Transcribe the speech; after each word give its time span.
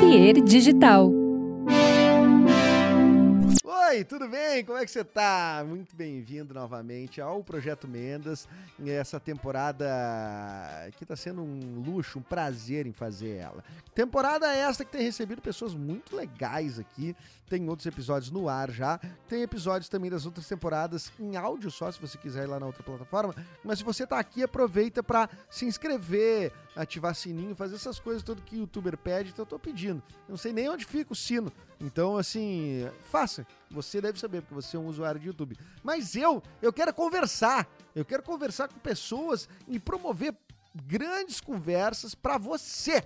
Papier 0.00 0.40
Digital. 0.40 1.12
Oi, 3.62 4.04
tudo 4.04 4.28
bem? 4.30 4.64
Como 4.64 4.78
é 4.78 4.84
que 4.86 4.90
você 4.90 5.04
tá? 5.04 5.62
Muito 5.68 5.94
bem-vindo 5.94 6.54
novamente 6.54 7.20
ao 7.20 7.44
Projeto 7.44 7.86
Mendas. 7.86 8.48
Essa 8.86 9.20
temporada 9.20 9.84
que 10.96 11.04
tá 11.04 11.14
sendo 11.14 11.42
um 11.42 11.82
luxo, 11.86 12.18
um 12.18 12.22
prazer 12.22 12.86
em 12.86 12.92
fazer 12.92 13.36
ela. 13.36 13.62
Temporada 13.94 14.50
esta 14.50 14.86
que 14.86 14.90
tem 14.90 15.02
recebido 15.02 15.42
pessoas 15.42 15.74
muito 15.74 16.16
legais 16.16 16.78
aqui. 16.78 17.14
Tem 17.50 17.68
outros 17.68 17.84
episódios 17.84 18.30
no 18.30 18.48
ar 18.48 18.70
já. 18.70 19.00
Tem 19.28 19.42
episódios 19.42 19.88
também 19.88 20.08
das 20.08 20.24
outras 20.24 20.46
temporadas 20.46 21.10
em 21.18 21.34
áudio 21.34 21.68
só, 21.68 21.90
se 21.90 22.00
você 22.00 22.16
quiser 22.16 22.44
ir 22.44 22.46
lá 22.46 22.60
na 22.60 22.66
outra 22.66 22.84
plataforma. 22.84 23.34
Mas 23.64 23.80
se 23.80 23.84
você 23.84 24.06
tá 24.06 24.20
aqui, 24.20 24.44
aproveita 24.44 25.02
para 25.02 25.28
se 25.50 25.66
inscrever, 25.66 26.52
ativar 26.76 27.12
sininho, 27.12 27.56
fazer 27.56 27.74
essas 27.74 27.98
coisas 27.98 28.22
tudo 28.22 28.40
que 28.40 28.54
o 28.54 28.60
youtuber 28.60 28.96
pede. 28.96 29.30
Então 29.30 29.42
eu 29.42 29.48
tô 29.48 29.58
pedindo. 29.58 30.00
Eu 30.28 30.30
não 30.30 30.36
sei 30.36 30.52
nem 30.52 30.68
onde 30.68 30.84
fica 30.84 31.12
o 31.12 31.16
sino. 31.16 31.52
Então, 31.80 32.16
assim, 32.16 32.88
faça. 33.10 33.44
Você 33.68 34.00
deve 34.00 34.20
saber, 34.20 34.42
porque 34.42 34.54
você 34.54 34.76
é 34.76 34.80
um 34.80 34.86
usuário 34.86 35.20
de 35.20 35.26
YouTube. 35.26 35.58
Mas 35.82 36.14
eu, 36.14 36.40
eu 36.62 36.72
quero 36.72 36.94
conversar. 36.94 37.68
Eu 37.96 38.04
quero 38.04 38.22
conversar 38.22 38.68
com 38.68 38.78
pessoas 38.78 39.48
e 39.66 39.80
promover 39.80 40.36
grandes 40.86 41.40
conversas 41.40 42.14
para 42.14 42.38
você. 42.38 43.02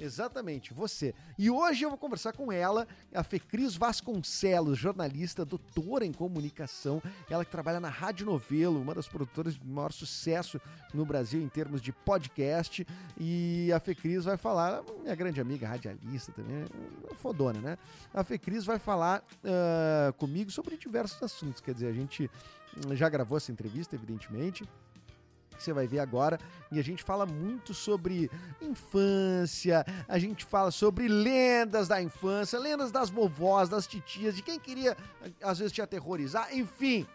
Exatamente, 0.00 0.72
você. 0.72 1.14
E 1.38 1.50
hoje 1.50 1.84
eu 1.84 1.90
vou 1.90 1.98
conversar 1.98 2.32
com 2.32 2.50
ela, 2.50 2.88
a 3.14 3.22
Fecris 3.22 3.76
Vasconcelos, 3.76 4.78
jornalista, 4.78 5.44
doutora 5.44 6.06
em 6.06 6.12
comunicação. 6.12 7.02
Ela 7.28 7.44
que 7.44 7.50
trabalha 7.50 7.78
na 7.78 7.90
Rádio 7.90 8.24
Novelo, 8.24 8.80
uma 8.80 8.94
das 8.94 9.06
produtoras 9.06 9.54
de 9.54 9.66
maior 9.66 9.92
sucesso 9.92 10.60
no 10.94 11.04
Brasil 11.04 11.42
em 11.42 11.48
termos 11.48 11.82
de 11.82 11.92
podcast. 11.92 12.86
E 13.18 13.70
a 13.72 13.78
Fecris 13.78 14.24
vai 14.24 14.36
falar, 14.36 14.82
minha 15.02 15.14
grande 15.14 15.40
amiga 15.40 15.68
radialista 15.68 16.32
também, 16.32 16.64
é 17.10 17.14
fodona, 17.16 17.60
né? 17.60 17.78
A 18.14 18.24
Fecris 18.24 18.64
vai 18.64 18.78
falar 18.78 19.22
uh, 19.44 20.12
comigo 20.14 20.50
sobre 20.50 20.76
diversos 20.76 21.22
assuntos. 21.22 21.60
Quer 21.60 21.74
dizer, 21.74 21.88
a 21.88 21.92
gente 21.92 22.30
já 22.92 23.08
gravou 23.08 23.36
essa 23.36 23.52
entrevista, 23.52 23.96
evidentemente 23.96 24.64
que 25.60 25.64
você 25.64 25.72
vai 25.74 25.86
ver 25.86 25.98
agora. 25.98 26.40
E 26.72 26.80
a 26.80 26.82
gente 26.82 27.02
fala 27.02 27.26
muito 27.26 27.74
sobre 27.74 28.30
infância, 28.60 29.84
a 30.08 30.18
gente 30.18 30.44
fala 30.44 30.70
sobre 30.70 31.06
lendas 31.06 31.86
da 31.86 32.02
infância, 32.02 32.58
lendas 32.58 32.90
das 32.90 33.10
vovós, 33.10 33.68
das 33.68 33.86
titias, 33.86 34.34
de 34.34 34.42
quem 34.42 34.58
queria 34.58 34.96
às 35.42 35.58
vezes 35.58 35.72
te 35.72 35.82
aterrorizar, 35.82 36.48
enfim. 36.56 37.06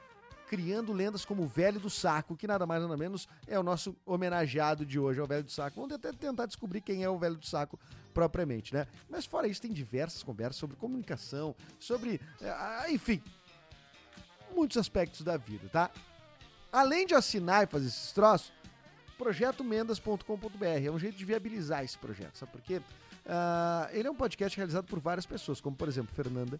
Criando 0.48 0.94
lendas 0.94 1.26
como 1.26 1.42
o 1.42 1.48
Velho 1.48 1.80
do 1.80 1.90
Saco, 1.90 2.36
que 2.36 2.46
nada 2.46 2.68
mais 2.68 2.80
nada 2.80 2.96
menos 2.96 3.28
é 3.48 3.58
o 3.60 3.64
nosso 3.64 3.96
homenageado 4.06 4.86
de 4.86 5.00
hoje, 5.00 5.20
é 5.20 5.24
o 5.24 5.26
Velho 5.26 5.44
do 5.44 5.52
Saco. 5.52 5.76
Vamos 5.76 5.96
até 5.96 6.12
tentar 6.14 6.46
descobrir 6.46 6.82
quem 6.82 7.04
é 7.04 7.10
o 7.10 7.18
Velho 7.18 7.36
do 7.36 7.46
Saco 7.46 7.80
propriamente, 8.14 8.72
né? 8.72 8.86
Mas 9.10 9.26
fora 9.26 9.48
isso, 9.48 9.60
tem 9.60 9.74
diversas 9.74 10.22
conversas 10.22 10.58
sobre 10.58 10.76
comunicação, 10.76 11.56
sobre. 11.80 12.22
Enfim, 12.90 13.24
muitos 14.56 14.78
aspectos 14.78 15.22
da 15.22 15.36
vida, 15.36 15.68
tá? 15.70 15.90
Além 16.76 17.08
de 17.08 17.16
assinar 17.16 17.64
e 17.64 17.68
fazer 17.68 17.88
esses 17.88 18.12
troços, 18.12 18.52
projetomendas.com.br 19.18 20.66
é 20.86 20.92
um 20.92 21.00
jeito 21.00 21.18
de 21.18 21.24
viabilizar 21.24 21.86
esse 21.86 21.98
projeto, 21.98 22.38
sabe 22.38 22.52
por 22.52 22.62
quê? 22.62 22.82
Uh, 23.26 23.90
ele 23.94 24.10
é 24.10 24.12
um 24.12 24.16
podcast 24.16 24.58
realizado 24.58 24.84
por 24.84 25.00
várias 25.00 25.26
pessoas, 25.26 25.62
como 25.62 25.74
por 25.74 25.88
exemplo 25.88 26.14
Fernanda, 26.14 26.60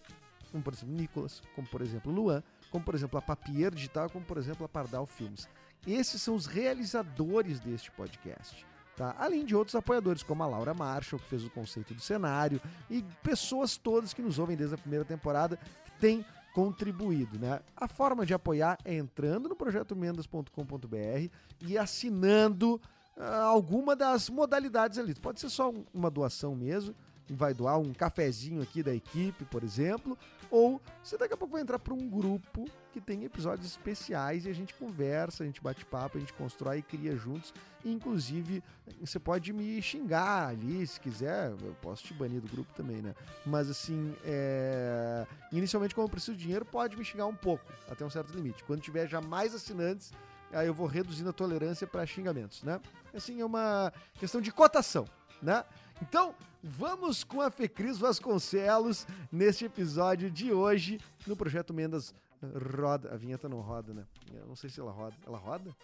como 0.54 0.64
por 0.64 0.72
exemplo 0.72 0.96
Nicolas, 0.96 1.42
como 1.54 1.68
por 1.68 1.82
exemplo 1.82 2.14
Luan, 2.14 2.42
como 2.72 2.86
por 2.86 2.96
exemplo 2.96 3.20
a 3.20 3.22
Papier 3.22 3.76
Digital, 3.76 4.10
como 4.10 4.24
por 4.24 4.38
exemplo 4.38 4.66
a 4.66 4.70
Pardal 4.70 5.06
Filmes. 5.06 5.50
Esses 5.86 6.22
são 6.22 6.34
os 6.34 6.46
realizadores 6.46 7.60
deste 7.60 7.92
podcast. 7.92 8.66
Tá? 8.96 9.14
Além 9.20 9.44
de 9.44 9.54
outros 9.54 9.76
apoiadores, 9.76 10.24
como 10.24 10.42
a 10.44 10.48
Laura 10.48 10.74
Marshall, 10.74 11.20
que 11.20 11.28
fez 11.28 11.44
o 11.44 11.50
conceito 11.50 11.94
do 11.94 12.00
cenário, 12.00 12.62
e 12.90 13.04
pessoas 13.22 13.76
todas 13.76 14.14
que 14.14 14.22
nos 14.22 14.40
ouvem 14.40 14.56
desde 14.56 14.76
a 14.76 14.78
primeira 14.78 15.04
temporada, 15.04 15.58
que 15.84 15.92
têm 16.00 16.26
contribuído, 16.56 17.38
né? 17.38 17.60
A 17.76 17.86
forma 17.86 18.26
de 18.26 18.34
apoiar 18.34 18.78
é 18.86 18.96
entrando 18.96 19.50
no 19.50 19.58
projetomendas.com.br 19.58 21.30
e 21.60 21.78
assinando 21.78 22.80
uh, 23.18 23.24
alguma 23.44 23.94
das 23.94 24.30
modalidades 24.30 24.98
ali. 24.98 25.14
Pode 25.14 25.42
ser 25.42 25.50
só 25.50 25.70
um, 25.70 25.84
uma 25.94 26.10
doação 26.10 26.56
mesmo, 26.56 26.96
vai 27.30 27.54
doar 27.54 27.78
um 27.78 27.94
cafezinho 27.94 28.62
aqui 28.62 28.82
da 28.82 28.96
equipe, 28.96 29.44
por 29.44 29.66
exemplo, 29.66 30.18
ou 30.50 30.80
você 31.04 31.18
daqui 31.18 31.34
a 31.34 31.38
pouco 31.38 31.52
vai 31.52 31.62
entrar 31.62 31.78
para 31.78 31.94
um 31.94 32.08
grupo 32.08 32.64
que 32.96 33.02
tem 33.02 33.26
episódios 33.26 33.68
especiais 33.68 34.46
e 34.46 34.50
a 34.50 34.54
gente 34.54 34.74
conversa, 34.74 35.44
a 35.44 35.46
gente 35.46 35.62
bate 35.62 35.84
papo, 35.84 36.18
a 36.18 36.22
gente 36.22 36.32
constrói 36.32 36.78
e 36.78 36.82
cria 36.82 37.14
juntos. 37.18 37.54
Inclusive, 37.84 38.64
você 39.02 39.20
pode 39.20 39.52
me 39.52 39.82
xingar 39.82 40.48
ali, 40.48 40.88
se 40.88 40.98
quiser, 40.98 41.52
eu 41.62 41.76
posso 41.82 42.06
te 42.06 42.14
banir 42.14 42.40
do 42.40 42.48
grupo 42.48 42.72
também, 42.74 43.02
né? 43.02 43.14
Mas 43.46 43.70
assim, 43.70 44.16
é... 44.24 45.28
inicialmente, 45.52 45.94
como 45.94 46.08
eu 46.08 46.10
preciso 46.10 46.38
de 46.38 46.44
dinheiro, 46.44 46.64
pode 46.64 46.96
me 46.96 47.04
xingar 47.04 47.26
um 47.26 47.36
pouco, 47.36 47.66
até 47.92 48.06
um 48.06 48.10
certo 48.10 48.34
limite. 48.34 48.64
Quando 48.64 48.80
tiver 48.80 49.10
já 49.10 49.20
mais 49.20 49.54
assinantes, 49.54 50.14
aí 50.54 50.68
eu 50.68 50.74
vou 50.74 50.88
reduzindo 50.88 51.30
a 51.30 51.34
tolerância 51.34 51.86
para 51.86 52.06
xingamentos, 52.06 52.64
né? 52.64 52.80
Assim, 53.14 53.42
é 53.42 53.46
uma 53.46 53.92
questão 54.14 54.40
de 54.40 54.54
cotação, 54.54 55.06
né? 55.42 55.66
Então, 56.02 56.34
vamos 56.64 57.26
com 57.26 57.42
a 57.42 57.52
Fecris 57.52 57.98
Vasconcelos 57.98 59.06
neste 59.30 59.66
episódio 59.66 60.32
de 60.32 60.54
hoje 60.54 60.98
no 61.28 61.36
Projeto 61.36 61.74
Mendas 61.74 62.14
Roda. 62.54 63.14
A 63.14 63.18
vinheta 63.18 63.50
não 63.50 63.62
roda, 63.62 63.94
né? 63.94 64.06
Eu 64.34 64.46
não 64.48 64.56
sei 64.56 64.70
se 64.70 64.80
ela 64.80 64.92
roda. 64.92 65.16
Ela 65.26 65.38
roda? 65.38 65.76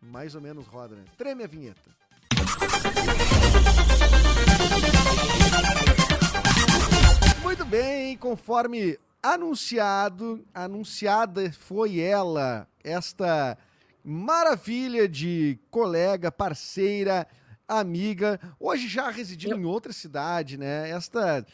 Mais 0.00 0.34
ou 0.34 0.40
menos 0.40 0.66
roda, 0.66 0.94
né? 0.94 1.04
Treme 1.16 1.44
a 1.44 1.46
vinheta. 1.46 1.90
Muito 7.42 7.64
bem, 7.64 8.16
conforme 8.16 8.98
anunciado, 9.22 10.44
anunciada 10.52 11.50
foi 11.52 11.98
ela, 11.98 12.68
esta 12.82 13.56
maravilha 14.04 15.08
de 15.08 15.58
colega, 15.70 16.30
parceira, 16.30 17.26
amiga, 17.66 18.38
hoje 18.60 18.86
já 18.86 19.08
residindo 19.08 19.54
Eu... 19.54 19.60
em 19.60 19.64
outra 19.64 19.92
cidade, 19.92 20.58
né? 20.58 20.90
Esta 20.90 21.46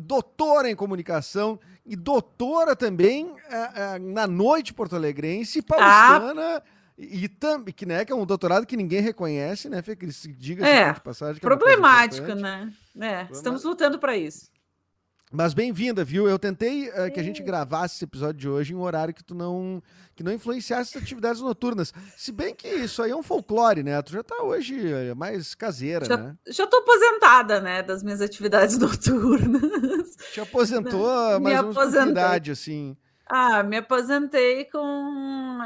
doutora 0.00 0.70
em 0.70 0.76
comunicação 0.76 1.58
e 1.84 1.96
doutora 1.96 2.76
também 2.76 3.26
uh, 3.26 3.34
uh, 3.34 4.12
na 4.12 4.26
noite 4.26 4.74
porto-alegrense, 4.74 5.62
paulistana. 5.62 6.56
Ah. 6.58 6.62
E 6.98 7.28
também, 7.28 7.72
que, 7.72 7.86
né, 7.86 8.04
que 8.04 8.12
é 8.12 8.16
um 8.16 8.26
doutorado 8.26 8.66
que 8.66 8.76
ninguém 8.76 9.00
reconhece, 9.00 9.68
né, 9.68 9.80
Fê? 9.82 9.94
Que 9.94 10.06
diga 10.06 10.66
é, 10.66 10.92
de 10.92 11.00
passagem. 11.00 11.40
problemático, 11.40 12.32
é 12.32 12.34
né? 12.34 12.72
É, 13.00 13.28
estamos 13.30 13.62
lutando 13.62 14.00
para 14.00 14.16
isso. 14.16 14.50
Mas 15.30 15.52
bem-vinda, 15.52 16.02
viu? 16.04 16.26
Eu 16.26 16.38
tentei 16.38 16.88
uh, 16.88 17.12
que 17.12 17.20
a 17.20 17.22
gente 17.22 17.42
gravasse 17.42 17.96
esse 17.96 18.04
episódio 18.04 18.40
de 18.40 18.48
hoje 18.48 18.72
em 18.72 18.76
um 18.76 18.80
horário 18.80 19.12
que 19.12 19.22
tu 19.22 19.34
não 19.34 19.82
que 20.16 20.22
não 20.22 20.32
influenciasse 20.32 20.96
as 20.96 21.02
atividades 21.02 21.40
noturnas. 21.40 21.92
Se 22.16 22.32
bem 22.32 22.54
que 22.54 22.66
isso 22.66 23.02
aí 23.02 23.10
é 23.10 23.16
um 23.16 23.22
folclore, 23.22 23.82
né? 23.82 24.00
Tu 24.02 24.12
já 24.12 24.22
tá 24.22 24.42
hoje 24.42 24.74
eh, 24.90 25.14
mais 25.14 25.54
caseira, 25.54 26.06
já, 26.06 26.16
né? 26.16 26.34
Já 26.46 26.66
tô 26.66 26.78
aposentada, 26.78 27.60
né, 27.60 27.82
das 27.82 28.02
minhas 28.02 28.20
atividades 28.20 28.78
noturnas. 28.78 30.16
Te 30.32 30.40
aposentou, 30.40 31.38
mas 31.40 31.60
uma 31.60 32.08
idade 32.08 32.50
assim. 32.50 32.96
Ah, 33.26 33.62
me 33.62 33.76
aposentei 33.76 34.64
com 34.64 35.60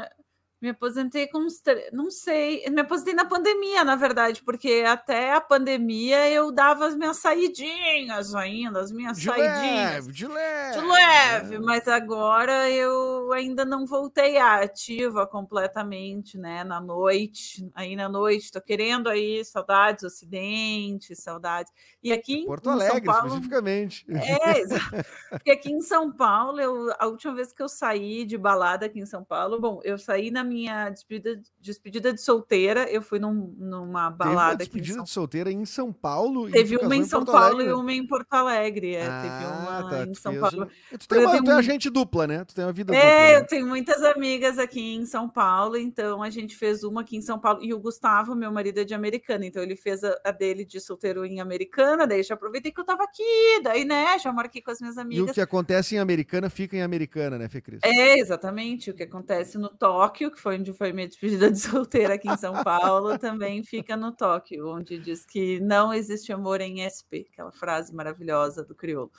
me 0.63 0.69
aposentei 0.69 1.27
com 1.27 1.39
uns. 1.39 1.61
Não 1.91 2.09
sei. 2.09 2.63
Me 2.69 2.79
aposentei 2.79 3.13
na 3.13 3.25
pandemia, 3.25 3.83
na 3.83 3.97
verdade, 3.97 4.41
porque 4.41 4.81
até 4.87 5.33
a 5.33 5.41
pandemia 5.41 6.29
eu 6.29 6.53
dava 6.53 6.87
as 6.87 6.95
minhas 6.95 7.17
saidinhas 7.17 8.33
ainda, 8.33 8.79
as 8.79 8.89
minhas 8.89 9.17
de 9.17 9.25
saidinhas. 9.25 10.05
Leve, 10.05 10.11
de 10.13 10.25
leve. 10.25 10.79
De 10.79 10.85
leve, 10.85 11.59
mas 11.59 11.85
agora 11.89 12.69
eu 12.69 13.33
ainda 13.33 13.65
não 13.65 13.85
voltei 13.85 14.37
à 14.37 14.61
ativa 14.61 15.27
completamente, 15.27 16.37
né? 16.37 16.63
Na 16.63 16.79
noite, 16.79 17.69
aí 17.75 17.93
na 17.97 18.07
noite, 18.07 18.49
tô 18.49 18.61
querendo 18.61 19.09
aí, 19.09 19.43
saudades 19.43 20.05
Ocidente, 20.05 21.13
saudades. 21.13 21.73
E 22.01 22.13
aqui 22.13 22.35
em 22.35 22.45
Porto 22.45 22.69
Alegre, 22.69 22.93
São 22.93 23.03
Paulo, 23.03 23.27
especificamente. 23.27 24.05
É, 24.09 24.59
exato. 24.59 25.05
Porque 25.29 25.51
aqui 25.51 25.73
em 25.73 25.81
São 25.81 26.09
Paulo, 26.09 26.61
eu, 26.61 26.93
a 26.97 27.07
última 27.07 27.35
vez 27.35 27.51
que 27.51 27.61
eu 27.61 27.67
saí 27.67 28.23
de 28.23 28.37
balada 28.37 28.85
aqui 28.85 29.01
em 29.01 29.05
São 29.05 29.25
Paulo, 29.25 29.59
bom, 29.59 29.81
eu 29.83 29.97
saí 29.97 30.31
na 30.31 30.41
minha 30.41 30.52
despedida, 30.91 31.41
despedida 31.59 32.13
de 32.13 32.21
solteira, 32.21 32.89
eu 32.89 33.01
fui 33.01 33.19
num, 33.19 33.53
numa 33.57 34.09
balada. 34.09 34.57
Teve 34.57 34.69
despedida 34.69 35.03
de 35.03 35.09
solteira 35.09 35.51
em 35.51 35.65
São 35.65 35.91
Paulo? 35.91 36.49
Teve 36.49 36.77
uma 36.77 36.95
em 36.95 37.03
São 37.03 37.25
Paulo 37.25 37.61
e 37.61 37.71
uma 37.73 37.91
em 37.91 38.05
Porto 38.05 38.33
Alegre. 38.33 38.95
É, 38.95 39.07
ah, 39.07 39.21
teve 39.21 39.45
uma 39.45 39.89
tá, 39.89 40.05
em 40.05 40.13
São 40.13 40.39
Paulo. 40.39 40.67
Tu 40.91 41.07
tem, 41.07 41.25
uma, 41.25 41.43
tu 41.43 41.51
é 41.51 41.53
agente 41.53 41.89
dupla, 41.89 42.27
né? 42.27 42.45
Tu 42.45 42.55
tem 42.55 42.65
uma 42.65 42.73
vida 42.73 42.95
é, 42.95 42.97
dupla. 42.97 43.11
É, 43.11 43.33
né? 43.33 43.37
eu 43.37 43.47
tenho 43.47 43.67
muitas 43.67 44.03
amigas 44.03 44.57
aqui 44.59 44.95
em 44.95 45.05
São 45.05 45.29
Paulo, 45.29 45.77
então 45.77 46.21
a 46.21 46.29
gente 46.29 46.55
fez 46.55 46.83
uma 46.83 47.01
aqui 47.01 47.17
em 47.17 47.21
São 47.21 47.39
Paulo. 47.39 47.63
E 47.63 47.73
o 47.73 47.79
Gustavo, 47.79 48.35
meu 48.35 48.51
marido, 48.51 48.79
é 48.79 48.83
de 48.83 48.93
Americana, 48.93 49.45
então 49.45 49.61
ele 49.61 49.75
fez 49.75 50.03
a, 50.03 50.17
a 50.23 50.31
dele 50.31 50.65
de 50.65 50.79
solteiro 50.79 51.25
em 51.25 51.39
Americana, 51.39 52.05
daí 52.05 52.19
eu 52.19 52.23
já 52.23 52.33
aproveitei 52.33 52.71
que 52.71 52.79
eu 52.79 52.85
tava 52.85 53.03
aqui, 53.03 53.61
daí, 53.63 53.85
né, 53.85 54.17
já 54.19 54.31
moro 54.31 54.47
aqui 54.47 54.61
com 54.61 54.71
as 54.71 54.79
minhas 54.79 54.97
amigas. 54.97 55.27
E 55.27 55.31
o 55.31 55.33
que 55.33 55.41
acontece 55.41 55.95
em 55.95 55.99
Americana 55.99 56.49
fica 56.49 56.75
em 56.75 56.81
Americana, 56.81 57.37
né, 57.37 57.47
Fê 57.47 57.61
Cris? 57.61 57.79
É, 57.83 58.19
exatamente. 58.19 58.89
O 58.89 58.93
que 58.93 59.03
acontece 59.03 59.57
no 59.57 59.69
Tóquio, 59.69 60.31
que 60.31 60.39
foi 60.43 60.59
onde 60.59 60.73
foi 60.73 60.91
minha 60.91 61.07
despedida 61.07 61.49
de 61.49 61.57
solteira 61.57 62.15
aqui 62.15 62.29
em 62.29 62.35
São 62.35 62.61
Paulo, 62.63 63.17
também 63.17 63.63
fica 63.63 63.95
no 63.95 64.11
Tóquio, 64.11 64.67
onde 64.67 64.99
diz 64.99 65.25
que 65.25 65.61
não 65.61 65.93
existe 65.93 66.33
amor 66.33 66.59
em 66.59 66.83
SP, 66.83 67.25
aquela 67.31 67.51
frase 67.51 67.95
maravilhosa 67.95 68.61
do 68.61 68.75
crioulo. 68.75 69.09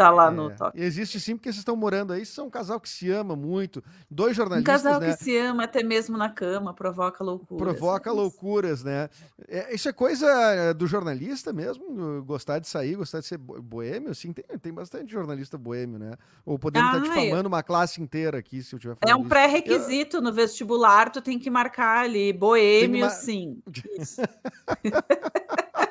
Tá 0.00 0.08
lá 0.08 0.28
é, 0.28 0.30
no. 0.30 0.50
Existe 0.74 1.20
sim, 1.20 1.36
porque 1.36 1.50
vocês 1.50 1.58
estão 1.58 1.76
morando 1.76 2.14
aí, 2.14 2.24
são 2.24 2.46
um 2.46 2.50
casal 2.50 2.80
que 2.80 2.88
se 2.88 3.10
ama 3.10 3.36
muito, 3.36 3.84
dois 4.10 4.34
jornalistas, 4.34 4.80
Um 4.80 4.84
casal 4.84 4.98
né? 4.98 5.14
que 5.14 5.22
se 5.22 5.36
ama 5.36 5.64
até 5.64 5.82
mesmo 5.82 6.16
na 6.16 6.30
cama, 6.30 6.72
provoca 6.72 7.22
loucuras. 7.22 7.62
Provoca 7.62 8.10
loucuras, 8.10 8.82
né? 8.82 9.10
É, 9.46 9.74
isso 9.74 9.90
é 9.90 9.92
coisa 9.92 10.72
do 10.72 10.86
jornalista 10.86 11.52
mesmo, 11.52 12.24
gostar 12.24 12.60
de 12.60 12.66
sair, 12.66 12.94
gostar 12.94 13.20
de 13.20 13.26
ser 13.26 13.36
boêmio, 13.36 14.10
assim, 14.10 14.32
tem, 14.32 14.42
tem 14.58 14.72
bastante 14.72 15.12
jornalista 15.12 15.58
boêmio, 15.58 15.98
né? 15.98 16.12
Ou 16.46 16.58
podemos 16.58 16.94
ah, 16.94 16.96
estar 16.96 17.06
difamando 17.06 17.46
uma 17.46 17.62
classe 17.62 18.00
inteira 18.00 18.38
aqui, 18.38 18.62
se 18.62 18.74
eu 18.74 18.78
tiver 18.78 18.96
É 19.06 19.14
um 19.14 19.28
pré-requisito 19.28 20.16
eu... 20.16 20.22
no 20.22 20.32
vestibular, 20.32 21.12
tu 21.12 21.20
tem 21.20 21.38
que 21.38 21.50
marcar 21.50 22.06
ali, 22.06 22.32
boêmio, 22.32 23.00
ma... 23.00 23.10
sim. 23.10 23.62
Isso. 24.00 24.22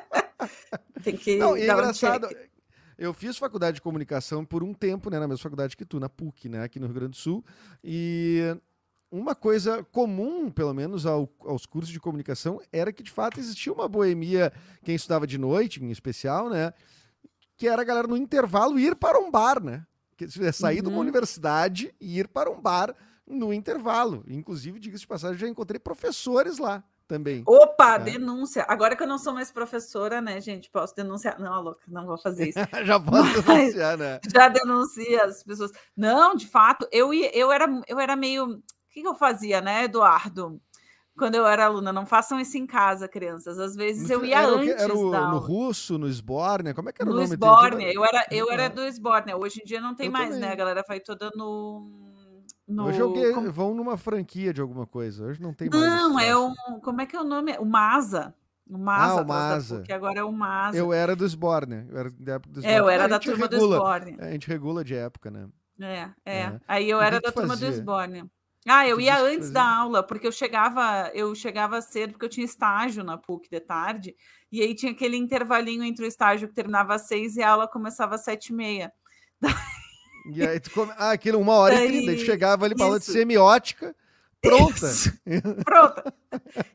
tem 1.04 1.16
que 1.16 1.36
Não, 1.36 1.56
é 1.56 1.62
engraçado, 1.62 2.26
um 2.26 2.30
eu 3.00 3.14
fiz 3.14 3.38
faculdade 3.38 3.76
de 3.76 3.80
comunicação 3.80 4.44
por 4.44 4.62
um 4.62 4.74
tempo, 4.74 5.08
né, 5.08 5.18
na 5.18 5.26
mesma 5.26 5.42
faculdade 5.42 5.74
que 5.74 5.86
tu, 5.86 5.98
na 5.98 6.06
PUC, 6.06 6.50
né, 6.50 6.62
aqui 6.62 6.78
no 6.78 6.84
Rio 6.84 6.94
Grande 6.96 7.12
do 7.12 7.16
Sul. 7.16 7.42
E 7.82 8.54
uma 9.10 9.34
coisa 9.34 9.82
comum, 9.84 10.50
pelo 10.50 10.74
menos 10.74 11.06
ao, 11.06 11.26
aos 11.40 11.64
cursos 11.64 11.90
de 11.90 11.98
comunicação, 11.98 12.60
era 12.70 12.92
que 12.92 13.02
de 13.02 13.10
fato 13.10 13.40
existia 13.40 13.72
uma 13.72 13.88
boemia, 13.88 14.52
quem 14.84 14.94
estudava 14.94 15.26
de 15.26 15.38
noite, 15.38 15.82
em 15.82 15.90
especial, 15.90 16.50
né, 16.50 16.74
que 17.56 17.66
era 17.66 17.80
a 17.80 17.84
galera 17.86 18.06
no 18.06 18.18
intervalo 18.18 18.78
ir 18.78 18.94
para 18.94 19.18
um 19.18 19.30
bar, 19.30 19.64
né? 19.64 19.86
É 20.38 20.52
sair 20.52 20.76
uhum. 20.76 20.82
de 20.82 20.88
uma 20.88 20.96
uhum. 20.96 21.00
universidade 21.00 21.94
e 21.98 22.18
ir 22.18 22.28
para 22.28 22.50
um 22.50 22.60
bar 22.60 22.94
no 23.26 23.54
intervalo. 23.54 24.22
Inclusive, 24.28 24.78
diga-se 24.78 25.00
de 25.00 25.06
passagem, 25.06 25.38
já 25.38 25.48
encontrei 25.48 25.78
professores 25.80 26.58
lá 26.58 26.84
também. 27.10 27.42
Opa, 27.44 27.98
né? 27.98 28.12
denúncia. 28.12 28.64
Agora 28.68 28.94
que 28.94 29.02
eu 29.02 29.06
não 29.06 29.18
sou 29.18 29.34
mais 29.34 29.50
professora, 29.50 30.20
né, 30.20 30.40
gente? 30.40 30.70
Posso 30.70 30.94
denunciar. 30.94 31.40
Não, 31.40 31.60
louca, 31.60 31.82
não 31.88 32.06
vou 32.06 32.16
fazer 32.16 32.50
isso. 32.50 32.58
já 32.86 33.00
posso 33.00 33.42
denunciar, 33.42 33.98
né? 33.98 34.20
Já 34.32 34.48
denuncia 34.48 35.24
as 35.24 35.42
pessoas. 35.42 35.72
Não, 35.96 36.36
de 36.36 36.46
fato, 36.46 36.86
eu, 36.92 37.12
ia, 37.12 37.36
eu, 37.36 37.50
era, 37.50 37.66
eu 37.88 37.98
era 37.98 38.14
meio. 38.14 38.44
O 38.44 38.62
que, 38.88 39.02
que 39.02 39.08
eu 39.08 39.14
fazia, 39.14 39.60
né, 39.60 39.84
Eduardo? 39.84 40.60
Quando 41.18 41.34
eu 41.34 41.46
era 41.46 41.66
aluna, 41.66 41.92
não 41.92 42.06
façam 42.06 42.38
isso 42.38 42.56
em 42.56 42.66
casa, 42.66 43.08
crianças. 43.08 43.58
Às 43.58 43.74
vezes 43.74 44.08
eu 44.08 44.24
ia 44.24 44.38
era 44.38 44.48
antes. 44.48 44.82
Era 44.82 44.94
o, 44.94 45.10
no 45.10 45.38
russo, 45.38 45.98
no 45.98 46.08
Sborne? 46.08 46.72
Como 46.72 46.88
é 46.88 46.92
que 46.92 47.02
era 47.02 47.10
no 47.10 47.16
o 47.16 47.20
nome? 47.20 47.28
No 47.28 47.34
Sborne. 47.34 47.92
Eu 47.92 48.04
era, 48.04 48.26
eu 48.30 48.50
era 48.50 48.68
do 48.68 48.82
Sborne. 48.86 49.34
Hoje 49.34 49.60
em 49.60 49.66
dia 49.66 49.80
não 49.80 49.94
tem 49.94 50.06
eu 50.06 50.12
mais, 50.12 50.28
também. 50.28 50.40
né? 50.42 50.52
A 50.52 50.56
galera 50.56 50.84
vai 50.86 51.00
toda 51.00 51.30
no 51.34 52.10
no... 52.70 52.86
Hoje 52.86 53.00
alguém 53.00 53.32
como... 53.32 53.50
vão 53.50 53.74
numa 53.74 53.96
franquia 53.96 54.54
de 54.54 54.60
alguma 54.60 54.86
coisa. 54.86 55.24
Hoje 55.24 55.42
não 55.42 55.52
tem 55.52 55.68
mais. 55.68 55.82
Não, 55.82 56.18
é 56.18 56.36
um. 56.36 56.54
Como 56.82 57.00
é 57.00 57.06
que 57.06 57.16
é 57.16 57.20
o 57.20 57.24
nome? 57.24 57.56
O 57.58 57.64
Masa. 57.64 58.32
O 58.68 58.78
Masa, 58.78 59.20
ah, 59.20 59.22
o 59.22 59.26
Masa. 59.26 59.82
que 59.82 59.92
agora 59.92 60.20
é 60.20 60.22
o 60.22 60.30
Masa. 60.30 60.78
Eu 60.78 60.92
era 60.92 61.16
do 61.16 61.28
Sborne. 61.28 61.86
Eu 61.90 61.98
era 61.98 62.10
da 62.10 62.32
época 62.34 62.52
do 62.52 62.60
Sborne. 62.60 62.76
É, 62.76 62.78
eu 62.78 62.88
era 62.88 63.08
da 63.08 63.18
turma 63.18 63.46
regula, 63.48 63.58
do 63.58 63.74
Sborne. 63.74 64.16
A 64.20 64.30
gente 64.30 64.46
regula 64.46 64.84
de 64.84 64.94
época, 64.94 65.30
né? 65.30 65.48
É, 65.80 66.10
é. 66.24 66.38
é. 66.38 66.60
Aí 66.68 66.88
eu 66.88 67.00
era 67.00 67.20
da 67.20 67.32
turma 67.32 67.56
do 67.56 67.66
Sborne. 67.66 68.30
Ah, 68.68 68.86
eu 68.86 69.00
ia 69.00 69.18
antes 69.18 69.48
fazer? 69.48 69.52
da 69.54 69.78
aula, 69.78 70.02
porque 70.02 70.26
eu 70.26 70.32
chegava, 70.32 71.10
eu 71.14 71.34
chegava 71.34 71.80
cedo, 71.80 72.12
porque 72.12 72.26
eu 72.26 72.30
tinha 72.30 72.44
estágio 72.44 73.02
na 73.02 73.16
PUC 73.16 73.48
de 73.48 73.58
tarde, 73.58 74.14
e 74.52 74.60
aí 74.60 74.74
tinha 74.74 74.92
aquele 74.92 75.16
intervalinho 75.16 75.82
entre 75.82 76.04
o 76.04 76.08
estágio 76.08 76.46
que 76.46 76.54
terminava 76.54 76.94
às 76.94 77.08
seis 77.08 77.36
e 77.36 77.42
a 77.42 77.50
aula 77.50 77.66
começava 77.66 78.16
às 78.16 78.22
sete 78.22 78.48
e 78.48 78.52
meia. 78.52 78.92
E 80.26 80.46
aí 80.46 80.60
tu 80.60 80.70
come... 80.70 80.92
Ah, 80.96 81.12
aquilo, 81.12 81.38
uma 81.38 81.54
hora 81.54 81.84
e 81.84 82.04
trinta. 82.04 82.24
chegava 82.24 82.64
ali 82.64 82.74
para 82.74 82.98
de 82.98 83.04
semiótica. 83.04 83.94
Pronta. 84.40 84.86
pronta. 85.64 86.14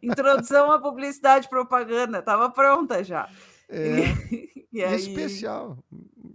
Introdução 0.01 0.71
à 0.71 0.80
publicidade 0.80 1.47
e 1.47 1.50
propaganda. 1.50 2.21
Tava 2.21 2.50
pronta 2.50 3.03
já. 3.03 3.30
É. 3.69 4.13
E, 4.71 4.83
aí... 4.83 4.95
Especial. 4.95 5.77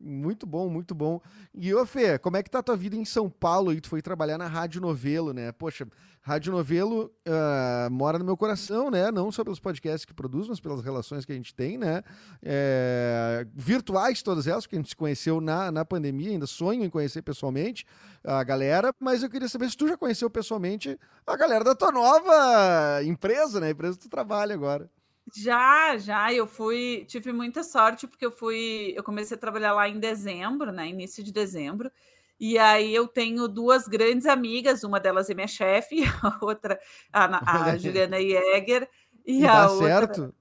Muito 0.03 0.47
bom, 0.47 0.71
muito 0.71 0.95
bom. 0.95 1.21
E 1.55 1.75
ô 1.75 1.85
Fê, 1.85 2.19
como 2.19 2.37
é 2.39 2.43
que 2.43 2.51
tá 2.51 2.61
a 2.61 2.63
tua 2.63 2.77
vida 2.77 2.97
em 2.97 3.05
São 3.05 3.29
Paulo? 3.29 3.71
E 3.71 3.81
tu 3.83 3.89
foi 3.89 4.01
trabalhar 4.01 4.39
na 4.39 4.47
Rádio 4.47 4.81
Novelo, 4.81 5.35
né? 5.35 5.53
Poxa, 5.53 5.87
Rádio 6.23 6.53
Novelo 6.53 7.13
uh, 7.29 7.91
mora 7.91 8.19
no 8.19 8.25
meu 8.25 8.35
coração, 8.35 8.91
né? 8.91 9.11
Não 9.11 9.31
só 9.31 9.45
pelos 9.45 9.61
podcasts 9.61 10.07
que 10.07 10.15
produz, 10.15 10.49
mas 10.49 10.59
pelas 10.59 10.83
relações 10.83 11.27
que 11.27 11.33
a 11.33 11.35
gente 11.35 11.55
tem, 11.55 11.77
né? 11.77 12.03
É, 12.43 13.47
virtuais 13.55 14.23
todas 14.23 14.47
elas, 14.47 14.67
que 14.67 14.75
a 14.75 14.79
gente 14.79 14.89
se 14.89 14.97
conheceu 14.97 15.39
na, 15.39 15.71
na 15.71 15.85
pandemia, 15.85 16.31
ainda 16.31 16.47
sonho 16.47 16.83
em 16.83 16.89
conhecer 16.89 17.21
pessoalmente 17.21 17.85
a 18.25 18.43
galera, 18.43 18.95
mas 18.99 19.23
eu 19.23 19.29
queria 19.29 19.49
saber 19.49 19.69
se 19.69 19.77
tu 19.77 19.87
já 19.87 19.99
conheceu 19.99 20.31
pessoalmente 20.31 20.99
a 21.27 21.37
galera 21.37 21.63
da 21.63 21.75
tua 21.75 21.93
nova 21.93 23.03
empresa, 23.05 23.61
né? 23.61 23.67
A 23.67 23.71
empresa 23.71 23.99
que 23.99 24.05
tu 24.05 24.11
trabalha 24.11 24.55
agora. 24.55 24.89
Já, 25.33 25.97
já, 25.97 26.33
eu 26.33 26.47
fui, 26.47 27.05
tive 27.07 27.33
muita 27.33 27.63
sorte 27.63 28.07
porque 28.07 28.27
eu 28.27 28.33
fui, 28.33 28.93
eu 28.97 29.03
comecei 29.05 29.37
a 29.37 29.41
trabalhar 29.41 29.73
lá 29.75 29.89
em 29.89 30.01
dezembro, 30.01 30.73
né, 30.73 30.89
início 30.89 31.23
de 31.23 31.31
dezembro, 31.33 31.91
e 32.39 32.59
aí 32.59 32.93
eu 32.93 33.07
tenho 33.07 33.47
duas 33.47 33.87
grandes 33.87 34.27
amigas, 34.27 34.83
uma 34.83 34.99
delas 34.99 35.31
é 35.31 35.35
minha 35.35 35.47
chefe, 35.47 36.03
a 36.23 36.39
outra, 36.45 36.81
a, 37.13 37.69
a 37.71 37.77
Juliana 37.77 38.21
Jäger, 38.21 38.89
e, 39.25 39.43
e 39.43 39.47
a 39.47 39.53
dá 39.53 39.71
outra. 39.71 40.07
Certo? 40.07 40.35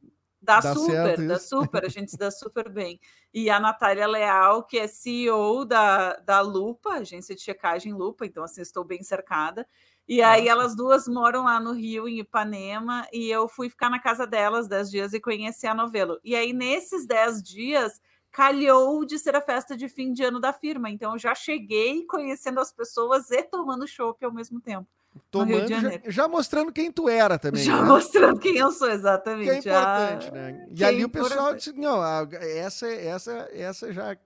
Dá, 0.49 0.61
dá 0.61 0.73
super, 0.73 1.27
dá 1.27 1.37
super, 1.37 1.85
a 1.85 1.89
gente 1.89 2.09
se 2.09 2.17
dá 2.17 2.31
super 2.31 2.69
bem. 2.69 2.99
E 3.31 3.51
a 3.51 3.59
Natália 3.59 4.07
Leal, 4.07 4.63
que 4.63 4.79
é 4.79 4.87
CEO 4.87 5.63
da, 5.63 6.15
da 6.15 6.41
Lupa, 6.41 6.95
agência 6.95 7.35
de 7.35 7.41
checagem 7.41 7.93
Lupa, 7.93 8.25
então 8.25 8.43
assim, 8.43 8.61
estou 8.61 8.83
bem 8.83 9.03
cercada. 9.03 9.67
E 10.07 10.23
aí 10.23 10.47
elas 10.47 10.75
duas 10.75 11.07
moram 11.07 11.43
lá 11.43 11.59
no 11.59 11.71
Rio, 11.71 12.07
em 12.09 12.17
Ipanema, 12.17 13.07
e 13.13 13.29
eu 13.29 13.47
fui 13.47 13.69
ficar 13.69 13.91
na 13.91 13.99
casa 13.99 14.25
delas 14.25 14.67
dez 14.67 14.89
dias 14.89 15.13
e 15.13 15.19
conheci 15.19 15.67
a 15.67 15.75
novela. 15.75 16.19
E 16.23 16.35
aí, 16.35 16.51
nesses 16.51 17.05
dez 17.05 17.43
dias, 17.43 18.01
calhou 18.31 19.05
de 19.05 19.19
ser 19.19 19.35
a 19.35 19.41
festa 19.41 19.77
de 19.77 19.87
fim 19.87 20.11
de 20.11 20.23
ano 20.23 20.39
da 20.39 20.51
firma. 20.51 20.89
Então 20.89 21.13
eu 21.13 21.19
já 21.19 21.35
cheguei 21.35 22.07
conhecendo 22.07 22.59
as 22.59 22.73
pessoas 22.73 23.29
e 23.29 23.43
tomando 23.43 23.87
chopp 23.87 24.25
ao 24.25 24.33
mesmo 24.33 24.59
tempo. 24.59 24.87
Tomando, 25.31 25.67
já, 25.67 26.01
já, 26.05 26.27
mostrando 26.27 26.71
quem 26.71 26.91
tu 26.91 27.07
era 27.07 27.37
também. 27.37 27.63
Já 27.63 27.81
né? 27.81 27.87
mostrando 27.87 28.39
quem 28.39 28.57
eu 28.57 28.71
sou, 28.71 28.89
exatamente. 28.89 29.61
Que 29.61 29.69
é 29.69 29.73
importante, 29.73 30.25
já... 30.25 30.31
né? 30.31 30.67
E 30.75 30.83
ali 30.83 31.01
é 31.01 31.05
o 31.05 31.09
pessoal 31.09 31.55
disse: 31.55 31.73
não, 31.73 32.01
essa, 32.33 32.87
essa, 32.87 33.49
essa 33.53 33.93
já 33.93 34.17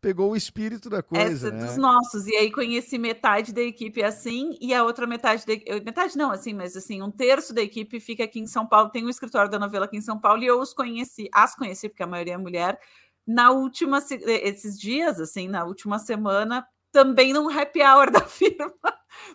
pegou 0.00 0.30
o 0.30 0.36
espírito 0.36 0.88
da 0.88 1.02
coisa. 1.02 1.48
Essa 1.48 1.50
né? 1.50 1.64
dos 1.64 1.76
nossos. 1.76 2.26
E 2.26 2.34
aí 2.34 2.50
conheci 2.50 2.98
metade 2.98 3.52
da 3.52 3.60
equipe 3.60 4.02
assim, 4.02 4.56
e 4.60 4.72
a 4.74 4.82
outra 4.82 5.06
metade 5.06 5.44
da 5.46 5.52
metade 5.84 6.16
não, 6.16 6.30
assim, 6.30 6.54
mas 6.54 6.76
assim, 6.76 7.02
um 7.02 7.10
terço 7.10 7.52
da 7.52 7.60
equipe 7.60 8.00
fica 8.00 8.24
aqui 8.24 8.40
em 8.40 8.46
São 8.46 8.66
Paulo, 8.66 8.90
tem 8.90 9.04
um 9.04 9.10
escritório 9.10 9.50
da 9.50 9.58
novela 9.58 9.84
aqui 9.84 9.96
em 9.96 10.02
São 10.02 10.18
Paulo, 10.18 10.42
e 10.42 10.46
eu 10.46 10.58
os 10.58 10.72
conheci, 10.72 11.28
as 11.32 11.54
conheci, 11.54 11.88
porque 11.88 12.02
a 12.02 12.06
maioria 12.06 12.34
é 12.34 12.38
mulher, 12.38 12.78
na 13.26 13.50
última, 13.50 13.98
esses 14.26 14.78
dias, 14.78 15.20
assim, 15.20 15.48
na 15.48 15.64
última 15.64 15.98
semana, 15.98 16.66
também 16.90 17.32
num 17.32 17.48
happy 17.48 17.82
hour 17.82 18.10
da 18.10 18.22
firma. 18.22 18.72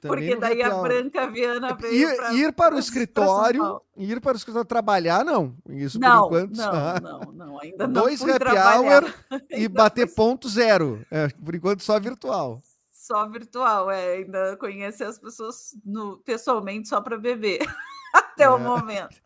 Também 0.02 0.30
porque 0.30 0.36
daí 0.36 0.62
a 0.62 0.76
Branca 0.82 1.28
Viana 1.28 1.74
veio 1.74 2.10
ir, 2.10 2.16
pra, 2.16 2.34
ir 2.34 2.54
para 2.54 2.76
o 2.76 2.80
escritório, 2.80 3.82
ir 3.98 4.20
para 4.22 4.34
o 4.34 4.38
escritório 4.38 4.68
trabalhar, 4.68 5.24
não. 5.24 5.56
Isso 5.70 6.00
não, 6.00 6.30
por 6.30 6.42
enquanto. 6.44 6.58
Não, 6.58 7.00
não, 7.02 7.32
não, 7.32 7.62
ainda 7.62 7.88
não. 7.88 8.04
Dois 8.04 8.22
happy 8.22 8.40
trabalhar. 8.40 9.04
hour 9.04 9.14
e 9.50 9.68
bater 9.68 10.14
ponto 10.14 10.50
zero. 10.50 11.06
É, 11.10 11.28
por 11.28 11.56
enquanto, 11.56 11.84
só 11.84 12.00
virtual. 12.00 12.62
Só 12.92 13.28
virtual, 13.30 13.92
é. 13.92 14.16
Ainda 14.16 14.58
conhecer 14.58 15.06
as 15.06 15.20
pessoas 15.20 15.76
no, 15.86 16.18
pessoalmente 16.18 16.88
só 16.88 17.02
para 17.02 17.18
beber. 17.18 17.60
até 18.36 18.44
é. 18.44 18.50
o 18.50 18.60
momento. 18.60 19.16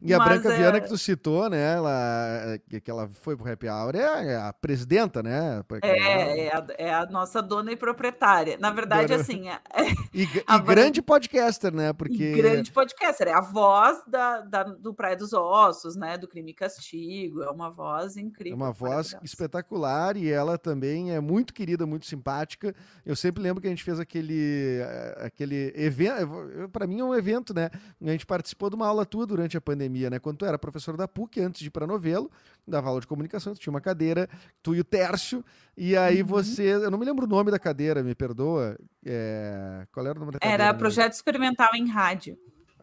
E 0.00 0.14
a 0.14 0.18
Mas 0.18 0.28
Branca 0.28 0.54
é... 0.54 0.56
Viana 0.56 0.80
que 0.80 0.88
tu 0.88 0.96
citou, 0.96 1.50
né? 1.50 1.74
Ela, 1.74 2.60
que 2.68 2.88
ela 2.88 3.08
foi 3.08 3.36
pro 3.36 3.50
Happy 3.50 3.68
Hour, 3.68 3.96
é, 3.96 4.36
a 4.36 4.52
presidenta, 4.52 5.20
né? 5.20 5.64
É, 5.82 6.46
é 6.46 6.54
a, 6.54 6.66
é, 6.78 6.94
a, 6.94 7.06
nossa 7.06 7.42
dona 7.42 7.72
e 7.72 7.76
proprietária. 7.76 8.56
Na 8.58 8.70
verdade, 8.70 9.08
dona... 9.08 9.20
assim. 9.20 9.48
É, 9.48 9.58
e, 10.14 10.22
e 10.46 10.60
grande 10.60 11.02
podcaster, 11.02 11.74
né? 11.74 11.92
Porque... 11.92 12.22
E 12.22 12.36
grande 12.36 12.70
podcaster, 12.70 13.26
é 13.26 13.32
a 13.32 13.40
voz 13.40 14.00
da, 14.06 14.42
da, 14.42 14.62
do 14.62 14.94
Praia 14.94 15.16
dos 15.16 15.32
Ossos, 15.32 15.96
né? 15.96 16.16
Do 16.16 16.28
Crime 16.28 16.52
e 16.52 16.54
Castigo. 16.54 17.42
É 17.42 17.50
uma 17.50 17.68
voz 17.68 18.16
incrível. 18.16 18.52
É 18.52 18.56
uma 18.56 18.72
voz 18.72 19.16
espetacular 19.24 20.16
e 20.16 20.30
ela 20.30 20.56
também 20.56 21.12
é 21.12 21.20
muito 21.20 21.52
querida, 21.52 21.84
muito 21.84 22.06
simpática. 22.06 22.74
Eu 23.04 23.16
sempre 23.16 23.42
lembro 23.42 23.60
que 23.60 23.66
a 23.66 23.70
gente 23.70 23.82
fez 23.82 23.98
aquele, 23.98 24.78
eh, 24.80 25.18
aquele 25.26 25.72
evento. 25.74 26.68
Para 26.72 26.86
mim 26.86 27.00
é 27.00 27.04
um 27.04 27.14
evento, 27.14 27.52
né? 27.52 27.70
A 28.00 28.10
gente 28.10 28.24
participou 28.24 28.47
de 28.54 28.76
uma 28.76 28.86
aula 28.86 29.04
tua 29.04 29.26
durante 29.26 29.56
a 29.56 29.60
pandemia, 29.60 30.10
né? 30.10 30.18
Quando 30.18 30.38
tu 30.38 30.44
era 30.44 30.58
professor 30.58 30.96
da 30.96 31.08
PUC, 31.08 31.40
antes 31.40 31.60
de 31.60 31.66
ir 31.66 31.70
para 31.70 31.86
Novelo, 31.86 32.30
dava 32.66 32.88
aula 32.88 33.00
de 33.00 33.06
comunicação, 33.06 33.54
tu 33.54 33.60
tinha 33.60 33.72
uma 33.72 33.80
cadeira, 33.80 34.28
tu 34.62 34.74
e 34.74 34.80
o 34.80 34.84
Tércio, 34.84 35.44
e 35.76 35.96
aí 35.96 36.22
uhum. 36.22 36.28
você, 36.28 36.74
eu 36.74 36.90
não 36.90 36.98
me 36.98 37.04
lembro 37.04 37.26
o 37.26 37.28
nome 37.28 37.50
da 37.50 37.58
cadeira, 37.58 38.02
me 38.02 38.14
perdoa. 38.14 38.76
É... 39.04 39.86
Qual 39.92 40.06
era 40.06 40.16
o 40.16 40.20
nome 40.20 40.32
da 40.32 40.38
cadeira? 40.38 40.64
Era 40.64 40.74
Projeto 40.74 41.12
Experimental 41.12 41.70
em 41.74 41.88
Rádio. 41.88 42.36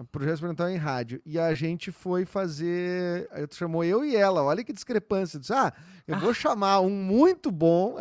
Projeto 0.04 0.36
experimental 0.36 0.70
em 0.70 0.78
rádio. 0.78 1.22
E 1.26 1.40
a 1.40 1.54
gente 1.54 1.92
foi 1.92 2.26
fazer. 2.26 3.30
Chamou 3.52 3.84
eu 3.84 4.04
e 4.04 4.16
ela, 4.16 4.44
olha 4.44 4.64
que 4.64 4.74
discrepância. 4.74 5.40
Disse, 5.40 5.54
ah, 5.54 5.72
eu 6.08 6.20
vou 6.20 6.34
chamar 6.36 6.82
um 6.82 6.90
muito 6.90 7.52
bom, 7.52 7.96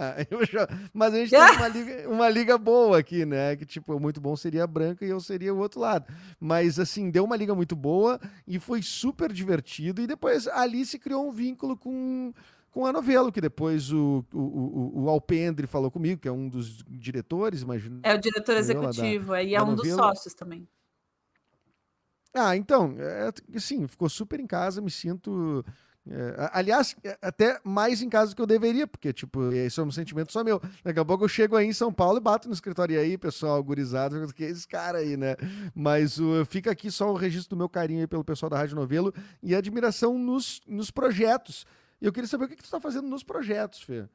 mas 0.93 1.15
a 1.15 1.19
gente 1.19 1.31
tem 1.31 1.41
uma 1.57 1.69
liga, 1.69 2.09
uma 2.09 2.29
liga 2.29 2.59
boa 2.59 2.99
aqui, 2.99 3.25
né? 3.25 3.55
Que 3.57 3.65
tipo, 3.65 3.99
muito 4.01 4.21
bom 4.21 4.35
seria 4.35 4.65
a 4.65 4.67
branca 4.67 5.05
e 5.05 5.11
eu 5.11 5.21
seria 5.21 5.55
o 5.55 5.59
outro 5.59 5.81
lado. 5.81 6.13
Mas 6.41 6.79
assim, 6.79 7.11
deu 7.11 7.25
uma 7.25 7.37
liga 7.37 7.55
muito 7.55 7.77
boa 7.77 8.21
e 8.47 8.59
foi 8.59 8.83
super 8.83 9.33
divertido. 9.33 10.03
E 10.03 10.07
depois 10.07 10.49
ali 10.49 10.85
se 10.85 10.99
criou 10.99 11.29
um 11.29 11.33
vínculo 11.33 11.77
com 11.77 12.33
com 12.75 12.85
a 12.85 12.93
novela, 12.93 13.31
que 13.31 13.41
depois 13.41 13.93
o, 13.93 14.25
o, 14.33 14.39
o, 14.39 15.03
o, 15.05 15.09
Alpendre 15.09 15.65
falou 15.65 15.93
comigo, 15.93 16.21
que 16.21 16.27
é 16.27 16.33
um 16.33 16.49
dos 16.49 16.83
diretores, 16.89 17.63
imagino. 17.63 18.01
É 18.03 18.13
o 18.13 18.19
diretor 18.19 18.57
executivo, 18.57 19.31
da, 19.31 19.43
e 19.45 19.55
é 19.55 19.63
um 19.63 19.77
dos 19.77 19.89
sócios 19.91 20.35
também. 20.35 20.67
Ah, 22.35 22.57
então, 22.57 22.97
é, 22.99 23.31
sim, 23.61 23.87
ficou 23.87 24.09
super 24.09 24.41
em 24.41 24.47
casa, 24.47 24.81
me 24.81 24.91
sinto. 24.91 25.65
É, 26.07 26.51
aliás, 26.53 26.95
é, 27.03 27.17
até 27.23 27.59
mais 27.65 28.03
em 28.03 28.11
casa 28.11 28.33
do 28.33 28.37
que 28.37 28.43
eu 28.43 28.47
deveria, 28.47 28.87
porque, 28.87 29.13
tipo, 29.13 29.53
esse 29.53 29.79
é 29.79 29.83
um 29.83 29.91
sentimento 29.91 30.33
só 30.33 30.43
meu. 30.43 30.61
Daqui 30.83 30.99
a 30.99 31.05
pouco 31.05 31.25
eu 31.25 31.29
chego 31.29 31.57
aí 31.57 31.67
em 31.67 31.73
São 31.73 31.93
Paulo 31.93 32.19
e 32.19 32.21
bato 32.21 32.49
no 32.49 32.55
escritório 32.55 32.99
aí, 32.99 33.17
pessoal, 33.17 33.63
gurizado, 33.63 34.17
que 34.35 34.45
é 34.45 34.51
esse 34.51 34.67
cara 34.67 34.99
aí, 34.99 35.17
né? 35.17 35.37
Mas 35.75 36.19
uh, 36.19 36.45
fica 36.45 36.73
aqui 36.73 36.91
só 36.91 37.11
o 37.11 37.17
registro 37.17 37.51
do 37.51 37.59
meu 37.59 37.69
carinho 37.69 38.01
aí 38.01 38.07
pelo 38.07 38.25
pessoal 38.25 38.51
da 38.51 38.59
Rádio 38.59 38.75
Novelo 38.75 39.15
e 39.43 39.55
admiração 39.55 40.19
nos, 40.19 40.61
nos 40.67 40.91
projetos. 40.91 41.65
E 42.03 42.07
eu 42.07 42.13
queria 42.13 42.29
saber 42.29 42.47
o 42.47 42.49
que, 42.49 42.57
que 42.57 42.63
tu 42.63 42.67
está 42.67 42.81
fazendo 42.81 43.09
nos 43.09 43.23
projetos, 43.23 43.81
Fê. 43.81 44.07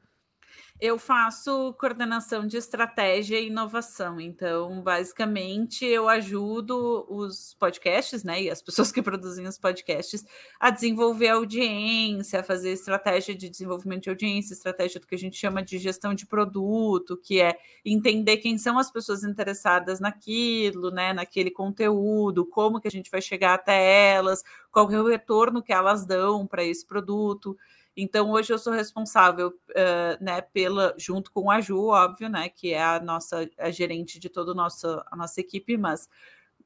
Eu 0.80 0.98
faço 0.98 1.74
coordenação 1.74 2.46
de 2.46 2.56
estratégia 2.56 3.38
e 3.38 3.48
inovação. 3.48 4.18
Então, 4.18 4.80
basicamente, 4.80 5.84
eu 5.84 6.08
ajudo 6.08 7.04
os 7.06 7.54
podcasts, 7.54 8.24
né, 8.24 8.44
e 8.44 8.50
as 8.50 8.62
pessoas 8.62 8.90
que 8.90 9.02
produzem 9.02 9.46
os 9.46 9.58
podcasts 9.58 10.24
a 10.58 10.70
desenvolver 10.70 11.28
audiência, 11.28 12.40
a 12.40 12.42
fazer 12.42 12.72
estratégia 12.72 13.34
de 13.34 13.50
desenvolvimento 13.50 14.04
de 14.04 14.10
audiência, 14.10 14.54
estratégia 14.54 14.98
do 14.98 15.06
que 15.06 15.14
a 15.14 15.18
gente 15.18 15.36
chama 15.36 15.62
de 15.62 15.78
gestão 15.78 16.14
de 16.14 16.24
produto, 16.24 17.14
que 17.16 17.42
é 17.42 17.58
entender 17.84 18.38
quem 18.38 18.56
são 18.56 18.78
as 18.78 18.90
pessoas 18.90 19.22
interessadas 19.22 20.00
naquilo, 20.00 20.90
né, 20.90 21.12
naquele 21.12 21.50
conteúdo, 21.50 22.46
como 22.46 22.80
que 22.80 22.88
a 22.88 22.90
gente 22.90 23.10
vai 23.10 23.20
chegar 23.20 23.52
até 23.52 24.12
elas, 24.14 24.42
qual 24.70 24.90
é 24.90 25.00
o 25.00 25.06
retorno 25.06 25.62
que 25.62 25.72
elas 25.72 26.06
dão 26.06 26.46
para 26.46 26.64
esse 26.64 26.86
produto. 26.86 27.56
Então, 27.96 28.30
hoje 28.30 28.52
eu 28.52 28.58
sou 28.58 28.72
responsável, 28.72 29.48
uh, 29.48 30.24
né, 30.24 30.40
pela, 30.40 30.94
junto 30.96 31.32
com 31.32 31.50
a 31.50 31.60
Ju, 31.60 31.86
óbvio, 31.86 32.28
né, 32.28 32.48
que 32.48 32.72
é 32.72 32.82
a 32.82 33.00
nossa 33.00 33.48
a 33.58 33.70
gerente 33.70 34.18
de 34.18 34.28
toda 34.28 34.52
a 34.52 34.54
nossa, 34.54 35.04
a 35.10 35.16
nossa 35.16 35.40
equipe, 35.40 35.76
mas 35.76 36.08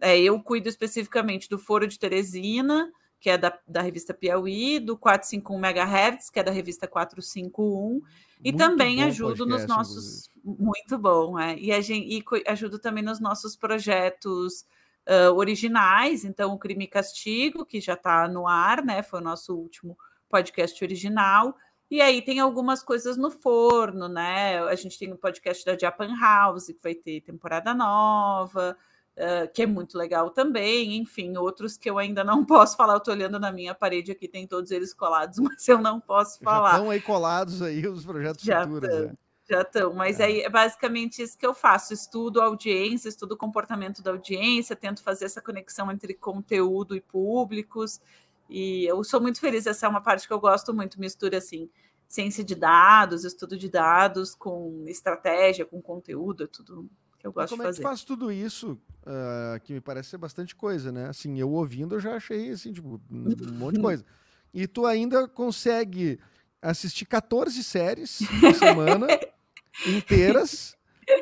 é, 0.01 0.19
eu 0.19 0.41
cuido 0.43 0.69
especificamente 0.69 1.49
do 1.49 1.59
Foro 1.59 1.87
de 1.87 1.99
Teresina, 1.99 2.91
que 3.19 3.31
é 3.31 3.39
da, 3.39 3.59
da 3.67 3.81
revista 3.81 4.13
Piauí, 4.13 4.79
do 4.79 4.99
451 4.99 5.59
MHz, 5.59 6.29
que 6.29 6.39
é 6.39 6.43
da 6.43 6.53
revista 6.53 6.87
451, 6.87 8.03
e 8.43 8.53
muito 8.53 8.59
também 8.59 9.03
ajudo 9.03 9.47
nos 9.47 9.65
nossos. 9.67 10.31
Inclusive. 10.37 10.63
Muito 10.63 10.99
bom, 10.99 11.39
é. 11.39 11.59
E, 11.59 11.73
a 11.73 11.81
gente, 11.81 12.07
e 12.19 12.43
ajudo 12.47 12.79
também 12.79 13.03
nos 13.03 13.21
nossos 13.21 13.57
projetos. 13.57 14.67
Uh, 15.07 15.31
originais, 15.35 16.25
então 16.25 16.55
o 16.55 16.59
Crime 16.59 16.85
e 16.85 16.89
Castigo, 16.89 17.67
que 17.67 17.79
já 17.79 17.93
está 17.93 18.27
no 18.27 18.49
ar, 18.49 18.83
né? 18.83 19.03
Foi 19.03 19.21
o 19.21 19.23
nosso 19.23 19.55
último 19.55 19.99
podcast 20.35 20.83
original. 20.83 21.57
E 21.89 22.01
aí 22.01 22.21
tem 22.21 22.41
algumas 22.41 22.83
coisas 22.83 23.17
no 23.17 23.31
forno, 23.31 24.09
né? 24.09 24.59
A 24.65 24.75
gente 24.75 24.99
tem 24.99 25.13
o 25.13 25.15
um 25.15 25.17
podcast 25.17 25.65
da 25.65 25.79
Japan 25.79 26.13
House, 26.19 26.67
que 26.67 26.83
vai 26.83 26.93
ter 26.93 27.21
temporada 27.21 27.73
nova, 27.73 28.77
uh, 29.17 29.53
que 29.55 29.63
é 29.63 29.67
muito 29.67 29.97
legal 29.97 30.31
também. 30.31 30.97
Enfim, 30.97 31.37
outros 31.37 31.77
que 31.77 31.89
eu 31.89 31.97
ainda 31.97 32.25
não 32.25 32.43
posso 32.45 32.77
falar. 32.77 32.95
Eu 32.95 33.01
tô 33.01 33.13
olhando 33.13 33.39
na 33.39 33.53
minha 33.53 33.77
parede 33.77 34.11
aqui, 34.11 34.27
tem 34.27 34.45
todos 34.45 34.73
eles 34.73 34.93
colados, 34.93 35.39
mas 35.39 35.69
eu 35.69 35.79
não 35.79 36.01
posso 36.01 36.41
falar. 36.41 36.71
Já 36.71 36.77
estão 36.79 36.91
aí 36.91 37.01
colados 37.01 37.63
aí 37.63 37.87
os 37.87 38.05
projetos 38.05 38.43
Já 38.43 38.65
futuros, 38.65 38.89
tão. 38.89 39.07
né? 39.07 39.15
Já 39.49 39.61
estão, 39.61 39.93
mas 39.93 40.21
é. 40.21 40.25
aí 40.25 40.41
é 40.41 40.49
basicamente 40.49 41.23
isso 41.23 41.39
que 41.39 41.47
eu 41.47 41.55
faço: 41.55 41.93
estudo 41.93 42.41
a 42.41 42.47
audiência, 42.47 43.09
estudo 43.09 43.33
o 43.33 43.37
comportamento 43.37 44.03
da 44.03 44.11
audiência, 44.11 44.75
tento 44.75 45.03
fazer 45.03 45.27
essa 45.27 45.41
conexão 45.41 45.93
entre 45.93 46.15
conteúdo 46.15 46.97
e 46.97 47.01
públicos, 47.01 48.01
e 48.49 48.85
eu 48.85 49.03
sou 49.03 49.21
muito 49.21 49.41
feliz, 49.41 49.67
essa 49.67 49.87
é 49.87 49.89
uma 49.89 50.01
parte 50.01 50.27
que 50.27 50.33
eu 50.33 50.41
gosto 50.41 50.75
muito, 50.75 51.01
mistura 51.01 51.39
assim, 51.39 51.69
ciência 52.07 52.45
de 52.45 52.55
dados, 52.55 53.25
estudo 53.25 53.57
de 53.57 53.69
dados 53.69 54.35
com 54.35 54.85
estratégia, 54.87 55.65
com 55.65 55.81
conteúdo, 55.81 56.45
é 56.45 56.47
tudo 56.47 56.89
que 57.19 57.27
eu 57.27 57.33
gosto 57.33 57.51
de 57.51 57.57
fazer. 57.57 57.63
Como 57.63 57.69
é 57.69 57.77
que 57.77 57.83
faz 57.83 58.05
tudo 58.05 58.31
isso, 58.31 58.79
uh, 59.03 59.61
que 59.65 59.73
me 59.73 59.81
parece 59.81 60.11
ser 60.11 60.19
bastante 60.19 60.55
coisa, 60.55 60.93
né? 60.93 61.09
Assim, 61.09 61.39
eu 61.39 61.51
ouvindo 61.51 61.95
eu 61.95 62.01
já 62.01 62.17
achei, 62.17 62.51
assim, 62.51 62.73
tipo, 62.73 63.01
um 63.11 63.53
monte 63.59 63.77
de 63.77 63.81
coisa. 63.83 64.05
E 64.53 64.67
tu 64.67 64.87
ainda 64.87 65.27
consegue 65.27 66.21
assistir 66.63 67.07
14 67.07 67.63
séries 67.65 68.21
por 68.41 68.55
semana 68.55 69.07
inteiras. 69.87 70.77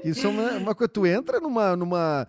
Isso 0.04 0.26
é 0.26 0.30
uma, 0.30 0.50
uma 0.52 0.74
coisa. 0.74 0.92
Tu 0.92 1.06
entra 1.06 1.40
numa, 1.40 1.74
numa 1.74 2.28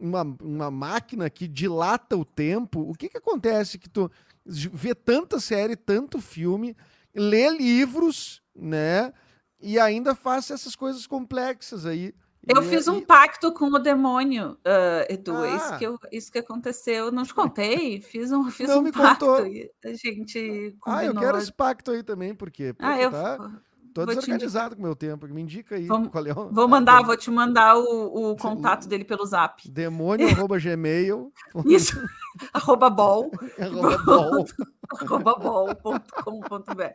uma, 0.00 0.22
uma 0.42 0.70
máquina 0.70 1.28
que 1.28 1.46
dilata 1.46 2.16
o 2.16 2.24
tempo. 2.24 2.80
O 2.80 2.94
que, 2.94 3.08
que 3.08 3.18
acontece 3.18 3.78
que 3.78 3.88
tu 3.88 4.10
vê 4.44 4.94
tanta 4.94 5.38
série, 5.38 5.76
tanto 5.76 6.20
filme, 6.20 6.76
lê 7.14 7.50
livros, 7.50 8.42
né? 8.54 9.12
E 9.60 9.78
ainda 9.78 10.14
faz 10.14 10.50
essas 10.50 10.74
coisas 10.74 11.06
complexas 11.06 11.84
aí. 11.84 12.14
Eu 12.48 12.62
e, 12.62 12.68
fiz 12.68 12.88
um 12.88 12.98
e... 12.98 13.02
pacto 13.02 13.52
com 13.52 13.66
o 13.66 13.78
demônio, 13.78 14.52
uh, 14.52 15.12
Edu. 15.12 15.36
Ah. 15.36 15.56
Isso, 15.56 15.78
que 15.78 15.84
eu, 15.84 15.98
isso 16.10 16.32
que 16.32 16.38
aconteceu. 16.38 17.12
Não 17.12 17.24
te 17.24 17.34
contei? 17.34 18.00
Fiz 18.02 18.32
um, 18.32 18.50
fiz 18.50 18.68
não 18.68 18.80
um 18.80 18.90
pacto. 18.90 19.26
Contou. 19.26 19.44
A 19.84 19.94
gente. 19.94 20.76
Ah, 20.86 21.04
eu 21.04 21.14
quero 21.14 21.36
esse 21.36 21.52
pacto 21.52 21.90
aí 21.90 22.02
também, 22.02 22.34
porque. 22.34 22.74
Ah, 22.78 22.98
eu. 22.98 23.10
Tá... 23.10 23.60
Tô 23.94 24.04
vou 24.04 24.14
desorganizado 24.14 24.76
com 24.76 24.82
o 24.82 24.84
meu 24.84 24.94
tempo. 24.94 25.26
Me 25.28 25.42
indica 25.42 25.74
aí 25.74 25.86
vou, 25.86 26.08
qual 26.08 26.26
é 26.26 26.32
o... 26.32 26.48
Vou 26.50 26.66
mandar, 26.68 27.02
vou 27.02 27.16
te 27.16 27.30
mandar 27.30 27.76
o, 27.76 28.32
o 28.32 28.36
contato 28.36 28.88
dele 28.88 29.04
pelo 29.04 29.24
zap. 29.26 29.68
Demônio 29.68 30.28
arroba 30.28 30.58
gmail. 30.58 31.32
Isso. 31.66 32.00
arroba 32.52 32.88
bol. 32.88 33.30
arroba 33.58 33.98
bol. 33.98 34.46
Arroba 34.90 35.34
bol.com.br. 35.34 36.92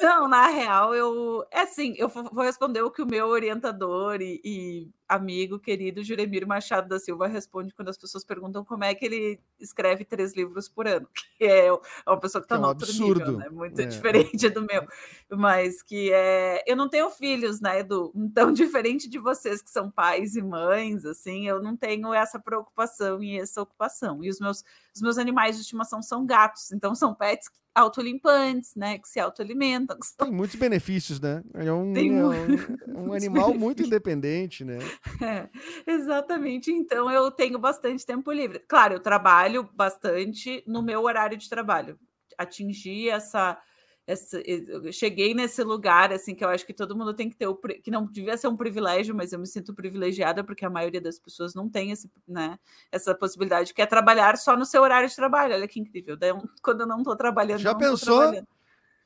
Não, 0.00 0.26
na 0.26 0.48
real, 0.48 0.94
eu. 0.94 1.44
É 1.50 1.60
assim, 1.60 1.94
eu 1.98 2.08
vou 2.08 2.42
responder 2.42 2.80
o 2.82 2.90
que 2.90 3.02
o 3.02 3.06
meu 3.06 3.26
orientador 3.28 4.20
e, 4.22 4.40
e 4.42 4.88
amigo 5.06 5.58
querido 5.58 6.02
Juremir 6.02 6.46
Machado 6.46 6.88
da 6.88 6.98
Silva 6.98 7.26
responde 7.26 7.74
quando 7.74 7.90
as 7.90 7.98
pessoas 7.98 8.24
perguntam 8.24 8.64
como 8.64 8.82
é 8.84 8.94
que 8.94 9.04
ele 9.04 9.38
escreve 9.60 10.02
três 10.02 10.34
livros 10.34 10.68
por 10.68 10.88
ano, 10.88 11.06
que 11.36 11.44
é, 11.44 11.66
é 11.66 11.72
uma 12.06 12.18
pessoa 12.18 12.40
que 12.40 12.46
está 12.46 12.56
é 12.56 12.58
um 12.58 12.62
no 12.62 12.68
outro 12.68 12.86
absurdo. 12.86 13.20
nível, 13.20 13.38
né? 13.38 13.48
Muito 13.50 13.78
é. 13.78 13.84
diferente 13.84 14.48
do 14.48 14.62
meu. 14.62 14.86
Mas 15.30 15.82
que 15.82 16.10
é. 16.12 16.62
Eu 16.66 16.76
não 16.76 16.88
tenho 16.88 17.10
filhos, 17.10 17.60
né, 17.60 17.80
Edu? 17.80 18.10
Então, 18.14 18.50
diferente 18.52 19.08
de 19.08 19.18
vocês 19.18 19.60
que 19.60 19.70
são 19.70 19.90
pais 19.90 20.34
e 20.34 20.42
mães, 20.42 21.04
assim, 21.04 21.46
eu 21.46 21.62
não 21.62 21.76
tenho 21.76 22.12
essa 22.14 22.40
preocupação 22.40 23.22
e 23.22 23.38
essa 23.38 23.60
ocupação. 23.60 24.24
E 24.24 24.30
os 24.30 24.40
meus, 24.40 24.64
os 24.94 25.02
meus 25.02 25.18
animais 25.18 25.56
de 25.56 25.62
estimação 25.62 26.00
são 26.00 26.24
gatos, 26.24 26.72
então 26.72 26.94
são 26.94 27.03
pets 27.12 27.50
autolimpantes, 27.74 28.74
né? 28.76 28.98
Que 28.98 29.08
se 29.08 29.18
autoalimentam. 29.18 29.98
Que 29.98 30.06
são... 30.06 30.26
Tem 30.26 30.34
muitos 30.34 30.56
benefícios, 30.56 31.20
né? 31.20 31.42
É 31.54 31.72
um, 31.72 31.92
é 31.96 32.00
um, 32.00 33.08
um 33.10 33.12
animal 33.12 33.46
benefícios. 33.46 33.60
muito 33.60 33.82
independente, 33.82 34.64
né? 34.64 34.78
É, 35.20 35.48
exatamente. 35.90 36.70
Então 36.70 37.10
eu 37.10 37.30
tenho 37.32 37.58
bastante 37.58 38.06
tempo 38.06 38.30
livre. 38.30 38.60
Claro, 38.60 38.94
eu 38.94 39.00
trabalho 39.00 39.68
bastante 39.74 40.62
no 40.66 40.82
meu 40.82 41.02
horário 41.02 41.36
de 41.36 41.48
trabalho. 41.48 41.98
Atingir 42.38 43.10
essa 43.10 43.58
essa, 44.06 44.38
eu 44.40 44.92
cheguei 44.92 45.34
nesse 45.34 45.62
lugar 45.62 46.12
assim 46.12 46.34
que 46.34 46.44
eu 46.44 46.48
acho 46.48 46.66
que 46.66 46.74
todo 46.74 46.96
mundo 46.96 47.14
tem 47.14 47.28
que 47.30 47.36
ter 47.36 47.46
o 47.46 47.54
que 47.56 47.90
não 47.90 48.04
devia 48.04 48.36
ser 48.36 48.48
um 48.48 48.56
privilégio, 48.56 49.14
mas 49.14 49.32
eu 49.32 49.38
me 49.38 49.46
sinto 49.46 49.72
privilegiada 49.72 50.44
porque 50.44 50.64
a 50.64 50.70
maioria 50.70 51.00
das 51.00 51.18
pessoas 51.18 51.54
não 51.54 51.68
tem 51.68 51.90
esse, 51.90 52.10
né, 52.28 52.58
essa 52.92 53.14
possibilidade 53.14 53.72
que 53.72 53.80
é 53.80 53.86
trabalhar 53.86 54.36
só 54.36 54.56
no 54.56 54.66
seu 54.66 54.82
horário 54.82 55.08
de 55.08 55.16
trabalho. 55.16 55.54
Olha 55.54 55.66
que 55.66 55.80
incrível. 55.80 56.16
Daí, 56.16 56.32
quando 56.62 56.82
eu 56.82 56.86
não 56.86 56.98
estou 56.98 57.16
trabalhando, 57.16 57.60
já 57.60 57.74
pensou? 57.74 58.34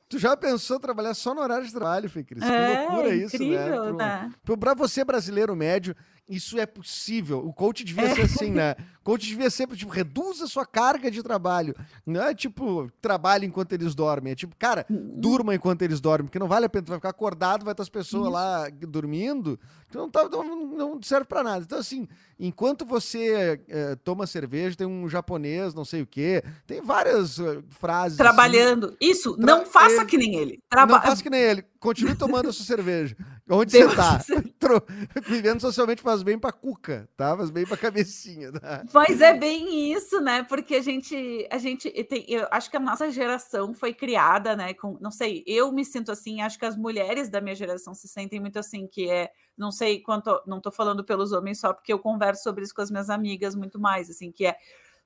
Tu 0.09 0.19
já 0.19 0.35
pensou 0.35 0.81
trabalhar 0.81 1.13
só 1.13 1.35
no 1.35 1.43
horário 1.43 1.67
de 1.67 1.73
trabalho, 1.73 2.09
Fê 2.09 2.25
Cris? 2.25 2.43
É, 2.43 2.77
que 2.77 2.93
loucura 2.93 3.15
isso, 3.15 3.45
né? 3.45 3.93
né? 3.93 4.33
Para 4.59 4.73
você 4.73 5.05
brasileiro 5.05 5.55
médio, 5.55 5.95
isso 6.29 6.59
é 6.59 6.67
possível. 6.67 7.39
O 7.45 7.53
coach 7.53 7.83
devia 7.83 8.05
é. 8.05 8.15
ser 8.15 8.23
assim, 8.23 8.51
né? 8.51 8.77
O 9.01 9.05
coach 9.05 9.27
devia 9.27 9.49
ser, 9.49 9.67
tipo, 9.69 9.91
reduza 9.91 10.45
a 10.45 10.49
sua 10.49 10.67
carga 10.67 11.11
de 11.11 11.23
trabalho. 11.23 11.75
Não 12.05 12.23
é 12.23 12.35
tipo, 12.35 12.91
trabalhe 13.01 13.47
enquanto 13.47 13.73
eles 13.73 13.95
dormem. 13.95 14.33
É 14.33 14.37
tipo, 14.37 14.55
cara, 14.57 14.85
uhum. 14.91 15.15
durma 15.17 15.55
enquanto 15.55 15.81
eles 15.83 16.01
dormem, 16.01 16.27
porque 16.27 16.39
não 16.39 16.47
vale 16.49 16.67
a 16.67 16.69
pena. 16.69 16.85
Tu 16.85 16.89
vai 16.91 16.99
ficar 16.99 17.09
acordado, 17.09 17.65
vai 17.65 17.73
estar 17.73 17.83
as 17.83 17.89
pessoas 17.89 18.25
Isso. 18.25 18.33
lá 18.33 18.69
dormindo. 18.87 19.59
Então 19.89 20.03
não, 20.03 20.11
tá, 20.11 20.29
não, 20.29 20.67
não 20.67 21.03
serve 21.03 21.25
para 21.25 21.43
nada. 21.43 21.65
Então, 21.65 21.79
assim, 21.79 22.07
enquanto 22.39 22.85
você 22.85 23.59
é, 23.69 23.97
toma 23.97 24.27
cerveja, 24.27 24.77
tem 24.77 24.87
um 24.87 25.09
japonês, 25.09 25.73
não 25.73 25.85
sei 25.85 26.03
o 26.03 26.07
quê. 26.07 26.45
Tem 26.67 26.83
várias 26.83 27.39
uh, 27.39 27.65
frases. 27.71 28.21
Assim. 28.21 28.31
Trabalhando. 28.31 28.89
Assim. 28.89 28.97
Isso, 29.01 29.37
Tra 29.37 29.47
não 29.47 29.65
faça 29.65 29.97
ele, 29.97 30.05
que 30.05 30.19
nem 30.19 30.35
ele. 30.37 30.59
Traba... 30.69 30.95
Não 30.95 31.03
faça 31.03 31.23
que 31.23 31.31
nem 31.31 31.41
ele. 31.41 31.65
Continue 31.81 32.15
tomando 32.15 32.49
a 32.51 32.53
sua 32.53 32.67
cerveja. 32.67 33.17
Onde 33.51 33.73
Deus 33.73 33.93
você 33.93 33.97
tá? 33.97 34.21
Vivendo 35.27 35.61
socialmente 35.61 36.03
faz 36.03 36.23
bem 36.23 36.39
pra 36.39 36.53
cuca, 36.53 37.09
tá? 37.17 37.37
Faz 37.37 37.51
bem 37.51 37.67
pra 37.67 37.77
cabecinha, 37.77 38.53
tá? 38.53 38.85
Mas 38.93 39.21
é 39.21 39.33
bem 39.33 39.93
isso, 39.93 40.21
né? 40.21 40.43
Porque 40.43 40.77
a 40.77 40.83
gente, 40.83 41.49
a 41.51 41.59
gente 41.59 41.91
tem, 42.05 42.25
eu 42.29 42.47
acho 42.51 42.71
que 42.71 42.77
a 42.77 42.81
nossa 42.81 43.11
geração 43.11 43.73
foi 43.73 43.95
criada, 43.95 44.55
né? 44.55 44.75
Com, 44.75 44.99
não 45.01 45.11
sei, 45.11 45.43
eu 45.47 45.73
me 45.73 45.85
sinto 45.85 46.13
assim, 46.13 46.43
acho 46.43 46.59
que 46.59 46.67
as 46.67 46.77
mulheres 46.77 47.31
da 47.31 47.41
minha 47.41 47.55
geração 47.55 47.95
se 47.95 48.07
sentem 48.07 48.39
muito 48.39 48.59
assim, 48.59 48.87
que 48.87 49.09
é, 49.09 49.31
não 49.57 49.71
sei 49.71 50.01
quanto, 50.01 50.43
não 50.47 50.61
tô 50.61 50.71
falando 50.71 51.03
pelos 51.03 51.33
homens 51.33 51.61
só 51.61 51.73
porque 51.73 51.93
eu 51.93 51.99
converso 51.99 52.43
sobre 52.43 52.65
isso 52.65 52.75
com 52.75 52.83
as 52.83 52.91
minhas 52.91 53.09
amigas 53.09 53.55
muito 53.55 53.81
mais, 53.81 54.11
assim, 54.11 54.31
que 54.31 54.47
é 54.47 54.57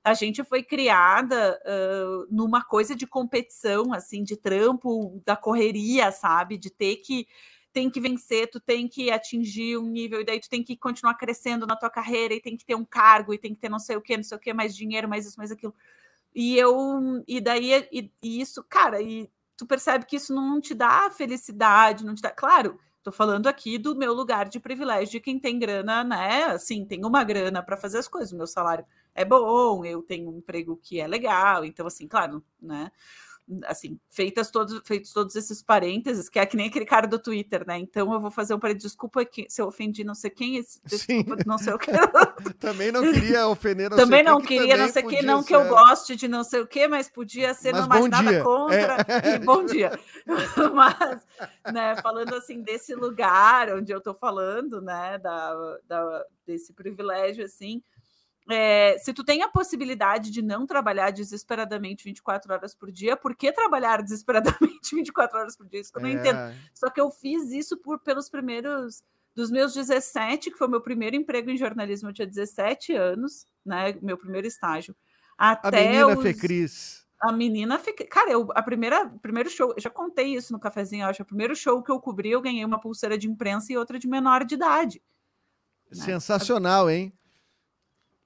a 0.03 0.13
gente 0.13 0.43
foi 0.43 0.61
criada 0.61 1.57
ah, 1.65 2.25
numa 2.29 2.61
coisa 2.61 2.93
de 2.93 3.07
competição, 3.07 3.93
assim, 3.93 4.21
de 4.23 4.35
trampo, 4.35 5.21
da 5.25 5.35
correria, 5.35 6.11
sabe? 6.11 6.57
De 6.57 6.69
ter 6.69 6.97
que 6.97 7.25
tem 7.73 7.89
que 7.89 7.99
vencer, 7.99 8.49
tu 8.49 8.59
tem 8.59 8.87
que 8.87 9.11
atingir 9.11 9.77
um 9.77 9.89
nível, 9.89 10.21
e 10.21 10.25
daí 10.25 10.39
tu 10.39 10.49
tem 10.49 10.63
que 10.63 10.77
continuar 10.77 11.15
crescendo 11.15 11.65
na 11.65 11.75
tua 11.75 11.89
carreira, 11.89 12.33
e 12.33 12.41
tem 12.41 12.55
que 12.55 12.65
ter 12.65 12.75
um 12.75 12.85
cargo, 12.85 13.33
e 13.33 13.37
tem 13.37 13.53
que 13.53 13.59
ter 13.59 13.69
não 13.69 13.79
sei 13.79 13.97
o 13.97 14.01
que, 14.01 14.15
não 14.15 14.23
sei 14.23 14.37
o 14.37 14.39
que, 14.39 14.53
mais 14.53 14.75
dinheiro, 14.75 15.09
mais 15.09 15.25
isso, 15.25 15.37
mais 15.37 15.51
aquilo. 15.51 15.73
E 16.35 16.57
eu, 16.57 17.23
e 17.27 17.41
daí, 17.41 17.87
e, 17.91 18.11
e 18.21 18.41
isso, 18.41 18.63
cara, 18.63 19.01
e 19.01 19.29
tu 19.57 19.65
percebe 19.65 20.05
que 20.05 20.15
isso 20.15 20.33
não 20.33 20.61
te 20.61 20.73
dá 20.73 21.09
felicidade, 21.11 22.05
não 22.05 22.15
te 22.15 22.21
dá. 22.21 22.31
Claro, 22.31 22.79
tô 23.03 23.11
falando 23.11 23.47
aqui 23.47 23.77
do 23.77 23.95
meu 23.95 24.13
lugar 24.13 24.47
de 24.49 24.59
privilégio 24.59 25.11
de 25.11 25.19
quem 25.19 25.39
tem 25.39 25.59
grana, 25.59 26.03
né? 26.03 26.45
Assim, 26.45 26.85
tem 26.85 27.05
uma 27.05 27.23
grana 27.23 27.61
para 27.63 27.77
fazer 27.77 27.99
as 27.99 28.07
coisas, 28.07 28.31
o 28.31 28.37
meu 28.37 28.47
salário 28.47 28.85
é 29.15 29.23
bom, 29.23 29.85
eu 29.85 30.01
tenho 30.01 30.29
um 30.31 30.37
emprego 30.37 30.79
que 30.81 30.99
é 30.99 31.07
legal, 31.07 31.63
então, 31.65 31.85
assim, 31.85 32.07
claro, 32.07 32.43
né? 32.61 32.91
Assim, 33.65 33.99
feitas 34.09 34.49
todos, 34.49 34.81
feitos 34.85 35.11
todos 35.11 35.35
esses 35.35 35.61
parênteses, 35.61 36.29
que 36.29 36.39
é 36.39 36.45
que 36.45 36.55
nem 36.57 36.67
aquele 36.67 36.85
cara 36.85 37.05
do 37.07 37.19
Twitter, 37.19 37.65
né? 37.67 37.77
Então 37.77 38.13
eu 38.13 38.19
vou 38.21 38.31
fazer 38.31 38.53
um 38.53 38.59
parênteses, 38.59 38.91
desculpa 38.91 39.23
que, 39.25 39.45
se 39.49 39.61
eu 39.61 39.67
ofendi 39.67 40.03
não 40.03 40.15
sei 40.15 40.29
quem, 40.29 40.55
esse- 40.57 40.79
Sim. 40.87 41.23
desculpa, 41.23 41.43
não 41.45 41.57
sei 41.57 41.73
o 41.73 41.77
que. 41.77 41.91
Também 42.59 42.91
não 42.91 43.01
queria 43.01 43.47
ofender 43.47 43.89
não 43.89 43.97
também 43.97 44.23
não 44.23 44.37
quem, 44.39 44.47
que 44.59 44.67
queria, 44.67 44.77
não 44.77 44.87
também 44.87 44.93
sei 44.93 45.03
o 45.03 45.07
que, 45.09 45.25
não 45.25 45.43
que 45.43 45.55
eu 45.55 45.61
ser- 45.63 45.69
goste 45.69 46.15
de 46.15 46.27
não 46.27 46.43
sei 46.43 46.61
o 46.61 46.67
que, 46.67 46.87
mas 46.87 47.09
podia 47.09 47.53
ser 47.53 47.71
Mas 47.73 47.81
não 47.81 47.87
mais 47.89 48.09
nada 48.09 48.29
dia. 48.29 48.43
contra 48.43 48.97
É. 49.07 49.35
e 49.35 49.39
bom 49.39 49.65
dia. 49.65 49.99
mas, 50.73 51.25
né, 51.73 51.95
falando 52.01 52.33
assim 52.35 52.61
desse 52.61 52.95
lugar 52.95 53.69
onde 53.73 53.91
eu 53.91 54.01
tô 54.01 54.13
falando, 54.13 54.81
né, 54.81 55.17
da, 55.19 55.77
da- 55.87 56.25
desse 56.45 56.73
privilégio, 56.73 57.43
assim, 57.45 57.81
é, 58.49 58.97
se 58.99 59.13
tu 59.13 59.23
tem 59.23 59.41
a 59.41 59.47
possibilidade 59.47 60.29
de 60.31 60.41
não 60.41 60.65
trabalhar 60.65 61.11
desesperadamente 61.11 62.03
24 62.03 62.53
horas 62.53 62.75
por 62.75 62.91
dia, 62.91 63.15
por 63.15 63.35
que 63.35 63.51
trabalhar 63.51 64.01
desesperadamente 64.03 64.93
24 64.95 65.39
horas 65.39 65.55
por 65.55 65.67
dia? 65.67 65.79
Isso 65.79 65.91
que 65.91 65.97
eu 65.99 66.03
não 66.03 66.09
entendo. 66.09 66.37
É. 66.39 66.55
Só 66.73 66.89
que 66.89 66.99
eu 66.99 67.09
fiz 67.09 67.51
isso 67.51 67.77
por, 67.77 67.99
pelos 67.99 68.29
primeiros. 68.29 69.03
Dos 69.35 69.49
meus 69.49 69.73
17, 69.73 70.51
que 70.51 70.57
foi 70.57 70.67
meu 70.67 70.79
primeiro 70.79 71.15
emprego 71.15 71.49
em 71.49 71.57
jornalismo, 71.57 72.09
eu 72.09 72.13
tinha 72.13 72.27
17 72.27 72.93
anos, 72.93 73.47
né? 73.65 73.97
Meu 73.99 74.15
primeiro 74.15 74.45
estágio. 74.45 74.95
A 75.35 75.53
Até 75.53 75.87
menina 75.87 76.07
os- 76.15 76.21
Fecris. 76.21 77.03
a 77.19 77.31
menina 77.31 77.79
fica. 77.79 78.05
Cara, 78.05 78.29
eu, 78.29 78.47
a 78.53 78.61
primeira 78.61 79.09
primeiro 79.23 79.49
show, 79.49 79.73
eu 79.75 79.81
já 79.81 79.89
contei 79.89 80.35
isso 80.35 80.53
no 80.53 80.59
cafezinho, 80.59 81.07
acho. 81.07 81.23
O 81.23 81.25
primeiro 81.25 81.55
show 81.55 81.81
que 81.81 81.91
eu 81.91 81.99
cobri, 81.99 82.29
eu 82.29 82.41
ganhei 82.41 82.63
uma 82.63 82.79
pulseira 82.79 83.17
de 83.17 83.27
imprensa 83.27 83.73
e 83.73 83.77
outra 83.77 83.97
de 83.97 84.07
menor 84.07 84.45
de 84.45 84.53
idade. 84.53 85.01
né? 85.91 86.05
Sensacional, 86.05 86.87
hein? 86.87 87.11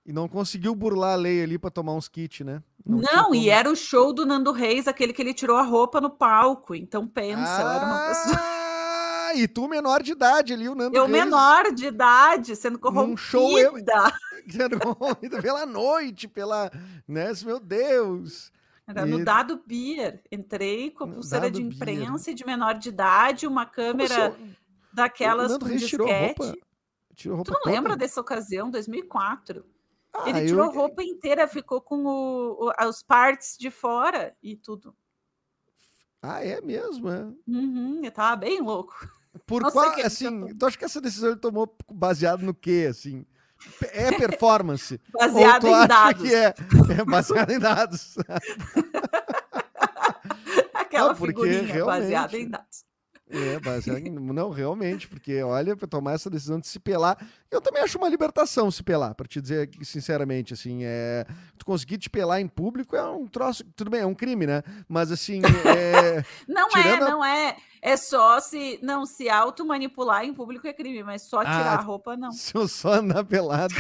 E 0.08 0.14
não 0.14 0.28
conseguiu 0.30 0.74
burlar 0.74 1.14
a 1.14 1.16
lei 1.18 1.44
ali 1.44 1.58
pra 1.60 1.70
tomar 1.70 1.94
uns 1.94 2.08
kits, 2.08 2.40
né? 2.46 2.64
Não, 2.86 3.26
como. 3.26 3.36
e 3.36 3.50
era 3.50 3.70
o 3.70 3.76
show 3.76 4.14
do 4.14 4.26
Nando 4.26 4.54
Reis, 4.54 4.88
aquele 4.88 5.12
que 5.12 5.22
ele 5.22 5.34
tirou 5.34 5.58
a 5.58 5.64
roupa 5.64 6.00
no 6.00 6.10
palco. 6.10 6.74
Então 6.74 7.06
pensa, 7.06 7.62
eu 7.62 7.68
era 7.68 7.86
uma 7.86 8.08
pessoa. 8.08 8.36
Ah, 8.40 9.32
e 9.36 9.46
tu 9.50 9.68
menor 9.68 10.02
de 10.02 10.14
idade 10.14 10.54
ali, 10.54 10.70
o 10.70 10.74
Nando 10.76 10.96
Eu 10.96 11.06
Reis, 11.08 11.12
menor 11.26 11.74
de 11.74 11.88
idade, 11.88 12.56
sendo 12.56 12.80
corrompida. 12.80 13.18
show, 13.18 13.60
eu- 13.60 13.74
sendo 14.50 14.80
corrompido 14.80 15.42
pela 15.42 15.66
noite, 15.66 16.26
pela... 16.30 16.72
Né? 17.06 17.34
Meu 17.46 17.60
Deus! 17.60 18.50
Era 18.88 19.06
no 19.06 19.26
Dado 19.26 19.62
Beer. 19.68 20.22
Entrei 20.32 20.90
com 20.92 21.04
a 21.04 21.08
pulseira 21.10 21.52
de 21.52 21.62
imprensa 21.62 22.32
e 22.32 22.34
de 22.34 22.46
menor 22.46 22.76
de 22.76 22.88
idade, 22.88 23.46
uma 23.46 23.66
câmera 23.66 24.34
daquelas 24.94 25.52
Nando 25.52 25.66
com 25.66 25.72
Reis 25.72 25.86
tirou 25.86 26.08
disquete. 26.08 26.40
roupa? 26.40 26.58
Tirou 27.14 27.36
roupa 27.36 27.52
Tu 27.52 27.54
não 27.56 27.62
toda? 27.64 27.76
lembra 27.76 27.98
dessa 27.98 28.22
ocasião, 28.22 28.72
2004? 28.72 29.66
Ah, 30.20 30.30
Ele 30.30 30.42
eu- 30.42 30.46
tirou 30.48 30.70
a 30.70 30.74
roupa 30.74 31.04
inteira, 31.04 31.48
ficou 31.48 31.82
com 31.82 32.04
o- 32.06 32.70
o- 32.70 32.88
os 32.90 33.04
parts 33.04 33.56
de 33.58 33.70
fora 33.70 34.36
e 34.42 34.56
tudo. 34.56 34.96
Ah, 36.22 36.44
é 36.44 36.60
mesmo, 36.62 37.10
é. 37.10 37.26
Uhum, 37.48 38.02
eu 38.04 38.12
tava 38.12 38.36
bem 38.38 38.62
louco. 38.62 38.96
Por 39.46 39.62
Não 39.64 39.72
qual, 39.72 39.92
assim, 40.04 40.48
tu 40.56 40.66
acha 40.66 40.78
que 40.78 40.86
essa 40.86 41.00
decisão 41.00 41.30
ele 41.32 41.40
tomou 41.40 41.74
baseado 41.92 42.41
no 42.41 42.54
quê, 42.54 42.88
assim? 42.89 43.26
É 43.91 44.12
performance? 44.12 45.00
Baseado 45.13 45.68
em 45.68 45.88
dados. 45.88 46.22
que 46.22 46.34
é, 46.34 46.54
é 47.00 47.06
baseado 47.06 47.52
em 47.52 47.60
dados? 47.60 48.15
Aquela 50.74 51.10
Não, 51.10 51.15
figurinha 51.15 51.86
baseada 51.86 52.38
em 52.38 52.50
dados. 52.50 52.86
É, 53.30 54.00
em... 54.00 54.10
Não, 54.12 54.50
realmente, 54.50 55.08
porque 55.08 55.42
olha, 55.44 55.76
pra 55.76 55.86
tomar 55.88 56.13
essa 56.13 56.30
decisão 56.30 56.60
de 56.60 56.68
se 56.68 56.80
pelar, 56.80 57.18
eu 57.52 57.60
também 57.60 57.84
acho 57.84 57.98
uma 57.98 58.08
libertação 58.08 58.72
se 58.72 58.82
pelar, 58.82 59.13
pra 59.16 59.28
te 59.28 59.42
dizer 59.42 59.70
sinceramente, 59.84 60.54
assim, 60.54 60.80
é... 60.84 61.26
Tu 61.58 61.66
conseguir 61.66 61.98
te 61.98 62.10
pelar 62.10 62.40
em 62.40 62.48
público 62.48 62.96
é 62.96 63.04
um 63.10 63.28
troço, 63.28 63.66
tudo 63.76 63.92
bem, 63.92 64.02
é 64.02 64.06
um 64.06 64.16
crime, 64.16 64.48
né? 64.48 64.63
Mas, 64.88 65.12
assim, 65.12 65.42
é... 65.66 66.24
Não 66.48 66.70
é, 66.78 66.94
a- 66.94 67.00
não 67.00 67.26
é. 67.26 67.58
É 67.80 67.96
só 67.96 68.40
se. 68.40 68.80
Não, 68.82 69.06
se 69.06 69.30
automanipular 69.30 70.24
em 70.26 70.34
público 70.34 70.66
é 70.68 70.74
crime, 70.74 71.04
mas 71.04 71.22
só 71.22 71.42
tirar 71.44 71.76
Ah, 71.76 71.80
a 71.80 71.82
roupa, 71.82 72.18
não. 72.18 72.32
Se 72.34 72.56
eu 72.56 72.68
só 72.68 72.94
andar 72.94 73.24
pelado. 73.24 73.74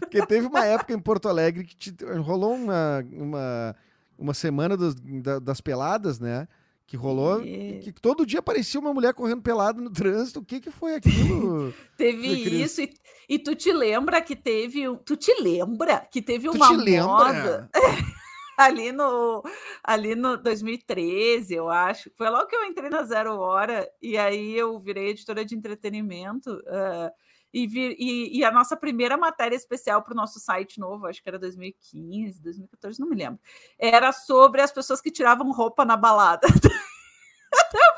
Porque 0.00 0.24
teve 0.26 0.46
uma 0.46 0.64
época 0.64 0.92
em 0.94 0.98
Porto 0.98 1.28
Alegre 1.28 1.64
que 1.64 1.76
te- 1.92 2.04
rolou 2.20 2.54
uma, 2.54 3.04
uma, 3.12 3.76
uma 4.18 4.34
semana 4.34 4.74
dos- 4.76 4.94
da- 4.94 5.38
das 5.38 5.60
peladas, 5.60 6.18
né? 6.18 6.48
Que 6.86 6.96
rolou. 6.96 7.42
E- 7.42 7.80
Que 7.82 7.92
todo 7.92 8.26
dia 8.26 8.40
aparecia 8.40 8.78
uma 8.78 8.92
mulher 8.92 9.14
correndo 9.14 9.40
pelada 9.42 9.80
no 9.80 9.90
trânsito. 9.90 10.40
O 10.40 10.44
que, 10.44 10.60
que 10.60 10.70
foi 10.70 10.94
aquilo? 10.96 11.72
Teve 11.96 12.26
isso, 12.62 12.82
e, 12.82 12.92
e 13.28 13.38
tu 13.38 13.54
te 13.54 13.72
lembra 13.72 14.20
que 14.20 14.36
teve. 14.36 14.88
um- 14.88 14.96
Tu 14.96 15.16
te 15.16 15.34
lembra 15.40 16.00
que 16.10 16.20
teve 16.20 16.48
tu 16.50 16.56
uma 16.56 16.68
te 16.68 17.00
moda 17.00 17.70
ali 18.58 18.92
no 18.92 19.42
ali 19.82 20.14
no 20.14 20.36
2013, 20.36 21.54
eu 21.54 21.68
acho. 21.70 22.10
Foi 22.16 22.28
logo 22.28 22.46
que 22.46 22.54
eu 22.56 22.64
entrei 22.64 22.90
na 22.90 23.02
Zero 23.04 23.36
Hora 23.38 23.88
e 24.00 24.18
aí 24.18 24.54
eu 24.56 24.78
virei 24.78 25.08
editora 25.10 25.44
de 25.44 25.54
entretenimento. 25.56 26.60
ah, 26.68 27.10
e, 27.52 27.66
vi- 27.66 27.96
e- 27.98 28.38
e 28.38 28.44
a 28.44 28.50
nossa 28.50 28.76
primeira 28.76 29.16
matéria 29.16 29.56
especial 29.56 30.02
para 30.02 30.12
o 30.12 30.16
nosso 30.16 30.40
site 30.40 30.80
novo, 30.80 31.06
acho 31.06 31.22
que 31.22 31.28
era 31.28 31.38
2015, 31.38 32.40
2014, 32.42 32.98
não 33.00 33.08
me 33.08 33.16
lembro, 33.16 33.38
era 33.78 34.12
sobre 34.12 34.60
as 34.60 34.72
pessoas 34.72 35.00
que 35.00 35.10
tiravam 35.10 35.50
roupa 35.52 35.84
na 35.84 35.96
balada. 35.96 36.46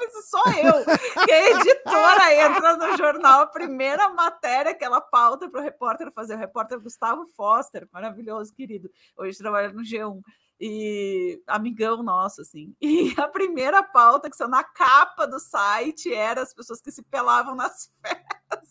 Eu 0.01 0.23
só 0.23 0.43
eu, 0.53 1.25
que 1.25 1.33
a 1.33 1.51
editora 1.51 2.35
entra 2.35 2.77
no 2.77 2.97
jornal, 2.97 3.43
a 3.43 3.47
primeira 3.47 4.09
matéria 4.11 4.75
que 4.75 4.85
ela 4.85 5.01
pauta 5.01 5.49
para 5.49 5.61
o 5.61 5.62
repórter 5.62 6.11
fazer. 6.12 6.35
O 6.35 6.38
repórter 6.38 6.81
Gustavo 6.81 7.27
Foster, 7.37 7.87
maravilhoso, 7.93 8.53
querido. 8.53 8.90
Hoje 9.17 9.38
trabalha 9.38 9.73
no 9.73 9.83
G1. 9.83 10.21
E 10.61 11.40
amigão 11.47 12.03
nosso, 12.03 12.40
assim. 12.40 12.75
E 12.81 13.12
a 13.17 13.29
primeira 13.29 13.83
pauta 13.83 14.29
que 14.31 14.37
saiu 14.37 14.49
na 14.49 14.64
capa 14.64 15.27
do 15.27 15.38
site 15.38 16.12
era 16.12 16.43
as 16.43 16.53
pessoas 16.55 16.81
que 16.81 16.90
se 16.90 17.03
pelavam 17.03 17.55
nas 17.55 17.93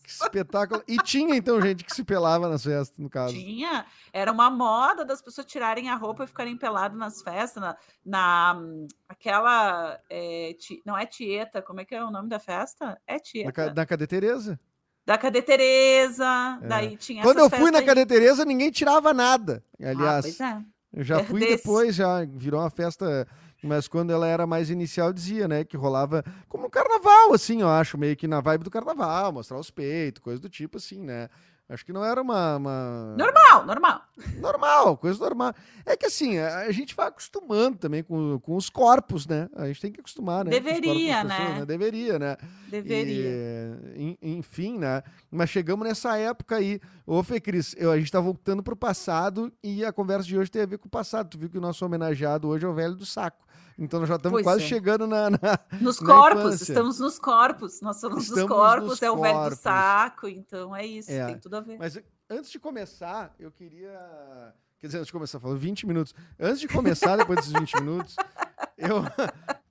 Que 0.04 0.10
espetáculo. 0.12 0.84
E 0.88 0.98
tinha, 0.98 1.36
então, 1.36 1.62
gente 1.62 1.84
que 1.84 1.94
se 1.96 2.04
pelava 2.04 2.50
nas 2.50 2.64
festas, 2.64 2.98
no 3.00 3.10
caso. 3.10 3.34
Tinha, 3.34 3.86
era 4.12 4.32
uma 4.32 4.50
moda 4.50 5.06
das 5.06 5.22
pessoas 5.22 5.48
tirarem 5.48 5.90
a 5.90 5.96
roupa 5.96 6.24
e 6.24 6.28
ficarem 6.28 6.58
peladas 6.58 6.98
nas 6.98 7.22
festas, 7.22 7.62
na, 7.64 7.76
na 8.06 8.62
aquela, 9.08 10.00
é, 10.10 10.56
ti- 10.60 10.82
não 10.86 10.98
é 10.98 11.06
Tieta, 11.06 11.62
como 11.62 11.80
é 11.82 11.86
que 11.86 11.96
é 11.96 12.04
o 12.04 12.12
nome 12.12 12.30
da 12.30 12.40
festa? 12.40 13.00
É 13.08 13.18
Tieta, 13.20 13.52
ca- 13.52 13.74
na 13.74 13.86
Cadê 13.86 14.06
Tereza. 14.08 14.60
da 15.06 15.18
Cadê 15.18 15.42
Tereza, 15.42 16.60
É. 16.62 16.68
daí 16.68 16.98
tinha 16.98 17.24
Quando 17.24 17.40
eu 17.40 17.50
fui 17.50 17.72
na 17.72 17.80
aí. 17.80 17.86
Cadê 17.86 18.06
Tereza, 18.06 18.44
ninguém 18.46 18.72
tirava 18.72 19.14
nada. 19.14 19.64
Ah, 19.82 19.90
Aliás, 19.90 20.26
pois 20.26 20.40
é. 20.42 20.62
eu 20.94 21.04
já 21.04 21.24
fui 21.24 21.40
depois, 21.40 21.96
já 21.96 22.26
virou 22.26 22.60
uma 22.60 22.70
festa. 22.70 23.28
Mas 23.64 23.88
quando 23.88 24.12
ela 24.12 24.28
era 24.28 24.46
mais 24.46 24.70
inicial, 24.70 25.12
dizia, 25.14 25.48
né? 25.48 25.64
Que 25.64 25.78
rolava 25.78 26.24
como 26.50 26.64
no 26.64 26.70
carnaval, 26.70 27.34
assim, 27.34 27.62
eu 27.62 27.70
acho, 27.70 27.98
meio 27.98 28.16
que 28.16 28.28
na 28.28 28.42
vibe 28.42 28.64
do 28.64 28.72
carnaval, 28.72 29.32
mostrar 29.32 29.58
os 29.60 29.72
peitos, 29.72 30.22
coisa 30.22 30.42
do 30.42 30.50
tipo, 30.50 30.78
assim, 30.78 31.02
né? 31.02 31.30
Acho 31.70 31.86
que 31.86 31.94
não 31.94 32.04
era 32.04 32.22
uma. 32.22 32.58
uma- 32.58 33.16
Normal, 33.18 33.66
normal. 33.66 34.02
Normal, 34.38 34.98
coisa 34.98 35.18
normal. 35.18 35.54
É 35.86 35.96
que 35.96 36.06
assim, 36.06 36.38
a, 36.38 36.70
gente 36.74 36.94
vai 36.94 37.08
acostumando 37.08 37.78
também 37.78 38.04
com, 38.04 38.38
com 38.40 38.58
os 38.58 38.70
corpos, 38.70 39.26
né? 39.26 39.50
A 39.56 39.66
gente 39.68 39.80
tem 39.82 39.92
que 39.92 40.00
acostumar, 40.02 40.44
né? 40.44 40.52
Deveria, 40.52 41.22
pessoas, 41.22 41.56
né? 41.60 41.66
Deveria, 41.66 42.20
né? 42.20 42.38
Deveria. 42.68 43.80
E, 43.96 44.18
en- 44.22 44.38
enfim, 44.38 44.78
né? 44.78 45.02
Mas 45.32 45.50
chegamos 45.50 45.88
nessa 45.88 46.18
época 46.18 46.58
aí. 46.58 46.82
Ô, 47.08 47.24
Fê 47.24 47.40
Cris, 47.40 47.74
eu, 47.78 47.92
a 47.92 47.98
gente 47.98 48.12
tá 48.12 48.20
voltando 48.20 48.62
pro 48.62 48.76
passado 48.76 49.52
e 49.64 49.86
a 49.86 49.94
conversa 49.94 50.26
de 50.28 50.38
hoje 50.38 50.52
tem 50.52 50.62
a 50.64 50.68
ver 50.68 50.78
com 50.78 50.88
o 50.88 50.92
passado. 50.92 51.30
Tu 51.30 51.38
viu 51.38 51.50
que 51.50 51.58
o 51.58 51.62
nosso 51.62 51.84
homenageado 51.86 52.50
hoje 52.50 52.66
é 52.66 52.68
o 52.68 52.74
velho 52.74 52.94
do 52.96 53.06
saco. 53.06 53.44
Então 53.78 54.00
nós 54.00 54.10
já 54.10 54.16
estamos 54.16 54.36
Pois 54.36 54.44
quase 54.44 54.64
é. 54.64 54.68
chegando 54.68 55.08
na. 55.08 55.30
na- 55.30 55.60
Nos 55.82 56.00
Na 56.00 56.08
corpos, 56.14 56.44
infância. 56.46 56.72
estamos 56.72 57.00
nos 57.00 57.18
corpos. 57.20 57.82
Nós 57.82 57.98
somos 58.00 58.24
Estamos 58.28 58.48
corpos, 58.50 58.90
nos 58.90 59.02
é 59.02 59.10
o 59.12 59.16
velho 59.22 59.34
do 59.34 59.40
corpos. 59.42 59.60
saco, 59.60 60.28
então 60.28 60.76
é 60.76 60.86
isso, 60.86 61.12
É. 61.12 61.26
tem 61.28 61.40
tudo 61.40 61.56
a 61.58 61.62
ver. 61.62 61.78
Mas 61.80 62.00
antes 62.30 62.52
de 62.52 62.60
começar, 62.60 63.34
eu 63.40 63.52
queria. 63.52 63.98
Quer 64.80 64.88
dizer, 64.88 64.98
antes 65.00 65.08
de 65.08 65.14
começar, 65.14 65.40
falou 65.40 65.56
20 65.58 65.88
minutos. 65.88 66.14
Antes 66.40 66.60
de 66.60 66.68
começar, 66.68 67.16
depois 67.18 67.40
desses 67.40 67.54
20 67.54 67.74
minutos, 67.76 68.16
eu. 68.78 68.98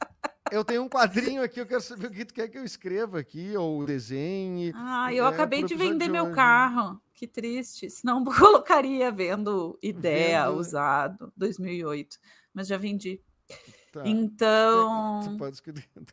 Eu 0.50 0.62
tenho 0.62 0.82
um 0.82 0.88
quadrinho 0.88 1.42
aqui, 1.42 1.60
eu 1.60 1.66
quero 1.66 1.80
saber 1.80 2.08
o 2.08 2.10
que 2.10 2.26
tu 2.26 2.34
quer 2.34 2.46
que 2.46 2.58
eu 2.58 2.62
escreva 2.64 3.18
aqui, 3.18 3.56
ou 3.56 3.86
desenhe. 3.86 4.70
Ah, 4.76 5.10
eu 5.10 5.24
é, 5.24 5.28
acabei 5.30 5.62
de 5.64 5.74
vender 5.74 6.04
de 6.04 6.10
meu 6.10 6.24
hoje. 6.26 6.34
carro. 6.34 7.00
Que 7.14 7.26
triste. 7.26 7.88
Senão 7.88 8.18
eu 8.26 8.34
colocaria 8.34 9.10
vendo 9.10 9.78
ideia, 9.82 10.44
Vendo- 10.46 10.58
usado, 10.60 11.32
2008. 11.38 12.18
Mas 12.52 12.68
já 12.68 12.76
vendi. 12.76 13.18
Tá. 13.92 14.02
Então. 14.06 15.20
Tu 15.22 15.36
pode 15.36 15.56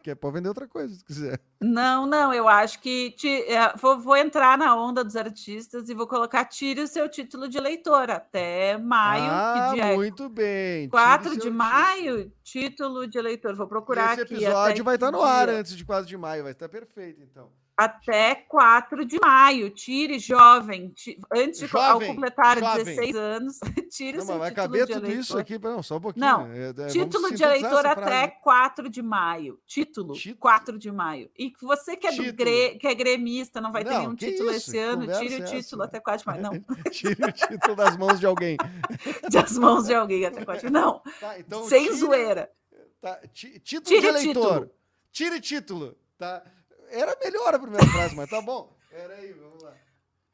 quer 0.02 0.14
pode 0.16 0.34
vender 0.36 0.50
outra 0.50 0.68
coisa, 0.68 0.94
se 0.94 1.04
quiser. 1.06 1.40
Não, 1.62 2.06
não, 2.06 2.34
eu 2.34 2.48
acho 2.48 2.80
que 2.82 3.12
ti- 3.12 3.44
é, 3.44 3.74
vou, 3.78 3.98
vou 3.98 4.18
entrar 4.18 4.58
na 4.58 4.76
onda 4.76 5.02
dos 5.04 5.16
artistas 5.16 5.90
e 5.90 5.94
vou 5.94 6.06
colocar 6.06 6.44
tire 6.46 6.82
o 6.82 6.88
seu 6.88 7.08
título 7.08 7.48
de 7.48 7.58
eleitor 7.58 8.12
até 8.12 8.78
maio, 8.78 9.24
ah, 9.32 9.72
dia 9.74 9.86
é 9.86 9.96
muito 9.96 10.28
bem. 10.28 10.82
Tire 10.82 10.90
4 10.92 11.24
seu 11.30 11.34
de 11.36 11.40
título. 11.44 11.56
maio, 11.58 12.32
título 12.44 13.08
de 13.08 13.18
eleitor. 13.18 13.56
Vou 13.56 13.68
procurar 13.68 14.12
esse 14.14 14.24
aqui. 14.24 14.34
episódio 14.36 14.76
até 14.76 14.84
vai 14.84 14.96
estar 14.96 15.08
que 15.08 15.14
no 15.14 15.22
ar 15.24 15.48
antes 15.50 15.76
de 15.78 15.86
4 15.86 16.06
de 16.06 16.18
maio, 16.18 16.44
vai 16.44 16.52
estar 16.52 16.68
perfeito, 16.68 17.22
então. 17.22 17.50
Até 17.82 18.36
4 18.36 19.06
de 19.06 19.18
maio. 19.22 19.70
Tire 19.70 20.20
jovem. 20.20 20.90
ti- 20.90 21.18
antes 21.34 21.62
de 21.62 21.68
Jovem, 21.68 22.14
completar 22.14 22.60
jovem. 22.60 22.84
16 22.84 23.16
anos, 23.16 23.60
tire 23.90 24.18
Não, 24.18 24.26
seu 24.26 24.38
mas 24.38 24.40
vai 24.40 24.50
título 24.50 24.68
caber 24.68 24.86
de 24.88 24.94
tudo 24.94 25.06
eleitor. 25.06 25.22
isso 25.22 25.38
aqui, 25.38 25.58
não, 25.60 25.82
só 25.82 25.96
um 25.96 26.02
pouquinho. 26.02 26.26
Não, 26.26 26.46
é, 26.52 26.70
é, 26.78 26.88
Título 26.88 27.34
de 27.34 27.42
eleitor 27.42 27.86
até 27.86 28.02
frase. 28.28 28.34
4 28.44 28.90
de 28.90 29.02
maio. 29.02 29.60
Título, 29.66 30.14
Título. 30.14 30.38
4 30.40 30.78
de 30.78 30.92
maio. 30.92 31.30
E 31.40 31.54
você 31.62 31.96
que 31.96 32.06
é, 32.08 32.12
do 32.12 32.34
gre- 32.34 32.78
que 32.78 32.86
é 32.88 32.94
gremista, 32.94 33.62
não 33.62 33.72
vai 33.72 33.86
ter 33.86 33.92
Não, 33.92 34.00
nenhum 34.00 34.16
que 34.16 34.30
título 34.30 34.50
isso? 34.52 34.70
esse 34.72 34.78
ano, 34.78 35.02
Conversa 35.02 35.22
tire 35.22 35.34
o 35.36 35.38
é 35.38 35.46
título 35.46 35.82
essa? 35.84 35.90
até 35.90 36.00
4 36.02 36.20
de 36.20 36.28
maio. 36.28 36.42
Não, 36.42 36.52
Tire 36.92 37.24
o 37.24 37.32
título 37.32 37.76
das 37.78 37.96
mãos 37.98 38.20
de 38.20 38.26
alguém. 38.26 38.58
das 39.32 39.58
mãos 39.58 39.86
de 39.86 39.94
alguém 39.94 40.26
até 40.26 40.44
4 40.44 40.68
de 40.68 40.74
maio. 40.74 40.86
Não, 40.86 41.02
Tá, 41.20 41.40
então 41.40 41.64
sem 41.64 41.84
tire- 41.86 41.96
zoeira. 41.96 42.52
Tá, 43.00 43.18
título 43.34 43.82
Tire 43.84 44.02
de 44.02 44.08
eleitor. 44.08 44.34
título. 44.52 44.72
Tire 45.14 45.40
título. 45.40 45.98
Tá? 46.18 46.44
Era 46.90 47.16
melhor 47.24 47.54
a 47.56 47.60
primeira 47.60 47.86
frase, 47.88 48.16
mas 48.16 48.30
tá 48.30 48.42
bom. 48.42 48.76
Era 48.92 49.14
aí, 49.16 49.32
vamos 49.34 49.62
lá. 49.64 49.74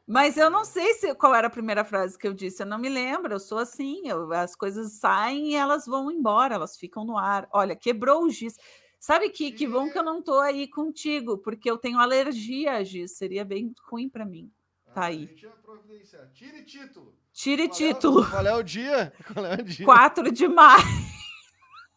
Mas 0.07 0.37
eu 0.37 0.49
não 0.51 0.63
sei 0.63 0.93
se 0.93 1.13
qual 1.15 1.33
era 1.33 1.47
a 1.47 1.49
primeira 1.49 1.83
frase 1.83 2.17
que 2.17 2.27
eu 2.27 2.33
disse, 2.33 2.61
eu 2.61 2.67
não 2.67 2.77
me 2.77 2.87
lembro, 2.89 3.33
eu 3.33 3.39
sou 3.39 3.57
assim, 3.57 4.07
eu- 4.07 4.31
as 4.33 4.55
coisas 4.55 4.93
saem 4.93 5.51
e 5.51 5.55
elas 5.55 5.85
vão 5.87 6.11
embora, 6.11 6.53
elas 6.55 6.77
ficam 6.77 7.03
no 7.03 7.17
ar. 7.17 7.47
Olha, 7.51 7.75
quebrou 7.75 8.23
o 8.23 8.29
giz. 8.29 8.55
Sabe 8.99 9.29
que, 9.29 9.51
que 9.51 9.67
bom 9.67 9.89
que 9.91 9.97
eu 9.97 10.03
não 10.03 10.21
tô 10.21 10.39
aí 10.39 10.67
contigo, 10.67 11.37
porque 11.39 11.69
eu 11.69 11.77
tenho 11.77 11.99
alergia 11.99 12.73
a 12.73 12.83
giz, 12.83 13.17
seria 13.17 13.43
bem 13.43 13.73
ruim 13.89 14.07
para 14.07 14.25
mim. 14.25 14.51
Tá 14.93 15.01
Ah, 15.01 15.05
aí. 15.05 15.23
A 15.25 15.27
gente 15.27 15.45
vai 15.47 15.57
providenciar. 15.57 16.31
Tire 16.33 16.63
título. 16.63 17.15
Tire 17.33 17.67
Qual 17.67 17.79
é 17.81 17.83
o- 17.83 17.93
título, 17.93 18.29
Qual 18.29 18.45
é 18.47 18.55
o 18.55 18.63
dia? 18.63 19.13
Qual 19.33 19.45
é 19.45 19.53
o 19.55 19.63
dia? 19.63 19.85
4 19.85 20.31
de 20.31 20.47
maio. 20.47 20.83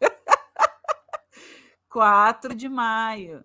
4 1.88 2.54
de 2.54 2.68
maio. 2.68 3.44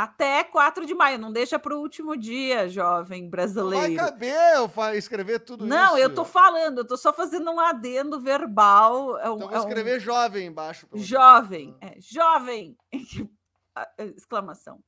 Até 0.00 0.44
4 0.44 0.86
de 0.86 0.94
maio, 0.94 1.18
não 1.18 1.32
deixa 1.32 1.58
para 1.58 1.74
o 1.76 1.80
último 1.80 2.16
dia, 2.16 2.68
jovem 2.68 3.22
Não 3.22 3.30
vai 3.30 3.30
brasileiro. 3.30 3.96
caber 3.96 4.54
eu 4.54 4.70
escrever 4.96 5.40
tudo 5.40 5.64
isso. 5.64 5.74
Não, 5.74 5.98
eu 5.98 6.14
tô 6.14 6.24
falando, 6.24 6.78
eu 6.78 6.84
tô 6.86 6.96
só 6.96 7.12
fazendo 7.12 7.50
um 7.50 7.58
adendo 7.58 8.20
verbal. 8.20 9.18
É 9.18 9.28
um, 9.28 9.34
Então 9.34 9.48
é 9.48 9.54
vou 9.54 9.58
um 9.58 9.68
escrever 9.68 9.98
jovem 9.98 10.46
embaixo. 10.46 10.86
pelo 10.86 10.98
menos. 10.98 11.08
jovem, 11.08 11.76
é, 11.80 11.96
jovem! 12.00 12.76
Ah, 13.74 13.88
é, 13.98 14.04
Exclamação. 14.06 14.80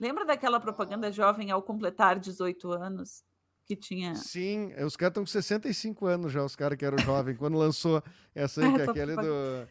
Lembra 0.00 0.24
daquela 0.24 0.58
propaganda 0.60 1.10
jovem 1.12 1.50
ao 1.52 1.62
completar 1.62 2.18
18 2.18 2.72
anos? 2.72 3.24
Que 3.64 3.74
tinha. 3.74 4.14
Sim, 4.14 4.72
é, 4.76 4.84
os 4.84 4.96
caras 4.96 5.10
estão 5.12 5.22
com 5.24 5.28
65 5.28 6.06
anos 6.06 6.32
já, 6.32 6.44
os 6.44 6.54
caras 6.54 6.78
que 6.78 6.84
eram 6.84 6.98
jovens, 6.98 7.36
quando 7.38 7.58
lançou 7.58 8.00
essa 8.34 8.60
aí, 8.60 8.72
que 8.72 8.80
é 8.82 8.84
aquele 8.90 9.16
do. 9.16 9.68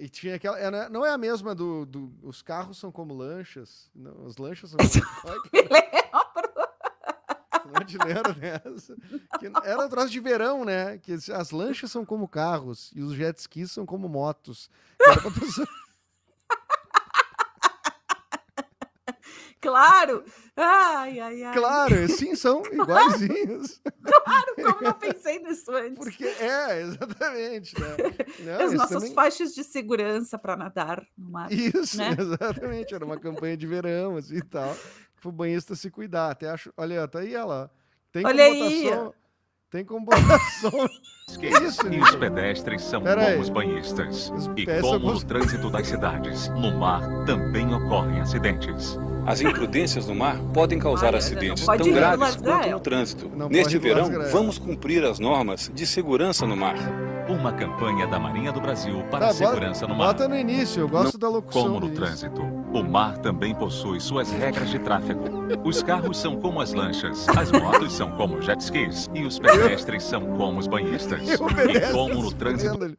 E 0.00 0.08
tinha 0.08 0.36
aquela. 0.36 0.70
não 0.70 0.78
é- 0.78 0.88
não 0.88 1.06
é 1.06 1.10
a 1.10 1.18
mesma 1.18 1.54
do, 1.54 1.84
do- 1.84 2.12
Os 2.22 2.40
carros 2.40 2.78
são 2.78 2.92
como 2.92 3.12
lanchas. 3.14 3.90
Não, 3.94 4.26
as 4.26 4.36
lanchas 4.36 4.70
são 4.70 4.78
como. 5.22 5.34
Lembro. 5.52 5.88
Não 7.74 7.84
te 7.84 7.98
lembra 7.98 8.32
dessa? 8.32 8.96
Era 9.64 9.84
um 9.84 9.88
troço 9.88 10.08
de 10.10 10.20
verão, 10.20 10.64
né? 10.64 10.96
Que 10.98 11.12
as 11.12 11.50
lanchas 11.50 11.90
são 11.90 12.04
como 12.04 12.26
carros 12.26 12.90
e 12.94 13.02
os 13.02 13.12
jet 13.12 13.36
skis 13.38 13.70
são 13.72 13.84
como 13.84 14.08
motos. 14.08 14.70
Era 15.00 15.20
pra 15.20 15.30
pessoa- 15.30 15.68
Claro! 19.60 20.24
Ai, 20.56 21.18
ai, 21.20 21.42
ai. 21.42 21.54
Claro, 21.54 22.08
sim, 22.08 22.34
são 22.36 22.62
iguaizinhos. 22.72 23.80
Como 24.56 24.84
eu 24.84 24.94
pensei 24.94 25.38
nisso 25.40 25.70
antes? 25.72 25.96
Porque 25.98 26.24
é, 26.24 26.80
exatamente, 26.82 27.78
né? 27.80 27.96
Não, 28.40 28.64
As 28.66 28.72
nossas 28.72 28.98
também- 29.02 29.14
faixas 29.14 29.54
de 29.54 29.64
segurança 29.64 30.38
para 30.38 30.56
nadar 30.56 31.04
no 31.16 31.30
mar. 31.30 31.52
Isso, 31.52 31.96
né? 31.98 32.16
exatamente. 32.18 32.94
Era 32.94 33.04
uma 33.04 33.18
campanha 33.18 33.56
de 33.56 33.66
verão, 33.66 34.16
assim 34.16 34.36
e 34.36 34.42
tal. 34.42 34.76
Pro 35.20 35.32
banhista 35.32 35.74
se 35.74 35.90
cuidar. 35.90 36.30
Até 36.30 36.48
acho. 36.50 36.72
Olha, 36.76 37.06
tá 37.08 37.18
aí 37.20 37.34
ela. 37.34 37.70
Tem 38.12 38.24
Olha 38.24 38.44
como 38.48 38.64
aí, 38.64 38.82
botar 38.84 38.96
som. 38.96 39.14
Tem 39.70 39.84
como 39.84 40.06
botar 40.06 40.38
som. 40.60 40.88
Que 41.38 41.46
isso, 41.48 41.86
E 41.92 42.00
os 42.00 42.14
pedestres 42.16 42.82
são 42.82 43.02
Pera 43.02 43.20
como 43.20 43.34
aí. 43.34 43.38
os 43.40 43.50
banhistas. 43.50 44.30
Os 44.30 44.46
E 44.56 44.80
como 44.80 45.12
os- 45.12 45.24
trânsito 45.24 45.68
das 45.68 45.86
cidades, 45.86 46.48
no 46.50 46.78
mar 46.78 47.02
também 47.26 47.72
ocorrem 47.74 48.20
acidentes. 48.20 48.96
As 49.26 49.40
imprudências 49.40 50.06
no 50.06 50.14
mar 50.14 50.38
podem 50.54 50.78
causar 50.78 51.14
acidentes 51.14 51.64
tão 51.66 51.76
graves 51.92 52.36
quanto 52.36 52.68
no 52.70 52.80
trânsito. 52.80 53.30
Não 53.36 53.48
Neste 53.48 53.78
verão, 53.78 54.10
vamos 54.32 54.58
cumprir 54.58 55.04
as 55.04 55.18
normas 55.18 55.70
de 55.74 55.86
segurança 55.86 56.46
no 56.46 56.56
mar. 56.56 56.76
Uma 57.28 57.52
campanha 57.52 58.06
da 58.06 58.18
Marinha 58.18 58.50
do 58.50 58.58
Brasil 58.60 59.02
para 59.10 59.26
Tá, 59.26 59.28
a 59.28 59.34
segurança 59.34 59.80
bota, 59.86 59.92
no 59.92 59.98
mar. 59.98 60.06
bota 60.14 60.28
no 60.28 60.34
início, 60.36 60.80
eu 60.80 60.88
gosto 60.88 61.18
da 61.18 61.28
locução. 61.28 61.62
Como 61.64 61.80
no 61.80 61.86
início. 61.88 62.04
trânsito, 62.04 62.40
o 62.72 62.82
mar 62.82 63.18
também 63.18 63.54
possui 63.54 64.00
suas 64.00 64.30
regras 64.32 64.70
de 64.70 64.78
tráfego. 64.78 65.24
Os 65.62 65.82
carros 65.82 66.16
são 66.16 66.36
como 66.40 66.58
as 66.58 66.72
lanchas, 66.72 67.28
as 67.28 67.52
motos 67.52 67.92
são 67.92 68.10
como 68.12 68.40
jet 68.40 68.58
skis 68.62 69.10
e 69.14 69.24
os 69.24 69.38
pedestres 69.38 70.04
são 70.04 70.22
como 70.38 70.58
os 70.58 70.66
banhistas. 70.66 71.20
E 71.28 71.36
como 71.92 72.14
no 72.22 72.32
trânsito. 72.32 72.96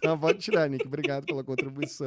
Tá, 0.00 0.14
pode 0.16 0.38
tirar, 0.38 0.68
Nick. 0.70 0.86
Obrigado 0.86 1.26
pela 1.26 1.42
contribuição. 1.42 2.06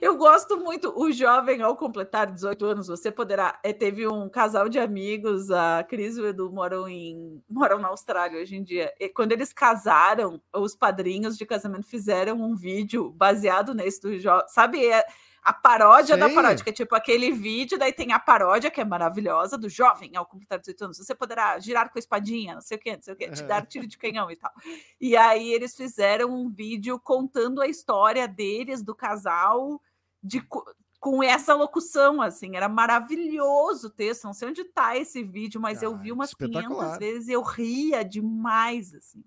Eu 0.00 0.16
gosto 0.16 0.58
muito. 0.58 0.92
O 0.96 1.10
jovem, 1.10 1.62
ao 1.62 1.76
completar 1.76 2.30
18 2.30 2.64
anos, 2.66 2.88
você 2.88 3.10
poderá. 3.10 3.58
eh, 3.62 3.72
teve 3.72 4.06
um 4.06 4.28
casal 4.28 4.68
de 4.68 4.78
amigos, 4.78 5.50
a 5.50 5.84
Cris 5.84 6.16
e 6.16 6.20
o 6.20 6.26
Edu 6.26 6.50
moram, 6.50 6.88
em, 6.88 7.42
moram 7.48 7.78
na 7.78 7.88
Austrália 7.88 8.40
hoje 8.40 8.56
em 8.56 8.62
dia. 8.62 8.92
E 9.00 9.08
quando 9.08 9.32
eles 9.32 9.52
casaram, 9.52 10.40
os 10.54 10.74
padrinhos 10.74 11.36
de 11.36 11.46
casamento 11.46 11.86
fizeram 11.86 12.40
um 12.40 12.54
vídeo 12.54 13.10
baseado 13.10 13.74
nesse 13.74 14.00
do 14.00 14.18
jovem. 14.18 14.46
Sabe? 14.48 14.86
é 14.86 15.04
a 15.46 15.52
paródia 15.52 16.16
da 16.16 16.26
Sei. 16.26 16.34
paródia, 16.34 16.64
que 16.64 16.70
é 16.70 16.72
tipo 16.72 16.94
aquele 16.96 17.30
vídeo, 17.30 17.78
daí 17.78 17.92
tem 17.92 18.12
a 18.12 18.18
paródia, 18.18 18.70
que 18.70 18.80
é 18.80 18.84
maravilhosa, 18.84 19.56
do 19.56 19.68
jovem 19.68 20.16
ao 20.16 20.26
completar 20.26 20.58
18 20.58 20.84
anos. 20.84 20.98
Você 20.98 21.14
poderá 21.14 21.56
girar 21.60 21.88
com 21.90 21.96
a 21.98 22.00
espadinha, 22.00 22.54
não 22.54 22.60
sei 22.60 22.76
o 22.76 22.80
quê, 22.80 22.96
não 22.96 23.02
sei 23.02 23.14
o 23.14 23.16
quê, 23.16 23.30
te 23.30 23.44
dar 23.44 23.64
tiro 23.64 23.86
de 23.86 23.96
canhão 23.96 24.28
e 24.30 24.36
tal. 24.36 24.52
E 25.00 25.16
aí 25.16 25.52
eles 25.52 25.76
fizeram 25.76 26.30
um 26.34 26.50
vídeo 26.50 26.98
contando 26.98 27.60
a 27.62 27.68
história 27.68 28.26
deles, 28.26 28.82
do 28.82 28.94
casal, 28.94 29.80
de, 30.22 30.40
co- 30.40 30.64
com 30.98 31.22
essa 31.22 31.54
locução, 31.54 32.20
assim, 32.20 32.56
era 32.56 32.68
maravilhoso 32.68 33.86
o 33.86 33.90
texto, 33.90 34.24
não 34.24 34.32
sei 34.34 34.48
onde 34.48 34.64
tá 34.64 34.96
esse 34.96 35.22
vídeo, 35.22 35.60
mas 35.60 35.80
eu 35.80 35.94
Ah, 35.94 35.98
vi 35.98 36.10
umas 36.10 36.34
500 36.34 36.58
espetacular. 36.58 36.98
vezes 36.98 37.28
e 37.28 37.32
eu 37.32 37.42
ria 37.42 38.02
demais, 38.04 38.92
assim, 38.94 39.22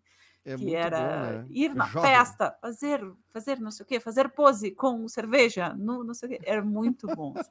É 0.46 0.56
que 0.56 0.74
era 0.76 1.00
bom, 1.00 1.06
né? 1.06 1.46
ir 1.50 1.76
na 1.76 1.86
Jovem. 1.86 2.10
festa, 2.12 2.56
fazer, 2.62 3.06
fazer 3.30 3.60
não 3.60 3.70
sei 3.72 3.84
o 3.84 3.88
quê, 3.88 4.00
fazer 4.00 4.30
pose 4.30 4.72
com 4.72 5.08
cerveja, 5.08 5.74
no, 5.78 6.04
não 6.04 6.14
sei 6.14 6.28
o 6.28 6.32
quê, 6.32 6.40
era 6.46 6.64
muito 6.64 7.08
bom. 7.08 7.34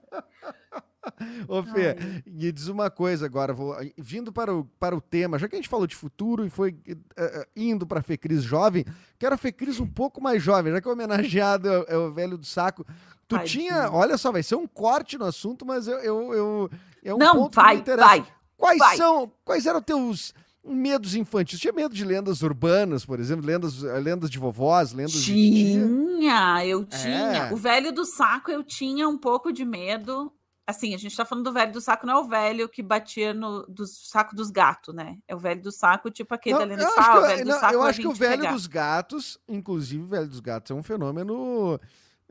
Ô, 1.49 1.63
Fê, 1.63 1.97
Ai. 1.99 2.23
e 2.27 2.53
diz 2.53 2.69
uma 2.69 2.91
coisa 2.91 3.25
agora, 3.25 3.53
vou, 3.55 3.75
vindo 3.97 4.33
para 4.33 4.55
o, 4.55 4.65
para 4.79 4.95
o 4.97 5.01
tema, 5.01 5.39
já 5.39 5.49
que 5.49 5.55
a 5.55 5.59
gente 5.59 5.69
falou 5.69 5.87
de 5.87 5.97
futuro 5.97 6.45
e 6.45 6.51
foi 6.51 6.77
eh, 6.87 6.97
eh, 7.17 7.49
indo 7.57 7.87
para 7.87 8.01
a 8.01 8.03
Fecris 8.03 8.43
jovem, 8.43 8.85
quero 9.19 9.35
a 9.35 9.39
Fecris 9.39 9.81
um 9.81 9.87
pouco 9.87 10.21
mais 10.21 10.43
jovem, 10.43 10.73
já 10.73 10.81
que 10.81 10.89
o 10.89 10.93
homenageado 10.93 11.69
é, 11.69 11.79
o- 11.79 11.85
é 11.89 11.97
o 11.97 12.13
velho 12.13 12.37
do 12.37 12.45
saco. 12.45 12.85
Tu 13.27 13.37
tinha, 13.45 13.91
olha 13.91 14.19
só, 14.19 14.31
vai 14.33 14.43
ser 14.43 14.57
um 14.57 14.67
corte 14.67 15.17
no 15.17 15.25
assunto, 15.25 15.65
mas 15.65 15.87
eu, 15.89 15.99
eu, 16.01 16.35
eu- 16.35 16.71
é 17.03 17.15
um 17.15 17.19
não, 17.19 17.45
me 17.45 17.51
vai, 17.53 17.83
vai. 17.83 18.27
Quais 18.57 18.79
vai. 18.79 18.97
são, 18.97 19.33
quais 19.45 19.65
eram 19.67 19.81
teus 19.81 20.35
medos 20.65 21.15
infantis? 21.15 21.59
Tinha 21.61 21.73
medo 21.73 21.95
de 21.95 22.05
lendas 22.05 22.43
urbanas, 22.43 23.05
por 23.05 23.19
exemplo, 23.21 23.47
lendas, 23.47 23.83
lendas 23.83 24.31
de 24.31 24.39
vovós, 24.39 24.93
lendas 24.93 25.13
de? 25.23 25.33
Tinha, 25.35 26.65
eu 26.67 26.85
tinha. 26.85 27.49
É. 27.49 27.53
O 27.53 27.57
velho 27.57 27.93
do 27.93 28.05
saco 28.05 28.51
eu 28.51 28.63
tinha 28.63 29.09
um 29.09 29.19
pouco 29.19 29.53
de 29.53 29.65
medo. 29.65 30.33
assim, 30.67 30.95
a 30.95 30.99
gente 30.99 31.17
tá 31.17 31.25
falando 31.25 31.45
do 31.45 31.53
velho 31.53 31.73
do 31.73 31.81
saco, 31.81 32.07
não 32.07 32.15
é 32.15 32.21
o 32.21 32.29
velho 32.29 32.69
que 32.69 32.83
batia 32.83 33.33
no 33.33 33.65
do 33.67 33.87
saco 33.87 34.37
dos 34.37 34.51
gatos, 34.51 34.95
né? 34.95 35.17
É 35.27 35.35
o 35.35 35.39
velho 35.39 35.63
do 35.63 35.73
saco, 35.73 36.11
tipo 36.11 36.35
aquele 36.35 36.59
Não, 36.59 36.67
da 36.67 36.77
de 36.77 36.85
acho 36.85 36.95
pau, 36.95 37.13
que, 37.13 37.19
o 37.19 37.23
velho 37.27 37.45
do 37.45 37.49
não, 37.49 37.61
saco 37.61 37.75
eu 37.75 37.79
vai 37.81 37.91
acho 37.91 38.01
que 38.01 38.07
o 38.09 38.13
velho 38.13 38.43
pegar. 38.43 38.53
dos 38.53 38.67
gatos, 38.67 39.39
inclusive 39.49 40.03
o 40.03 40.07
velho 40.07 40.29
dos 40.29 40.41
gatos, 40.41 40.71
é 40.71 40.75
um 40.75 40.83
fenômeno 40.83 41.81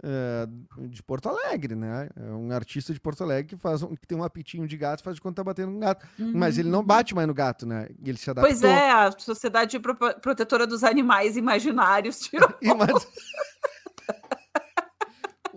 é, 0.04 0.48
de 0.88 1.02
Porto 1.04 1.28
Alegre, 1.30 1.76
né? 1.76 2.10
É 2.16 2.32
um 2.32 2.52
artista 2.52 2.94
de 2.94 3.00
Porto 3.00 3.24
Alegre 3.24 3.56
que 3.56 3.58
faz 3.62 3.82
um- 3.84 3.96
que 3.96 4.06
tem 4.08 4.18
um 4.18 4.24
apitinho 4.24 4.68
de 4.68 4.78
gato, 4.78 5.04
faz 5.04 5.16
de 5.16 5.22
conta 5.22 5.38
tá 5.38 5.44
batendo 5.44 5.72
no 5.72 5.80
gato. 5.80 6.06
Mas 6.18 6.58
ele 6.58 6.70
não 6.70 6.84
bate 6.84 7.14
mais 7.16 7.28
no 7.28 7.34
gato, 7.34 7.66
né? 7.66 7.88
Ele 8.04 8.18
se 8.18 8.30
adaptou. 8.30 8.54
Uhum. 8.54 8.60
Pois 8.62 8.72
é, 8.72 8.92
a 8.92 9.12
Sociedade 9.18 9.80
Pro- 9.80 9.96
Protetora 9.96 10.66
dos 10.68 10.84
Animais 10.84 11.36
Imaginários 11.38 12.20
tirou. 12.20 12.50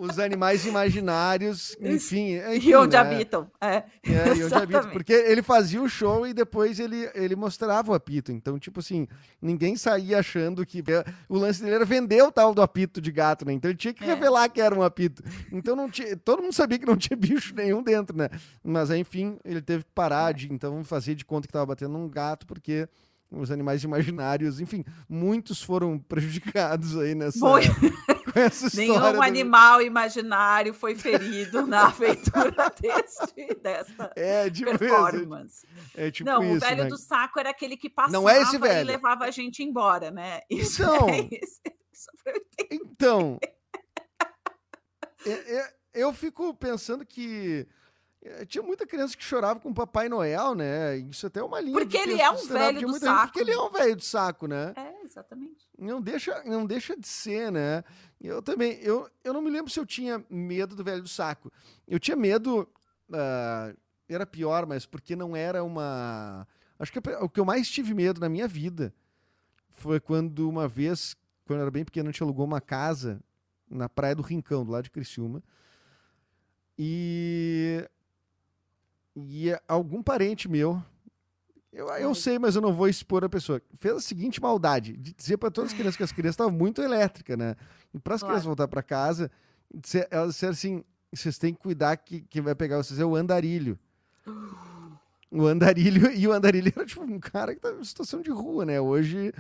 Os 0.01 0.19
animais 0.19 0.65
imaginários, 0.65 1.77
enfim. 1.81 2.37
enfim 2.55 2.69
E 2.71 2.75
onde 2.75 2.95
né? 2.97 2.99
habitam. 3.03 3.51
É, 3.61 3.67
É, 3.77 3.85
e 4.05 4.11
onde 4.11 4.21
habita, 4.31 4.45
exatamente. 4.47 4.93
porque 4.93 5.13
ele 5.13 5.43
fazia 5.43 5.83
o 5.83 5.89
show 5.89 6.27
e 6.27 6.33
depois 6.33 6.81
ele, 6.81 7.11
ele 7.15 7.37
mostrava 7.37 7.93
o 7.93 7.95
apito. 7.95 8.33
Então, 8.33 8.59
tipo 8.59 8.81
assim, 8.81 9.07
ninguém 9.43 9.77
saía 9.77 10.19
achando 10.19 10.65
que. 10.65 10.83
O 11.29 11.37
lance 11.39 11.63
dele 11.63 11.75
era 11.75 11.85
vender 11.85 12.23
o 12.23 12.33
tal 12.33 12.55
do 12.55 12.63
apito 12.63 13.01
de 13.01 13.13
gato, 13.13 13.45
né? 13.45 13.53
Então 13.53 13.71
ele 13.71 13.79
tinha 13.79 13.93
que 13.93 14.03
É. 14.03 14.07
revelar 14.07 14.49
que 14.49 14.61
era 14.61 14.75
um 14.75 14.83
apito. 14.83 15.23
Então 15.53 15.77
não 15.77 15.91
tinha. 15.91 16.17
Todo 16.17 16.43
mundo 16.43 16.55
sabia 16.55 16.79
que 16.79 16.87
não 16.87 16.97
tinha 16.97 17.17
bicho 17.19 17.55
nenhum 17.55 17.83
dentro, 17.83 18.17
né? 18.17 18.29
Mas 18.65 18.91
enfim, 18.91 19.39
ele 19.45 19.61
teve 19.61 19.85
que 19.85 19.91
É. 19.91 19.95
parar 19.95 20.33
de 20.33 20.53
então 20.53 20.83
fazer 20.85 21.15
de 21.15 21.25
conta 21.25 21.47
que 21.47 21.53
tava 21.53 21.67
batendo 21.67 21.93
num 21.93 22.09
gato, 22.09 22.47
porque. 22.47 22.89
Os 23.33 23.51
animais 23.51 23.85
imaginários, 23.85 24.61
enfim, 24.61 24.85
muitos 25.09 25.63
foram 25.63 25.99
prejudicados 26.03 26.97
aí 26.99 27.15
nessa, 27.15 27.39
Foi. 27.39 27.63
com 27.69 28.39
essa 28.41 28.67
história. 28.69 28.89
Nenhum 29.01 29.13
do- 29.13 29.23
animal 29.23 29.81
imaginário 29.83 30.75
foi 30.75 30.97
ferido 30.97 31.65
na 31.65 31.91
feitura 31.95 32.73
deste, 32.81 33.55
dessa 33.63 34.11
É, 34.17 34.51
tipo 34.51 34.71
isso. 34.71 34.79
performance. 34.81 35.65
É 35.95 36.11
tipo 36.11 36.29
não, 36.29 36.43
isso, 36.43 36.57
o 36.57 36.61
velho 36.61 36.83
né? 36.85 36.89
do 36.91 36.97
saco 36.99 37.39
era 37.39 37.51
aquele 37.51 37.77
que 37.77 37.89
passava 37.89 38.13
Não 38.13 38.29
é 38.29 38.43
esse 38.43 38.57
e 38.57 38.59
velho. 38.59 38.87
levava 38.89 39.25
a 39.27 39.31
gente 39.31 39.63
embora, 39.63 40.11
né? 40.11 40.41
Isso 40.51 40.83
Então. 40.83 41.09
é 41.09 41.19
isso. 41.21 41.61
Isso 41.93 42.09
Então, 42.71 43.39
é- 45.27 45.57
é- 45.57 45.73
eu 45.95 46.13
fico 46.13 46.55
pensando 46.55 47.05
que 47.05 47.67
tinha 48.49 48.63
muita 48.63 48.87
criança 48.87 49.17
que 49.17 49.25
chorava 49.25 49.61
com 49.61 49.71
o 49.71 49.75
Papai 49.75 50.09
Noel, 50.09 50.55
né? 50.55 50.97
Isso 50.99 51.27
até 51.27 51.41
é 51.41 51.43
uma 51.43 51.61
linha. 51.61 51.73
Porque 51.73 51.97
ele 51.97 52.21
é 52.21 52.31
um 52.31 52.47
velho 52.47 52.81
do 52.81 52.93
gente- 52.93 53.01
Porque 53.01 53.07
saco. 53.07 53.39
ele 53.41 53.51
é 53.51 53.59
um 53.61 53.71
velho 53.71 53.97
do 53.97 54.03
saco, 54.05 54.47
né? 54.47 54.75
É, 54.77 55.03
exatamente. 55.05 55.67
Não 55.79 56.03
deixa, 56.03 56.43
não 56.45 56.67
deixa 56.67 56.95
de 56.97 57.09
ser, 57.09 57.51
né? 57.51 57.83
Eu 58.21 58.43
também, 58.43 58.79
eu, 58.83 59.09
eu 59.25 59.33
não 59.33 59.41
me 59.41 59.49
lembro 59.51 59.71
se 59.71 59.81
eu 59.81 59.87
tinha 59.87 60.23
medo 60.29 60.77
do 60.77 60.85
velho 60.85 61.01
do 61.03 61.09
saco. 61.09 61.51
Eu 61.89 61.99
tinha 61.99 62.15
medo, 62.17 62.69
ah, 63.11 63.73
era 64.07 64.27
pior, 64.27 64.67
mas 64.67 64.85
porque 64.85 65.17
não 65.17 65.35
era 65.35 65.65
uma... 65.65 66.47
Acho 66.79 66.93
que 66.93 66.99
o 66.99 67.29
que 67.29 67.41
eu 67.41 67.45
mais 67.45 67.71
tive 67.71 67.95
medo 67.95 68.21
na 68.21 68.29
minha 68.29 68.47
vida 68.47 68.93
foi 69.71 69.99
quando 69.99 70.47
uma 70.49 70.69
vez, 70.69 71.17
quando 71.47 71.59
eu 71.61 71.63
era 71.63 71.71
bem 71.71 71.85
pequeno, 71.87 72.11
a 72.11 72.13
gente 72.13 72.23
alugou 72.23 72.45
uma 72.45 72.61
casa 72.61 73.19
na 73.71 73.89
Praia 73.89 74.15
do 74.15 74.23
Rincão, 74.23 74.65
do 74.65 74.73
lado 74.73 74.85
de 74.85 74.91
Criciúma. 74.91 75.43
E... 76.79 77.89
E 79.17 79.51
algum 79.67 80.03
parente 80.03 80.49
meu, 80.49 80.83
eu, 81.73 81.89
eu 81.89 82.15
sei, 82.15 82.39
mas 82.39 82.57
eu 82.57 82.63
não 82.63 82.73
vou 82.73 82.89
expor 82.89 83.25
a 83.25 83.29
pessoa. 83.29 83.61
Fez 83.75 83.95
a 83.95 84.01
seguinte 84.01 84.41
maldade: 84.41 84.97
de 84.97 85.13
dizer 85.13 85.37
para 85.37 85.51
todas 85.51 85.71
as 85.71 85.77
crianças 85.77 85.97
que 85.97 86.03
as 86.03 86.13
crianças 86.13 86.35
estavam 86.35 86.53
muito 86.53 86.81
elétricas, 86.83 87.37
né? 87.37 87.55
E 87.95 87.99
para 87.99 88.15
as 88.15 88.21
Claro. 88.21 88.33
crianças 88.33 88.47
voltar 88.47 88.69
para 88.69 88.83
casa, 88.83 89.31
elas 90.11 90.35
disseram 90.35 90.53
assim: 90.53 90.85
vocês 91.13 91.39
têm 91.39 91.55
que 91.55 91.61
cuidar 91.61 91.97
que 91.97 92.23
quem 92.23 92.43
vai 92.43 92.55
pegar 92.55 92.77
vocês 92.79 92.99
é 92.99 93.05
o 93.05 93.15
andarilho. 93.17 93.79
O 95.33 95.47
andarilho, 95.47 96.11
e 96.13 96.27
o 96.27 96.33
andarilho 96.33 96.73
era 96.75 96.85
tipo 96.85 97.03
um 97.05 97.21
cara 97.21 97.55
que 97.55 97.61
tá 97.61 97.71
em 97.71 97.85
situação 97.85 98.21
de 98.21 98.31
rua, 98.31 98.65
né? 98.67 98.81
Hoje, 98.81 99.33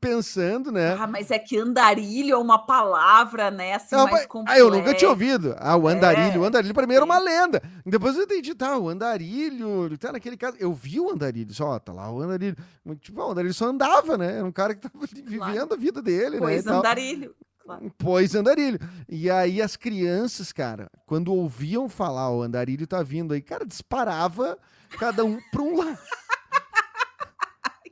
pensando, 0.00 0.70
né? 0.70 0.94
Ah, 0.98 1.06
mas 1.06 1.30
é 1.30 1.38
que 1.38 1.56
andarilho 1.58 2.34
é 2.34 2.36
uma 2.38 2.58
palavra, 2.58 3.50
né? 3.50 3.74
Assim, 3.74 3.94
Não, 3.96 4.04
mais 4.04 4.26
mas- 4.30 4.44
ah, 4.46 4.58
eu 4.58 4.70
nunca 4.70 4.94
tinha 4.94 5.08
complexa. 5.08 5.08
ouvido. 5.08 5.56
Ah, 5.58 5.76
o 5.76 5.88
andarilho. 5.88 6.40
o 6.40 6.44
É, 6.44 6.48
andarilho 6.48 6.74
pra 6.74 6.86
mim 6.86 6.94
era 6.94 7.04
uma 7.04 7.18
lenda. 7.18 7.62
Depois 7.84 8.16
eu 8.16 8.24
entendi, 8.24 8.54
tá, 8.54 8.76
o 8.78 8.88
andarilho, 8.88 9.96
tá 9.98 10.12
naquele 10.12 10.36
caso. 10.36 10.56
Eu 10.60 10.72
vi 10.72 11.00
o 11.00 11.10
andarilho, 11.10 11.52
só, 11.54 11.78
tá 11.78 11.92
lá 11.92 12.10
o 12.12 12.20
andarilho. 12.20 12.56
Tipo, 13.00 13.22
o 13.22 13.30
andarilho 13.30 13.54
só 13.54 13.66
andava, 13.68 14.18
né? 14.18 14.36
Era 14.36 14.44
um 14.44 14.52
cara 14.52 14.74
que 14.74 14.82
tava 14.82 15.06
vivendo 15.06 15.72
a 15.72 15.76
vida 15.76 16.02
dele, 16.02 16.32
né? 16.32 16.36
e 16.36 16.40
Pois 16.40 16.66
andarilho. 16.66 17.34
Claro. 17.66 17.92
Pois 17.98 18.34
andarilho. 18.34 18.78
E 19.08 19.28
aí 19.30 19.60
as 19.60 19.76
crianças, 19.76 20.52
cara, 20.52 20.88
quando 21.04 21.34
ouviam 21.34 21.88
falar 21.88 22.30
o 22.30 22.40
andarilho 22.42 22.86
tá 22.86 23.02
vindo 23.02 23.34
aí, 23.34 23.42
cara, 23.42 23.66
disparava 23.66 24.56
cada 24.98 25.24
um 25.24 25.38
pra 25.50 25.62
um 25.62 25.76
lado. 25.76 25.98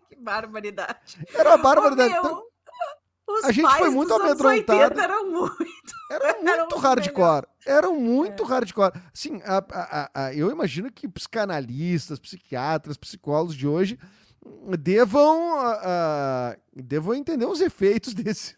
Que 0.08 0.16
barbaridade. 0.16 1.18
Era 1.34 1.50
uma 1.50 1.58
barbaridade. 1.58 2.14
os 3.28 3.44
a 3.44 3.52
gente 3.52 3.76
foi 3.76 3.90
muito 3.90 4.12
amedrontado. 4.14 4.78
80 4.78 5.02
eram 5.02 5.30
muito. 5.30 5.94
Era 6.10 6.38
muito 6.42 6.76
hardcore. 6.76 7.46
Era 7.66 7.90
muito 7.90 8.42
É. 8.44 8.46
hardcore. 8.46 8.92
Assim, 9.12 9.40
a- 9.44 9.64
a- 9.70 10.10
a- 10.26 10.34
eu 10.34 10.50
imagino 10.50 10.90
que 10.92 11.08
psicanalistas, 11.08 12.18
psiquiatras, 12.18 12.96
psicólogos 12.96 13.54
de 13.56 13.66
hoje 13.66 13.98
devam, 14.78 15.58
a- 15.58 15.80
a- 16.52 16.56
devam 16.74 17.14
entender 17.14 17.46
os 17.46 17.60
efeitos 17.60 18.12
desses. 18.14 18.54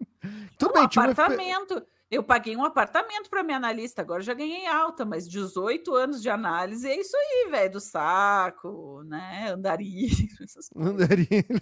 Tudo 0.58 0.70
um 0.70 0.74
bem, 0.74 0.84
apartamento. 0.84 1.82
Eu 2.10 2.22
paguei 2.22 2.56
um 2.56 2.64
apartamento 2.64 3.28
para 3.28 3.42
minha 3.42 3.56
analista, 3.56 4.02
agora 4.02 4.22
já 4.22 4.34
ganhei 4.34 4.66
alta, 4.66 5.04
mas 5.04 5.28
18 5.28 5.92
anos 5.94 6.22
de 6.22 6.30
análise 6.30 6.86
é 6.86 7.00
isso 7.00 7.16
aí, 7.16 7.48
velho, 7.50 7.72
do 7.72 7.80
saco, 7.80 9.02
né? 9.04 9.50
Andarilho. 9.50 10.28
Andarilho. 10.76 11.60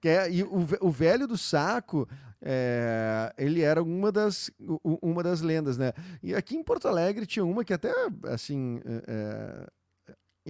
Que 0.00 0.08
é- 0.08 0.30
e 0.30 0.42
o, 0.42 0.66
o 0.80 0.90
velho 0.90 1.26
do 1.26 1.36
saco, 1.36 2.08
é, 2.40 3.32
ele 3.36 3.60
era 3.60 3.82
uma 3.82 4.10
das, 4.10 4.50
uma 4.84 5.22
das 5.22 5.40
lendas, 5.42 5.76
né? 5.76 5.92
E 6.22 6.34
aqui 6.34 6.56
em 6.56 6.62
Porto 6.62 6.88
Alegre 6.88 7.26
tinha 7.26 7.44
uma 7.44 7.64
que 7.64 7.74
até, 7.74 7.92
assim, 8.28 8.80
é, 9.06 9.66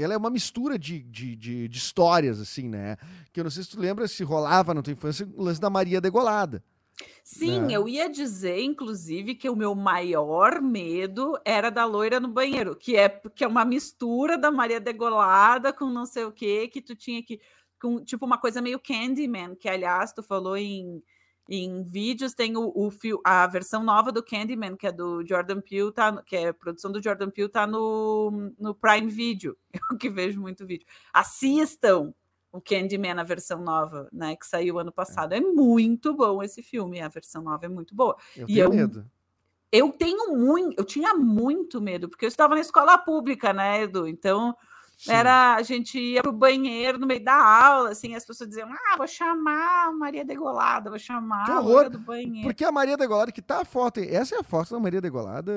ela 0.03 0.15
é 0.15 0.17
uma 0.17 0.31
mistura 0.31 0.79
de, 0.79 1.03
de, 1.03 1.35
de, 1.37 1.69
de 1.69 1.79
histórias, 1.79 2.41
assim, 2.41 2.69
né? 2.69 2.97
Que 3.33 3.41
eu 3.41 3.45
não 3.45 3.51
sei 3.51 3.63
se 3.63 3.71
tu 3.71 3.81
lembra, 3.81 4.07
se 4.07 4.23
rolava 4.23 4.75
na 4.75 4.83
tua 4.83 4.93
infância 4.93 5.29
o 5.35 5.43
lance 5.43 5.61
da 5.61 5.71
Maria 5.71 6.01
Degolada. 6.01 6.63
Sim, 7.23 7.63
Né? 7.63 7.75
eu 7.75 7.89
ia 7.89 8.09
dizer, 8.09 8.61
inclusive, 8.63 9.35
que 9.35 9.51
o 9.51 9.57
meu 9.57 9.75
maior 9.75 10.63
medo 10.63 11.39
era 11.45 11.71
da 11.71 11.85
loira 11.85 12.21
no 12.21 12.29
banheiro, 12.29 12.77
que 12.77 12.97
é 12.97 13.09
que 13.09 13.45
é 13.45 13.47
uma 13.49 13.65
mistura 13.65 14.39
da 14.39 14.51
Maria 14.51 14.81
Degolada 14.81 15.73
com 15.73 15.91
não 15.91 16.07
sei 16.07 16.25
o 16.25 16.33
que, 16.33 16.69
que 16.69 16.81
tu 16.81 16.95
tinha 16.95 17.23
que. 17.23 17.41
Com, 17.81 18.03
tipo 18.03 18.25
uma 18.25 18.39
coisa 18.39 18.63
meio 18.63 18.81
Candyman, 18.81 19.55
que 19.55 19.69
aliás 19.69 20.13
tu 20.13 20.23
falou 20.23 20.57
em, 20.57 21.03
em 21.49 21.83
vídeos, 21.85 22.35
tem 22.35 22.57
o, 22.57 22.69
o 22.75 22.91
a 23.25 23.47
versão 23.47 23.83
nova 23.83 24.11
do 24.11 24.23
Candyman, 24.23 24.77
que 24.77 24.87
é 24.87 24.93
do 24.93 25.25
Jordan 25.27 25.61
Peele, 25.61 25.93
tá, 25.93 26.21
que 26.23 26.35
é 26.37 26.53
produção 26.53 26.91
do 26.91 27.03
Jordan 27.03 27.31
Peele, 27.31 27.49
tá 27.49 27.67
no, 27.67 28.53
no 28.59 28.75
Prime 28.75 29.09
Video. 29.09 29.57
Eu 29.93 29.97
que 29.97 30.11
vejo 30.11 30.41
muito 30.41 30.67
vídeo. 30.67 30.87
Assistam 31.13 32.13
o 32.53 32.61
Candyman, 32.61 33.19
a 33.21 33.23
versão 33.23 33.61
nova, 33.61 34.09
né, 34.13 34.35
que 34.35 34.47
saiu 34.47 34.79
ano 34.79 34.91
passado. 34.93 35.35
É 35.35 35.41
muito 35.41 36.15
bom 36.15 36.43
esse 36.43 36.63
filme, 36.63 37.01
a 37.01 37.09
versão 37.09 37.43
nova 37.43 37.67
é 37.67 37.69
muito 37.69 37.95
boa. 37.95 38.17
Eu 38.37 38.45
E 38.49 38.55
tenho 38.55 38.65
eu- 38.65 38.71
medo. 38.73 39.11
Eu 39.73 39.91
tenho 39.93 40.35
muito, 40.37 40.79
eu 40.79 40.85
tinha 40.85 41.13
muito 41.13 41.81
medo, 41.81 42.09
porque 42.09 42.25
eu 42.25 42.29
estava 42.29 42.55
na 42.55 42.61
escola 42.61 42.97
pública, 42.97 43.53
né, 43.53 43.83
Edu? 43.83 44.07
Então, 44.07 44.57
Sim. 44.97 45.13
era 45.13 45.55
a 45.57 45.63
gente 45.63 45.99
ia 45.99 46.23
pro 46.23 46.33
banheiro 46.33 46.99
no 46.99 47.07
meio 47.07 47.23
da 47.23 47.35
aula, 47.35 47.91
assim, 47.91 48.15
as 48.15 48.25
pessoas 48.25 48.49
diziam: 48.49 48.69
"Ah, 48.73 48.97
vou 48.97 49.07
chamar 49.07 49.89
a 49.89 49.93
Maria 49.93 50.25
Degolada, 50.25 50.89
vou 50.89 50.99
chamar 50.99 51.45
Que 51.45 51.53
horror! 51.53 51.91
do 51.91 51.99
banheiro". 51.99 52.43
Porque 52.49 52.65
a 52.65 52.73
Maria 52.73 52.97
Degolada, 52.97 53.31
que 53.31 53.43
tá 53.43 53.61
a 53.61 53.65
foto, 53.65 54.01
essa 54.01 54.35
é 54.37 54.39
a 54.39 54.43
foto 54.43 54.71
da 54.71 54.81
Maria 54.81 55.01
Degolada, 55.01 55.53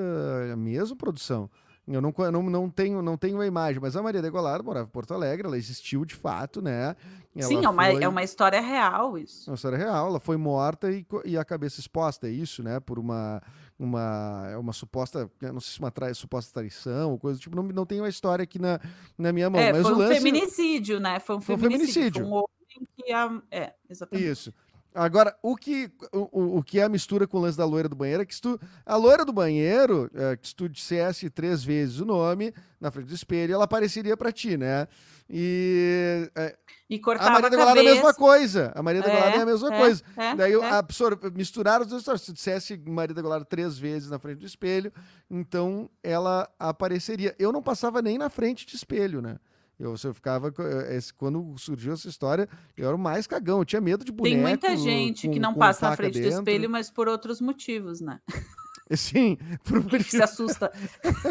é 0.50 0.52
a 0.52 0.58
mesma 0.58 0.96
produção. 0.96 1.50
Eu 1.88 2.02
não, 2.02 2.14
não, 2.32 2.44
não, 2.44 2.70
tenho, 2.70 3.02
não 3.02 3.18
tenho 3.18 3.40
a 3.42 3.48
imagem, 3.48 3.82
mas 3.82 3.96
a 3.96 4.04
Maria 4.04 4.22
Degolada 4.22 4.62
morava 4.62 4.86
em 4.86 4.92
Porto 4.92 5.12
Alegre, 5.12 5.48
ela 5.48 5.58
existiu 5.58 6.06
de 6.06 6.14
fato, 6.14 6.62
né? 6.62 6.96
Ela 7.36 7.48
Sim, 7.48 7.66
é 7.66 7.70
uma, 7.70 7.84
foi- 7.86 8.04
é 8.04 8.08
uma 8.08 8.22
história 8.22 8.62
real 8.62 9.18
isso. 9.18 9.50
uma 9.50 9.56
história 9.56 9.76
real, 9.78 10.06
ela 10.08 10.20
foi 10.20 10.38
morta 10.38 10.92
e, 10.92 11.04
e 11.26 11.36
a 11.36 11.44
cabeça 11.44 11.80
exposta, 11.80 12.28
é 12.28 12.30
isso, 12.30 12.62
né? 12.62 12.80
Por 12.80 13.00
uma, 13.00 13.42
uma, 13.80 14.48
é 14.52 14.58
uma 14.58 14.74
suposta, 14.74 15.32
eu 15.42 15.54
não 15.54 15.62
sei 15.62 15.74
se 15.74 15.80
uma 15.80 15.90
trai- 15.90 16.14
suposta 16.14 16.54
traição 16.54 17.12
ou 17.12 17.18
coisa 17.18 17.40
do 17.40 17.42
tipo, 17.42 17.56
não, 17.56 17.64
não 17.64 17.86
tenho 17.86 18.04
a 18.04 18.10
história 18.10 18.44
aqui 18.44 18.60
na, 18.60 18.80
na 19.18 19.32
minha 19.32 19.50
mão. 19.50 19.60
É, 19.60 19.72
mas 19.72 19.82
foi 19.84 19.94
um 19.94 19.98
lance, 19.98 20.16
feminicídio, 20.16 21.00
né? 21.00 21.20
Foi 21.20 21.38
um 21.38 21.42
Foi 21.42 21.56
um 21.56 21.58
feminicídio. 21.58 21.94
feminicídio. 21.94 22.22
Foi 22.22 22.30
um 22.30 22.34
homem 22.36 22.88
que 22.98 23.12
a... 23.12 23.42
É, 23.50 23.74
exatamente. 23.90 24.30
Isso. 24.30 24.54
Agora, 24.94 25.36
o 25.42 25.56
que, 25.56 25.92
o, 26.12 26.58
o 26.58 26.64
que 26.64 26.80
é 26.80 26.84
a 26.84 26.90
mistura 26.90 27.28
com 27.28 27.38
o 27.38 27.42
lance 27.42 27.58
da 27.58 27.66
loira 27.66 27.88
do 27.88 27.96
banheiro 27.96 28.24
é 28.24 28.26
que 28.26 28.34
se 28.34 28.42
tu, 28.42 28.60
a 28.86 28.96
loira 28.96 29.24
do 29.24 29.32
banheiro, 29.32 30.10
é, 30.14 30.36
que 30.36 30.48
se 30.48 30.56
tu 30.56 30.68
dissesse 30.68 31.30
três 31.30 31.64
vezes 31.64 32.00
o 32.00 32.06
nome 32.06 32.54
na 32.82 32.90
frente 32.90 33.08
do 33.08 33.14
espelho, 33.14 33.54
ela 33.54 33.66
apareceria 33.66 34.18
pra 34.18 34.32
ti, 34.32 34.58
né? 34.58 34.88
E 35.30 36.32
é, 36.36 36.58
E 36.90 36.96
a 36.96 37.02
cortava 37.02 37.30
Maria 37.30 37.48
a 37.48 37.50
da 37.52 37.56
Glória 37.56 37.80
é 37.80 37.92
a 37.92 37.94
mesma 37.94 38.14
coisa. 38.16 38.72
A 38.74 38.82
Maria 38.82 39.02
da 39.02 39.10
Glória 39.10 39.38
é 39.38 39.42
a 39.42 39.46
mesma 39.46 39.76
é, 39.76 39.78
coisa. 39.78 40.04
é, 40.18 40.36
Daí 40.36 40.54
é. 40.54 41.30
misturaram 41.36 41.84
as 41.84 41.88
duas 41.88 42.02
histórias. 42.02 42.22
Se 42.22 42.28
tu 42.28 42.34
dissesse 42.34 42.82
Maria 42.88 43.14
da 43.14 43.22
Glória 43.22 43.46
três 43.46 43.78
vezes 43.78 44.10
na 44.10 44.18
frente 44.18 44.40
do 44.40 44.46
espelho, 44.48 44.92
então 45.30 45.88
ela 46.02 46.50
apareceria. 46.58 47.36
Eu 47.38 47.52
não 47.52 47.62
passava 47.62 48.02
nem 48.02 48.18
na 48.18 48.30
frente 48.30 48.66
de 48.66 48.76
espelho, 48.76 49.22
né? 49.22 49.38
Eu, 49.80 49.96
eu 50.04 50.14
ficava. 50.14 50.54
eh, 50.60 50.98
esse- 50.98 51.14
Quando 51.14 51.56
surgiu 51.58 51.94
essa 51.94 52.08
história, 52.10 52.50
eu 52.76 52.86
era 52.88 52.96
o 52.96 53.00
mais 53.00 53.26
cagão. 53.26 53.60
Eu 53.60 53.66
tinha 53.66 53.80
medo 53.82 54.04
de 54.04 54.12
boneco. 54.12 54.36
Tem 54.36 54.44
muita 54.46 54.76
gente 54.76 55.28
que 55.30 55.36
com- 55.36 55.40
não 55.42 55.54
com 55.54 55.60
passa 55.60 55.90
na 55.90 55.96
frente 55.96 56.20
do 56.20 56.24
dentro. 56.24 56.40
espelho, 56.40 56.70
mas 56.70 56.90
por 56.92 57.08
outros 57.08 57.40
motivos, 57.40 58.02
né? 58.02 58.20
Sim, 58.92 59.38
por 59.64 59.84
Que 60.04 60.04
se 60.04 60.22
assusta. 60.22 60.72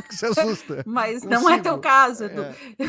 que 0.09 0.15
se 0.15 0.27
assusta. 0.27 0.85
Mas 0.87 1.25
não 1.25 1.51
é 1.51 1.59
teu 1.61 1.77
caso, 1.79 2.25
Edu. 2.25 2.43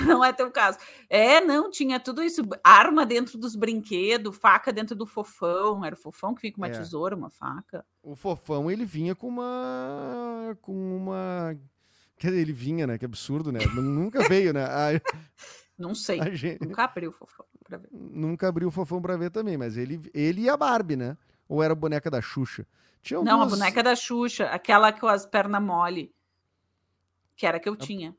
Não 0.05 0.23
é 0.23 0.31
teu 0.31 0.51
caso. 0.51 0.77
É, 1.09 1.41
não, 1.41 1.71
tinha 1.71 1.99
tudo 1.99 2.21
isso. 2.23 2.43
Arma 2.63 3.03
dentro 3.05 3.35
dos 3.39 3.55
brinquedos, 3.55 4.37
faca 4.37 4.71
dentro 4.71 4.95
do 4.95 5.07
fofão. 5.07 5.83
Era 5.83 5.95
o 5.95 5.97
fofão 5.97 6.35
que 6.35 6.41
vinha 6.43 6.53
com 6.53 6.61
uma 6.61 6.67
É. 6.67 6.71
tesoura, 6.71 7.15
uma 7.15 7.31
faca. 7.31 7.83
O 8.03 8.15
fofão, 8.15 8.69
ele 8.69 8.85
vinha 8.85 9.15
com 9.15 9.27
uma. 9.27 10.55
Com 10.61 10.73
uma. 10.97 11.57
Quer 12.19 12.27
dizer, 12.31 12.41
ele 12.41 12.53
vinha, 12.53 12.85
né? 12.85 12.97
Que 12.97 13.05
absurdo, 13.05 13.51
né? 13.51 13.59
Nunca 13.75 14.27
veio, 14.27 14.53
né? 14.53 14.65
A, 14.65 14.89
Não 15.77 15.95
sei. 15.95 16.19
a 16.19 16.29
gente 16.35 16.61
Nunca 16.63 16.83
abri 16.83 17.07
o 17.07 17.11
fofão 17.13 17.45
pra 17.63 17.77
ver. 17.77 17.87
nunca 17.91 18.47
abriu 18.49 18.67
o 18.67 18.71
fofão 18.71 19.01
pra 19.01 19.15
ver 19.15 19.31
também, 19.31 19.57
mas 19.57 19.77
ele, 19.77 20.01
ele 20.13 20.41
e 20.41 20.49
a 20.49 20.57
Barbie, 20.57 20.97
né? 20.97 21.17
Ou 21.47 21.63
era 21.63 21.71
a 21.71 21.75
boneca 21.75 22.11
da 22.11 22.21
Xuxa? 22.21 22.67
Tinha 23.01 23.21
Não, 23.21 23.31
a 23.39 23.43
algumas- 23.43 23.57
boneca 23.57 23.81
da 23.81 23.95
Xuxa, 23.95 24.45
aquela 24.47 24.91
com 24.91 25.07
as 25.07 25.25
pernas 25.25 25.63
mole. 25.63 26.13
Que 27.37 27.45
era 27.45 27.57
que 27.59 27.69
eu 27.69 27.75
tinha. 27.77 28.13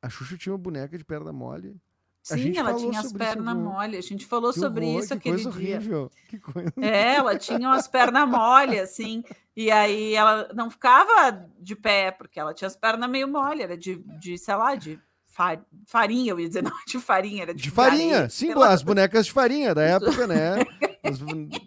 A 0.00 0.08
Xuxa 0.08 0.38
tinha 0.38 0.52
uma 0.52 0.58
boneca 0.58 0.96
de 0.96 1.04
perna 1.04 1.30
mole. 1.32 1.76
Sim, 2.24 2.56
ela 2.56 2.74
tinha 2.74 2.98
as 3.00 3.12
pernas 3.12 3.54
mole. 3.54 3.98
A 3.98 4.00
gente 4.00 4.24
falou 4.24 4.50
sobre 4.52 4.86
horror, 4.86 4.98
isso 5.00 5.08
que 5.08 5.14
aquele 5.14 5.44
coisa 5.44 5.58
dia. 5.58 5.76
horrível. 5.76 6.10
Que 6.28 6.38
coisa. 6.38 6.72
É, 6.80 7.16
ela 7.16 7.36
tinha 7.36 7.68
umas 7.68 7.86
pernas 7.86 8.26
mole, 8.26 8.80
assim, 8.80 9.22
e 9.54 9.70
aí 9.70 10.14
ela 10.14 10.48
não 10.54 10.70
ficava 10.70 11.46
de 11.60 11.76
pé, 11.76 12.10
porque 12.10 12.40
ela 12.40 12.54
tinha 12.54 12.66
as 12.66 12.76
pernas 12.76 13.10
meio 13.10 13.28
mole, 13.28 13.62
era 13.62 13.76
de, 13.76 13.96
de 14.18 14.38
sei 14.38 14.54
lá, 14.56 14.74
de 14.74 14.98
fa- 15.26 15.60
farinha, 15.86 16.32
eu 16.32 16.40
ia 16.40 16.48
dizer, 16.48 16.62
não 16.64 16.72
de 16.86 16.98
farinha, 16.98 17.42
era 17.42 17.54
de, 17.54 17.62
De 17.62 17.70
farinha, 17.70 18.14
areia, 18.16 18.30
sim, 18.30 18.52
as 18.52 18.82
bonecas 18.82 19.26
de 19.26 19.32
farinha 19.32 19.74
da 19.74 19.82
época, 19.82 20.26
né? 20.26 20.64
As 21.04 21.18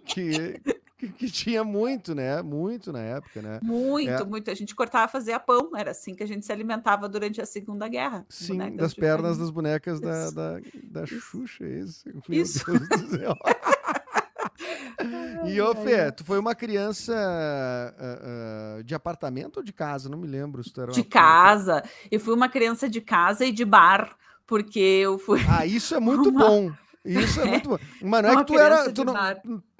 que, 0.06 0.60
que, 0.98 1.08
que 1.10 1.30
tinha 1.30 1.64
muito, 1.64 2.16
né? 2.16 2.42
Muito 2.42 2.92
na 2.92 3.00
época, 3.00 3.42
né? 3.42 3.60
Muito, 3.62 4.10
É. 4.10 4.26
muito. 4.26 4.50
A 4.50 4.54
gente 4.56 4.74
cortava, 4.74 5.08
fazia 5.08 5.40
pão, 5.40 5.72
era 5.76 5.92
assim 5.92 6.16
que 6.16 6.24
a 6.24 6.28
gente 6.28 6.46
se 6.46 6.52
alimentava 6.52 7.08
durante 7.08 7.40
a 7.40 7.46
Segunda 7.46 7.88
Guerra. 7.88 8.26
Sim, 8.30 8.76
das 8.76 8.94
pernas 8.94 9.38
das 9.38 9.50
bonecas 9.52 10.00
da, 10.00 10.32
da, 10.32 10.60
da 10.84 11.04
Isso. 11.04 11.20
Xuxa, 11.20 11.66
isso. 11.68 12.04
Meu 12.08 12.22
Isso. 12.42 12.66
Deus 12.66 12.88
do 12.90 13.10
céu. 13.18 13.36
E, 15.46 15.62
ô, 15.62 15.76
Fê, 15.76 16.12
tu 16.12 16.24
foi 16.26 16.40
uma 16.40 16.56
criança 16.56 17.14
ah, 17.16 17.94
ah, 18.80 18.82
de 18.84 18.96
apartamento 18.96 19.58
ou 19.58 19.64
de 19.64 19.72
casa? 19.72 20.10
Não 20.10 20.18
me 20.18 20.28
lembro 20.28 20.64
se 20.64 20.72
tu 20.74 20.82
era 20.82 20.92
De 20.92 21.04
casa. 21.04 21.84
Eu 22.10 22.20
fui 22.20 22.34
uma 22.34 22.50
criança 22.50 22.90
de 22.90 23.00
casa 23.00 23.46
e 23.46 23.52
de 23.52 23.64
bar, 23.64 24.16
porque 24.48 24.80
eu 24.80 25.18
fui. 25.20 25.40
Ah, 25.48 25.66
isso 25.66 25.94
é 25.96 26.00
muito 26.02 26.30
Uma- 26.30 26.46
bom. 26.48 26.72
Isso 27.08 27.42
é 27.42 27.46
muito 27.46 27.70
bom. 27.70 27.78
Mas 28.02 28.24
não 28.24 28.32
é 28.32 28.36
que 28.38 28.44
tu 28.46 28.60
era. 28.60 28.92
Tu 28.92 29.06
não, 29.06 29.14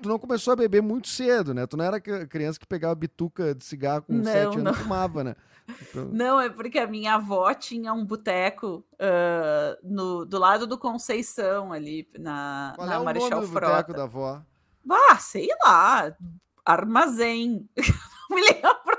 tu 0.02 0.10
não 0.10 0.20
começou 0.20 0.54
a 0.54 0.56
beber 0.56 0.82
muito 0.82 1.08
cedo, 1.08 1.54
né? 1.54 1.68
Tu 1.68 1.76
não 1.76 1.84
era 1.86 2.00
criança 2.00 2.60
que 2.60 2.66
pegava 2.66 2.96
bituca 2.96 3.54
de 3.54 3.66
cigarro 3.66 4.04
com 4.04 4.14
Não, 4.14 4.24
sete 4.24 4.58
anos 4.58 4.78
e 4.78 4.82
fumava, 4.82 5.24
né? 5.24 5.36
Então, 5.82 6.06
Não, 6.14 6.40
é 6.40 6.50
porque 6.50 6.80
a 6.80 6.88
minha 6.88 7.16
avó 7.16 7.54
tinha 7.54 7.94
um 7.94 8.06
boteco 8.06 8.86
ah, 9.00 9.78
no, 9.84 10.26
do 10.26 10.40
lado 10.40 10.66
do 10.66 10.78
Conceição, 10.78 11.74
ali 11.74 12.08
na, 12.18 12.74
qual 12.76 12.88
na 12.88 12.96
é 12.96 12.98
o 12.98 13.06
Marechal 13.06 13.42
do 13.42 13.48
boteco 13.48 13.94
da 13.94 14.04
avó? 14.04 14.42
Ah, 14.90 15.18
sei 15.18 15.50
lá, 15.64 16.16
armazém. 16.66 17.68
Não 18.30 18.36
me 18.36 18.44
lembro 18.44 18.97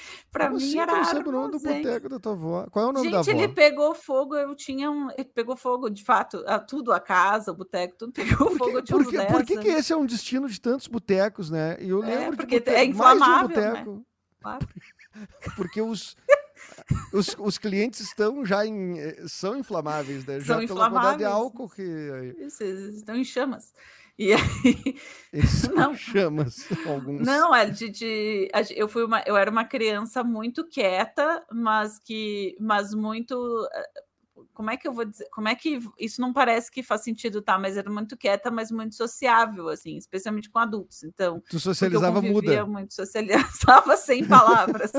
Para 0.30 0.46
Como 0.46 0.58
mim 0.58 0.64
assim, 0.64 0.78
era 0.78 0.92
tu 1.24 1.32
não 1.32 1.38
o 1.38 1.42
nome 1.42 1.52
do 1.52 1.58
boteco 1.60 2.08
da 2.08 2.18
tua 2.20 2.32
avó? 2.32 2.66
Qual 2.70 2.86
é 2.86 2.88
o 2.88 2.92
nome 2.92 3.10
da 3.10 3.16
Gente, 3.18 3.30
avó? 3.30 3.42
ele 3.42 3.52
pegou 3.52 3.94
fogo, 3.94 4.36
eu 4.36 4.54
tinha 4.54 4.90
um. 4.90 5.10
Ele 5.10 5.24
pegou 5.24 5.56
fogo, 5.56 5.90
de 5.90 6.04
fato, 6.04 6.42
a- 6.46 6.58
tudo, 6.60 6.92
a 6.92 7.00
casa, 7.00 7.50
o 7.52 7.54
boteco, 7.54 7.96
tudo 7.98 8.12
pegou 8.46 8.50
fogo. 8.56 8.78
Eu 8.78 8.82
tinha 8.82 8.96
por 8.98 9.04
que, 9.10 9.16
10 9.16 9.32
por 9.32 9.44
que, 9.44 9.58
que 9.58 9.68
anos. 9.68 9.80
esse 9.80 9.92
é 9.92 9.96
um 9.96 10.06
destino 10.06 10.48
de 10.48 10.60
tantos 10.60 10.86
botecos, 10.86 11.50
né? 11.50 11.76
E 11.80 11.88
eu 11.88 12.02
É, 12.02 12.16
lembro 12.18 12.36
porque 12.36 12.60
de 12.60 12.70
é 12.70 12.84
boteco, 12.86 12.98
mais 12.98 13.22
de 13.22 13.30
um 13.30 13.34
inflamável, 13.34 13.48
né? 13.48 14.00
Claro. 14.40 14.68
Porque 15.56 15.82
os, 15.82 16.16
os, 17.12 17.34
os 17.38 17.58
clientes 17.58 18.00
estão 18.00 18.44
já 18.44 18.64
em, 18.64 18.98
eh, 18.98 19.24
são 19.26 19.56
inflamáveis, 19.56 20.24
né? 20.24 20.38
Já 20.40 20.54
São 20.54 20.66
pela 20.66 20.88
quantidade 20.88 21.18
de 21.18 21.24
inflamáveis. 21.24 21.26
álcool 21.26 21.68
que 21.68 22.34
Isso, 22.38 22.62
estão 22.62 23.16
em 23.16 23.24
chamas. 23.24 23.74
E 24.20 24.34
aí, 24.34 24.96
são 25.48 25.72
Não. 25.74 25.94
chamas, 25.94 26.68
alguns. 26.84 27.26
Não, 27.26 27.54
é 27.54 27.66
de, 27.70 27.88
de- 27.90 28.50
eu 28.76 28.86
fui 28.86 29.02
uma, 29.04 29.22
eu 29.26 29.34
era 29.36 29.50
uma 29.50 29.64
criança 29.64 30.22
muito 30.22 30.68
quieta, 30.68 31.42
mas 31.50 31.98
que, 31.98 32.54
mas 32.60 32.92
muito, 32.94 33.34
eh, 33.72 34.02
como 34.60 34.70
é 34.70 34.76
que 34.76 34.86
eu 34.86 34.92
vou 34.92 35.06
dizer, 35.06 35.26
como 35.30 35.48
é 35.48 35.54
que 35.54 35.78
isso 35.98 36.20
não 36.20 36.34
parece 36.34 36.70
que 36.70 36.82
faz 36.82 37.02
sentido, 37.02 37.40
tá? 37.40 37.58
Mas 37.58 37.78
era 37.78 37.88
muito 37.90 38.14
quieta, 38.14 38.50
mas 38.50 38.70
muito 38.70 38.94
sociável, 38.94 39.70
assim, 39.70 39.96
especialmente 39.96 40.50
com 40.50 40.58
adultos. 40.58 41.02
Então, 41.02 41.40
Tu 41.48 41.56
eu 41.56 41.60
socializava 41.60 42.20
convivia 42.20 42.60
muda. 42.60 42.66
muito, 42.66 42.92
socializava 42.92 43.96
sem 43.96 44.22
palavras. 44.28 44.92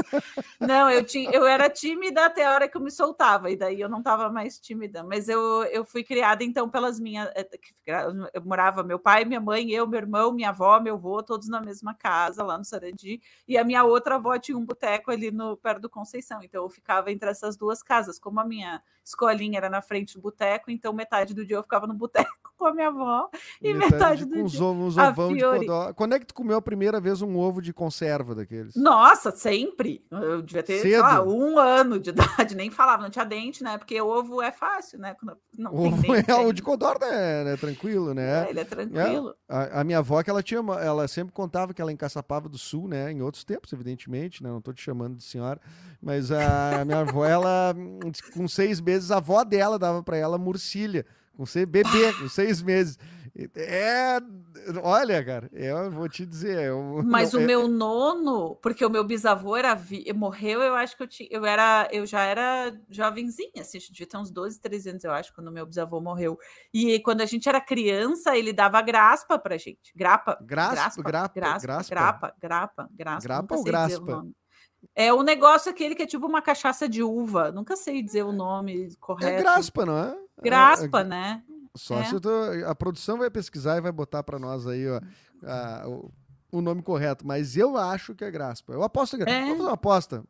não, 0.60 0.90
eu 0.90 1.04
tinha, 1.06 1.30
eu 1.30 1.46
era 1.46 1.70
tímida 1.70 2.26
até 2.26 2.44
a 2.44 2.54
hora 2.56 2.68
que 2.68 2.76
eu 2.76 2.82
me 2.82 2.90
soltava, 2.90 3.52
e 3.52 3.56
daí 3.56 3.80
eu 3.80 3.88
não 3.88 4.00
estava 4.00 4.32
mais 4.32 4.60
tímida. 4.60 5.04
Mas 5.04 5.30
eu, 5.30 5.64
eu 5.66 5.86
fui 5.86 6.04
criada 6.04 6.44
então 6.44 6.68
pelas 6.68 7.00
minhas, 7.00 7.30
eh, 7.36 7.48
eu 8.34 8.42
morava 8.44 8.82
meu 8.82 8.98
pai, 8.98 9.26
minha 9.26 9.40
mãe, 9.40 9.70
eu, 9.70 9.86
meu 9.86 10.00
irmão, 10.00 10.32
minha 10.32 10.50
avó, 10.50 10.80
meu 10.80 10.96
avô, 10.96 11.22
todos 11.22 11.48
na 11.48 11.62
mesma 11.62 11.94
casa 11.94 12.44
lá 12.44 12.58
no 12.58 12.66
Sarandi, 12.66 13.22
e 13.48 13.60
a 13.60 13.64
minha 13.64 13.84
outra 13.84 14.16
avó 14.16 14.40
tinha 14.40 14.58
um 14.58 14.66
boteco 14.66 15.12
ali 15.12 15.30
no 15.30 15.56
perto 15.56 15.82
do 15.84 15.90
Conceição. 15.90 16.42
Então 16.42 16.64
eu 16.64 16.70
ficava 16.70 17.12
entre 17.12 17.30
essas 17.30 17.56
duas 17.56 17.84
casas, 17.84 18.18
como 18.18 18.40
a 18.40 18.44
minha 18.46 18.82
escolinha 19.04 19.51
era 19.58 19.70
na 19.70 19.82
frente 19.82 20.16
do 20.16 20.22
boteco, 20.22 20.70
então 20.72 20.94
metade 20.94 21.34
do 21.34 21.46
dia 21.46 21.56
eu 21.56 21.64
ficava 21.64 21.88
no 21.88 21.94
boteco 21.94 22.30
com 22.58 22.66
a 22.68 22.74
minha 22.74 22.90
avó 22.90 23.30
e 23.62 23.74
metade 23.74 24.26
do 24.26 24.36
com 24.36 24.44
os 24.44 24.52
dia 24.52 24.64
ovos, 24.64 24.98
a 24.98 25.10
ovão 25.10 25.34
de 25.36 25.42
codó. 25.44 25.94
Quando 25.94 26.14
é 26.14 26.20
que 26.20 26.26
tu 26.28 26.34
comeu 26.34 26.58
a 26.58 26.62
primeira 26.62 27.00
vez 27.00 27.22
um 27.22 27.38
ovo 27.38 27.62
de 27.62 27.74
conserva 27.74 28.36
daqueles? 28.36 28.76
Nossa, 28.76 29.32
sempre. 29.32 30.06
Eu 30.12 30.42
devia 30.42 30.62
ter, 30.62 30.80
sei 30.80 31.00
lá, 31.00 31.18
Cedo. 31.18 31.34
um 31.34 31.58
ano 31.58 32.00
de 32.00 32.12
idade, 32.12 32.56
nem 32.56 32.70
falava, 32.70 33.04
não 33.04 33.10
tinha 33.10 33.26
dente, 33.26 33.64
né? 33.64 33.78
Porque 33.78 34.00
ovo 34.00 34.42
é 34.42 34.52
fácil, 34.52 35.00
né? 35.00 35.16
Não 35.58 35.72
tem 35.72 35.88
Ovo 35.88 36.02
dente 36.02 36.32
é 36.32 36.36
o 36.36 36.38
ainda. 36.40 36.54
de 36.54 36.62
codorna, 36.62 37.06
é, 37.08 37.44
né? 37.44 37.58
tranquilo, 37.58 38.14
né? 38.14 38.46
É, 38.46 38.50
ele 38.50 38.60
é 38.60 38.64
tranquilo. 38.64 39.36
A, 39.50 39.82
a 39.82 39.84
minha 39.84 40.00
avó, 40.00 40.22
que 40.22 40.30
ela 40.30 40.44
tinha, 40.44 40.60
ela 40.60 41.08
sempre 41.08 41.34
contava 41.34 41.74
que 41.74 41.82
ela 41.82 41.92
encaçapava 41.92 42.48
do 42.48 42.58
sul, 42.58 42.88
né? 42.88 43.12
Em 43.12 43.22
outros 43.22 43.44
tempos, 43.44 43.74
evidentemente, 43.74 44.44
né? 44.44 44.50
Não 44.50 44.62
tô 44.62 44.72
te 44.72 44.82
chamando 44.82 45.18
de 45.18 45.24
senhora, 45.24 45.60
mas 46.02 46.32
a 46.32 46.84
minha 46.86 47.00
avó, 47.00 47.26
ela, 47.26 47.74
hum, 47.76 48.00
com 48.34 48.48
seis 48.48 48.80
meses, 48.80 49.12
a 49.12 49.18
avó 49.18 49.41
dela 49.44 49.78
dava 49.80 50.04
para 50.04 50.18
ela 50.18 50.38
murcilha, 50.38 51.06
com 51.38 51.46
ser 51.46 51.66
bebê, 51.66 52.14
com 52.14 52.28
seis 52.30 52.62
meses. 52.62 52.98
É, 53.56 54.20
olha, 54.84 55.24
cara, 55.24 55.50
eu 55.54 55.90
vou 55.90 56.08
te 56.10 56.26
dizer, 56.26 56.66
eu, 56.68 57.02
Mas 57.06 57.32
não, 57.34 57.40
o 57.40 57.44
é- 57.44 57.46
meu 57.48 57.68
nono, 57.68 58.56
porque 58.58 58.86
o 58.86 58.90
meu 58.90 59.04
bisavô 59.06 59.56
era 59.56 59.74
vi- 59.74 60.12
morreu, 60.14 60.62
eu 60.62 60.76
acho 60.76 60.96
que 60.98 61.04
eu 61.04 61.08
tinha, 61.08 61.30
eu 61.32 61.46
era, 61.46 61.88
eu 61.92 62.06
já 62.06 62.22
era 62.24 62.78
jovenzinha, 62.90 63.62
assim, 63.62 63.80
devia 63.90 64.06
ter 64.06 64.18
uns 64.18 64.30
12, 64.30 64.60
13 64.60 64.90
anos, 64.90 65.04
eu 65.04 65.12
acho, 65.12 65.34
quando 65.34 65.52
meu 65.52 65.66
bisavô 65.66 66.02
morreu. 66.02 66.38
E 66.74 67.00
quando 67.00 67.22
a 67.22 67.26
gente 67.26 67.48
era 67.48 67.62
criança, 67.62 68.38
ele 68.38 68.52
dava 68.52 68.82
graspa 68.82 69.40
pra 69.40 69.58
gente. 69.58 69.94
Grapa, 69.96 70.38
Graspa, 70.42 71.02
grapa, 71.02 71.34
graspa? 71.34 71.90
grapa, 71.90 72.36
grapa, 72.40 72.90
graspa. 72.94 73.28
Grapa 73.28 73.42
nunca 73.42 73.56
ou 73.56 73.64
graspa? 73.64 74.26
É 74.96 75.14
o 75.14 75.24
negócio 75.24 75.70
aquele 75.72 75.96
que 75.96 76.04
é 76.04 76.08
tipo 76.08 76.26
uma 76.28 76.42
cachaça 76.42 76.88
de 76.90 77.02
uva. 77.04 77.52
Nunca 77.52 77.76
sei 77.76 78.02
dizer 78.02 78.24
o 78.24 78.32
nome 78.32 78.96
correto. 79.00 79.34
é 79.34 79.42
graspa, 79.42 79.86
não 79.86 79.98
é? 79.98 80.18
Graspa, 80.42 81.02
É, 81.02 81.04
né? 81.04 81.44
Só 81.76 82.00
É. 82.00 82.04
se 82.06 82.20
tô, 82.20 82.30
a 82.66 82.76
produção 82.76 83.18
vai 83.18 83.30
pesquisar 83.30 83.78
e 83.78 83.82
vai 83.82 83.92
botar 83.92 84.24
para 84.24 84.38
nós 84.40 84.68
aí 84.68 84.86
ó, 84.90 85.00
a- 85.46 85.84
o, 85.88 86.12
o 86.52 86.62
nome 86.62 86.82
correto, 86.82 87.26
mas 87.26 87.56
eu 87.56 87.78
acho 87.78 88.14
que 88.14 88.26
é 88.26 88.32
graspa. 88.32 88.74
Eu 88.74 88.84
aposto 88.84 89.16
que 89.18 89.24
É. 89.24 89.26
Vamos 89.42 89.50
fazer 89.52 89.62
uma 89.64 89.74
aposta. 89.74 90.24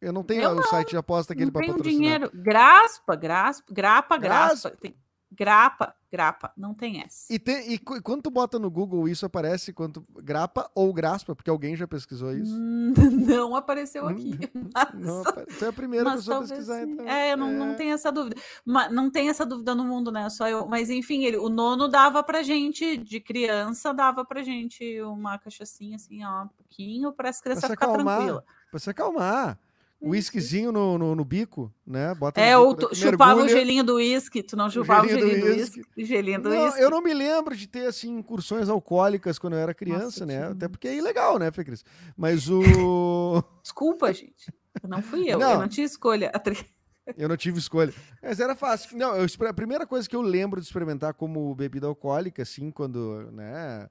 Eu 0.00 0.12
não 0.12 0.22
tenho 0.22 0.42
Eu 0.42 0.56
o 0.58 0.62
site 0.64 0.90
de 0.90 0.96
aposta 0.96 1.32
aquele 1.32 1.46
Não 1.46 1.52
para 1.52 1.62
tem 1.62 1.70
um 1.70 1.76
patrocinar. 1.76 2.00
dinheiro. 2.18 2.30
Graspa, 2.34 3.16
graspa, 3.16 3.66
grapa, 3.72 4.16
Graspa. 4.18 4.68
graspa. 4.70 4.70
Tem, 4.80 4.94
grapa, 5.30 5.94
grapa, 6.10 6.52
não 6.56 6.72
tem 6.74 7.02
S. 7.02 7.32
E, 7.32 7.38
tem, 7.38 7.72
e 7.72 7.78
quando 7.78 8.22
tu 8.22 8.30
bota 8.30 8.58
no 8.58 8.70
Google 8.70 9.08
isso 9.08 9.26
aparece 9.26 9.72
quanto 9.72 10.04
grapa 10.22 10.70
ou 10.74 10.92
graspa, 10.92 11.34
porque 11.36 11.50
alguém 11.50 11.76
já 11.76 11.86
pesquisou 11.86 12.32
isso. 12.32 12.54
Hum, 12.54 12.92
Não 13.26 13.54
apareceu 13.54 14.06
aqui. 14.08 14.38
mas- 14.74 14.94
Não, 14.94 15.20
apare- 15.20 15.46
tu 15.46 15.64
é 15.64 15.68
a 15.68 15.72
primeira 15.72 16.04
mas 16.04 16.20
pessoa 16.20 16.38
a 16.38 16.40
pesquisar, 16.40 16.84
sim. 16.84 16.92
então. 16.92 17.06
É, 17.06 17.32
eu 17.32 17.36
não, 17.36 17.50
não 17.52 17.74
tenho 17.76 17.92
essa 17.92 18.10
dúvida. 18.10 18.36
Mas 18.64 18.90
não 18.92 19.10
tem 19.10 19.28
essa 19.28 19.44
dúvida 19.44 19.74
no 19.74 19.84
mundo, 19.84 20.10
né? 20.10 20.28
Só 20.30 20.48
eu. 20.48 20.66
Mas 20.66 20.88
enfim, 20.90 21.24
ele, 21.24 21.36
o 21.36 21.48
nono 21.48 21.88
dava 21.88 22.22
pra 22.22 22.42
gente, 22.42 22.96
de 22.96 23.20
criança, 23.20 23.92
dava 23.92 24.24
pra 24.24 24.42
gente 24.42 25.00
uma 25.02 25.38
cachaçinha 25.38 25.96
assim, 25.96 26.24
ó, 26.24 26.44
um 26.44 26.48
pouquinho, 26.48 27.12
para 27.12 27.28
as 27.28 27.40
crianças 27.40 27.64
se 27.64 27.70
ficar 27.70 27.86
acalmar. 27.86 28.16
tranquila. 28.16 28.44
Pra 28.70 28.80
se 28.80 28.90
acalmar. 28.90 29.58
Isso, 30.00 30.10
Whiskyzinho 30.10 30.70
no, 30.70 30.96
no, 30.96 31.14
no 31.14 31.24
bico, 31.24 31.72
né? 31.86 32.14
Bota 32.14 32.40
É, 32.40 32.56
ou 32.56 32.74
bico, 32.74 32.88
tu 32.90 32.94
chupava 32.96 33.42
o 33.42 33.48
gelinho 33.48 33.82
do 33.82 33.96
uísque, 33.96 34.42
tu 34.42 34.56
não 34.56 34.70
chupava 34.70 35.06
o 35.06 35.08
gelinho 35.08 35.26
do 35.26 35.30
gelinho 35.30 35.54
do 35.54 35.58
uísque. 35.60 35.82
Gelinho 35.98 36.42
do 36.42 36.48
Não, 36.50 36.76
eu 36.78 36.90
não 36.90 37.02
me 37.02 37.12
lembro 37.12 37.56
de 37.56 37.66
ter, 37.66 37.86
assim, 37.86 38.16
incursões 38.18 38.68
alcoólicas 38.68 39.38
quando 39.38 39.54
eu 39.54 39.58
era 39.58 39.74
criança, 39.74 40.24
Nossa, 40.24 40.26
né? 40.26 40.46
que- 40.46 40.52
Até 40.52 40.68
porque 40.68 40.88
é 40.88 40.96
ilegal, 40.96 41.38
né, 41.38 41.50
Fê 41.50 41.64
Cris? 41.64 41.84
Mas 42.16 42.48
o... 42.48 43.42
Desculpa, 43.62 44.12
gente. 44.12 44.52
Não 44.86 45.02
fui 45.02 45.28
eu, 45.28 45.38
Não. 45.38 45.52
eu 45.52 45.58
não 45.58 45.68
tinha 45.68 45.86
escolha. 45.86 46.30
Eu 47.16 47.26
não 47.26 47.38
tive 47.38 47.58
escolha. 47.58 47.94
Mas 48.22 48.38
era 48.38 48.54
fácil. 48.54 48.94
Não, 48.94 49.16
eu, 49.16 49.26
a 49.48 49.54
primeira 49.54 49.86
coisa 49.86 50.06
que 50.06 50.14
eu 50.14 50.20
lembro 50.20 50.60
de 50.60 50.66
experimentar 50.66 51.14
como 51.14 51.54
bebida 51.54 51.86
alcoólica, 51.86 52.42
assim, 52.42 52.70
quando, 52.70 53.30
né... 53.32 53.88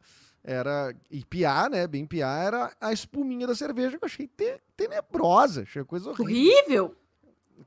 Era... 0.47 0.95
E 1.11 1.25
piar, 1.25 1.69
né? 1.69 1.85
Bem 1.85 2.05
piar, 2.05 2.45
era 2.47 2.71
a 2.79 2.93
espuminha 2.93 3.45
da 3.45 3.53
cerveja 3.53 3.97
que 3.97 4.03
eu 4.03 4.07
achei 4.07 4.27
te- 4.27 4.61
tenebrosa. 4.77 5.63
Achei 5.63 5.83
coisa 5.83 6.09
horrível. 6.09 6.85
Horrível. 6.85 6.95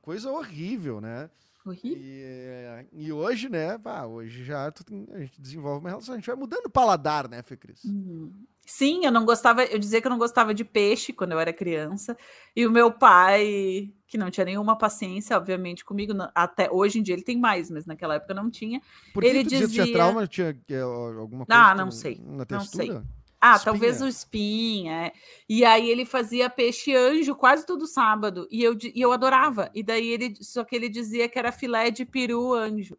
Coisa 0.01 0.31
horrível, 0.31 0.99
né? 0.99 1.29
Horrível. 1.63 2.01
E, 2.01 2.87
e 3.05 3.13
hoje, 3.13 3.47
né? 3.49 3.77
Pá, 3.77 4.05
hoje 4.05 4.43
já 4.43 4.71
tem- 4.71 5.07
a 5.11 5.19
gente 5.19 5.39
desenvolve 5.39 5.79
uma 5.81 5.89
relação, 5.89 6.15
a 6.15 6.17
gente 6.17 6.25
vai 6.25 6.35
mudando 6.35 6.65
o 6.65 6.69
paladar, 6.71 7.29
né, 7.29 7.43
Fê 7.43 7.55
Cris? 7.55 7.83
Uhum. 7.83 8.33
Sim, 8.65 9.05
eu 9.05 9.11
não 9.11 9.25
gostava, 9.25 9.63
eu 9.65 9.77
dizia 9.79 9.99
que 9.99 10.07
eu 10.07 10.11
não 10.11 10.17
gostava 10.17 10.53
de 10.53 10.63
peixe 10.63 11.11
quando 11.11 11.31
eu 11.33 11.39
era 11.39 11.51
criança, 11.51 12.15
e 12.55 12.65
o 12.65 12.71
meu 12.71 12.91
pai, 12.91 13.91
que 14.07 14.17
não 14.17 14.29
tinha 14.29 14.45
nenhuma 14.45 14.77
paciência, 14.77 15.35
obviamente, 15.35 15.83
comigo, 15.83 16.13
até 16.33 16.71
hoje 16.71 16.99
em 16.99 17.03
dia 17.03 17.15
ele 17.15 17.23
tem 17.23 17.37
mais, 17.37 17.69
mas 17.69 17.85
naquela 17.85 18.15
época 18.15 18.33
não 18.33 18.49
tinha. 18.49 18.81
Por 19.13 19.23
que 19.23 19.29
Ele 19.29 19.43
tu 19.43 19.49
dizia 19.49 19.67
que 19.67 19.73
tinha 19.73 19.91
trauma? 19.91 20.27
Tinha 20.27 20.57
eh, 20.69 20.79
alguma 20.81 21.45
coisa 21.45 21.61
Ah, 21.61 21.75
não 21.75 21.91
sei, 21.91 22.17
na 22.23 22.45
não 22.49 22.59
sei. 22.61 22.87
textura? 22.87 23.03
Ah, 23.43 23.55
Espinha. 23.55 23.73
talvez 23.73 24.01
o 24.01 24.07
espinha. 24.07 25.07
é. 25.07 25.11
E 25.49 25.65
aí 25.65 25.89
ele 25.89 26.05
fazia 26.05 26.47
peixe 26.49 26.95
anjo 26.95 27.35
quase 27.35 27.65
todo 27.65 27.87
sábado, 27.87 28.47
e 28.51 28.63
eu, 28.63 28.77
e 28.93 29.01
eu 29.01 29.11
adorava. 29.11 29.69
E 29.73 29.81
daí 29.81 30.07
ele, 30.07 30.35
só 30.39 30.63
que 30.63 30.75
ele 30.75 30.87
dizia 30.87 31.27
que 31.27 31.39
era 31.39 31.51
filé 31.51 31.89
de 31.89 32.05
peru 32.05 32.53
anjo. 32.53 32.95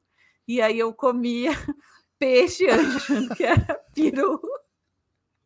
E 0.46 0.60
aí 0.60 0.78
eu 0.78 0.92
comia 0.92 1.52
peixe 2.18 2.68
anjo, 2.68 3.28
que 3.36 3.44
era 3.44 3.74
peru. 3.94 4.40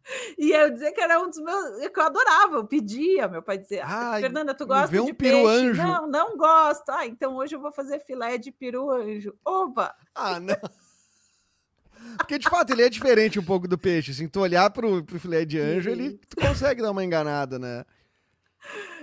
E 0.38 0.52
eu 0.52 0.70
dizia 0.70 0.92
que 0.92 1.00
era 1.00 1.20
um 1.20 1.28
dos 1.28 1.38
meus. 1.40 1.88
que 1.88 1.98
eu 1.98 2.04
adorava, 2.04 2.56
eu 2.56 2.64
pedia. 2.66 3.26
Meu 3.28 3.42
pai 3.42 3.58
dizia: 3.58 3.84
"Ah, 3.84 4.18
Fernanda, 4.20 4.54
tu 4.54 4.66
gosta 4.66 4.86
vê 4.88 5.00
um 5.00 5.06
de 5.06 5.12
peru 5.12 5.38
peixe? 5.42 5.66
anjo." 5.66 5.82
Não, 5.82 6.06
não 6.06 6.36
gosto. 6.36 6.88
Ah, 6.90 7.06
então 7.06 7.34
hoje 7.36 7.56
eu 7.56 7.60
vou 7.60 7.72
fazer 7.72 7.98
filé 8.00 8.38
de 8.38 8.52
peru 8.52 8.90
anjo. 8.90 9.34
Opa! 9.44 9.94
Ah, 10.14 10.38
não. 10.38 10.56
Porque, 12.18 12.38
de 12.38 12.48
fato, 12.48 12.72
ele 12.72 12.82
é 12.82 12.88
diferente 12.88 13.38
um 13.38 13.44
pouco 13.44 13.66
do 13.66 13.76
peixe. 13.76 14.12
Assim, 14.12 14.28
tu 14.28 14.40
olhar 14.40 14.70
pro, 14.70 15.04
pro 15.04 15.18
filé 15.18 15.44
de 15.44 15.58
anjo, 15.58 15.90
ele 15.90 16.18
tu 16.28 16.36
consegue 16.36 16.80
dar 16.80 16.90
uma 16.90 17.04
enganada, 17.04 17.58
né? 17.58 17.84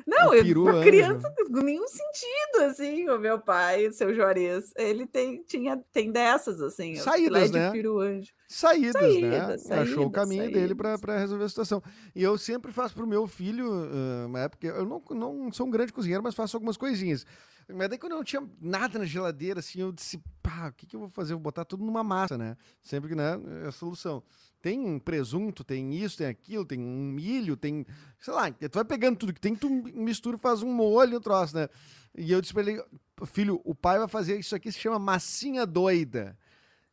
Não, 0.06 0.30
O 0.30 0.34
eu, 0.34 0.64
pra 0.64 0.84
criança, 0.84 1.34
com 1.48 1.62
nenhum 1.62 1.88
sentido, 1.88 2.64
assim, 2.66 3.10
o 3.10 3.18
meu 3.18 3.40
pai, 3.40 3.88
o 3.88 3.94
seu 3.94 4.14
Juarez, 4.14 4.74
ele 4.76 5.08
tem, 5.08 5.42
tinha, 5.44 5.78
tem 5.92 6.12
dessas, 6.12 6.62
assim, 6.62 6.96
Saídas, 6.96 7.52
né? 7.52 7.72
peru 7.72 8.00
anjo. 8.00 8.32
Saídas, 8.48 8.94
né? 8.96 9.10
Saídas, 9.58 9.72
Achou 9.72 9.94
o 9.94 9.96
saídas, 9.98 10.12
caminho 10.12 10.52
dele 10.52 10.76
saídas. 10.76 11.00
pra 11.02 11.18
resolver 11.20 11.46
a 11.46 11.50
situação. 11.50 11.82
E 12.14 12.22
eu 12.22 12.38
sempre 12.38 12.72
faço 12.72 12.94
pro 12.94 13.08
meu 13.08 13.26
filho, 13.28 13.66
ah, 13.72 14.26
uma 14.28 14.40
época, 14.42 14.68
eu 14.68 14.86
não, 14.86 15.02
não 15.12 15.52
sou 15.54 15.68
um 15.68 15.72
grande 15.72 15.94
cozinheiro, 15.94 16.22
mas 16.24 16.36
faço 16.36 16.58
algumas 16.58 16.78
coisinhas. 16.78 17.26
Mas 17.74 17.88
daí 17.88 17.98
quando 17.98 18.12
eu 18.12 18.18
não 18.18 18.26
tinha 18.26 18.46
nada 18.60 19.00
na 19.00 19.06
geladeira, 19.06 19.60
assim, 19.62 19.80
eu 19.80 19.92
disse, 19.92 20.22
pá, 20.42 20.68
o 20.68 20.74
que, 20.74 20.86
que 20.86 20.96
eu 20.96 21.00
vou 21.00 21.10
fazer? 21.10 21.32
Eu 21.34 21.38
vou 21.38 21.44
botar 21.44 21.64
tudo 21.64 21.84
numa 21.86 22.04
massa, 22.04 22.38
né? 22.38 22.58
Sempre 22.82 23.10
que, 23.10 23.16
né, 23.16 23.40
é 23.64 23.68
a 23.68 23.72
solução. 23.72 24.22
Tem 24.64 24.98
presunto, 24.98 25.62
tem 25.62 25.94
isso, 25.94 26.20
tem 26.20 26.28
aquilo, 26.28 26.64
tem 26.66 26.80
um 26.80 27.12
milho, 27.12 27.58
tem, 27.58 27.86
sei 28.18 28.34
lá, 28.34 28.50
tu 28.50 28.76
vai 28.76 28.86
pegando 28.86 29.18
tudo 29.18 29.34
que 29.34 29.42
tem, 29.42 29.54
tu 29.54 29.70
mistura 29.70 30.38
e 30.38 30.40
faz 30.40 30.64
um 30.64 30.72
molho 30.72 31.12
no 31.12 31.20
troço, 31.20 31.54
né? 31.54 31.68
E 32.16 32.32
eu 32.32 32.40
disse 32.40 32.54
pra 32.54 32.64
ele, 32.64 32.82
filho, 33.26 33.60
o 33.66 33.76
pai 33.76 34.00
vai 34.00 34.08
fazer 34.08 34.40
isso 34.40 34.56
aqui, 34.56 34.72
se 34.72 34.80
chama 34.80 34.98
massinha 34.98 35.66
doida. 35.66 36.38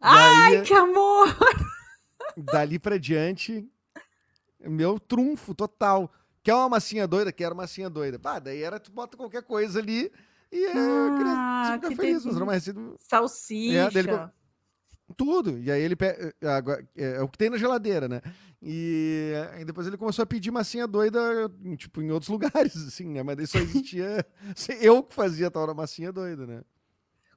Ai, 0.00 0.56
Daí- 0.56 0.66
que 0.66 0.74
amor! 0.74 1.28
dali 2.36 2.76
pra 2.76 2.98
diante, 2.98 3.64
meu 4.58 4.98
trunfo 4.98 5.54
total. 5.54 6.12
Quer 6.42 6.54
uma 6.56 6.70
massinha 6.70 7.06
doida? 7.06 7.30
Quero 7.30 7.54
massinha 7.54 7.88
doida. 7.88 8.18
Bah, 8.18 8.40
daí 8.40 8.64
era 8.64 8.80
tu 8.80 8.90
bota 8.90 9.16
qualquer 9.16 9.44
coisa 9.44 9.78
ali 9.78 10.10
e 10.50 10.64
é, 10.64 10.70
a 10.70 11.16
criança 11.16 11.36
Ah, 11.38 11.72
fica 11.74 11.88
que 11.90 11.94
feliz. 11.94 12.24
Mas 12.24 12.36
mais 12.38 12.64
cedo, 12.64 12.96
Salsicha. 12.98 13.78
É, 13.78 13.90
dele 13.90 14.08
tudo. 15.16 15.58
E 15.58 15.70
aí 15.70 15.82
ele 15.82 15.96
pe- 15.96 16.34
é, 16.40 16.48
agora- 16.48 16.84
é, 16.96 17.20
o 17.22 17.28
que 17.28 17.38
tem 17.38 17.50
na 17.50 17.56
geladeira, 17.58 18.08
né? 18.08 18.20
E 18.62 19.32
aí 19.52 19.64
depois 19.64 19.86
ele 19.86 19.96
começou 19.96 20.22
a 20.22 20.26
pedir 20.26 20.50
massinha 20.50 20.86
doida, 20.86 21.20
tipo, 21.76 22.02
em 22.02 22.10
outros 22.10 22.28
lugares, 22.30 22.76
assim, 22.86 23.06
né? 23.08 23.22
Mas 23.22 23.36
daí 23.36 23.46
só 23.46 23.58
existia 23.58 24.24
eu 24.80 25.02
que 25.02 25.14
fazia 25.14 25.50
tal 25.50 25.66
da 25.66 25.74
massinha 25.74 26.12
doida, 26.12 26.46
né? 26.46 26.62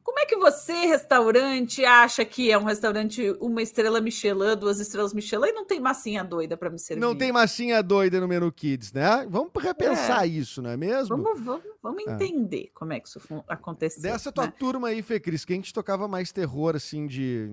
Como 0.04 0.20
é 0.20 0.26
que 0.26 0.36
você, 0.36 0.74
restaurante, 0.86 1.86
acha 1.86 2.26
que 2.26 2.52
é 2.52 2.58
um 2.58 2.66
restaurante 2.66 3.36
uma 3.40 3.62
estrela 3.62 4.02
Michelin, 4.02 4.56
duas 4.60 4.80
estrelas 4.80 5.14
Michelin 5.14 5.48
e 5.48 5.54
não 5.54 5.66
tem 5.66 5.80
massinha 5.80 6.24
doida 6.24 6.58
para 6.58 6.70
me 6.70 6.78
servir? 6.78 7.00
Não 7.02 7.16
tem 7.16 7.32
massinha 7.32 7.82
doida 7.82 8.20
no 8.20 8.28
menu 8.28 8.52
Kids, 8.52 8.92
né? 8.92 9.26
Vamos 9.30 9.52
repensar 9.58 10.28
isso, 10.28 10.62
não 10.62 10.72
é 10.72 10.78
mesmo? 10.78 11.16
Vamos, 11.18 11.42
vamos, 11.42 11.64
vamos 11.82 12.04
Ah. 12.06 12.14
entender 12.14 12.70
como 12.74 12.92
é 12.92 13.00
que 13.00 13.08
isso 13.08 13.22
aconteceu. 13.48 14.02
Dessa 14.04 14.32
tua 14.32 14.48
né? 14.48 14.54
turma 14.60 14.90
aí, 14.90 15.02
Fê 15.02 15.20
Cris, 15.20 15.46
quem 15.46 15.62
te 15.62 15.74
tocava 15.74 16.08
mais 16.08 16.32
terror, 16.34 16.76
assim, 16.76 17.08
de 17.08 17.52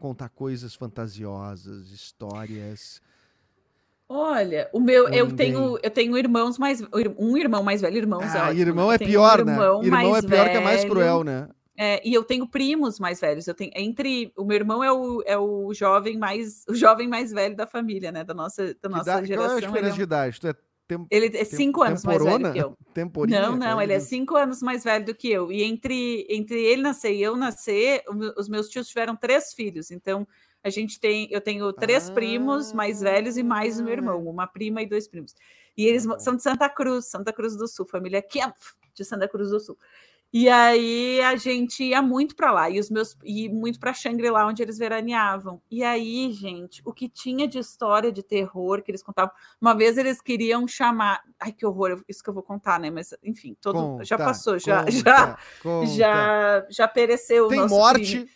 contar 0.00 0.30
coisas 0.30 0.74
fantasiosas, 0.74 1.90
histórias? 1.90 3.02
Olha, 4.08 4.70
o 4.72 4.80
meu, 4.80 5.08
eu 5.08 5.34
tenho, 5.34 5.78
eu 5.82 5.90
tenho 5.90 6.16
irmãos 6.16 6.58
mais, 6.58 6.80
um 7.18 7.36
irmão 7.36 7.62
mais 7.62 7.80
velho, 7.80 7.96
irmãos 7.96 8.22
é 8.34 8.38
Ah, 8.38 8.44
ótimo, 8.48 8.60
irmão 8.60 8.88
né? 8.88 8.94
é 8.94 8.98
tenho 8.98 9.10
um 9.10 9.12
pior, 9.12 9.44
né? 9.44 9.52
irmão 9.52 9.82
Irmão 9.82 10.16
é 10.16 10.22
pior 10.22 10.48
que 10.48 10.56
é 10.56 10.60
mais 10.60 10.82
velho, 10.82 10.92
cruel, 10.92 11.24
né? 11.24 11.48
É, 11.76 12.06
e 12.06 12.14
eu 12.14 12.24
tenho 12.24 12.46
primos 12.48 12.98
mais 12.98 13.20
velhos. 13.20 13.46
Eu 13.46 13.54
tenho 13.54 13.70
entre 13.74 14.32
o 14.36 14.44
meu 14.44 14.56
irmão 14.56 14.82
é 14.82 14.92
o, 14.92 15.22
é 15.26 15.38
o 15.38 15.72
jovem 15.74 16.16
mais 16.16 16.64
o 16.68 16.74
jovem 16.74 17.08
mais 17.08 17.32
velho 17.32 17.56
da 17.56 17.66
família, 17.66 18.10
né? 18.10 18.24
Da 18.24 18.34
nossa 18.34 18.74
da 18.80 18.88
nossa 18.88 19.04
dá- 19.04 19.12
qual 19.12 19.22
é 19.22 19.26
geração. 19.26 19.50
a 19.50 19.58
ele, 19.58 19.66
diferença 19.66 19.92
é, 19.92 19.96
de 19.96 20.02
idade? 20.02 20.40
Tu 20.40 20.48
é 20.48 20.54
tem- 20.88 21.06
ele 21.10 21.36
é 21.36 21.44
cinco 21.44 21.82
anos 21.82 22.04
mais 22.04 22.18
velho 22.18 22.36
temporona? 22.36 22.52
que 22.52 22.58
eu. 22.58 22.78
temporinha? 22.94 23.42
Não, 23.42 23.56
não, 23.56 23.82
ele 23.82 23.92
é 23.92 24.00
cinco 24.00 24.36
anos 24.36 24.62
mais 24.62 24.84
velho 24.84 25.04
do 25.04 25.14
que 25.14 25.28
eu. 25.30 25.50
E 25.50 25.62
entre, 25.62 26.26
entre 26.30 26.62
ele 26.62 26.82
nascer 26.82 27.12
e 27.12 27.22
eu 27.22 27.36
nascer, 27.36 28.02
os 28.36 28.48
meus 28.48 28.68
tios 28.68 28.88
tiveram 28.88 29.16
três 29.16 29.52
filhos. 29.52 29.90
Então, 29.90 30.26
a 30.62 30.70
gente 30.70 30.98
tem, 30.98 31.28
eu 31.30 31.40
tenho 31.40 31.72
três 31.72 32.08
primos 32.10 32.72
mais 32.72 33.00
velhos 33.00 33.36
e 33.36 33.42
mais 33.42 33.78
o 33.78 33.84
meu 33.84 33.92
irmão, 33.92 34.26
uma 34.26 34.46
prima 34.46 34.82
e 34.82 34.86
dois 34.86 35.06
primos. 35.06 35.34
E 35.76 35.86
eles 35.86 36.06
são 36.18 36.34
de 36.34 36.42
Santa 36.42 36.68
Cruz, 36.68 37.06
Santa 37.06 37.32
Cruz 37.32 37.56
do 37.56 37.68
Sul, 37.68 37.86
família 37.86 38.22
Kempf, 38.22 38.74
de 38.94 39.04
Santa 39.04 39.28
Cruz 39.28 39.50
do 39.50 39.60
Sul. 39.60 39.76
E 40.38 40.50
aí 40.50 41.18
a 41.22 41.34
gente 41.34 41.82
ia 41.82 42.02
muito 42.02 42.36
para 42.36 42.52
lá, 42.52 42.68
e 42.68 42.78
os 42.78 42.90
meus 42.90 43.16
e 43.24 43.48
muito 43.48 43.80
para 43.80 43.94
Shangri-La, 43.94 44.46
onde 44.46 44.62
eles 44.62 44.76
veraneavam. 44.76 45.62
E 45.70 45.82
aí, 45.82 46.30
gente, 46.30 46.82
o 46.84 46.92
que 46.92 47.08
tinha 47.08 47.48
de 47.48 47.58
história 47.58 48.12
de 48.12 48.22
terror 48.22 48.82
que 48.82 48.90
eles 48.90 49.02
contavam. 49.02 49.32
Uma 49.58 49.74
vez 49.74 49.96
eles 49.96 50.20
queriam 50.20 50.68
chamar. 50.68 51.22
Ai, 51.40 51.52
que 51.52 51.64
horror, 51.64 52.04
isso 52.06 52.22
que 52.22 52.28
eu 52.28 52.34
vou 52.34 52.42
contar, 52.42 52.78
né? 52.78 52.90
Mas, 52.90 53.14
enfim, 53.24 53.56
todo 53.58 54.04
já 54.04 54.18
Conta, 54.18 54.28
passou, 54.28 54.58
já, 54.58 54.80
conta, 54.84 54.90
já, 54.90 55.38
conta. 55.62 55.86
já, 55.86 56.66
já 56.68 56.86
pereceu 56.86 57.46
o 57.46 57.48
Tem 57.48 57.60
nosso 57.60 57.74
morte, 57.74 58.00
crime. 58.18 58.30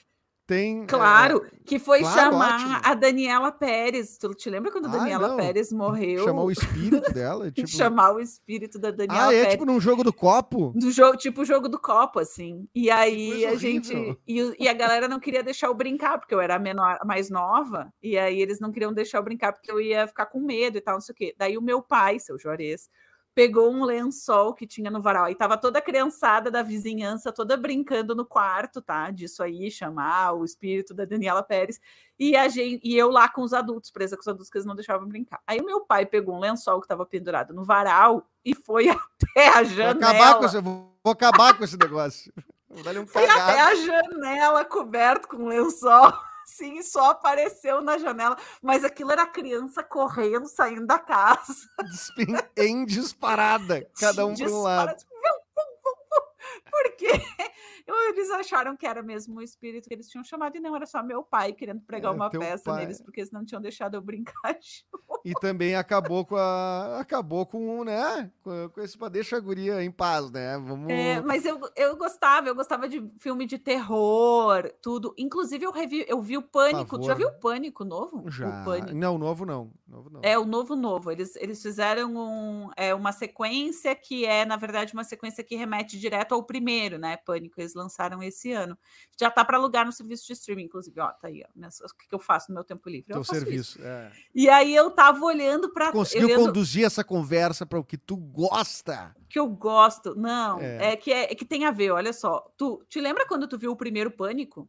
Tem... 0.50 0.84
Claro, 0.84 1.46
que 1.64 1.78
foi 1.78 2.00
claro, 2.00 2.32
chamar 2.32 2.54
ótimo. 2.56 2.80
a 2.82 2.94
Daniela 2.94 3.52
Pérez. 3.52 4.18
Tu 4.18 4.34
te 4.34 4.50
lembra 4.50 4.72
quando 4.72 4.86
a 4.86 4.90
Ai, 4.90 4.98
Daniela 4.98 5.28
não. 5.28 5.36
Pérez 5.36 5.70
é, 5.70 5.74
morreu? 5.76 6.24
chamar 6.24 6.42
o 6.42 6.50
espírito 6.50 7.12
dela, 7.12 7.50
tipo... 7.52 7.68
Chamar 7.68 8.12
o 8.14 8.20
espírito 8.20 8.76
da 8.78 8.90
Daniela 8.90 9.28
Ah, 9.28 9.32
é 9.32 9.36
Pérez. 9.38 9.52
tipo 9.52 9.64
num 9.64 9.80
jogo 9.80 10.02
do 10.02 10.12
copo? 10.12 10.72
Do 10.74 10.90
jogo, 10.90 11.16
tipo 11.16 11.42
o 11.42 11.44
jogo 11.44 11.68
do 11.68 11.78
copo, 11.78 12.18
assim. 12.18 12.68
E 12.74 12.90
aí 12.90 13.46
a 13.46 13.54
gente. 13.54 13.94
horrível. 13.94 14.16
E, 14.26 14.42
o- 14.42 14.56
e 14.58 14.68
a 14.68 14.72
galera 14.72 15.06
não 15.06 15.20
queria 15.20 15.42
deixar 15.42 15.68
eu 15.68 15.74
brincar, 15.74 16.18
porque 16.18 16.34
eu 16.34 16.40
era 16.40 16.58
menor, 16.58 16.98
mais 17.06 17.30
nova. 17.30 17.92
E 18.02 18.18
aí 18.18 18.40
eles 18.40 18.58
não 18.58 18.72
queriam 18.72 18.92
deixar 18.92 19.18
eu 19.18 19.22
brincar, 19.22 19.52
porque 19.52 19.70
eu 19.70 19.80
ia 19.80 20.06
ficar 20.08 20.26
com 20.26 20.40
medo 20.40 20.76
e 20.78 20.80
tal, 20.80 20.94
não 20.94 21.00
sei 21.00 21.12
o 21.12 21.16
quê. 21.16 21.34
Daí 21.38 21.56
o 21.56 21.62
meu 21.62 21.80
pai, 21.80 22.18
seu 22.18 22.36
Juarez, 22.38 22.88
pegou 23.34 23.70
um 23.70 23.84
lençol 23.84 24.54
que 24.54 24.66
tinha 24.66 24.90
no 24.90 25.00
varal. 25.00 25.24
Aí 25.24 25.34
tava 25.34 25.56
toda 25.56 25.78
a 25.78 25.82
criançada 25.82 26.50
da 26.50 26.62
vizinhança, 26.62 27.32
toda 27.32 27.56
brincando 27.56 28.14
no 28.14 28.24
quarto, 28.24 28.82
tá? 28.82 29.10
Disso 29.10 29.42
aí, 29.42 29.70
chamar 29.70 30.32
o 30.32 30.44
espírito 30.44 30.92
da 30.92 31.04
Daniela 31.04 31.42
Pérez. 31.42 31.80
E, 32.18 32.36
a 32.36 32.48
gente, 32.48 32.80
e 32.86 32.96
eu 32.96 33.10
lá 33.10 33.28
com 33.28 33.42
os 33.42 33.52
adultos, 33.52 33.90
presa 33.90 34.16
com 34.16 34.20
os 34.20 34.28
adultos 34.28 34.50
que 34.50 34.58
eles 34.58 34.66
não 34.66 34.74
deixavam 34.74 35.08
brincar. 35.08 35.40
Aí 35.46 35.60
o 35.60 35.64
meu 35.64 35.80
pai 35.80 36.04
pegou 36.04 36.34
um 36.34 36.40
lençol 36.40 36.80
que 36.80 36.84
estava 36.84 37.06
pendurado 37.06 37.54
no 37.54 37.64
varal 37.64 38.28
e 38.44 38.54
foi 38.54 38.88
até 39.34 39.48
a 39.48 39.62
Vou 39.62 39.64
janela. 39.64 40.10
acabar, 40.10 40.38
com 40.38 40.44
esse, 40.44 40.60
vou 40.60 40.90
vou 41.02 41.12
acabar 41.12 41.56
com 41.56 41.64
esse 41.64 41.76
negócio. 41.76 42.32
Vou 42.68 42.84
dar-lhe 42.84 43.00
um 43.00 43.06
Fui 43.06 43.24
até 43.24 43.60
a 43.60 43.74
janela 43.74 44.64
coberto 44.64 45.28
com 45.28 45.48
lençol. 45.48 46.12
Sim, 46.56 46.82
só 46.82 47.10
apareceu 47.10 47.80
na 47.80 47.96
janela. 47.96 48.36
Mas 48.62 48.84
aquilo 48.84 49.12
era 49.12 49.26
criança 49.26 49.82
correndo, 49.82 50.46
saindo 50.48 50.86
da 50.86 50.98
casa. 50.98 51.54
Despin- 51.84 52.36
Em 52.56 52.84
disparada, 52.84 53.86
cada 53.98 54.26
um 54.26 54.34
para 54.34 54.50
um 54.50 54.62
lado. 54.62 54.94
Dispara- 54.96 55.40
Porque 56.70 57.08
eles 58.08 58.30
acharam 58.30 58.76
que 58.76 58.86
era 58.86 59.02
mesmo 59.02 59.38
o 59.38 59.42
espírito 59.42 59.88
que 59.88 59.94
eles 59.94 60.08
tinham 60.08 60.24
chamado, 60.24 60.56
e 60.56 60.60
não, 60.60 60.74
era 60.76 60.86
só 60.86 61.02
meu 61.02 61.22
pai 61.22 61.52
querendo 61.52 61.80
pregar 61.80 62.12
É, 62.12 62.14
uma 62.14 62.30
peça 62.30 62.64
pai. 62.64 62.80
neles, 62.82 63.00
porque 63.00 63.20
eles 63.20 63.30
não 63.30 63.44
tinham 63.44 63.60
deixado 63.60 63.94
eu 63.94 64.00
brincar. 64.02 64.32
E 65.22 65.34
também 65.34 65.74
acabou 65.74 66.24
com 66.24 66.34
a. 66.34 66.98
Acabou 66.98 67.44
com, 67.44 67.84
né? 67.84 68.30
Com, 68.42 68.70
com 68.70 68.80
esse 68.80 68.96
pra 68.96 69.10
deixar 69.10 69.36
a 69.36 69.40
guria 69.40 69.82
em 69.84 69.90
paz, 69.90 70.30
né? 70.30 70.56
Vamos. 70.56 70.88
É, 70.90 71.20
mas 71.20 71.44
eu, 71.44 71.60
eu 71.76 71.94
gostava, 71.94 72.48
eu 72.48 72.54
gostava 72.54 72.88
de 72.88 73.06
filme 73.18 73.44
de 73.44 73.58
terror, 73.58 74.72
tudo. 74.80 75.14
Inclusive, 75.18 75.64
eu, 75.66 75.72
revi, 75.72 76.06
eu 76.08 76.22
vi 76.22 76.38
o 76.38 76.42
Pânico. 76.42 76.98
Tu 76.98 77.04
já 77.04 77.12
viu 77.12 77.28
o 77.28 77.32
Pânico 77.38 77.84
novo? 77.84 78.30
Já. 78.30 78.48
O 78.48 78.64
Pânico. 78.64 78.94
Não, 78.94 79.18
novo 79.18 79.44
não. 79.44 79.70
Novo 79.86 80.08
não. 80.08 80.20
É 80.22 80.38
o 80.38 80.46
novo 80.46 80.74
novo. 80.74 81.10
Eles, 81.10 81.36
eles 81.36 81.60
fizeram 81.60 82.14
um, 82.16 82.70
é, 82.76 82.94
uma 82.94 83.12
sequência 83.12 83.94
que 83.94 84.24
é, 84.24 84.46
na 84.46 84.56
verdade, 84.56 84.94
uma 84.94 85.04
sequência 85.04 85.44
que 85.44 85.54
remete 85.54 85.98
direto 85.98 86.32
ao 86.34 86.42
primeiro, 86.42 86.96
né? 86.98 87.18
Pânico. 87.18 87.60
Eles 87.60 87.74
lançaram 87.80 88.22
esse 88.22 88.52
ano. 88.52 88.76
Já 89.18 89.30
tá 89.30 89.44
para 89.44 89.56
alugar 89.56 89.84
no 89.86 89.92
serviço 89.92 90.26
de 90.26 90.32
streaming, 90.34 90.64
inclusive. 90.64 91.00
Ó, 91.00 91.08
tá 91.12 91.28
aí. 91.28 91.42
Ó, 91.44 91.48
minhas- 91.56 91.80
o 91.80 91.94
que 91.96 92.06
que 92.08 92.14
eu 92.14 92.18
faço 92.18 92.50
no 92.50 92.54
meu 92.54 92.64
tempo 92.64 92.88
livre? 92.88 93.12
Teu 93.12 93.24
serviço. 93.24 93.78
é. 93.82 94.12
E 94.34 94.48
aí 94.48 94.74
eu 94.74 94.90
tava 94.90 95.24
olhando 95.24 95.72
para 95.72 95.90
Conseguiu 95.92 96.36
conduzir 96.36 96.84
essa 96.84 97.02
conversa 97.02 97.64
para 97.64 97.78
o 97.78 97.84
que 97.84 97.96
tu 97.96 98.16
gosta. 98.16 99.14
que 99.28 99.38
eu 99.38 99.48
gosto. 99.48 100.14
Não, 100.14 100.60
É. 100.60 100.92
é, 100.92 100.96
que 100.96 101.12
é, 101.12 101.32
é 101.32 101.34
que 101.34 101.44
tem 101.44 101.64
a 101.64 101.70
ver. 101.70 101.90
Olha 101.92 102.12
só. 102.12 102.40
Tu 102.56 102.84
te 102.88 103.00
lembra 103.00 103.26
quando 103.26 103.46
tu 103.48 103.56
viu 103.58 103.70
o 103.72 103.76
primeiro 103.76 104.10
Pânico? 104.10 104.68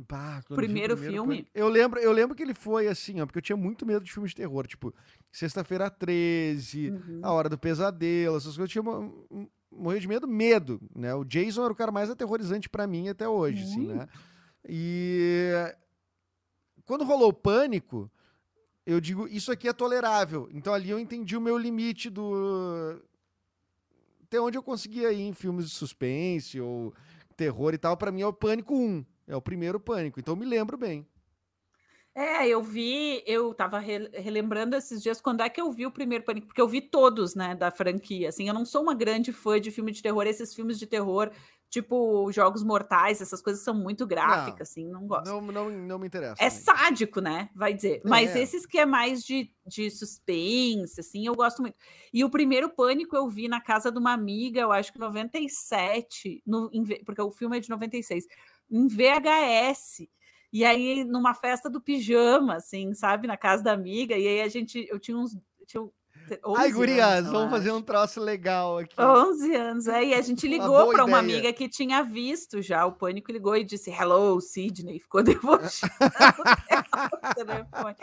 Bah, 0.00 0.42
quando 0.46 0.46
eu 0.46 0.46
vi 0.46 0.52
o 0.52 0.56
Primeiro 0.56 0.96
filme? 0.96 1.28
Pânico- 1.38 1.50
Eu 1.54 1.68
lembro, 1.68 1.98
eu 1.98 2.12
lembro 2.12 2.36
que 2.36 2.42
ele 2.42 2.54
foi 2.54 2.86
assim, 2.86 3.20
ó, 3.20 3.26
porque 3.26 3.38
eu 3.38 3.42
tinha 3.42 3.56
muito 3.56 3.84
medo 3.84 4.04
de 4.04 4.12
filmes 4.12 4.30
de 4.30 4.36
terror, 4.36 4.64
tipo, 4.66 4.94
Sexta-feira 5.32 5.90
13, 5.90 6.90
Uhum. 6.90 7.20
A 7.22 7.32
Hora 7.32 7.48
do 7.48 7.58
Pesadelo, 7.58 8.36
essas 8.36 8.56
coisas, 8.56 8.58
eu 8.60 8.68
tinha 8.68 8.82
mo- 8.82 9.50
mo- 9.70 9.82
morria 9.84 10.00
de 10.00 10.08
medo, 10.08 10.26
medo, 10.26 10.80
né? 10.94 11.14
O 11.14 11.24
Jason 11.24 11.64
era 11.64 11.72
o 11.72 11.76
cara 11.76 11.90
mais 11.92 12.10
aterrorizante 12.10 12.68
pra 12.68 12.86
mim 12.86 13.08
até 13.08 13.28
hoje, 13.28 13.62
assim, 13.64 13.86
né? 13.94 14.08
E 14.68 15.50
quando 16.84 17.04
rolou 17.04 17.28
o 17.28 17.32
pânico, 17.34 18.10
eu 18.86 19.00
digo, 19.00 19.26
isso 19.28 19.52
aqui 19.52 19.68
é 19.68 19.72
tolerável. 19.72 20.48
Então 20.52 20.72
ali 20.72 20.90
eu 20.90 20.98
entendi 20.98 21.36
o 21.36 21.40
meu 21.40 21.56
limite 21.58 22.08
do 22.10 23.00
até 24.24 24.38
onde 24.40 24.58
eu 24.58 24.62
conseguia 24.62 25.10
ir 25.12 25.22
em 25.22 25.32
filmes 25.32 25.64
de 25.66 25.70
suspense 25.70 26.60
ou 26.60 26.92
terror 27.36 27.72
e 27.72 27.78
tal, 27.78 27.96
pra 27.96 28.10
mim 28.12 28.20
é 28.22 28.26
o 28.26 28.32
Pânico 28.32 28.74
1. 28.74 29.04
É 29.26 29.34
o 29.36 29.40
primeiro 29.42 29.78
Pânico, 29.80 30.18
então 30.20 30.32
eu 30.34 30.38
me 30.38 30.44
lembro 30.46 30.76
bem. 30.76 31.06
É, 32.20 32.48
eu 32.48 32.60
vi, 32.60 33.22
eu 33.26 33.54
tava 33.54 33.78
re- 33.78 34.10
relembrando 34.12 34.74
esses 34.74 35.00
dias 35.00 35.20
quando 35.20 35.40
é 35.42 35.48
que 35.48 35.60
eu 35.60 35.70
vi 35.70 35.86
o 35.86 35.90
primeiro 35.92 36.24
Pânico, 36.24 36.48
porque 36.48 36.60
eu 36.60 36.66
vi 36.66 36.80
todos, 36.80 37.36
né, 37.36 37.54
da 37.54 37.70
franquia. 37.70 38.28
Assim, 38.28 38.48
eu 38.48 38.54
não 38.54 38.64
sou 38.64 38.82
uma 38.82 38.92
grande 38.94 39.32
fã 39.32 39.60
de 39.60 39.70
filme 39.70 39.92
de 39.92 40.02
terror, 40.02 40.26
esses 40.26 40.52
filmes 40.52 40.80
de 40.80 40.86
terror, 40.88 41.30
tipo 41.70 42.28
Jogos 42.32 42.64
Mortais, 42.64 43.20
essas 43.20 43.40
coisas 43.40 43.62
são 43.62 43.72
muito 43.72 44.04
gráficas, 44.04 44.70
assim, 44.70 44.84
não 44.88 45.06
gosto. 45.06 45.26
Não, 45.26 45.40
não, 45.40 45.70
não 45.70 45.96
me 45.98 46.08
interessa. 46.08 46.42
É 46.42 46.48
também. 46.50 46.64
sádico, 46.64 47.20
né? 47.20 47.50
Vai 47.54 47.72
dizer. 47.72 48.02
Mas 48.04 48.34
É. 48.34 48.40
esses 48.42 48.66
que 48.66 48.78
é 48.78 48.86
mais 48.86 49.22
de, 49.22 49.52
de 49.64 49.88
suspense, 49.88 50.98
assim, 50.98 51.24
eu 51.24 51.36
gosto 51.36 51.62
muito. 51.62 51.76
E 52.12 52.24
o 52.24 52.30
primeiro 52.30 52.68
Pânico 52.68 53.14
eu 53.14 53.28
vi 53.28 53.46
na 53.46 53.60
casa 53.60 53.92
de 53.92 53.98
uma 53.98 54.12
amiga, 54.12 54.60
eu 54.60 54.72
acho 54.72 54.92
que 54.92 54.98
97, 54.98 56.42
no, 56.44 56.68
em 56.72 56.82
porque 57.04 57.22
o 57.22 57.30
filme 57.30 57.58
é 57.58 57.60
de 57.60 57.70
96, 57.70 58.26
em 58.70 58.88
VHS. 58.88 60.08
E 60.52 60.64
aí, 60.64 61.04
numa 61.04 61.34
festa 61.34 61.68
do 61.68 61.80
pijama, 61.80 62.56
assim, 62.56 62.94
sabe? 62.94 63.26
Na 63.26 63.36
casa 63.36 63.62
da 63.62 63.72
amiga. 63.72 64.16
E 64.16 64.26
aí 64.26 64.40
a 64.40 64.48
gente, 64.48 64.86
eu 64.90 64.98
tinha 64.98 65.16
uns. 65.16 65.36
Tinha 65.66 65.82
11 66.44 66.60
Ai, 66.60 66.72
gurias, 66.72 67.18
anos, 67.18 67.32
vamos 67.32 67.50
fazer 67.50 67.72
um 67.72 67.80
troço 67.80 68.20
legal 68.20 68.78
aqui. 68.78 69.00
11 69.00 69.54
anos, 69.54 69.86
é, 69.86 70.04
e 70.04 70.14
a 70.14 70.20
gente 70.20 70.46
ligou 70.46 70.90
para 70.92 71.04
uma 71.04 71.18
amiga 71.18 71.52
que 71.52 71.68
tinha 71.68 72.02
visto 72.02 72.60
já 72.60 72.84
o 72.84 72.92
pânico, 72.92 73.32
ligou 73.32 73.56
e 73.56 73.64
disse 73.64 73.90
hello, 73.90 74.38
Sidney, 74.40 74.98
ficou 75.00 75.22
debochando 75.22 75.92
dela 75.98 77.20
no 77.22 77.34
telefone. 77.34 77.96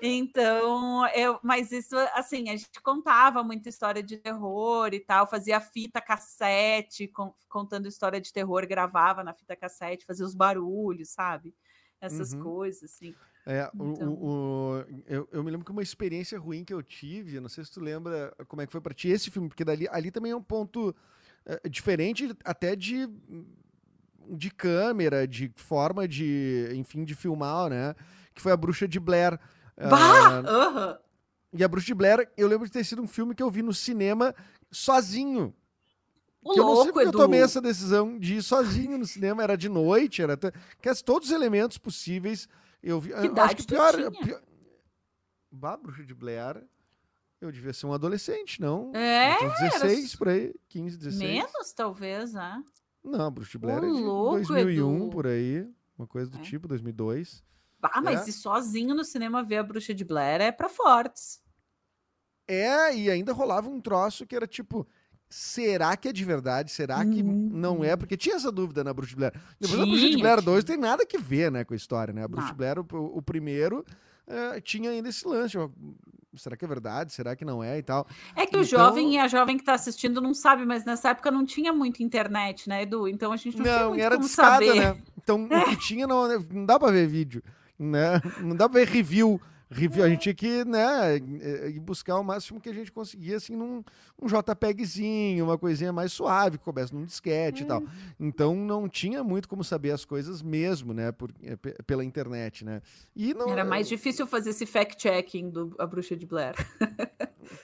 Então, 0.00 1.06
eu, 1.08 1.40
mas 1.42 1.72
isso, 1.72 1.96
assim, 2.14 2.48
a 2.48 2.56
gente 2.56 2.80
contava 2.82 3.42
muita 3.42 3.68
história 3.68 4.02
de 4.02 4.16
terror 4.16 4.94
e 4.94 5.00
tal, 5.00 5.26
fazia 5.26 5.60
fita 5.60 6.00
cassete, 6.00 7.08
con- 7.08 7.34
contando 7.48 7.88
história 7.88 8.20
de 8.20 8.32
terror, 8.32 8.66
gravava 8.66 9.24
na 9.24 9.34
fita 9.34 9.56
cassete, 9.56 10.06
fazia 10.06 10.24
os 10.24 10.34
barulhos, 10.34 11.10
sabe? 11.10 11.52
Essas 12.00 12.32
Uhum. 12.32 12.40
coisas, 12.42 12.84
assim. 12.84 13.14
É, 13.46 13.70
o- 13.78 13.82
o- 13.82 13.92
Então. 13.92 14.12
o- 14.14 14.84
eu, 15.06 15.28
eu 15.32 15.42
me 15.42 15.50
lembro 15.50 15.64
que 15.64 15.72
uma 15.72 15.82
experiência 15.82 16.38
ruim 16.38 16.64
que 16.64 16.72
eu 16.74 16.82
tive, 16.82 17.40
não 17.40 17.48
sei 17.48 17.64
se 17.64 17.72
tu 17.72 17.80
lembra 17.80 18.32
como 18.46 18.60
é 18.62 18.66
que 18.66 18.72
foi 18.72 18.80
pra 18.80 18.92
ti 18.94 19.08
esse 19.08 19.30
filme, 19.30 19.48
porque 19.48 19.64
dali, 19.64 19.88
ali 19.90 20.10
também 20.10 20.32
é 20.32 20.36
um 20.36 20.42
ponto 20.42 20.94
é, 21.46 21.66
diferente 21.68 22.36
até 22.44 22.76
de, 22.76 23.08
de 24.30 24.50
câmera, 24.50 25.26
de 25.26 25.50
forma 25.56 26.06
de, 26.06 26.68
enfim, 26.74 27.04
de 27.04 27.14
filmar, 27.14 27.70
né? 27.70 27.94
Que 28.34 28.42
foi 28.42 28.52
a 28.52 28.56
Bruxa 28.56 28.86
de 28.86 29.00
Blair. 29.00 29.38
Bah! 29.76 29.88
Ah, 29.88 30.38
Aham. 30.46 30.98
e 31.54 31.64
a 31.64 31.68
Bruxa 31.68 31.86
de 31.86 31.94
Blair, 31.94 32.30
eu 32.36 32.46
lembro 32.48 32.66
de 32.66 32.72
ter 32.72 32.84
sido 32.84 33.00
um 33.00 33.06
filme 33.08 33.34
que 33.34 33.42
eu 33.42 33.50
vi 33.50 33.62
no 33.62 33.72
cinema 33.72 34.34
sozinho. 34.70 35.54
O 36.48 36.54
que 36.54 36.60
eu 36.60 36.64
não 36.64 36.74
sei 36.74 36.76
louco, 36.84 36.92
porque 36.92 37.06
eu 37.06 37.10
Edu. 37.10 37.18
tomei 37.18 37.40
essa 37.42 37.60
decisão 37.60 38.18
de 38.18 38.36
ir 38.36 38.42
sozinho 38.42 38.96
no 38.98 39.06
cinema, 39.06 39.42
era 39.42 39.56
de 39.56 39.68
noite, 39.68 40.22
era 40.22 40.34
até, 40.34 40.52
todos 41.04 41.28
os 41.28 41.34
elementos 41.34 41.78
possíveis 41.78 42.48
eu 42.82 43.00
vi. 43.00 43.10
eu 43.10 43.16
Que 43.16 43.20
acho 43.26 43.32
idade 43.32 43.56
que 43.56 43.66
pior, 43.66 43.92
pior... 44.12 44.42
Bah, 45.50 45.76
Bruxa 45.76 46.04
de 46.04 46.14
Blair, 46.14 46.62
eu 47.40 47.50
devia 47.50 47.72
ser 47.72 47.86
um 47.86 47.92
adolescente, 47.92 48.60
não? 48.60 48.92
É, 48.94 49.32
Eu 49.34 49.38
tinha 49.38 49.50
era 49.50 49.78
16 49.86 50.16
por 50.16 50.28
aí, 50.28 50.54
15, 50.68 50.96
16. 50.98 51.30
Menos, 51.30 51.72
talvez, 51.72 52.32
né? 52.34 52.62
Não, 53.02 53.30
Bruxa 53.30 53.52
de 53.52 53.58
Blair 53.58 53.82
Ô, 53.82 53.86
é 53.86 53.92
de 53.92 54.00
louco, 54.02 54.30
2001 54.48 54.96
Edu. 54.96 55.10
por 55.10 55.26
aí, 55.26 55.68
uma 55.98 56.06
coisa 56.06 56.30
do 56.30 56.38
É. 56.38 56.42
tipo, 56.42 56.68
2002. 56.68 57.42
Ah, 57.82 58.00
mas 58.02 58.26
É. 58.26 58.30
ir 58.30 58.32
sozinho 58.32 58.94
no 58.94 59.04
cinema 59.04 59.42
ver 59.42 59.58
a 59.58 59.62
Bruxa 59.62 59.94
de 59.94 60.04
Blair 60.04 60.40
é 60.40 60.50
pra 60.52 60.68
fortes. 60.68 61.40
É, 62.46 62.94
e 62.96 63.10
ainda 63.10 63.32
rolava 63.32 63.68
um 63.68 63.80
troço 63.80 64.26
que 64.26 64.34
era 64.34 64.46
tipo, 64.46 64.86
será 65.28 65.96
que 65.96 66.08
é 66.08 66.12
de 66.12 66.24
verdade? 66.24 66.70
Será 66.70 67.04
que 67.04 67.22
Uhum. 67.22 67.50
não 67.52 67.84
é? 67.84 67.96
Porque 67.96 68.16
tinha 68.16 68.36
essa 68.36 68.50
dúvida 68.50 68.82
na 68.82 68.92
Bruxa 68.92 69.10
de 69.10 69.16
Blair. 69.16 69.32
Depois 69.60 69.80
a 69.80 69.84
Bruxa 69.84 70.00
de 70.00 70.10
Tinha, 70.10 70.22
Blair 70.22 70.42
2 70.42 70.64
tinha. 70.64 70.76
tem 70.76 70.82
nada 70.82 71.04
que 71.06 71.18
ver, 71.18 71.50
né, 71.50 71.64
com 71.64 71.74
a 71.74 71.76
história, 71.76 72.12
né? 72.14 72.24
A 72.24 72.28
Bruxa 72.28 72.52
de 72.54 72.58
Nada. 72.60 72.82
Blair, 72.84 73.02
o, 73.02 73.18
o 73.18 73.22
primeiro, 73.22 73.84
eh, 74.26 74.60
tinha 74.60 74.90
ainda 74.90 75.08
esse 75.08 75.26
lance, 75.26 75.56
ó, 75.58 75.68
será 76.36 76.56
que 76.56 76.64
é 76.64 76.68
verdade? 76.68 77.12
Será 77.12 77.34
que 77.36 77.44
não 77.44 77.62
é 77.62 77.78
e 77.78 77.82
tal? 77.82 78.06
É 78.36 78.46
que 78.46 78.56
o 78.56 78.62
Então- 78.62 78.64
jovem 78.64 79.14
e 79.14 79.18
a 79.18 79.26
jovem 79.28 79.56
que 79.58 79.64
tá 79.64 79.74
assistindo 79.74 80.20
não 80.20 80.32
sabe, 80.34 80.64
mas 80.64 80.84
nessa 80.84 81.10
época 81.10 81.30
não 81.30 81.44
tinha 81.44 81.72
muito 81.72 82.02
internet, 82.02 82.68
né, 82.68 82.82
Edu? 82.82 83.08
Então 83.08 83.32
a 83.32 83.36
gente 83.36 83.56
não, 83.56 83.64
tinha 83.64 83.78
Não, 83.80 83.88
muito 83.90 84.00
era 84.02 84.14
como 84.16 84.26
discada, 84.26 84.64
saber. 84.66 84.74
né? 84.80 84.96
Então, 85.22 85.44
o 85.44 85.48
que 85.48 85.76
tinha 85.88 86.06
não, 86.06 86.26
não 86.50 86.64
dá 86.64 86.78
pra 86.78 86.90
ver 86.90 87.06
vídeo, 87.06 87.42
né? 87.78 88.20
Não 88.40 88.56
dá 88.56 88.68
pra 88.68 88.80
ver 88.80 88.88
review. 88.88 89.40
Review, 89.70 90.02
a 90.04 90.08
gente 90.08 90.22
tinha 90.22 90.34
que, 90.34 90.64
né, 90.64 91.16
eh, 91.16 91.70
ir 91.74 91.80
buscar 91.80 92.18
o 92.18 92.24
máximo 92.24 92.58
que 92.60 92.68
a 92.70 92.72
gente 92.72 92.90
conseguia, 92.90 93.36
assim, 93.36 93.54
num 93.54 93.84
um 94.20 94.26
JPEGzinho, 94.26 95.44
uma 95.44 95.58
coisinha 95.58 95.92
mais 95.92 96.12
suave, 96.12 96.56
que 96.58 96.64
começa 96.64 96.94
num 96.94 97.04
disquete 97.04 97.62
e 97.62 97.66
tal. 97.66 97.82
Então, 98.18 98.54
não 98.54 98.88
tinha 98.88 99.22
muito 99.22 99.48
como 99.48 99.62
saber 99.62 99.90
as 99.90 100.04
coisas 100.04 100.40
mesmo, 100.42 100.92
né, 100.94 101.12
por, 101.12 101.30
eh, 101.42 101.56
pe- 101.56 101.76
pela 101.86 102.04
internet, 102.04 102.64
né? 102.64 102.80
E 103.14 103.34
não, 103.34 103.50
Era 103.50 103.64
mais 103.64 103.86
difícil 103.88 104.26
fazer 104.26 104.50
esse 104.50 104.64
fact-checking 104.66 105.50
do 105.50 105.74
A 105.78 105.86
Bruxa 105.86 106.16
de 106.16 106.24
Blair. 106.26 106.54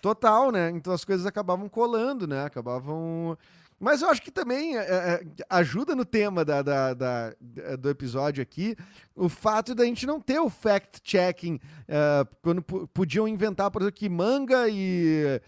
Total, 0.00 0.50
né? 0.50 0.70
Então 0.70 0.92
as 0.92 1.04
coisas 1.04 1.26
acabavam 1.26 1.68
colando, 1.68 2.26
né? 2.26 2.44
Acabavam. 2.44 3.36
Mas 3.84 4.00
eu 4.02 4.08
acho 4.08 4.22
que 4.22 4.30
também 4.30 4.76
é, 4.78 5.22
ajuda 5.50 5.94
no 5.94 6.04
tema 6.04 6.44
da, 6.44 6.62
da- 6.62 6.94
da- 6.94 7.34
do 7.78 7.90
episódio 7.90 8.42
aqui 8.42 8.74
o 9.14 9.28
fato 9.28 9.74
da 9.74 9.84
gente 9.84 10.06
não 10.06 10.20
ter 10.20 10.38
o 10.40 10.48
fact-checking 10.48 11.60
quando 12.40 12.62
po- 12.62 12.88
podiam 12.88 13.28
inventar, 13.28 13.70
por 13.70 13.82
exemplo, 13.82 13.98
que 13.98 14.08
manga 14.08 14.66
e. 14.68 15.40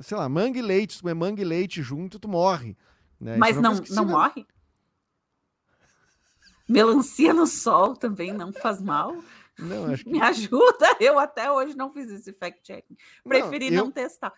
Sei 0.00 0.16
lá, 0.16 0.28
manga 0.28 0.56
e 0.58 0.62
leite, 0.62 0.92
se 0.92 0.98
tu 1.00 1.02
comer 1.02 1.14
manga 1.14 1.42
e 1.42 1.44
leite 1.44 1.82
junto, 1.82 2.20
tu 2.20 2.28
morre. 2.28 2.76
né? 3.20 3.32
Isso 3.32 3.40
Mas 3.40 3.56
é 3.56 3.60
não, 3.60 3.72
não 3.74 3.80
inven- 3.80 4.04
morre? 4.06 4.46
Melancia 6.68 7.32
no 7.32 7.46
sol 7.46 7.94
também 7.96 8.32
não 8.32 8.52
faz 8.52 8.80
mal? 8.80 9.16
Não, 9.58 9.94
que 9.96 10.06
Me 10.08 10.20
ajuda? 10.20 10.96
Eu 11.00 11.18
até 11.18 11.50
hoje 11.50 11.76
não 11.76 11.92
fiz 11.92 12.10
esse 12.10 12.32
fact-checking. 12.32 12.96
Preferi 13.24 13.66
eu- 13.74 13.84
não 13.84 13.90
testar. 13.90 14.32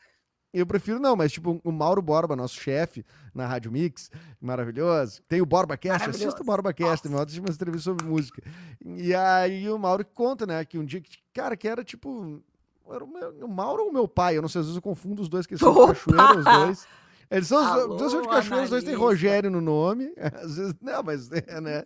Eu 0.53 0.67
prefiro 0.67 0.99
não, 0.99 1.15
mas 1.15 1.31
tipo, 1.33 1.61
o 1.63 1.71
Mauro 1.71 2.01
Borba, 2.01 2.35
nosso 2.35 2.55
chefe 2.59 3.05
na 3.35 3.47
Rádio 3.47 3.71
Mix, 3.71 4.11
maravilhoso. 4.41 5.21
Tem 5.29 5.41
o 5.43 5.47
BorbaCast, 5.47 6.09
assista 6.09 6.27
Maravilhoso. 6.29 6.43
o 6.43 6.45
BorbaCast, 6.45 6.91
Nossa. 7.07 7.09
meu 7.11 7.19
assiste 7.19 7.41
umas 7.41 7.55
entrevistas 7.57 7.85
sobre 7.85 8.07
música. 8.07 8.43
E 8.85 9.15
aí 9.15 9.69
o 9.71 9.79
Mauro 9.79 10.05
conta, 10.07 10.47
né, 10.47 10.65
que 10.65 10.79
um 10.79 10.85
dia, 10.85 11.01
que, 11.01 11.19
cara, 11.35 11.57
que 11.57 11.69
era 11.69 11.85
tipo, 11.85 12.43
era 12.91 13.05
o, 13.05 13.07
meu- 13.07 13.45
o 13.45 13.49
Mauro 13.49 13.83
ou 13.85 13.91
o 13.91 13.93
meu 13.93 14.09
pai, 14.09 14.37
eu 14.39 14.43
não 14.43 14.49
sei, 14.49 14.61
às 14.61 14.67
vezes 14.67 14.77
eu 14.77 14.83
confundo 14.83 15.21
os 15.21 15.29
dois, 15.29 15.47
que 15.47 15.53
eles 15.53 15.61
são 15.61 15.73
de 15.75 15.87
cachoeira, 15.89 16.39
os 16.39 16.45
dois. 16.45 16.87
Eles 17.31 17.47
são, 17.47 17.61
os- 17.63 17.67
Alô, 17.83 17.97
dois 17.97 18.11
são 18.11 18.23
de 18.23 18.29
cachorro, 18.29 18.63
os 18.63 18.71
dois 18.71 18.83
têm. 18.85 18.95
Rogério 18.95 19.51
no 19.51 19.61
nome. 19.61 20.15
Às 20.43 20.57
vezes, 20.57 20.75
não, 20.81 21.03
mas 21.03 21.29
é, 21.47 21.61
né? 21.61 21.85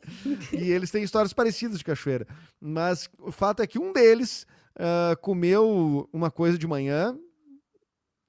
E 0.52 0.70
eles 0.70 0.88
têm 0.92 1.02
histórias 1.02 1.32
parecidas 1.32 1.78
de 1.78 1.84
cachoeira. 1.84 2.28
Mas 2.60 3.10
o 3.18 3.32
fato 3.32 3.60
é 3.60 3.66
que 3.66 3.76
um 3.76 3.92
deles 3.92 4.46
ah, 4.76 5.16
comeu 5.20 6.08
uma 6.12 6.30
coisa 6.30 6.56
de 6.56 6.66
manhã 6.68 7.18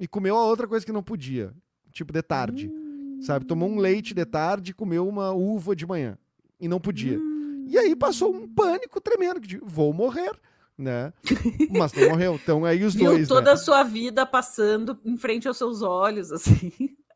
e 0.04 0.08
comeu 0.08 0.36
a 0.36 0.44
outra 0.44 0.68
coisa 0.68 0.86
que 0.86 0.92
não 0.92 1.02
podia. 1.02 1.54
Tipo, 1.94 2.12
de 2.12 2.22
tarde. 2.22 2.70
Sabe? 3.22 3.46
Tomou 3.46 3.70
um 3.70 3.78
leite 3.78 4.14
de 4.14 4.26
tarde 4.26 4.72
e 4.72 4.74
comeu 4.74 5.08
uma 5.08 5.32
uva 5.32 5.74
de 5.74 5.88
manhã. 5.88 6.18
E 6.60 6.68
não 6.68 6.78
podia. 6.78 7.18
E 7.66 7.78
aí 7.78 7.96
passou 7.96 8.36
um 8.36 8.46
pânico 8.46 9.00
tremendo, 9.00 9.40
que 9.40 9.48
de, 9.48 9.58
vou 9.64 9.94
morrer, 9.94 10.38
né? 10.78 11.14
Mas 11.72 11.94
não 11.94 12.10
morreu. 12.10 12.36
Então 12.36 12.66
aí 12.66 12.84
os 12.84 12.96
Viu 12.96 13.12
dois, 13.12 13.30
toda 13.30 13.46
né? 13.46 13.52
a 13.52 13.58
sua 13.58 13.82
vida 13.84 14.26
passando 14.26 15.00
em 15.06 15.16
frente 15.16 15.48
aos 15.48 15.58
seus 15.58 15.82
olhos, 15.82 16.34
assim. 16.34 16.70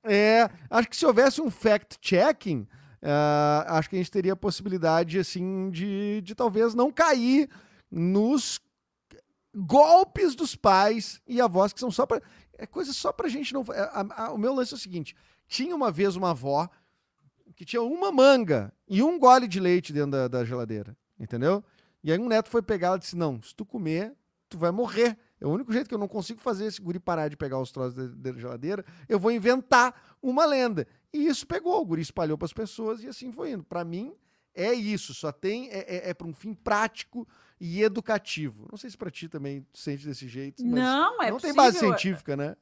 É, 0.05 0.49
acho 0.69 0.87
que 0.87 0.95
se 0.95 1.05
houvesse 1.05 1.41
um 1.41 1.51
fact-checking, 1.51 2.65
ah, 3.01 3.65
acho 3.77 3.89
que 3.89 3.97
a 3.97 3.99
gente 3.99 4.11
teria 4.11 4.31
a 4.31 4.37
possibilidade, 4.37 5.19
assim, 5.19 5.69
de, 5.71 6.21
de 6.21 6.33
talvez 6.33 6.73
não 6.73 6.89
cair 6.89 7.49
nos 7.91 8.61
golpes 9.57 10.35
dos 10.35 10.55
pais 10.55 11.19
e 11.27 11.41
avós, 11.41 11.73
que 11.73 11.79
são 11.79 11.89
só 11.89 12.05
para 12.05 12.21
É 12.57 12.65
coisa 12.65 12.91
só 12.93 13.11
pra 13.11 13.27
gente 13.29 13.53
não. 13.53 13.63
é, 13.73 13.79
a- 13.81 14.05
a- 14.25 14.31
o 14.33 14.37
meu 14.37 14.53
lance 14.53 14.73
é 14.73 14.75
o 14.75 14.79
seguinte: 14.79 15.15
tinha 15.47 15.75
uma 15.75 15.91
vez 15.91 16.15
uma 16.15 16.31
avó 16.31 16.69
que 17.55 17.65
tinha 17.65 17.81
uma 17.81 18.11
manga 18.11 18.73
e 18.87 19.01
um 19.01 19.17
gole 19.19 19.47
de 19.47 19.59
leite 19.59 19.91
dentro 19.93 20.11
da, 20.11 20.27
da 20.27 20.45
geladeira, 20.45 20.95
entendeu? 21.19 21.63
E 22.03 22.11
aí 22.11 22.19
um 22.19 22.27
neto 22.27 22.49
foi 22.49 22.61
pegar 22.61 22.95
e 22.95 22.99
disse: 22.99 23.15
Não, 23.15 23.41
se 23.41 23.55
tu 23.55 23.65
comer, 23.65 24.13
tu 24.49 24.57
vai 24.57 24.71
morrer. 24.71 25.17
É 25.39 25.45
o 25.45 25.49
único 25.51 25.71
jeito 25.71 25.87
que 25.87 25.93
eu 25.93 25.99
não 25.99 26.07
consigo 26.07 26.39
fazer 26.41 26.65
esse 26.65 26.81
guri 26.81 26.99
parar 26.99 27.27
de 27.27 27.37
pegar 27.37 27.59
os 27.59 27.71
troços 27.71 27.93
da, 27.93 28.31
da 28.31 28.39
geladeira, 28.39 28.83
eu 29.07 29.19
vou 29.19 29.31
inventar 29.31 30.17
uma 30.21 30.45
lenda. 30.45 30.87
E 31.13 31.27
isso 31.27 31.45
pegou, 31.45 31.79
o 31.79 31.85
guri 31.85 32.01
espalhou 32.01 32.37
para 32.39 32.45
as 32.47 32.53
pessoas 32.53 33.03
e 33.03 33.07
assim 33.07 33.31
foi 33.31 33.51
indo. 33.51 33.63
Para 33.63 33.85
mim, 33.85 34.15
é 34.57 34.73
isso, 34.73 35.13
só 35.13 35.31
tem. 35.31 35.69
É, 35.69 36.09
é, 36.09 36.13
para 36.13 36.27
um 36.27 36.33
fim 36.33 36.53
prático 36.53 37.27
e 37.59 37.81
educativo. 37.83 38.67
Não 38.71 38.77
sei 38.77 38.89
se 38.89 38.97
para 38.97 39.11
ti 39.11 39.29
também 39.29 39.65
sente 39.73 40.05
desse 40.05 40.27
jeito, 40.27 40.63
Não, 40.65 41.21
é 41.21 41.31
não 41.31 41.37
tem 41.39 41.53
possível. 41.53 41.55
base 41.55 41.79
científica, 41.79 42.35
né? 42.35 42.55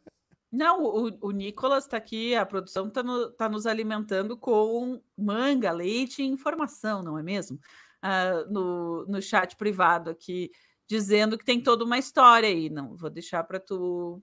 Não, 0.52 0.84
o, 0.84 1.28
o 1.28 1.32
Nicolas 1.32 1.84
está 1.84 1.98
aqui, 1.98 2.34
a 2.34 2.46
produção 2.46 2.88
está 2.88 3.04
tá 3.38 3.50
nos 3.50 3.66
alimentando 3.66 4.38
com 4.38 5.02
manga, 5.18 5.72
leite 5.72 6.22
e 6.22 6.26
informação, 6.26 7.04
não 7.04 7.18
é 7.18 7.24
mesmo? 7.24 7.60
Ah, 8.02 8.46
no, 8.50 9.06
no 9.06 9.22
chat 9.22 9.56
privado 9.58 10.10
aqui, 10.10 10.52
dizendo 10.88 11.38
que 11.38 11.44
tem 11.44 11.62
toda 11.62 11.84
uma 11.84 11.98
história 11.98 12.48
aí. 12.48 12.70
Não, 12.70 12.96
vou 12.96 13.10
deixar 13.10 13.44
para 13.44 13.60
tu 13.60 14.22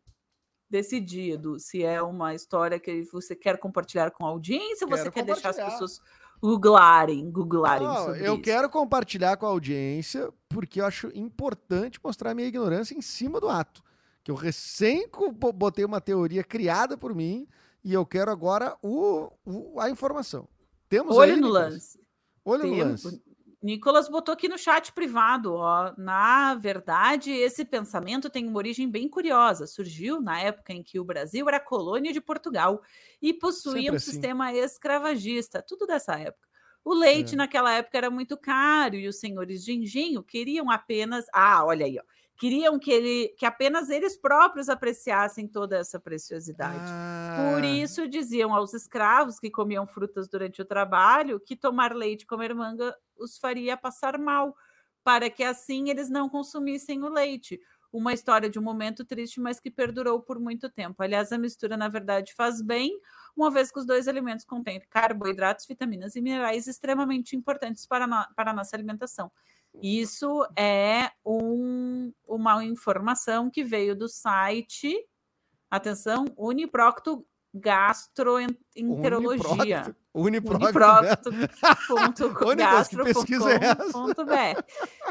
decidir, 0.71 1.33
Edu, 1.33 1.61
se 1.61 1.83
é 1.83 2.01
uma 2.01 2.35
história 2.35 2.81
que 2.81 3.03
você 3.13 3.37
quer 3.37 3.59
compartilhar 3.59 4.11
com 4.11 4.25
a 4.25 4.31
audiência 4.31 4.87
ou 4.87 4.91
você 4.91 5.11
quer 5.11 5.23
deixar 5.23 5.51
as 5.51 5.57
pessoas 5.57 6.01
googlarem, 6.43 7.31
googlarem 7.31 7.87
Não, 7.87 7.97
sobre 8.07 8.21
eu 8.29 8.35
isso. 8.35 8.43
quero 8.43 8.69
compartilhar 8.69 9.37
com 9.37 9.47
a 9.47 9.51
audiência 9.51 10.33
porque 10.49 10.81
eu 10.81 10.85
acho 10.87 11.09
importante 11.15 12.01
mostrar 12.03 12.35
minha 12.35 12.49
ignorância 12.49 12.95
em 12.95 13.01
cima 13.01 13.41
do 13.41 13.49
ato. 13.49 13.83
Que 14.25 14.31
eu 14.31 14.35
recém 14.35 15.09
botei 15.55 15.85
uma 15.85 16.01
teoria 16.01 16.43
criada 16.45 16.97
por 16.99 17.15
mim 17.15 17.47
e 17.85 17.93
eu 17.93 18.05
quero 18.05 18.31
agora 18.31 18.77
o, 18.83 19.31
o- 19.45 19.81
a 19.81 19.89
informação. 19.89 20.49
Temos 20.89 21.17
Olho 21.17 21.33
aí, 21.35 21.41
no 21.41 21.47
Nicolas? 21.47 21.73
lance. 21.73 22.01
Olho 22.45 22.67
no 22.67 22.75
lance. 22.77 23.23
Nicolas 23.63 24.09
botou 24.09 24.33
aqui 24.33 24.49
no 24.49 24.59
chat 24.59 24.93
privado, 24.93 25.55
ó. 25.55 25.93
Na 25.97 26.55
verdade, 26.57 27.31
esse 27.31 27.65
pensamento 27.65 28.29
tem 28.29 28.47
uma 28.49 28.57
origem 28.59 28.91
bem 28.91 29.09
curiosa. 29.09 29.67
Surgiu 29.69 30.21
na 30.21 30.41
época 30.41 30.73
em 30.73 30.83
que 30.83 30.99
o 30.99 31.05
Brasil 31.05 31.49
era 31.49 31.61
colônia 31.61 32.13
de 32.13 32.21
Portugal 32.21 32.83
e 33.21 33.33
possuía 33.33 33.93
Sempre 33.93 33.95
um 33.95 33.97
assim. 33.97 34.01
sistema 34.01 34.53
escravagista, 34.53 35.63
tudo 35.67 35.87
dessa 35.87 36.19
época. 36.19 36.49
O 36.85 36.93
leite 36.93 37.37
É. 37.37 37.37
naquela 37.37 37.73
época 37.73 37.97
era 37.97 38.11
muito 38.11 38.37
caro 38.37 38.97
e 38.97 39.07
os 39.07 39.21
senhores 39.21 39.63
de 39.65 39.73
engenho 39.73 40.25
queriam 40.25 40.69
apenas, 40.69 41.27
ah, 41.33 41.65
olha 41.65 41.87
aí, 41.87 41.99
ó. 41.99 42.03
Queriam 42.37 42.77
que 42.81 42.91
ele 42.91 43.29
que 43.39 43.47
apenas 43.47 43.89
eles 43.91 44.17
próprios 44.17 44.69
apreciassem 44.69 45.47
toda 45.47 45.77
essa 45.79 46.01
preciosidade. 46.01 46.97
Por 47.35 47.65
Ah, 47.65 47.65
isso 47.65 48.07
diziam 48.09 48.55
aos 48.55 48.75
escravos 48.75 49.39
que 49.39 49.51
comiam 49.51 49.87
frutas 49.87 50.29
durante 50.29 50.61
o 50.61 50.65
trabalho 50.65 51.41
que 51.41 51.57
tomar 51.57 51.95
leite 51.95 52.23
e 52.23 52.27
comer 52.27 52.55
manga 52.55 52.95
os 53.23 53.39
faria 53.39 53.77
passar 53.77 54.19
mal, 54.19 54.55
para 55.05 55.29
que 55.31 55.43
assim 55.43 55.89
eles 55.89 56.09
não 56.09 56.29
consumissem 56.29 57.03
o 57.03 57.09
leite. 57.09 57.61
Uma 57.93 58.13
história 58.15 58.49
de 58.49 58.59
um 58.59 58.63
momento 58.63 59.05
triste, 59.05 59.39
mas 59.41 59.61
que 59.61 59.71
perdurou 59.71 60.21
por 60.21 60.39
muito 60.39 60.71
tempo. 60.71 61.03
Aliás, 61.03 61.31
a 61.31 61.39
mistura, 61.39 61.77
na 61.77 61.89
verdade, 61.89 62.33
faz 62.35 62.63
bem, 62.63 62.99
uma 63.37 63.51
vez 63.51 63.71
que 63.71 63.79
os 63.79 63.87
dois 63.87 64.09
alimentos 64.09 64.45
contêm 64.47 64.81
carboidratos, 64.89 65.67
vitaminas 65.67 66.17
e 66.17 66.23
minerais 66.23 66.67
extremamente 66.67 67.37
importantes 67.37 67.87
para, 67.87 68.07
para 68.35 68.51
a 68.51 68.55
nossa 68.55 68.75
alimentação. 68.75 69.31
Isso 69.83 70.47
é 70.57 71.11
um- 71.25 72.13
uma 72.27 72.65
informação 72.65 73.51
que 73.51 73.65
veio 73.65 73.97
do 73.97 74.09
site 74.09 74.97
Atenção, 75.71 76.27
Uniprocto 76.37 77.27
Gastroenterologia. 77.55 79.95
Uniprocto. 80.15 80.15
Uniprocto. 80.15 81.31
Ô, 82.45 82.49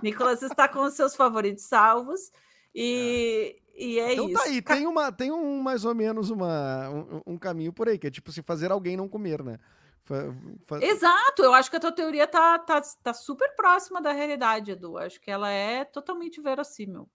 Nicolas, 0.01 0.41
é 0.43 0.47
está 0.47 0.67
com 0.67 0.81
os 0.83 0.93
seus 0.93 1.15
favoritos 1.15 1.63
salvos 1.65 2.31
e, 2.73 3.57
e 3.75 3.99
é 3.99 4.13
Então 4.13 4.29
isso. 4.29 4.37
tá 4.37 4.43
aí, 4.49 4.61
tem, 4.61 4.87
uma, 4.87 5.11
tem 5.11 5.31
um 5.31 5.61
mais 5.61 5.85
ou 5.85 5.93
menos 5.95 6.29
uma, 6.29 6.89
um, 6.89 7.21
um 7.33 7.37
caminho 7.37 7.73
por 7.73 7.87
aí, 7.89 7.97
que 7.97 8.07
é 8.07 8.11
tipo 8.11 8.31
se 8.31 8.41
fazer 8.41 8.71
alguém 8.71 8.95
não 8.97 9.07
comer, 9.09 9.43
né? 9.43 9.57
Fa- 10.03 10.33
fa- 10.65 10.83
Exato, 10.83 11.43
eu 11.43 11.53
acho 11.53 11.69
que 11.69 11.75
a 11.75 11.79
tua 11.79 11.91
teoria 11.91 12.25
tá, 12.27 12.57
tá, 12.57 12.81
tá 13.03 13.13
super 13.13 13.55
próxima 13.55 14.01
da 14.01 14.11
realidade, 14.11 14.71
Edu. 14.71 14.97
Acho 14.97 15.19
que 15.21 15.29
ela 15.29 15.49
é 15.49 15.85
totalmente 15.85 16.41
verossímil. 16.41 17.07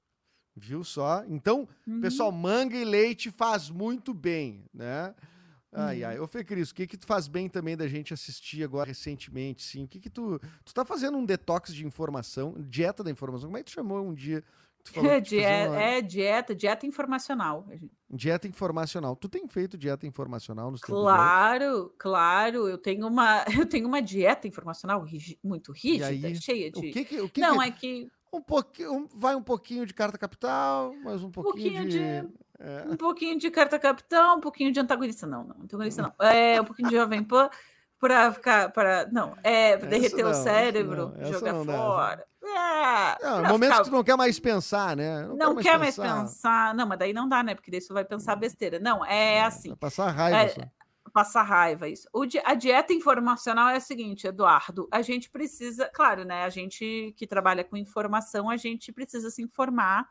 Viu 0.56 0.82
só? 0.82 1.22
Então, 1.28 1.68
Uhum. 1.86 2.00
Pessoal, 2.00 2.32
manga 2.32 2.74
e 2.76 2.84
leite 2.84 3.30
faz 3.30 3.68
muito 3.68 4.14
bem, 4.14 4.64
né? 4.72 5.14
Ai, 5.72 6.02
Uhum. 6.02 6.08
ai. 6.08 6.18
Ô, 6.20 6.26
Fê 6.26 6.42
Cris, 6.42 6.70
o 6.70 6.74
que 6.74 6.86
que 6.86 6.96
tu 6.96 7.06
faz 7.06 7.28
bem 7.28 7.48
também 7.48 7.76
da 7.76 7.86
gente 7.86 8.14
assistir 8.14 8.64
agora 8.64 8.88
recentemente, 8.88 9.62
sim? 9.62 9.84
O 9.84 9.88
que 9.88 10.00
que 10.00 10.08
tu... 10.08 10.40
Tu 10.64 10.72
tá 10.72 10.84
fazendo 10.84 11.18
um 11.18 11.24
detox 11.26 11.74
de 11.74 11.84
informação, 11.86 12.54
dieta 12.58 13.04
da 13.04 13.10
informação. 13.10 13.48
Como 13.48 13.58
é 13.58 13.60
que 13.62 13.70
tu 13.70 13.74
chamou 13.74 14.00
um 14.00 14.14
dia? 14.14 14.42
Tu 14.82 14.92
falou 14.92 15.10
É, 15.10 15.20
die- 15.20 15.36
uma 15.36 15.44
é 15.82 16.00
dieta, 16.00 16.54
dieta 16.54 16.86
informacional. 16.86 17.66
Dieta 18.08 18.48
informacional. 18.48 19.14
Tu 19.16 19.28
tem 19.28 19.46
feito 19.48 19.76
dieta 19.76 20.06
informacional 20.06 20.70
nos? 20.70 20.80
Claro, 20.80 21.92
claro. 21.98 22.66
Eu 22.68 22.78
tenho 22.78 23.06
uma, 23.06 23.44
eu 23.66 23.66
tenho 23.68 23.86
uma 23.86 24.00
dieta 24.00 24.48
informacional 24.48 25.04
muito 25.44 25.72
rígida, 25.72 26.06
aí, 26.06 26.34
cheia 26.40 26.70
O 26.74 26.80
de. 26.80 26.90
que 26.92 27.04
que... 27.04 27.20
O 27.20 27.28
que 27.28 27.40
Não, 27.40 27.58
que- 27.58 27.64
é 27.64 27.70
que 27.70 28.08
Um 28.36 28.42
pouquinho... 28.42 28.92
um- 28.92 29.08
Vai 29.14 29.34
um 29.34 29.42
pouquinho 29.42 29.86
de 29.86 29.94
carta 29.94 30.18
capital, 30.18 30.94
mais 31.02 31.22
um 31.22 31.30
pouquinho, 31.30 31.54
pouquinho 31.82 31.88
de... 31.88 31.98
de- 32.22 32.28
é. 32.58 32.84
um 32.88 32.96
pouquinho 32.96 33.38
de 33.38 33.50
carta 33.50 33.78
capitão, 33.78 34.38
um 34.38 34.40
pouquinho 34.40 34.72
de 34.72 34.80
antagonista, 34.80 35.26
não, 35.26 35.44
não, 35.44 35.56
antagonista 35.64 36.00
não. 36.02 36.12
É 36.26 36.58
um 36.60 36.64
pouquinho 36.64 36.88
de 36.88 36.96
Jovem 36.96 37.22
Pan 37.22 37.50
para 37.98 38.32
ficar, 38.32 38.70
para 38.72 39.06
não, 39.12 39.36
é 39.42 39.76
pra 39.76 39.86
Essa 39.88 39.98
derreter 39.98 40.22
não, 40.24 40.30
o 40.30 40.34
cérebro, 40.34 41.12
não, 41.18 41.32
jogar 41.32 41.52
não 41.52 41.64
fora. 41.64 42.24
É, 42.42 43.24
Não, 43.24 43.40
pra 43.40 43.48
momentos 43.50 43.74
ficar- 43.74 43.84
que 43.84 43.90
tu 43.90 43.96
não 43.96 44.04
quer 44.04 44.16
mais 44.16 44.38
pensar, 44.38 44.96
né? 44.96 45.26
não 45.26 45.36
quero 45.56 45.56
quer 45.56 45.78
mais 45.78 45.96
pensar. 45.96 46.72
Não, 46.74 46.86
mas 46.86 46.98
daí 46.98 47.12
não 47.12 47.28
dá, 47.28 47.42
né? 47.42 47.54
Porque 47.56 47.70
daí 47.70 47.80
você 47.80 47.92
vai 47.92 48.04
pensar 48.04 48.36
besteira. 48.36 48.78
Não, 48.78 49.04
é 49.04 49.42
assim. 49.42 49.70
Vai 49.70 49.76
passar 49.78 50.10
raiva 50.12 50.38
É, 50.42 50.48
só. 50.48 50.60
Passar 51.16 51.44
raiva 51.44 51.88
isso. 51.88 52.06
O 52.12 52.26
di- 52.26 52.42
a 52.44 52.52
dieta 52.52 52.92
informacional 52.92 53.70
é 53.70 53.76
a 53.76 53.80
seguinte, 53.80 54.26
Eduardo, 54.26 54.86
a 54.92 55.00
gente 55.00 55.30
precisa, 55.30 55.88
claro, 55.94 56.26
né, 56.26 56.44
a 56.44 56.50
gente 56.50 57.14
que 57.16 57.26
trabalha 57.26 57.64
com 57.64 57.74
informação, 57.74 58.50
a 58.50 58.56
gente 58.58 58.92
precisa 58.92 59.30
se 59.30 59.40
informar 59.40 60.06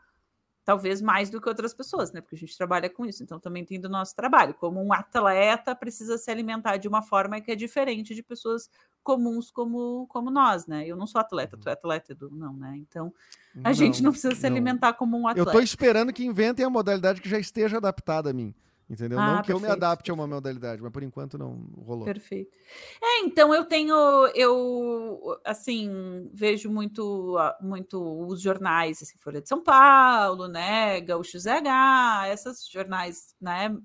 talvez 0.64 1.00
mais 1.00 1.30
do 1.30 1.40
que 1.40 1.48
outras 1.48 1.72
pessoas, 1.72 2.10
né? 2.12 2.20
Porque 2.20 2.34
a 2.34 2.38
gente 2.38 2.56
trabalha 2.58 2.90
com 2.90 3.06
isso, 3.06 3.22
então 3.22 3.38
também 3.38 3.64
tem 3.64 3.80
do 3.80 3.88
nosso 3.88 4.16
trabalho. 4.16 4.52
Como 4.54 4.82
um 4.84 4.92
atleta 4.92 5.76
precisa 5.76 6.18
se 6.18 6.28
alimentar 6.28 6.76
de 6.76 6.88
uma 6.88 7.02
forma 7.02 7.40
que 7.40 7.52
é 7.52 7.54
diferente 7.54 8.16
de 8.16 8.20
pessoas 8.20 8.68
comuns 9.00 9.48
como, 9.52 10.08
como 10.08 10.28
nós, 10.28 10.66
né? 10.66 10.84
Eu 10.84 10.96
não 10.96 11.06
sou 11.06 11.20
atleta, 11.20 11.56
tu 11.56 11.68
é 11.68 11.72
atleta, 11.72 12.10
Edu, 12.10 12.30
não, 12.32 12.52
né? 12.52 12.74
Então, 12.78 13.14
a 13.62 13.72
gente 13.72 14.02
não 14.02 14.10
precisa 14.10 14.34
se 14.34 14.42
não. 14.42 14.50
alimentar 14.50 14.94
como 14.94 15.16
um 15.16 15.22
Eu 15.22 15.28
atleta. 15.28 15.52
tô 15.52 15.60
esperando 15.60 16.12
que 16.12 16.24
inventem 16.26 16.66
a 16.66 16.68
modalidade 16.70 17.20
que 17.20 17.28
já 17.28 17.38
esteja 17.38 17.76
adaptada 17.76 18.30
a 18.30 18.32
mim. 18.32 18.52
Entendeu? 18.88 19.18
Ah, 19.18 19.34
não 19.36 19.42
que 19.42 19.50
eu 19.50 19.56
me 19.56 19.62
perfeito, 19.62 19.84
adapte 19.84 20.10
a 20.12 20.14
uma 20.14 20.26
modalidade, 20.28 20.80
mas 20.80 20.92
por 20.92 21.02
enquanto 21.02 21.36
não 21.36 21.54
rolou. 21.84 22.04
Perfeito. 22.04 22.56
É, 23.02 23.18
então 23.20 23.52
eu 23.52 23.64
tenho, 23.64 23.94
eu 24.34 25.40
assim 25.44 26.30
vejo 26.32 26.70
muito, 26.70 27.36
ah, 27.36 27.56
muito 27.60 28.00
os 28.28 28.40
jornais, 28.40 29.02
assim, 29.02 29.18
Folha 29.18 29.42
de 29.42 29.48
São 29.48 29.60
Paulo, 29.62 30.46
né, 30.46 31.00
Gaúcho 31.00 31.36
ZH, 31.38 32.28
esses 32.32 32.68
jornais, 32.70 33.34
né, 33.40 33.76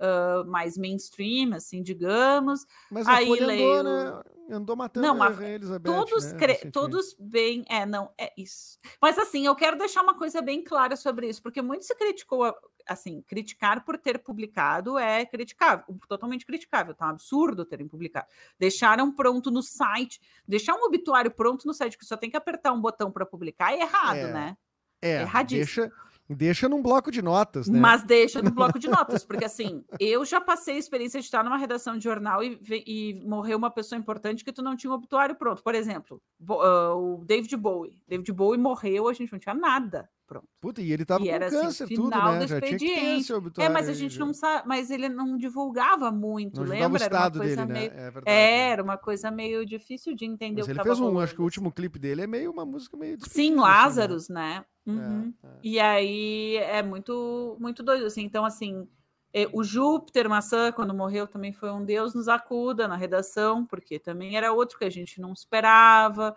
ah, 0.00 0.42
mais 0.46 0.78
mainstream, 0.78 1.52
assim, 1.54 1.82
digamos. 1.82 2.64
Mas 2.90 3.06
a 3.06 3.16
Aí 3.16 3.26
Folha 3.26 3.46
leio- 3.46 3.74
andou, 3.80 3.82
né? 3.84 4.22
Andou 4.48 4.76
matando 4.76 5.06
Não, 5.06 5.22
a 5.22 5.26
a- 5.28 5.44
Elizabeth, 5.50 5.82
Todos, 5.92 6.32
né, 6.32 6.38
cre- 6.38 6.70
todos 6.70 7.14
bem, 7.18 7.64
é, 7.68 7.84
não, 7.84 8.10
é 8.16 8.32
isso. 8.38 8.78
Mas 9.02 9.18
assim, 9.18 9.44
eu 9.44 9.54
quero 9.56 9.76
deixar 9.76 10.02
uma 10.02 10.16
coisa 10.16 10.40
bem 10.40 10.62
clara 10.64 10.96
sobre 10.96 11.28
isso, 11.28 11.42
porque 11.42 11.60
muito 11.60 11.84
se 11.84 11.94
criticou 11.96 12.44
a- 12.44 12.54
assim, 12.86 13.22
criticar 13.22 13.84
por 13.84 13.98
ter 13.98 14.18
publicado 14.18 14.98
é 14.98 15.26
criticável, 15.26 15.84
totalmente 16.08 16.46
criticável, 16.46 16.94
tá 16.94 17.06
um 17.06 17.10
absurdo 17.10 17.64
terem 17.64 17.88
publicado. 17.88 18.26
Deixaram 18.58 19.12
pronto 19.12 19.50
no 19.50 19.62
site, 19.62 20.20
deixar 20.46 20.74
um 20.74 20.84
obituário 20.84 21.30
pronto 21.30 21.66
no 21.66 21.74
site 21.74 21.98
que 21.98 22.04
só 22.04 22.16
tem 22.16 22.30
que 22.30 22.36
apertar 22.36 22.72
um 22.72 22.80
botão 22.80 23.10
para 23.10 23.26
publicar 23.26 23.72
é 23.72 23.80
errado, 23.80 24.16
É. 24.16 24.32
né? 24.32 24.56
É, 25.02 25.20
Erradíssimo. 25.20 25.86
deixa, 25.88 25.92
deixa 26.34 26.68
num 26.68 26.82
bloco 26.82 27.10
de 27.10 27.22
notas, 27.22 27.68
né? 27.68 27.78
Mas 27.78 28.02
deixa 28.02 28.42
no 28.42 28.50
bloco 28.52 28.78
de 28.78 28.88
notas, 28.88 29.24
porque 29.24 29.44
assim, 29.44 29.84
eu 30.00 30.24
já 30.24 30.40
passei 30.40 30.76
a 30.76 30.78
experiência 30.78 31.20
de 31.20 31.26
estar 31.26 31.44
numa 31.44 31.56
redação 31.56 31.96
de 31.96 32.04
jornal 32.04 32.42
e, 32.42 32.60
e 32.86 33.22
morreu 33.26 33.56
uma 33.58 33.70
pessoa 33.70 33.98
importante 33.98 34.44
que 34.44 34.52
tu 34.52 34.62
não 34.62 34.76
tinha 34.76 34.90
um 34.90 34.94
obituário 34.94 35.34
pronto. 35.36 35.62
Por 35.62 35.74
exemplo, 35.74 36.20
ah, 36.48 36.94
o 36.94 37.24
David 37.24 37.56
Bowie. 37.56 38.02
David 38.08 38.32
Bowie 38.32 38.58
morreu, 38.58 39.08
a 39.08 39.12
gente 39.12 39.30
não 39.32 39.38
tinha 39.38 39.54
nada 39.54 40.08
pronto. 40.26 40.48
Puta, 40.60 40.82
e 40.82 40.92
ele 40.92 41.04
tava 41.04 41.24
E 41.24 41.28
com 41.28 41.34
era, 41.34 41.46
assim, 41.46 41.56
câncer, 41.56 41.86
tudo, 41.88 42.10
final 42.10 42.32
né? 42.32 42.38
do 42.40 42.46
Já 42.48 42.58
expediente. 42.58 43.00
esse 43.20 43.32
É, 43.32 43.36
obituário 43.36 43.72
mas 43.72 43.88
a 43.88 43.92
gente 43.92 44.14
já. 44.14 44.24
não 44.24 44.34
sabe, 44.34 44.66
mas 44.66 44.90
ele 44.90 45.08
não 45.08 45.36
divulgava 45.36 46.10
muito, 46.10 46.56
Não 46.56 46.64
divulgava 46.64 46.94
o 46.94 46.98
lembra? 46.98 47.04
Era 47.04 47.14
uma 47.14 47.26
estado 47.26 47.38
coisa 47.38 47.66
dele, 47.66 47.78
meio. 47.78 47.90
né? 47.92 47.96
É 47.96 48.10
verdade. 48.10 48.36
É, 48.36 48.68
era 48.70 48.82
uma 48.82 48.98
coisa 48.98 49.30
meio 49.30 49.64
difícil 49.64 50.14
de 50.16 50.24
entender 50.24 50.56
Mas 50.56 50.64
o 50.64 50.66
que 50.66 50.72
ele 50.72 50.82
fez 50.82 50.98
um, 50.98 51.04
rolando, 51.04 51.20
acho 51.20 51.32
que 51.34 51.40
o 51.40 51.42
assim. 51.42 51.44
último 51.44 51.72
clipe 51.72 51.98
dele 51.98 52.22
é 52.22 52.26
meio 52.26 52.50
uma 52.50 52.66
música 52.66 52.96
meio 52.96 53.12
Sim, 53.12 53.18
despedida, 53.18 53.52
assim, 53.52 53.54
né? 53.54 53.62
Lázaros, 53.62 54.28
né? 54.28 54.64
Uhum. 54.86 55.32
É, 55.42 55.46
é. 55.48 55.50
E 55.62 55.80
aí 55.80 56.56
é 56.56 56.82
muito, 56.82 57.56
muito 57.60 57.82
doido, 57.82 58.06
assim. 58.06 58.22
Então, 58.22 58.44
assim, 58.44 58.86
eh, 59.32 59.48
o 59.52 59.64
Júpiter 59.64 60.28
Maçã, 60.28 60.70
quando 60.72 60.94
morreu, 60.94 61.26
também 61.26 61.52
foi 61.52 61.70
um 61.70 61.84
Deus 61.84 62.14
nos 62.14 62.28
acuda 62.28 62.86
na 62.86 62.96
redação, 62.96 63.64
porque 63.66 63.98
também 63.98 64.36
era 64.36 64.52
outro 64.52 64.78
que 64.78 64.84
a 64.84 64.90
gente 64.90 65.20
não 65.20 65.32
esperava. 65.32 66.36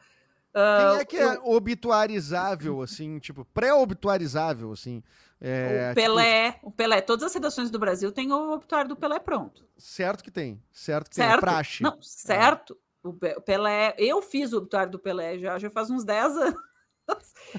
Ah, 0.54 0.76
Quem 0.78 0.96
é 0.98 1.06
que 1.06 1.18
é 1.18 1.40
obituarizável, 1.44 2.82
assim, 2.82 3.20
tipo, 3.20 3.46
pré-obituarizável, 3.46 4.72
assim? 4.72 5.04
É, 5.40 5.92
o 5.92 5.96
Pelé, 5.96 6.60
o 6.64 6.72
Pelé, 6.72 7.02
todas 7.02 7.24
as 7.26 7.34
redações 7.34 7.70
do 7.70 7.80
Brasil 7.80 8.12
têm 8.12 8.32
o 8.32 8.52
obituário 8.54 8.90
do 8.90 8.96
Pelé 8.96 9.20
pronto. 9.20 9.62
tipo, 9.62 9.82
certo 9.82 10.24
que 10.24 10.32
tem, 10.32 10.62
certo 10.72 11.10
que 11.10 11.16
tem, 11.16 11.28
é 11.28 11.34
Certo? 11.34 11.42
praxe. 11.42 11.84
Não, 11.84 12.02
certo. 12.02 12.78
O 13.04 13.14
Pe- 13.14 13.36
o 13.38 13.42
Pelé, 13.42 13.96
eu 13.98 14.22
fiz 14.22 14.52
o 14.54 14.58
obituário 14.58 14.92
do 14.92 15.00
Pelé 15.00 15.38
já, 15.40 15.58
já 15.58 15.70
faz 15.70 15.90
uns 15.90 16.04
10 16.04 16.36
anos. 16.36 16.69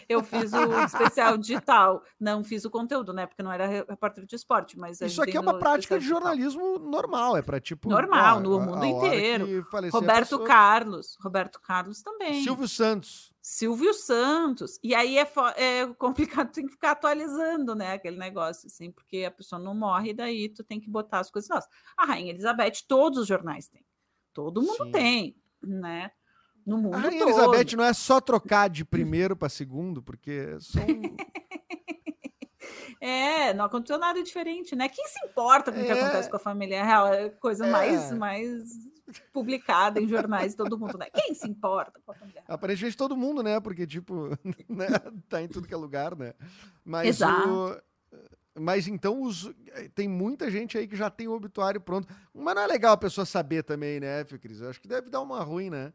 Eu 0.08 0.22
fiz 0.22 0.52
o 0.52 0.84
especial 0.84 1.36
digital. 1.36 2.02
Não 2.18 2.44
fiz 2.44 2.64
o 2.64 2.70
conteúdo, 2.70 3.12
né? 3.12 3.26
Porque 3.26 3.42
não 3.42 3.50
era 3.52 3.66
re- 3.66 3.84
repórter 3.88 4.24
de 4.24 4.36
esporte, 4.36 4.78
mas 4.78 5.00
Isso 5.00 5.20
aqui 5.22 5.36
é 5.36 5.40
uma 5.40 5.58
prática 5.58 5.96
de 5.96 6.00
digital. 6.00 6.20
jornalismo 6.22 6.78
normal, 6.78 7.36
é 7.36 7.42
pra 7.42 7.60
tipo. 7.60 7.88
Normal, 7.88 8.40
no 8.40 8.60
mundo 8.60 8.84
inteiro. 8.84 9.66
Roberto 9.92 10.38
Carlos, 10.44 11.16
Roberto 11.20 11.60
Carlos 11.60 12.02
também. 12.02 12.42
Silvio 12.42 12.68
Santos. 12.68 13.32
Silvio 13.42 13.94
Santos. 13.94 14.78
E 14.82 14.94
aí 14.94 15.18
é, 15.18 15.26
é 15.56 15.86
complicado, 15.94 16.50
tem 16.52 16.66
que 16.66 16.72
ficar 16.72 16.92
atualizando, 16.92 17.74
né? 17.74 17.94
Aquele 17.94 18.16
negócio, 18.18 18.66
assim, 18.66 18.90
porque 18.92 19.24
a 19.24 19.30
pessoa 19.30 19.58
não 19.60 19.74
morre, 19.74 20.10
e 20.10 20.14
daí 20.14 20.48
tu 20.50 20.62
tem 20.62 20.78
que 20.78 20.90
botar 20.90 21.20
as 21.20 21.30
coisas 21.30 21.48
novas. 21.48 21.66
A 21.96 22.04
Rainha 22.06 22.30
Elizabeth, 22.32 22.84
todos 22.86 23.18
os 23.20 23.26
jornais 23.26 23.66
têm. 23.66 23.84
Todo 24.32 24.62
mundo 24.62 24.84
Sim. 24.84 24.90
tem, 24.92 25.36
né? 25.62 26.12
No 26.66 26.78
mundo 26.78 26.94
A 26.94 26.98
Rainha 26.98 27.20
todo. 27.24 27.30
Elizabeth 27.30 27.76
não 27.76 27.84
é 27.84 27.92
só 27.92 28.20
trocar 28.20 28.68
de 28.68 28.84
primeiro 28.84 29.36
pra 29.36 29.48
segundo, 29.48 30.02
porque 30.02 30.56
são. 30.60 30.82
É, 33.02 33.54
não 33.54 33.64
aconteceu 33.64 33.98
nada 33.98 34.22
diferente, 34.22 34.76
né? 34.76 34.86
Quem 34.88 35.06
se 35.08 35.24
importa 35.26 35.72
com 35.72 35.80
o 35.80 35.84
que 35.84 35.90
É. 35.90 36.02
acontece 36.02 36.28
com 36.28 36.36
a 36.36 36.40
família 36.40 36.84
real? 36.84 37.06
É 37.06 37.30
coisa 37.30 37.66
É. 37.66 37.70
mais, 37.70 38.12
mais 38.12 38.62
publicada 39.32 39.98
em 39.98 40.06
jornais, 40.06 40.54
todo 40.54 40.78
mundo, 40.78 40.98
né? 40.98 41.06
Quem 41.14 41.32
se 41.34 41.48
importa 41.48 41.98
com 42.04 42.12
a 42.12 42.14
família 42.14 42.42
real? 42.46 42.54
Aparentemente 42.54 42.96
todo 42.98 43.16
mundo, 43.16 43.42
né? 43.42 43.58
Porque, 43.58 43.86
tipo, 43.86 44.28
né? 44.68 44.86
tá 45.30 45.40
em 45.40 45.48
tudo 45.48 45.66
que 45.66 45.72
é 45.72 45.76
lugar, 45.78 46.14
né? 46.14 46.34
Mas 46.84 47.08
Exato. 47.08 47.48
o- 47.48 47.80
Mas 48.60 48.86
então 48.86 49.22
os... 49.22 49.50
tem 49.94 50.06
muita 50.06 50.50
gente 50.50 50.76
aí 50.76 50.86
que 50.86 50.96
já 50.96 51.08
tem 51.08 51.26
o 51.26 51.32
obituário 51.32 51.80
pronto. 51.80 52.06
Mas 52.34 52.54
não 52.54 52.62
é 52.62 52.66
legal 52.66 52.92
a 52.92 52.96
pessoa 52.98 53.24
saber 53.24 53.62
também, 53.62 53.98
né, 53.98 54.24
Fio 54.26 54.38
Cris? 54.38 54.60
Eu 54.60 54.68
acho 54.68 54.80
que 54.80 54.88
deve 54.88 55.08
dar 55.08 55.22
uma 55.22 55.40
ruim, 55.42 55.70
né? 55.70 55.90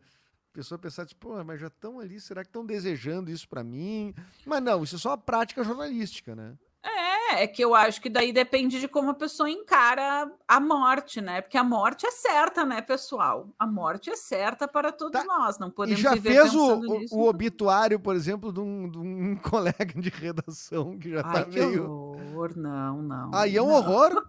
A 0.56 0.60
pessoa 0.64 0.80
pensar, 0.80 1.06
tipo, 1.06 1.28
pô, 1.28 1.44
mas 1.44 1.60
já 1.60 1.68
estão 1.68 2.00
ali, 2.00 2.18
será 2.18 2.42
que 2.42 2.48
estão 2.48 2.66
desejando 2.66 3.30
isso 3.30 3.46
pra 3.50 3.62
mim? 3.62 4.16
Mas 4.46 4.64
não, 4.64 4.86
isso 4.86 4.96
é 4.96 5.00
só 5.00 5.10
uma 5.10 5.18
prática 5.18 5.62
jornalística, 5.66 6.34
né? 6.34 6.54
É, 6.82 7.44
é 7.44 7.48
que 7.48 7.62
eu 7.62 7.76
acho 7.76 8.00
que 8.02 8.10
daí 8.10 8.32
depende 8.32 8.80
de 8.80 8.88
como 8.88 9.10
a 9.10 9.14
pessoa 9.14 9.50
encara 9.50 10.32
a 10.48 10.60
morte, 10.62 11.20
né? 11.20 11.42
Porque 11.42 11.58
a 11.58 11.64
morte 11.64 12.06
é 12.06 12.12
certa, 12.12 12.64
né, 12.64 12.82
pessoal? 12.82 13.50
A 13.60 13.68
morte 13.68 14.10
é 14.10 14.16
certa 14.16 14.66
para 14.66 14.94
todos 14.94 15.20
Tá. 15.20 15.26
nós. 15.28 15.60
Não 15.60 15.68
E 15.68 15.72
podemos 15.72 16.00
já 16.02 16.14
viver 16.14 16.30
fez 16.42 16.56
o, 16.56 16.60
pensando 16.70 16.90
o- 16.90 17.00
nisso. 17.00 17.16
o 17.18 17.28
obituário, 17.28 18.00
por 18.00 18.16
exemplo, 18.16 18.54
de 18.54 18.62
um, 18.62 18.90
de 18.90 18.98
um 18.98 19.36
colega 19.44 20.00
de 20.00 20.08
redação 20.10 20.98
que 20.98 21.10
já 21.12 21.22
Ai, 21.26 21.34
tá 21.44 21.50
que 21.50 21.60
meio. 21.60 21.92
horror, 21.92 22.54
não, 22.56 23.02
não. 23.02 23.32
Aí 23.36 23.58
é 23.58 23.62
um 23.62 23.68
não. 23.68 23.74
horror? 23.76 24.26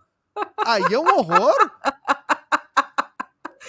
Aí 0.66 0.92
é 0.92 0.98
um 0.98 1.06
horror? 1.18 1.54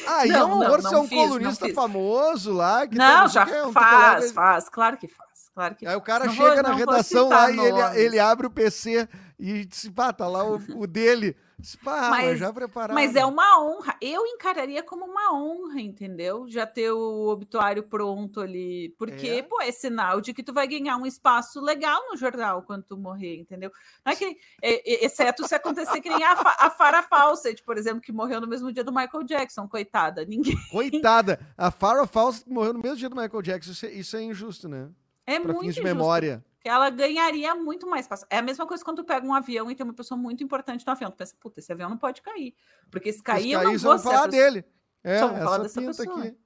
Aí 0.05 0.29
é 0.29 0.33
Não, 0.33 0.45
um 0.45 0.49
não, 0.59 0.61
horror 0.61 0.81
ser 0.81 0.95
um 0.95 1.07
colunista 1.07 1.73
famoso 1.73 2.53
lá. 2.53 2.87
Que 2.87 2.95
Não, 2.95 3.27
já 3.27 3.43
é 3.43 3.65
um 3.65 3.73
faz, 3.73 4.31
faz, 4.31 4.69
claro 4.69 4.97
que 4.97 5.07
faz, 5.07 5.46
claro 5.57 5.75
que 5.75 5.87
Aí 5.87 5.95
o 5.95 6.01
cara 6.01 6.25
Não 6.25 6.33
chega 6.33 6.53
vou- 6.53 6.63
na 6.63 6.73
redação 6.75 7.29
lá 7.29 7.49
e 7.49 7.57
ele, 7.59 7.99
ele 7.99 8.19
abre 8.19 8.45
o 8.45 8.51
PC 8.51 9.09
e 9.39 9.65
diz, 9.65 9.89
pá, 9.89 10.13
tá 10.13 10.27
lá 10.27 10.43
o, 10.47 10.59
o 10.75 10.85
dele. 10.85 11.35
Diz, 11.59 11.75
pá, 11.75 12.11
mas, 12.11 12.37
já 12.37 12.53
preparado. 12.53 12.93
Mas 12.93 13.15
é 13.15 13.25
uma 13.25 13.59
honra. 13.59 13.95
Eu 13.99 14.23
encararia 14.27 14.83
como 14.83 15.05
uma 15.05 15.33
honra, 15.33 15.81
entendeu? 15.81 16.45
Já 16.47 16.67
ter 16.67 16.91
o 16.91 17.27
obituário 17.29 17.81
pronto 17.81 18.39
ali. 18.41 18.93
Porque, 18.95 19.27
É? 19.27 19.41
pô, 19.41 19.59
é 19.59 19.71
sinal 19.71 20.21
de 20.21 20.35
que 20.35 20.43
tu 20.43 20.53
vai 20.53 20.67
ganhar 20.67 20.97
um 20.97 21.05
espaço 21.07 21.59
legal 21.59 21.99
no 22.11 22.15
jornal 22.15 22.61
quando 22.61 22.83
tu 22.83 22.95
morrer, 22.95 23.37
entendeu? 23.37 23.71
Não 24.05 24.13
é 24.13 24.15
que, 24.15 24.37
é- 24.61 24.75
é- 25.03 25.05
exceto 25.05 25.47
se 25.47 25.55
acontecer 25.55 25.99
que 25.99 26.09
nem 26.09 26.23
a, 26.23 26.33
a 26.59 26.69
Farah 26.69 27.01
Fawcett, 27.01 27.63
por 27.63 27.75
exemplo, 27.75 28.01
que 28.01 28.11
morreu 28.11 28.39
no 28.39 28.47
mesmo 28.47 28.71
dia 28.71 28.83
do 28.83 28.93
Michael 28.93 29.23
Jackson, 29.23 29.67
coitada. 29.67 30.23
Ninguém. 30.25 30.55
Coitada, 30.69 31.39
a 31.57 31.71
Farrah 31.71 32.05
Fawcett 32.05 32.47
morreu 32.47 32.73
no 32.73 32.79
mesmo 32.83 32.97
dia 32.97 33.09
do 33.09 33.15
Michael 33.15 33.41
Jackson. 33.41 33.71
Isso 33.71 33.85
é, 33.87 33.91
isso 33.93 34.15
é 34.17 34.21
injusto, 34.21 34.69
né? 34.69 34.89
É 35.27 35.39
Pra 35.39 35.51
muito 35.53 35.59
fins 35.65 35.75
de 35.75 35.81
injusto, 35.81 35.95
memória. 35.95 36.43
ela 36.63 36.89
ganharia 36.89 37.53
muito 37.53 37.85
mais 37.85 38.05
espaço. 38.05 38.25
É 38.29 38.37
a 38.37 38.41
mesma 38.41 38.65
coisa 38.65 38.83
quando 38.83 38.97
tu 38.97 39.03
pega 39.03 39.27
um 39.27 39.33
avião 39.33 39.69
e 39.69 39.75
tem 39.75 39.83
uma 39.83 39.93
pessoa 39.93 40.17
muito 40.17 40.43
importante 40.43 40.85
no 40.87 40.91
avião. 40.93 41.11
Tu 41.11 41.17
pensa, 41.17 41.35
puta, 41.39 41.59
esse 41.59 41.71
avião 41.71 41.89
não 41.89 41.97
pode 41.97 42.21
cair. 42.21 42.55
Porque 42.89 43.11
se 43.13 43.21
cair, 43.21 43.43
Se 43.43 43.51
eu 43.51 43.59
cair, 43.59 43.73
não 43.73 43.77
vou 43.79 43.99
falar 43.99 44.27
dele. 44.27 44.63
É, 45.03 45.19
Só 45.19 45.27
vão 45.27 45.37
falar 45.37 45.65
essa 45.65 45.81
dessa 45.81 46.03
pessoa. 46.03 46.23
aqui. 46.23 46.37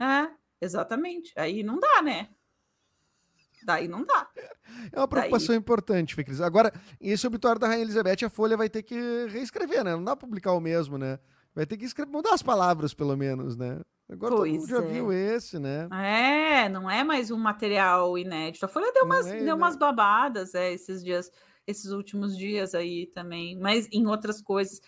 É, 0.00 0.30
exatamente. 0.60 1.32
Aí 1.36 1.62
não 1.62 1.80
dá, 1.80 2.02
né? 2.02 2.28
Daí 3.64 3.88
não 3.88 4.04
dá. 4.04 4.28
É 4.92 4.98
uma 5.00 5.08
preocupação 5.08 5.54
importante, 5.54 6.14
Fê 6.14 6.22
Cris. 6.22 6.40
Agora, 6.42 6.70
esse 7.00 7.26
obituário 7.26 7.58
da 7.58 7.66
Rainha 7.66 7.82
Elizabeth, 7.82 8.24
a 8.24 8.28
Folha 8.30 8.54
vai 8.56 8.68
ter 8.68 8.82
que 8.82 8.94
reescrever, 9.30 9.82
né? 9.82 9.92
Não 9.96 10.04
dá 10.04 10.14
pra 10.14 10.26
publicar 10.26 10.52
o 10.52 10.60
mesmo, 10.60 10.96
né? 10.98 11.18
Vai 11.54 11.66
ter 11.66 11.76
que 11.76 11.84
escrever, 11.84 12.10
mudar 12.10 12.34
as 12.34 12.42
palavras, 12.42 12.94
pelo 12.94 13.16
menos, 13.16 13.56
né? 13.56 13.80
Agora 14.10 14.36
todo 14.36 14.46
mundo 14.46 14.58
Pois 14.58 14.68
já 14.68 14.78
é. 14.78 14.80
viu 14.88 15.12
esse, 15.12 15.58
né? 15.58 15.88
É, 15.92 16.68
não 16.68 16.90
é 16.90 17.04
mais 17.04 17.30
um 17.30 17.36
material 17.36 18.16
inédito. 18.16 18.64
A 18.64 18.68
Folha 18.68 18.90
deu 18.92 19.04
Não 19.04 19.16
umas, 19.16 19.26
é 19.26 19.44
deu 19.44 19.56
umas 19.56 19.74
inédito. 19.74 19.78
babadas 19.78 20.54
é, 20.54 20.72
esses 20.72 21.04
dias, 21.04 21.30
esses 21.66 21.90
últimos 21.90 22.36
dias 22.36 22.74
aí 22.74 23.06
também, 23.08 23.58
mas 23.58 23.86
em 23.92 24.06
outras 24.06 24.40
coisas. 24.40 24.80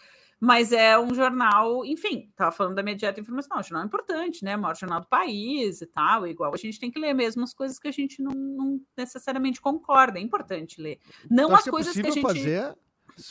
Mas 0.42 0.72
é 0.72 0.98
um 0.98 1.12
jornal, 1.14 1.84
enfim, 1.84 2.32
tava 2.34 2.50
falando 2.50 2.74
da 2.74 2.80
imediata 2.80 3.20
informação, 3.20 3.58
é 3.58 3.60
um 3.60 3.62
jornal 3.62 3.86
importante, 3.86 4.42
né? 4.42 4.56
O 4.56 4.60
maior 4.60 4.74
jornal 4.74 5.00
do 5.02 5.06
país 5.06 5.82
e 5.82 5.86
tal, 5.86 6.26
igual 6.26 6.54
a 6.54 6.56
gente 6.56 6.80
tem 6.80 6.90
que 6.90 6.98
ler 6.98 7.12
mesmo 7.12 7.44
as 7.44 7.52
coisas 7.52 7.78
que 7.78 7.88
a 7.88 7.92
gente 7.92 8.22
não, 8.22 8.32
não 8.32 8.80
necessariamente 8.96 9.60
concorda, 9.60 10.18
é 10.18 10.22
importante 10.22 10.80
ler. 10.80 10.98
Não 11.30 11.48
acha 11.50 11.56
as 11.56 11.66
é 11.66 11.70
coisas 11.70 11.92
que 11.92 12.06
a 12.06 12.10
gente. 12.10 12.22
fazer, 12.22 12.74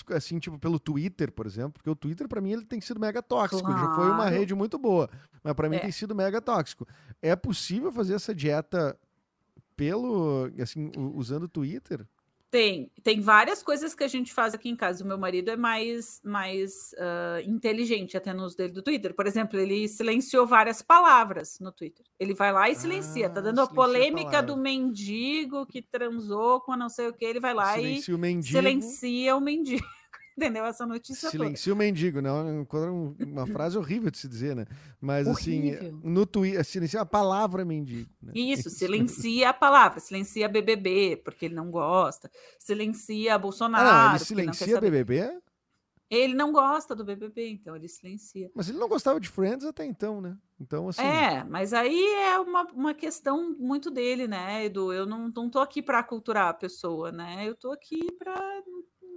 assim, 0.10 0.40
tipo, 0.40 0.58
pelo 0.60 0.80
Twitter, 0.80 1.32
por 1.32 1.46
exemplo, 1.46 1.74
porque 1.74 1.90
o 1.90 1.96
Twitter, 1.96 2.28
pra 2.28 2.42
mim, 2.42 2.52
ele 2.52 2.66
tem 2.66 2.80
sido 2.82 3.00
mega 3.00 3.22
tóxico. 3.22 3.70
Ele 3.72 3.80
já 3.80 3.90
foi 3.96 4.10
uma 4.10 4.24
Claro. 4.24 4.36
rede 4.36 4.54
muito 4.56 4.78
boa, 4.78 5.10
mas 5.44 5.54
pra 5.54 5.70
mim 5.70 5.76
É. 5.78 5.80
tem 5.80 5.92
sido 5.92 6.14
mega 6.16 6.42
tóxico. 6.42 6.88
É 7.22 7.36
possível 7.36 7.92
fazer 7.92 8.14
essa 8.16 8.34
dieta 8.34 8.98
pelo, 9.76 10.50
assim, 10.62 10.92
usando 11.16 11.44
o 11.44 11.48
Twitter? 11.50 12.06
Tem, 12.52 12.91
tem 13.04 13.22
várias 13.22 13.62
coisas 13.62 13.93
que 13.93 14.04
a 14.04 14.08
gente 14.08 14.34
faz 14.34 14.56
aqui 14.56 14.70
em 14.70 14.76
casa. 14.76 15.04
O 15.04 15.08
meu 15.08 15.20
marido 15.20 15.52
é 15.52 15.56
mais, 15.56 16.20
mais 16.24 16.95
ah, 16.97 17.39
inteligente 17.45 18.18
até 18.18 18.34
no 18.34 18.43
uso 18.43 18.58
dele 18.58 18.74
do 18.74 18.82
Twitter. 18.82 19.14
Por 19.14 19.28
exemplo, 19.28 19.60
ele 19.60 19.88
silenciou 19.88 20.47
várias 20.47 20.82
palavras 20.82 21.60
no 21.60 21.72
Twitter. 21.72 22.04
Ele 22.20 22.34
vai 22.34 22.52
lá 22.52 22.68
e 22.68 22.74
silencia. 22.76 23.30
Tá 23.30 23.39
Ah, 23.39 23.43
dando 23.43 23.62
a 23.62 23.66
silencia 23.66 23.72
a 23.72 23.76
polêmica 23.88 24.41
do 24.41 24.58
mendigo 24.58 25.66
que 25.68 25.82
transou 25.82 26.60
com 26.62 26.72
a 26.72 26.78
não 26.78 26.89
sei 26.89 27.08
o 27.08 27.14
que. 27.14 27.24
Ele 27.24 27.39
vai 27.39 27.54
lá 27.54 27.76
Silencia 27.76 28.14
o 28.16 28.18
e 28.18 28.22
mendigo. 28.22 28.58
silencia 28.58 29.36
o 29.36 29.39
mendigo. 29.41 29.86
Entendeu? 30.40 30.64
Essa 30.64 30.86
notícia 30.86 31.30
toda. 31.30 31.44
Silencia 31.44 31.74
o 31.74 31.76
mendigo, 31.76 32.22
não 32.22 32.40
é 32.48 32.90
um- 32.90 33.16
uma 33.28 33.46
frase 33.62 33.78
horrível 33.78 34.10
de 34.10 34.18
se 34.18 34.28
dizer, 34.28 34.56
né? 34.56 34.66
Mas 35.02 35.28
assim, 35.28 35.76
Horrível. 35.76 36.00
no 36.02 36.26
Twitter, 36.26 36.64
silencia 36.64 37.02
a 37.02 37.06
palavra 37.06 37.66
mendigo. 37.66 38.10
Né? 38.22 38.32
Isso, 38.36 38.70
silencia 38.72 39.50
a 39.50 39.54
palavra, 39.54 40.00
silencia 40.00 40.48
BBB, 40.48 41.18
porque 41.26 41.46
ele 41.46 41.56
não 41.56 41.70
gosta, 41.70 42.32
silencia 42.58 43.38
Bolsonaro. 43.38 43.86
Ah, 43.86 43.92
não, 43.92 44.04
ele 44.06 44.12
não 44.14 44.20
silencia 44.20 44.76
saber. 44.76 44.90
BBB? 44.90 45.40
Ele 46.10 46.34
não 46.34 46.52
gosta 46.52 46.96
do 46.96 47.04
BBB, 47.06 47.50
então 47.50 47.76
ele 47.76 47.88
silencia. 47.88 48.50
Mas 48.56 48.68
ele 48.68 48.80
não 48.80 48.88
gostava 48.90 49.20
de 49.20 49.30
Friends 49.30 49.64
até 49.64 49.86
então, 49.86 50.20
né? 50.20 50.36
Então, 50.60 50.90
assim. 50.90 51.04
É, 51.04 51.44
mas 51.44 51.72
aí 51.72 52.04
é 52.24 52.40
uma, 52.40 52.64
uma 52.74 52.94
questão 52.96 53.56
muito 53.60 53.92
dele, 53.92 54.28
né, 54.28 54.66
Edu? 54.66 54.92
Eu 54.92 55.06
não, 55.06 55.28
não 55.28 55.50
tô 55.50 55.60
aqui 55.60 55.84
para 55.84 56.02
culturar 56.02 56.48
a 56.48 56.54
pessoa, 56.54 57.12
né? 57.12 57.48
Eu 57.48 57.54
tô 57.54 57.72
aqui 57.72 58.12
para 58.18 58.36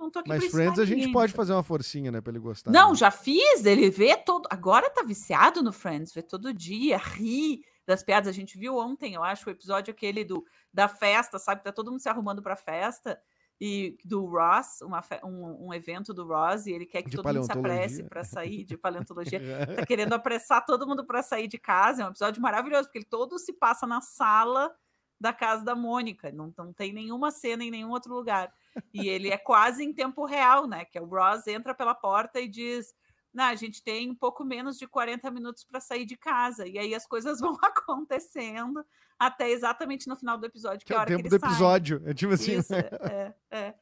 não 0.03 0.11
tô 0.11 0.19
aqui 0.19 0.29
Mas 0.29 0.51
Friends 0.51 0.79
a 0.79 0.85
gente 0.85 1.11
pode 1.13 1.33
fazer 1.33 1.53
uma 1.53 1.63
forcinha, 1.63 2.11
né, 2.11 2.21
pra 2.21 2.31
ele 2.31 2.39
gostar. 2.39 2.71
Não, 2.71 2.91
né? 2.91 2.97
já 2.97 3.11
fiz. 3.11 3.65
Ele 3.65 3.91
vê 3.91 4.17
todo. 4.17 4.47
Agora 4.51 4.91
tá 4.91 5.03
viciado 5.03 5.63
no 5.63 5.73
Friends, 5.73 6.13
vê 6.13 6.23
todo 6.23 6.53
dia, 6.53 6.97
ri 6.99 7.65
das 7.87 8.03
piadas. 8.03 8.29
A 8.29 8.33
gente 8.33 8.59
viu 8.59 8.77
ontem, 8.77 9.15
eu 9.15 9.23
acho, 9.23 9.49
o 9.49 9.53
episódio 9.53 9.93
aquele 9.93 10.25
do 10.25 10.45
da 10.73 10.89
festa, 10.89 11.39
sabe? 11.39 11.63
Tá 11.63 11.73
todo 11.73 11.91
mundo 11.91 12.01
se 12.01 12.09
arrumando 12.09 12.43
pra 12.43 12.57
festa. 12.57 13.19
E 13.61 13.97
do 14.05 14.27
Ross, 14.27 14.81
uma 14.83 15.01
um, 15.23 15.69
um 15.69 15.75
evento 15.75 16.13
do 16.13 16.27
Ross, 16.27 16.67
e 16.67 16.73
ele 16.73 16.85
quer 16.85 17.03
que 17.03 17.11
De 17.11 17.17
todo 17.17 17.33
mundo 17.33 17.45
se 17.45 17.53
apresse 17.53 18.03
para 18.03 18.25
sair 18.25 18.65
de 18.65 18.77
paleontologia. 18.79 19.41
Tá 19.77 19.87
querendo 19.87 20.13
apressar 20.15 20.65
todo 20.65 20.87
mundo 20.87 21.05
para 21.05 21.23
sair 21.23 21.47
de 21.47 21.59
casa. 21.59 22.03
É 22.03 22.07
um 22.07 22.09
episódio 22.09 22.43
maravilhoso, 22.43 22.85
porque 22.85 22.99
ele 22.99 23.05
todo 23.05 23.39
se 23.39 23.53
passa 23.53 23.87
na 23.87 24.01
sala 24.01 24.75
da 25.21 25.33
casa 25.33 25.65
da 25.65 25.77
Mônica. 25.77 26.33
Não, 26.33 26.53
não 26.59 26.73
tem 26.73 26.93
nenhuma 26.93 27.31
cena 27.31 27.63
em 27.63 27.71
nenhum 27.71 27.91
outro 27.91 28.13
lugar. 28.13 28.53
E 28.93 29.09
ele 29.09 29.29
é 29.31 29.37
quase 29.39 29.85
em 29.85 29.93
tempo 29.93 30.25
real, 30.25 30.67
né? 30.67 30.85
Que 30.85 30.99
é 30.99 31.01
o 31.03 31.07
Ross 31.07 31.47
entra 31.47 31.75
pela 31.75 31.95
porta 31.95 32.41
e 32.41 32.49
diz: 32.49 32.95
Não, 33.33 33.45
a 33.45 33.55
gente 33.55 33.83
tem 33.83 34.11
um 34.11 34.15
pouco 34.15 34.45
menos 34.45 34.79
de 34.79 34.87
40 34.87 35.31
minutos 35.31 35.65
para 35.65 35.81
sair 35.81 36.05
de 36.05 36.17
casa. 36.17 36.67
E 36.67 36.79
aí 36.79 36.95
as 36.95 37.07
coisas 37.07 37.41
vão 37.41 37.57
acontecendo 37.63 38.85
até 39.19 39.51
exatamente 39.51 40.09
no 40.09 40.17
final 40.17 40.37
do 40.37 40.47
episódio, 40.47 40.85
que, 40.85 40.93
é 40.93 40.97
é 40.97 41.01
o 41.03 41.07
tempo 41.07 41.23
que 41.23 41.29
do 41.29 41.39
sai. 41.39 41.49
episódio. 41.51 42.03
É 42.05 42.13
tipo 42.15 42.33
assim. 42.33 42.59
Isso, 42.59 42.75
é, 42.75 43.35
é. 43.51 43.75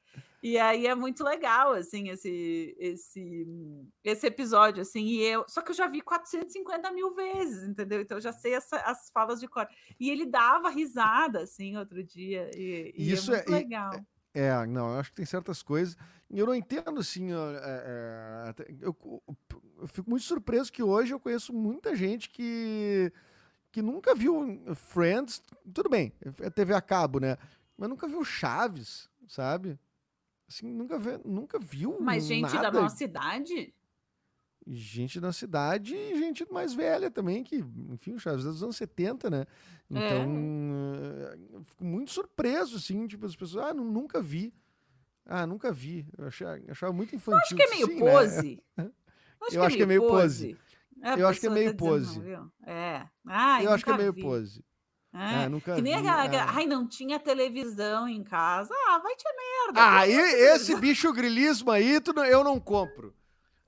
E 0.43 0.57
aí 0.59 0.87
é 0.87 0.95
muito 0.95 1.23
legal, 1.23 1.73
assim, 1.73 2.09
esse, 2.09 2.75
esse, 2.79 3.47
esse 4.03 4.27
episódio, 4.27 4.81
assim, 4.81 5.05
e 5.05 5.23
eu, 5.23 5.45
só 5.47 5.61
que 5.61 5.71
eu 5.71 5.75
já 5.75 5.87
vi 5.87 6.01
450 6.01 6.91
mil 6.93 7.11
vezes, 7.15 7.69
entendeu? 7.69 8.01
Então 8.01 8.17
eu 8.17 8.23
já 8.23 8.33
sei 8.33 8.55
essa- 8.55 8.81
as 8.81 9.11
falas 9.11 9.39
de 9.39 9.47
cor. 9.47 9.69
E 9.99 10.09
ele 10.11 10.25
dava 10.25 10.71
risada, 10.71 11.43
assim, 11.43 11.77
outro 11.77 12.03
dia, 12.03 12.51
e, 12.55 12.91
e 12.97 13.13
Isso 13.13 13.31
é 13.33 13.35
é- 13.35 13.37
muito 13.39 13.51
e- 13.51 13.55
legal. 13.55 13.91
É, 14.33 14.65
não, 14.67 14.93
eu 14.95 15.01
acho 15.01 15.11
que 15.11 15.17
tem 15.17 15.27
certas 15.27 15.63
coisas. 15.63 15.97
Eu 16.31 16.47
não 16.47 16.55
entendo, 16.55 17.01
assim. 17.01 17.33
é, 17.33 17.35
é, 18.45 18.49
até- 18.51 18.67
eu, 18.81 18.97
eu 19.79 19.87
fico 19.89 20.09
muito 20.09 20.23
surpreso 20.25 20.73
que 20.73 20.83
hoje 20.83 21.13
eu 21.13 21.19
conheço 21.21 21.53
muita 21.53 21.95
gente 21.97 22.31
que, 22.31 23.13
que 23.73 23.83
nunca 23.83 24.15
viu 24.15 24.63
Friends. 24.75 25.43
Tudo 25.75 25.89
bem, 25.89 26.13
é 26.41 26.49
TV 26.51 26.75
a 26.75 26.81
cabo, 26.81 27.19
né? 27.19 27.37
Mas 27.77 27.89
nunca 27.89 28.07
viu 28.07 28.25
Chaves, 28.25 29.09
sabe? 29.27 29.79
Assim, 30.49 30.67
nunca, 30.67 30.99
nunca 31.25 31.59
viu. 31.59 31.97
Mas 32.01 32.27
gente 32.27 32.43
nada. 32.55 32.71
da 32.71 32.81
nossa 32.83 33.03
idade, 33.03 33.75
gente 34.73 35.21
da 35.21 35.33
cidade 35.33 35.95
e 35.95 36.17
gente 36.19 36.47
mais 36.53 36.73
velha 36.75 37.11
também, 37.11 37.43
que, 37.43 37.65
enfim, 37.91 38.15
o 38.15 38.19
Chaves 38.19 38.45
é 38.47 38.49
dos 38.49 38.63
anos 38.63 38.77
70, 38.77 39.29
né? 39.31 39.47
Então, 39.91 40.27
eh, 41.33 41.39
eu 41.53 41.65
fico 41.65 41.85
muito 41.85 42.11
surpreso, 42.11 42.77
assim, 42.77 43.07
tipo, 43.07 43.27
as 43.27 43.35
pessoas, 43.35 43.67
ah, 43.67 43.75
nu- 43.75 43.85
nunca 43.85 44.21
vi. 44.23 44.53
Ah, 45.27 45.47
nunca 45.47 45.73
vi. 45.73 46.07
Eu 46.17 46.27
achava, 46.29 46.59
eu 46.59 46.71
achava 46.71 46.93
muito 46.93 47.15
infantil. 47.15 47.41
acho 47.43 47.57
que 47.57 47.63
é 47.63 47.71
meio 47.71 47.87
Sim, 47.87 47.95
né? 48.03 48.11
pose. 48.13 48.63
Eu 49.53 49.63
acho 49.63 49.77
que 49.77 49.83
é 49.83 49.87
meio 49.87 50.03
pose. 50.07 50.57
A 51.03 51.19
Eu 51.19 51.27
acho 51.27 51.41
que 51.41 51.47
é 51.47 51.51
meio 51.51 51.71
tá 51.71 51.77
pose. 51.79 52.21
É. 52.67 53.07
Ai, 53.27 53.65
Eu 53.67 53.73
acho 53.73 53.85
que 53.85 53.91
é 53.91 53.97
meio 53.97 54.13
vi. 54.13 54.21
pose. 54.23 54.63
É. 55.15 55.19
Ah, 55.19 55.49
nunca 55.49 55.75
Que 55.75 55.81
nem 55.83 55.95
vi. 55.95 55.99
aquela, 56.01 56.25
aquela- 56.25 56.45
ah. 56.45 56.57
ai, 56.57 56.67
não 56.67 56.87
tinha 56.87 57.19
televisão 57.19 58.07
em 58.07 58.23
casa. 58.23 58.73
Ah, 58.89 58.99
vai 58.99 59.17
te 59.17 59.25
a 59.27 59.33
merda. 59.33 59.99
Ah, 59.99 60.07
e 60.07 60.13
esse 60.13 60.77
bicho 60.77 61.11
grilismo 61.13 61.71
aí, 61.71 62.01
tu 62.01 62.13
eu 62.21 62.45
não 62.45 62.61
compro. 62.61 63.15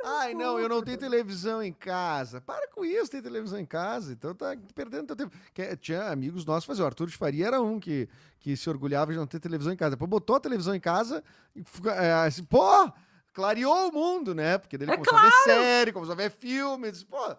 Ai, 0.04 0.34
não, 0.34 0.58
eu 0.58 0.68
não 0.68 0.82
tenho 0.82 0.98
televisão 0.98 1.62
em 1.62 1.72
casa. 1.72 2.40
Para 2.40 2.68
com 2.68 2.84
isso, 2.84 3.10
tem 3.10 3.22
televisão 3.22 3.58
em 3.58 3.66
casa. 3.66 4.12
Então 4.12 4.34
tá 4.34 4.56
perdendo 4.74 5.06
teu 5.06 5.16
tempo. 5.16 5.36
Que- 5.54 5.76
Tinha 5.76 6.10
amigos 6.10 6.44
nossos 6.44 6.64
faziam. 6.64 6.84
O 6.84 6.86
Arthur 6.86 7.06
de 7.08 7.16
Faria 7.16 7.46
era 7.46 7.60
um 7.62 7.78
que, 7.78 8.08
que 8.40 8.56
se 8.56 8.68
orgulhava 8.68 9.12
de 9.12 9.18
não 9.18 9.26
ter 9.26 9.38
televisão 9.40 9.72
em 9.72 9.76
casa. 9.76 9.92
Depois 9.92 10.08
botou 10.10 10.36
a 10.36 10.40
televisão 10.40 10.74
em 10.74 10.80
casa 10.80 11.22
e 11.54 11.62
é, 11.88 12.12
assim, 12.26 12.44
pô, 12.44 12.90
clareou 13.32 13.88
o 13.88 13.92
mundo, 13.92 14.34
né? 14.34 14.58
Porque 14.58 14.76
daí 14.76 14.86
ele 14.86 14.94
É 14.94 14.96
começou 14.96 15.18
a 15.18 15.22
ver 15.22 15.32
série, 15.44 15.92
começou 15.92 16.12
a 16.12 16.16
ver 16.16 16.30
filme. 16.30 16.90
Disse, 16.90 17.06
pô, 17.06 17.36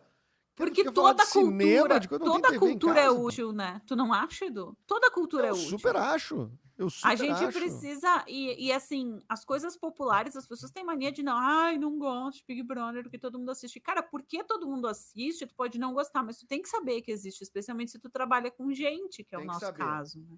Porque 0.55 0.89
toda 0.91 1.25
cinema, 1.25 1.81
cultura, 1.81 1.99
tem 1.99 2.19
toda 2.19 2.59
cultura 2.59 2.99
é 2.99 3.09
útil, 3.09 3.51
né? 3.51 3.81
Tu 3.85 3.95
não 3.95 4.13
acha, 4.13 4.45
Edu? 4.45 4.77
Toda 4.87 5.09
cultura 5.11 5.47
é 5.47 5.49
eu 5.49 5.55
útil. 5.55 5.69
super 5.69 5.95
acho. 5.95 6.49
Eu 6.77 6.89
super 6.89 7.07
A 7.09 7.15
gente 7.15 7.31
acho. 7.43 7.57
precisa, 7.59 8.25
e, 8.27 8.67
e 8.67 8.71
assim, 8.71 9.19
as 9.29 9.45
coisas 9.45 9.77
populares, 9.77 10.35
as 10.35 10.47
pessoas 10.47 10.71
têm 10.71 10.83
mania 10.83 11.11
de 11.11 11.21
não, 11.21 11.37
ai, 11.37 11.77
não 11.77 11.97
gosto 11.99 12.39
de 12.39 12.45
Big 12.47 12.63
Brother, 12.63 13.03
porque 13.03 13.19
todo 13.19 13.37
mundo 13.37 13.51
assiste. 13.51 13.79
Cara, 13.79 14.01
porque 14.01 14.43
todo 14.43 14.65
mundo 14.65 14.87
assiste, 14.87 15.45
tu 15.45 15.53
pode 15.55 15.77
não 15.77 15.93
gostar, 15.93 16.23
mas 16.23 16.37
tu 16.39 16.47
tem 16.47 16.61
que 16.61 16.67
saber 16.69 17.01
que 17.01 17.11
existe, 17.11 17.41
especialmente 17.43 17.91
se 17.91 17.99
tu 17.99 18.09
trabalha 18.09 18.49
com 18.49 18.73
gente, 18.73 19.23
que 19.23 19.35
é 19.35 19.37
Tem 19.37 19.47
o 19.47 19.51
nosso 19.51 19.59
saber. 19.59 19.77
caso. 19.77 20.19
né? 20.19 20.37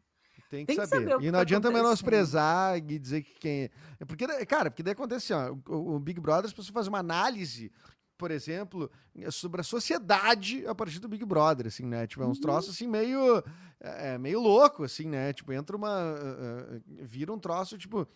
Tem 0.49 0.63
que 0.65 0.73
Tem 0.73 0.81
que 0.81 0.87
saber. 0.87 1.09
saber 1.11 1.23
e 1.23 1.27
não 1.27 1.37
tá 1.37 1.41
adianta 1.41 1.71
menosprezar 1.71 2.77
e 2.77 2.81
dizer 2.99 3.23
que 3.23 3.33
quem. 3.39 3.69
É 3.99 4.05
porque, 4.05 4.27
cara, 4.45 4.69
porque 4.69 4.83
daí 4.83 4.91
acontece 4.93 5.33
assim, 5.33 5.51
ó, 5.67 5.73
o, 5.73 5.95
o 5.95 5.99
Big 5.99 6.19
Brother, 6.19 6.45
as 6.45 6.51
pessoas 6.53 6.69
fazem 6.73 6.89
uma 6.89 6.99
análise, 6.99 7.71
por 8.17 8.31
exemplo, 8.31 8.89
eh, 9.17 9.29
sobre 9.31 9.61
a 9.61 9.63
sociedade 9.63 10.65
a 10.67 10.73
partir 10.75 10.99
do 10.99 11.07
Big 11.07 11.25
Brother, 11.25 11.67
assim, 11.67 11.85
né? 11.85 12.07
Tipo, 12.07 12.23
é 12.23 12.25
Uhum. 12.25 12.31
uns 12.31 12.39
troços 12.39 12.75
assim 12.75 12.87
meio. 12.87 13.43
É, 13.79 14.13
é 14.13 14.17
meio 14.17 14.39
louco, 14.39 14.83
assim, 14.83 15.07
né? 15.07 15.33
Tipo, 15.33 15.53
entra 15.53 15.75
uma. 15.75 16.15
eh, 16.17 16.81
vira 17.03 17.33
um 17.33 17.39
troço, 17.39 17.77
tipo. 17.77 18.07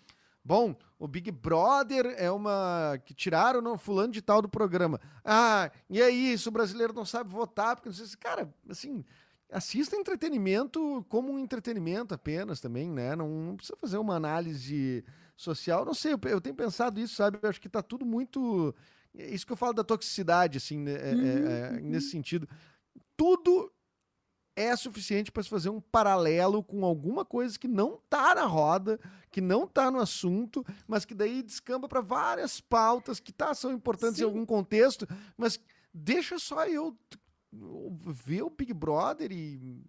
Bom, 0.43 0.73
o 0.97 1.07
Big 1.07 1.31
Brother 1.31 2.15
é 2.17 2.31
uma. 2.31 2.97
que 3.05 3.13
tiraram 3.13 3.61
no 3.61 3.77
fulano 3.77 4.11
de 4.13 4.21
tal 4.21 4.41
do 4.41 4.49
programa. 4.49 4.99
Ah, 5.23 5.69
e 5.89 6.01
aí, 6.01 6.37
se 6.37 6.47
o 6.47 6.51
brasileiro 6.51 6.93
não 6.93 7.05
sabe 7.05 7.29
votar, 7.29 7.75
porque 7.75 7.89
não 7.89 7.95
sei 7.95 8.05
se. 8.07 8.17
Cara, 8.17 8.51
assim, 8.69 9.03
assista 9.51 9.95
entretenimento 9.95 11.05
como 11.09 11.31
um 11.31 11.39
entretenimento 11.39 12.13
apenas 12.13 12.59
também, 12.61 12.89
né? 12.89 13.15
Não, 13.15 13.27
não 13.29 13.55
precisa 13.57 13.77
fazer 13.79 13.97
uma 13.97 14.15
análise 14.15 15.03
social. 15.35 15.85
Não 15.85 15.93
sei, 15.93 16.13
eu, 16.13 16.19
eu 16.25 16.41
tenho 16.41 16.55
pensado 16.55 16.99
isso, 16.99 17.15
sabe? 17.15 17.37
Eu 17.41 17.49
acho 17.49 17.61
que 17.61 17.69
tá 17.69 17.81
tudo 17.81 18.05
muito. 18.05 18.73
É 19.17 19.29
Isso 19.33 19.45
que 19.45 19.51
eu 19.53 19.57
falo 19.57 19.73
da 19.73 19.83
toxicidade, 19.83 20.57
assim, 20.57 20.77
né? 20.79 20.93
É- 20.93 20.95
é- 20.95 21.77
é, 21.77 21.81
nesse 21.81 22.09
sentido. 22.09 22.47
Tudo 23.17 23.71
é 24.55 24.75
suficiente 24.75 25.31
para 25.31 25.41
se 25.43 25.49
fazer 25.49 25.69
um 25.69 25.79
paralelo 25.79 26.61
com 26.63 26.83
alguma 26.83 27.23
coisa 27.23 27.57
que 27.57 27.67
não 27.67 28.01
tá 28.09 28.35
na 28.35 28.45
roda, 28.45 28.99
que 29.31 29.39
não 29.39 29.65
tá 29.65 29.89
no 29.89 29.99
assunto, 29.99 30.65
mas 30.87 31.05
que 31.05 31.13
daí 31.15 31.41
descamba 31.41 31.87
para 31.87 32.01
várias 32.01 32.59
pautas 32.59 33.19
que 33.21 33.31
tá, 33.31 33.53
são 33.53 33.71
importantes 33.71 34.17
Sim. 34.17 34.23
em 34.23 34.25
algum 34.25 34.45
contexto, 34.45 35.07
mas 35.37 35.59
deixa 35.93 36.37
só 36.37 36.65
eu 36.67 36.93
ver 38.05 38.43
o 38.43 38.49
Big 38.49 38.73
Brother 38.73 39.31
e 39.31 39.81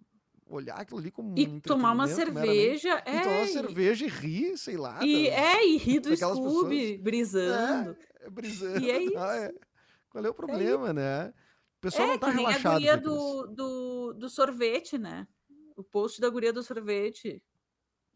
olhar 0.47 0.77
aquilo 0.77 0.99
ali 1.01 1.11
como 1.11 1.31
um 1.33 1.35
E 1.39 1.61
tomar 1.61 1.93
uma 1.93 2.05
entretenimento 2.05 2.47
meramente. 2.47 2.81
cerveja, 2.81 2.99
E 3.07 3.21
tomar 3.23 3.27
uma 3.37 3.41
é, 3.43 3.47
cerveja 3.47 4.05
e 4.05 4.09
rir, 4.09 4.57
sei 4.59 4.77
lá. 4.77 5.05
e, 5.05 5.25
da- 5.31 5.37
é, 5.37 5.67
e 5.67 5.77
rir 5.79 6.01
do 6.01 6.17
Scooby, 6.17 6.77
pessoas. 6.77 7.01
brisando. 7.01 7.91
é, 8.01 8.10
brisando. 8.31 8.79
E 8.79 8.91
é 8.91 9.11
tá, 9.13 9.37
é. 9.37 9.53
Qual 10.11 10.25
é 10.25 10.29
o 10.29 10.35
problema, 10.35 10.93
né? 10.93 11.29
O 11.79 11.81
pessoal 11.81 12.09
É, 12.09 12.13
não 12.13 12.19
tá 12.19 12.31
que 12.31 12.37
nem 12.37 12.47
a 12.47 12.49
relaxado. 12.51 12.73
guria 12.75 12.95
isso. 12.95 13.03
do, 13.03 13.47
do, 13.49 14.13
do 14.15 14.29
sorvete, 14.31 14.99
né? 14.99 15.27
O 15.77 15.83
post 15.83 16.21
da 16.21 16.29
guria 16.29 16.53
do 16.53 16.63
sorvete. 16.63 17.43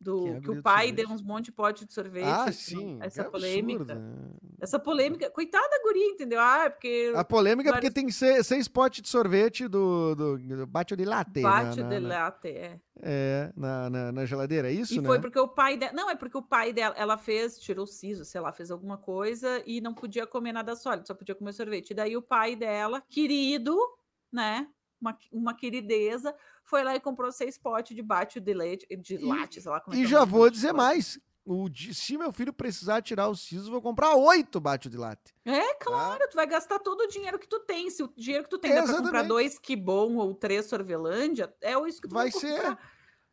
Do, 0.00 0.24
que 0.24 0.40
guria 0.40 0.60
o 0.60 0.62
pai 0.62 0.92
deu 0.92 1.08
uns 1.08 1.22
monte 1.22 1.46
de 1.46 1.52
pote 1.52 1.84
de 1.86 1.92
sorvete. 1.92 2.24
Ah, 2.26 2.44
assim, 2.44 2.76
sim. 2.76 2.98
Essa 3.00 3.22
é 3.22 3.24
polêmica. 3.24 3.92
absurdo, 3.92 3.94
né? 3.94 4.30
Essa 4.60 4.78
polêmica. 4.78 5.30
Coitada 5.30 5.68
da 5.68 5.82
guria, 5.82 6.06
entendeu? 6.06 6.40
Ah, 6.40 6.64
é 6.64 6.70
porque 6.70 7.12
A 7.16 7.24
polêmica 7.24 7.70
é 7.70 7.72
porque 7.72 7.90
tem 7.90 8.10
seis, 8.10 8.46
seis 8.46 8.68
potes 8.68 9.02
de 9.02 9.08
sorvete 9.08 9.66
do, 9.66 10.14
do, 10.14 10.38
do 10.38 10.66
bate 10.66 10.94
de 10.94 11.04
latte 11.04 11.40
bate 11.40 11.80
na, 11.80 11.88
de 11.88 12.00
na, 12.00 12.08
latte, 12.08 12.48
é. 12.48 12.80
é, 13.00 13.52
na, 13.56 13.88
na, 13.88 14.12
na 14.12 14.26
geladeira, 14.26 14.68
é 14.68 14.72
isso, 14.72 14.94
E 14.94 15.00
né? 15.00 15.06
foi 15.06 15.20
porque 15.20 15.38
o 15.38 15.48
pai 15.48 15.76
dela. 15.76 15.92
Não, 15.92 16.10
é 16.10 16.14
porque 16.14 16.36
o 16.36 16.42
pai 16.42 16.72
dela, 16.72 16.94
ela 16.98 17.16
fez, 17.16 17.58
tirou 17.58 17.84
o 17.84 17.88
siso, 17.88 18.24
sei 18.24 18.40
lá, 18.40 18.52
fez 18.52 18.70
alguma 18.70 18.98
coisa 18.98 19.62
e 19.66 19.80
não 19.80 19.94
podia 19.94 20.26
comer 20.26 20.52
nada 20.52 20.76
sólido, 20.76 21.06
só 21.06 21.14
podia 21.14 21.34
comer 21.34 21.52
sorvete. 21.52 21.90
E 21.90 21.94
daí 21.94 22.16
o 22.16 22.22
pai 22.22 22.56
dela, 22.56 23.02
querido, 23.08 23.76
né? 24.32 24.68
Uma, 25.04 25.18
uma 25.30 25.54
querideza, 25.54 26.34
foi 26.64 26.82
lá 26.82 26.94
e 26.96 27.00
comprou 27.00 27.30
seis 27.30 27.58
potes 27.58 27.94
de 27.94 28.02
bate 28.02 28.40
de 28.40 28.54
leite, 28.54 28.86
de 28.96 29.16
E- 29.16 29.18
latte, 29.18 29.60
sei 29.60 29.70
lá 29.70 29.80
como 29.80 29.94
é 29.94 30.00
E 30.00 30.04
é 30.04 30.06
já 30.06 30.20
nome 30.20 30.32
vou 30.32 30.48
dizer 30.50 30.72
mais. 30.72 31.18
O, 31.46 31.66
se 31.92 32.16
meu 32.16 32.32
filho 32.32 32.54
precisar 32.54 33.02
tirar 33.02 33.28
o 33.28 33.36
siso, 33.36 33.70
vou 33.70 33.82
comprar 33.82 34.14
oito 34.14 34.58
bate 34.58 34.88
de 34.88 34.96
latte. 34.96 35.34
É, 35.44 35.60
tá? 35.74 35.76
claro, 35.78 36.26
tu 36.30 36.36
vai 36.36 36.46
gastar 36.46 36.78
todo 36.78 37.02
o 37.02 37.06
dinheiro 37.06 37.38
que 37.38 37.46
tu 37.46 37.60
tem. 37.60 37.90
Se 37.90 38.02
o 38.02 38.10
dinheiro 38.16 38.44
que 38.44 38.48
tu 38.50 38.58
tem 38.58 38.74
dá 38.74 38.82
pra 38.82 38.96
comprar 38.96 39.22
dois 39.24 39.58
que 39.58 39.76
bom 39.76 40.16
ou 40.16 40.34
três 40.34 40.64
sorvelândia, 40.64 41.54
é 41.60 41.72
isso 41.86 42.00
que 42.00 42.08
tu 42.08 42.14
Vai 42.14 42.30
vai 42.30 42.40
ser. 42.40 42.78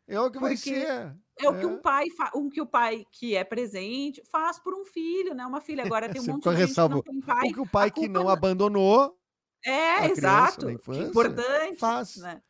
É 0.06 0.20
o 0.20 0.30
que 0.30 0.38
vai 0.38 0.54
Porque 0.54 0.74
ser. 0.74 1.16
É 1.40 1.48
o 1.48 1.58
que 1.58 1.64
É. 1.64 1.66
um 1.66 1.78
pai, 1.78 2.06
um 2.36 2.50
que 2.50 2.60
o 2.60 2.66
pai 2.66 3.06
que 3.10 3.34
é 3.34 3.42
presente 3.44 4.22
faz 4.30 4.58
por 4.58 4.74
um 4.74 4.84
filho, 4.84 5.32
né? 5.34 5.46
Uma 5.46 5.62
filha. 5.62 5.82
Agora 5.82 6.06
tem 6.12 6.20
um 6.20 6.26
monte 6.26 6.42
de 6.50 6.56
gente 6.56 6.74
que 6.74 6.80
não 6.88 7.00
tem 7.02 7.20
pai. 7.22 7.48
o 7.48 7.54
que 7.54 7.60
o 7.60 7.66
pai 7.66 7.90
que 7.90 8.08
não 8.08 8.24
não- 8.24 8.28
abandonou 8.28 9.16
É, 9.64 10.06
exato. 10.06 10.70
infância 10.70 11.02
importante. 11.02 11.78
faz. 11.78 12.16
Né? 12.16 12.42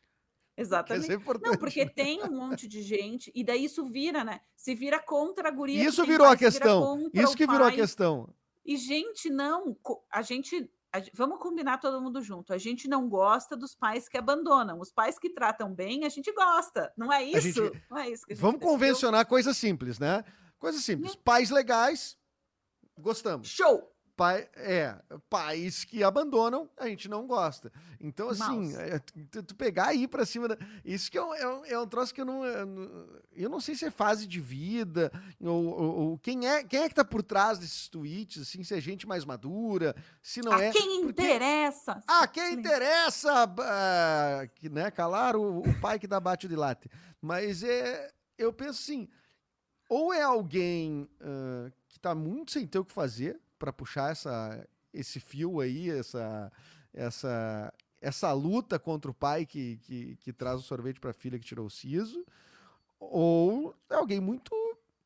Quer 0.55 0.61
Exatamente. 0.61 1.09
Não, 1.09 1.57
porque 1.57 1.89
tem 1.89 2.23
um 2.23 2.31
monte 2.31 2.67
de 2.67 2.81
gente, 2.83 3.31
e 3.33 3.43
daí 3.43 3.65
isso 3.65 3.85
vira, 3.85 4.23
né? 4.23 4.41
Se 4.55 4.75
vira 4.75 4.99
contra 4.99 5.47
a 5.47 5.51
guria. 5.51 5.83
Isso 5.83 6.05
virou 6.05 6.27
a 6.27 6.29
pai, 6.29 6.37
vira 6.37 6.51
questão. 6.51 7.09
Isso 7.13 7.35
que 7.35 7.47
virou 7.47 7.65
a 7.65 7.69
pai. 7.69 7.75
questão. 7.75 8.29
E, 8.65 8.77
gente, 8.77 9.29
não. 9.29 9.75
A 10.11 10.21
gente. 10.21 10.69
a 10.93 11.01
vamos 11.13 11.39
combinar 11.39 11.79
todo 11.79 11.99
mundo 11.99 12.21
junto. 12.21 12.53
A 12.53 12.57
gente 12.57 12.87
não 12.87 13.09
gosta 13.09 13.57
dos 13.57 13.73
pais 13.73 14.07
que 14.07 14.17
abandonam. 14.17 14.79
Os 14.79 14.91
pais 14.91 15.17
que 15.17 15.29
tratam 15.29 15.73
bem, 15.73 16.05
a 16.05 16.09
gente 16.09 16.31
gosta. 16.31 16.93
Não 16.95 17.11
é 17.11 17.23
isso? 17.23 17.41
gente- 17.41 17.83
Não 17.89 17.97
é 17.97 18.09
isso 18.09 18.25
que 18.25 18.33
a 18.33 18.35
gente 18.35 18.41
Vamos 18.41 18.59
decidiu. 18.59 18.73
convencionar 18.79 19.25
coisas 19.25 19.57
simples, 19.57 19.97
né? 19.97 20.23
Coisas 20.59 20.83
simples. 20.83 21.15
Pais 21.15 21.49
legais, 21.49 22.15
Gostamos. 22.97 23.47
Show! 23.47 23.91
Pai, 24.15 24.47
é, 24.55 24.95
pais 25.27 25.83
que 25.83 26.03
abandonam, 26.03 26.69
a 26.77 26.87
gente 26.87 27.09
não 27.09 27.25
gosta. 27.25 27.71
Então, 27.99 28.29
assim, 28.29 28.75
é, 28.77 28.99
tu, 29.41 29.55
pegar 29.55 29.87
aí 29.87 30.07
pra 30.07 30.23
cima 30.23 30.47
da. 30.47 30.55
Isso 30.85 31.09
que 31.09 31.17
é 31.17 31.23
um, 31.23 31.33
é 31.33 31.47
um, 31.47 31.65
é 31.65 31.79
um 31.79 31.87
troço 31.87 32.13
que 32.13 32.21
eu 32.21 32.25
não. 32.25 32.45
Eu 33.31 33.49
não- 33.49 33.59
sei 33.59 33.73
se 33.73 33.85
é 33.85 33.89
fase 33.89 34.27
de 34.27 34.39
vida, 34.39 35.11
ou, 35.41 35.65
ou- 35.65 35.95
ou 36.11 36.17
quem, 36.19 36.47
é, 36.47 36.63
quem 36.63 36.83
é 36.83 36.89
que 36.89 36.93
tá 36.93 37.03
por 37.03 37.23
trás 37.23 37.57
desses 37.57 37.87
tweets, 37.87 38.43
assim, 38.43 38.63
se 38.63 38.75
é 38.75 38.79
gente 38.79 39.07
mais 39.07 39.25
madura, 39.25 39.95
se 40.21 40.41
não 40.41 40.51
a 40.51 40.61
é. 40.61 40.71
quem 40.71 41.01
porque- 41.05 41.21
interessa? 41.23 42.03
Ah, 42.07 42.27
quem 42.27 42.53
interessa, 42.53 43.31
ah, 43.59 44.47
que, 44.53 44.69
né, 44.69 44.91
calar 44.91 45.35
o, 45.35 45.61
o 45.61 45.79
pai 45.81 45.97
que 45.97 46.05
dá 46.05 46.19
bate 46.19 46.47
de 46.47 46.55
latte. 46.55 46.87
Mas 47.19 47.63
é, 47.63 48.11
eu 48.37 48.53
penso 48.53 48.79
assim, 48.79 49.07
ou 49.89 50.13
é 50.13 50.21
alguém 50.21 51.09
ah, 51.19 51.71
que 51.89 51.99
tá 51.99 52.13
muito 52.13 52.51
sem 52.51 52.67
ter 52.67 52.77
o 52.77 52.85
que 52.85 52.93
fazer 52.93 53.39
para 53.63 53.71
puxar 53.71 54.11
essa, 54.11 54.67
esse 54.93 55.21
fio 55.21 55.61
aí, 55.61 55.89
essa, 55.89 56.51
essa, 56.93 57.73
essa 58.01 58.33
luta 58.33 58.77
contra 58.77 59.09
o 59.09 59.13
pai 59.13 59.45
que, 59.45 59.77
que, 59.77 60.17
que 60.17 60.33
traz 60.33 60.59
o 60.59 60.63
sorvete 60.63 60.99
para 60.99 61.11
a 61.11 61.13
filha 61.13 61.39
que 61.39 61.45
tirou 61.45 61.67
o 61.67 61.69
siso, 61.69 62.25
ou 62.99 63.73
é 63.89 63.95
alguém 63.95 64.19
muito 64.19 64.53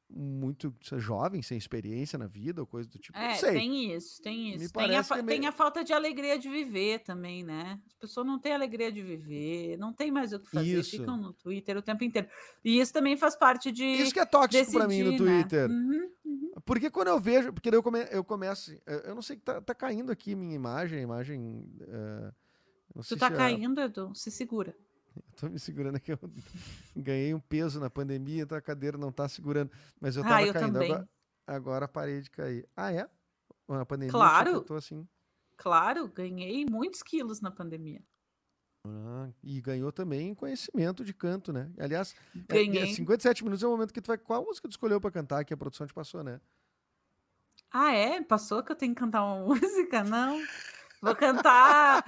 muito 0.10 0.74
jovem, 0.96 1.42
sem 1.42 1.58
experiência 1.58 2.18
na 2.18 2.28
vida, 2.28 2.62
ou 2.62 2.68
coisa 2.68 2.88
do 2.90 2.98
tipo. 2.98 3.18
não 3.18 3.26
É, 3.26 3.36
sei. 3.36 3.52
tem 3.54 3.94
isso, 3.94 4.22
tem 4.22 4.54
isso. 4.56 4.72
Tem 4.74 4.96
a, 4.96 5.00
é 5.00 5.22
meio- 5.22 5.26
tem 5.28 5.46
a 5.48 5.52
falta 5.52 5.84
de 5.84 5.92
alegria 5.92 6.40
de 6.40 6.50
viver 6.50 7.00
também, 7.00 7.44
né? 7.44 7.80
As 7.88 7.94
pessoas 7.96 8.26
não 8.26 8.40
têm 8.40 8.54
alegria 8.54 8.92
de 8.92 9.02
viver, 9.02 9.78
não 9.78 9.92
tem 9.92 10.10
mais 10.10 10.32
o 10.32 10.40
que 10.40 10.50
fazer, 10.50 10.80
Isso. 10.80 10.92
ficam 10.92 11.18
no 11.18 11.34
Twitter 11.34 11.76
o 11.78 11.82
tempo 11.82 12.04
inteiro. 12.06 12.28
E 12.64 12.80
isso 12.80 12.94
também 12.94 13.18
faz 13.18 13.36
parte 13.36 13.72
de 13.72 13.84
Isso 13.86 14.14
que 14.14 14.20
é 14.20 14.26
tóxico 14.26 14.72
para 14.72 14.88
mim 14.88 15.04
no 15.04 15.12
né? 15.12 15.18
Twitter. 15.18 15.70
Uhum. 15.70 16.10
Porque 16.66 16.90
quando 16.90 17.10
eu 17.10 17.20
vejo, 17.20 17.52
porque 17.54 17.70
eu, 17.70 17.84
come, 17.84 18.08
eu 18.10 18.24
começo, 18.24 18.72
eu 18.86 19.00
eu 19.00 19.16
não 19.16 19.22
sei 19.22 19.36
que 19.36 19.42
tá, 19.44 19.62
tá 19.62 19.76
caindo 19.76 20.12
aqui 20.12 20.36
minha 20.36 20.56
imagem, 20.56 21.02
imagem. 21.02 21.66
eh, 21.82 22.32
não 22.96 23.04
sei 23.04 23.16
Tu 23.16 23.20
tá 23.20 23.28
a- 23.28 23.32
caindo, 23.32 23.80
Edu? 23.82 24.12
Se 24.16 24.32
segura. 24.32 24.76
Tô 25.36 25.48
me 25.50 25.60
segurando 25.60 25.96
aqui, 25.98 26.12
eu 26.14 26.20
ganhei 26.96 27.34
um 27.34 27.40
peso 27.40 27.80
na 27.80 27.90
pandemia, 27.90 28.44
então 28.44 28.58
a 28.58 28.62
cadeira 28.62 28.98
não 28.98 29.12
tá 29.12 29.28
segurando, 29.28 29.72
mas 30.00 30.16
eu 30.16 30.24
Ah, 30.24 30.28
tava 30.30 30.46
eu 30.48 30.54
caindo. 30.54 30.74
também. 30.74 30.92
Agora, 30.92 31.10
agora 31.48 31.88
parei 31.88 32.22
de 32.22 32.30
cair. 32.30 32.68
Ah, 32.76 32.92
é? 32.92 33.08
Na 33.68 33.86
pandemia 33.86 34.12
Claro. 34.12 34.52
eu 34.52 34.62
tô 34.64 34.76
assim. 34.76 35.08
Claro, 35.58 36.08
ganhei 36.08 36.66
muitos 36.70 37.02
quilos 37.02 37.42
na 37.42 37.50
pandemia. 37.52 38.02
Ah, 38.86 39.30
e 39.44 39.60
ganhou 39.60 39.92
também 39.92 40.34
conhecimento 40.34 41.04
de 41.04 41.14
canto, 41.14 41.52
né? 41.52 41.70
Aliás, 41.78 42.16
é- 42.48 42.62
é 42.62 42.66
Ganhei. 42.66 42.86
57 42.88 43.44
minutos 43.44 43.62
é 43.64 43.68
o 43.68 43.72
momento 43.72 43.94
que 43.94 44.00
tu 44.02 44.08
vai. 44.08 44.18
Qual 44.18 44.46
música 44.46 44.68
tu 44.68 44.72
escolheu 44.72 45.02
pra 45.02 45.12
cantar 45.12 45.44
que 45.44 45.54
a 45.54 45.58
produção 45.58 45.86
te 45.86 45.94
passou, 45.94 46.24
né? 46.24 46.40
Ah, 47.72 47.92
é? 47.94 48.22
Passou 48.22 48.64
que 48.64 48.72
eu 48.72 48.76
tenho 48.76 48.94
que 48.96 49.00
cantar 49.00 49.24
uma 49.26 49.46
música? 49.92 50.04
Não. 50.04 50.40
Vou 51.02 51.16
cantar. 51.16 52.04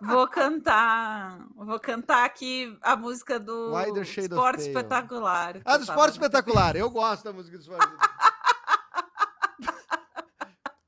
vou 0.00 0.26
cantar. 0.28 1.46
Vou 1.54 1.78
cantar 1.78 2.24
aqui 2.24 2.76
a 2.80 2.96
música 2.96 3.38
do 3.38 3.72
Esporte. 4.02 4.62
Espetacular. 4.62 5.60
Ah, 5.64 5.76
do 5.76 5.82
esporte 5.84 6.18
na- 6.18 6.26
espetacular. 6.26 6.76
Eu 6.76 6.88
gosto 6.90 7.24
da 7.24 7.32
música 7.32 7.56
do 7.58 7.60
esporte. 7.62 7.92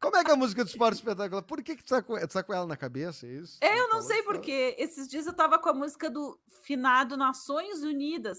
Como 0.01 0.17
é 0.19 0.25
que 0.25 0.31
é 0.31 0.35
a 0.35 0.37
música 0.37 0.63
do 0.65 0.69
esporte 0.69 0.97
espetacular? 0.97 1.43
Por 1.43 1.63
que, 1.63 1.77
que 1.77 1.83
tu, 1.83 1.89
tá 1.89 2.03
com, 2.03 2.15
tu 2.19 2.29
tá 2.29 2.43
com 2.43 2.53
ela 2.53 2.67
na 2.67 2.77
cabeça? 2.77 3.27
É 3.27 3.31
isso? 3.31 3.59
É, 3.61 3.79
eu 3.81 3.89
não 3.89 4.03
sei 4.03 4.23
porque 4.23 4.75
esses 4.79 5.09
dias 5.09 5.27
eu 5.27 5.33
tava 5.33 5.59
com 5.59 5.69
a 5.71 5.75
música 5.75 6.11
do 6.11 6.39
finado 6.63 7.17
Nações 7.17 7.83
Unidas. 7.83 8.39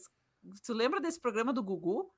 Tu 0.64 0.74
lembra 0.74 1.01
desse 1.01 1.20
programa 1.20 1.51
do 1.51 1.64
Gugu? 1.64 2.12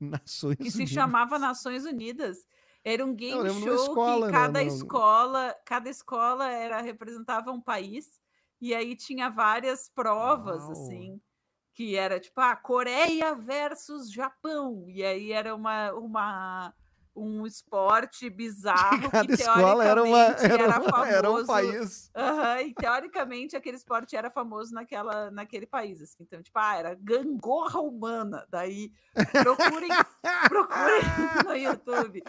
Nações 0.00 0.56
Que 0.56 0.70
se 0.70 0.78
Unidas. 0.78 0.94
chamava 0.94 1.38
Nações 1.38 1.84
Unidas. 1.84 2.38
Era 2.84 3.04
um 3.04 3.14
game 3.14 3.48
show 3.62 3.74
escola, 3.74 4.26
que 4.26 4.32
né, 4.32 4.38
cada 4.38 4.62
no- 4.62 4.68
escola, 4.68 5.56
cada 5.66 5.90
escola 5.90 6.50
era 6.50 6.80
representava 6.80 7.50
um 7.52 7.60
país 7.60 8.18
e 8.60 8.74
aí 8.74 8.96
tinha 8.96 9.28
várias 9.28 9.88
provas 9.88 10.62
Uau. 10.62 10.72
assim, 10.72 11.20
que 11.74 11.96
era 11.96 12.18
tipo 12.18 12.40
a 12.40 12.56
Coreia 12.56 13.34
versus 13.34 14.10
Japão 14.10 14.84
e 14.88 15.04
aí 15.04 15.32
era 15.32 15.54
uma 15.54 15.92
uma 15.92 16.74
um 17.22 17.46
esporte 17.46 18.28
bizarro 18.30 19.10
Cada 19.10 19.26
que 19.26 19.42
escola 19.42 19.84
era, 19.84 20.02
uma, 20.02 20.32
teoricamente 20.34 20.52
era, 20.52 20.62
era 20.74 20.80
famoso. 20.80 21.10
era 21.12 21.30
um 21.30 21.46
país. 21.46 22.10
Aham, 22.16 22.60
e 22.62 22.74
teoricamente 22.74 23.56
aquele 23.56 23.76
esporte 23.76 24.16
era 24.16 24.30
famoso 24.30 24.72
naquela, 24.74 25.30
naquele 25.30 25.66
país, 25.66 26.00
assim. 26.00 26.16
Então, 26.22 26.42
tipo, 26.42 26.58
ah, 26.58 26.76
era 26.76 26.94
gangorra 26.94 27.80
humana. 27.80 28.46
Daí, 28.48 28.92
procurem, 29.42 29.90
procurem 30.48 31.02
no 31.44 31.56
YouTube. 31.56 32.22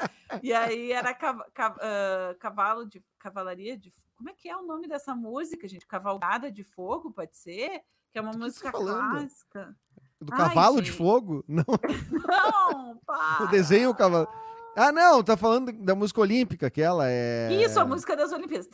E 0.43 0.53
aí 0.53 0.91
era 0.91 1.13
cava- 1.13 1.47
ca- 1.53 1.75
ah, 1.79 2.35
cavalo 2.39 2.85
de 2.85 3.03
cavalaria 3.19 3.77
de. 3.77 3.93
Como 4.15 4.29
é 4.29 4.33
que 4.33 4.49
é 4.49 4.55
o 4.55 4.61
nome 4.61 4.87
dessa 4.87 5.15
música, 5.15 5.67
gente? 5.67 5.87
Cavalgada 5.87 6.51
de 6.51 6.63
fogo, 6.63 7.11
pode 7.11 7.35
ser? 7.35 7.81
Que 8.11 8.19
é 8.19 8.21
uma 8.21 8.31
que 8.31 8.37
música 8.37 8.71
tá 8.71 8.77
falando? 8.77 9.11
clássica. 9.11 9.75
Do 10.19 10.31
Ai, 10.33 10.37
cavalo 10.49 10.81
de 10.81 10.91
fogo? 10.91 11.43
Não, 11.47 11.63
Não, 12.11 12.97
para! 13.05 13.45
o 13.45 13.47
desenho 13.47 13.89
o 13.89 13.95
cavalo. 13.95 14.27
Ah, 14.75 14.91
não, 14.91 15.21
tá 15.21 15.35
falando 15.35 15.71
da 15.73 15.93
música 15.93 16.21
olímpica, 16.21 16.67
aquela 16.67 17.05
é. 17.09 17.49
Isso, 17.51 17.79
a 17.79 17.85
música 17.85 18.15
das 18.15 18.31
Olimpíadas. 18.31 18.67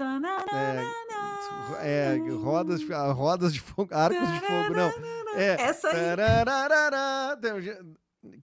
É, 1.82 2.16
é, 2.16 2.18
rodas, 2.36 2.80
de- 2.80 2.94
ah, 2.94 3.12
rodas 3.12 3.54
de 3.54 3.60
fogo, 3.60 3.90
arcos 3.94 4.32
de 4.32 4.40
fogo, 4.40 4.74
não. 4.76 4.92
É. 5.36 5.62
Essa 5.62 5.90
aí. 5.90 5.96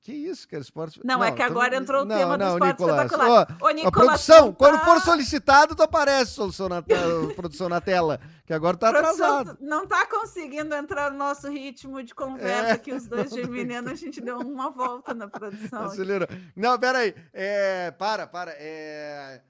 Que 0.03 0.12
isso, 0.12 0.49
cara? 0.49 0.62
Esporte. 0.62 1.01
Não, 1.05 1.22
é 1.22 1.28
que 1.32 1.35
então- 1.43 1.47
agora 1.47 1.76
entrou 1.76 2.03
o 2.03 2.05
não, 2.05 2.16
tema 2.16 2.39
do 2.39 2.45
não, 2.45 2.53
esporte 2.55 2.70
Nicolas. 2.80 3.05
espetacular. 3.05 3.59
Ô, 3.61 3.66
a 3.66 3.72
Nicolas, 3.72 3.93
produção, 4.07 4.53
tu 4.53 4.57
quando 4.59 4.78
tá- 4.78 4.85
for 4.85 5.01
solicitado, 5.01 5.74
tu 5.74 5.82
aparece 5.82 6.30
solução 6.32 6.68
na, 6.68 6.82
produção 7.37 7.68
na 7.68 7.80
tela, 7.80 8.20
que 8.47 8.53
agora 8.53 8.76
tá 8.76 8.93
produção 8.93 9.39
atrasado. 9.41 9.59
não 9.61 9.87
tá 9.87 10.07
conseguindo 10.07 10.74
entrar 10.74 11.11
no 11.11 11.18
nosso 11.18 11.49
ritmo 11.51 12.03
de 12.03 12.14
conversa 12.14 12.72
É, 12.74 12.78
que 12.78 12.93
os 12.93 13.07
dois 13.07 13.30
geminianos, 13.30 13.93
a 13.93 13.95
gente 13.95 14.20
deu 14.20 14.39
uma 14.41 14.70
volta 14.70 15.14
na 15.14 15.28
produção. 15.28 15.85
aqui. 15.85 15.93
Acelerou. 15.95 16.28
Não, 16.57 16.78
pera 16.78 16.99
aí. 16.99 17.14
É, 17.32 17.91
para, 17.93 18.26
para. 18.26 18.53
É... 18.57 19.41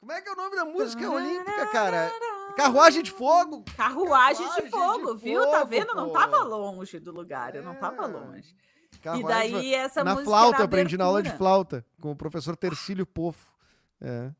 Como 0.00 0.12
é 0.12 0.20
que 0.20 0.28
é 0.28 0.32
o 0.32 0.36
nome 0.36 0.54
da 0.54 0.66
música 0.66 1.10
olímpica, 1.10 1.66
cara? 1.68 2.12
Carruagem 2.56 3.02
de 3.02 3.10
Fogo. 3.10 3.64
Carruagem 3.76 4.46
Carruagem 4.46 4.64
de 4.66 4.70
fogo, 4.70 5.14
de 5.14 5.22
viu? 5.24 5.40
tá 5.50 5.58
fogo, 5.60 5.66
vendo? 5.70 5.94
Não 5.94 6.08
pô. 6.08 6.12
tava 6.12 6.42
longe 6.44 7.00
do 7.00 7.10
lugar, 7.10 7.54
eu 7.56 7.62
não 7.62 7.74
tava 7.74 8.04
É. 8.04 8.08
E 9.16 9.22
daí 9.22 9.74
essa 9.74 10.02
Na 10.02 10.12
música 10.12 10.30
flauta, 10.30 10.56
era 10.56 10.64
aprendi 10.64 10.96
na 10.96 11.04
aula 11.04 11.22
de 11.22 11.30
flauta, 11.36 11.84
com 12.00 12.12
o 12.12 12.16
professor 12.16 12.56
Tercílio 12.56 13.06
Pofo. 13.06 13.52
É. 14.00 14.32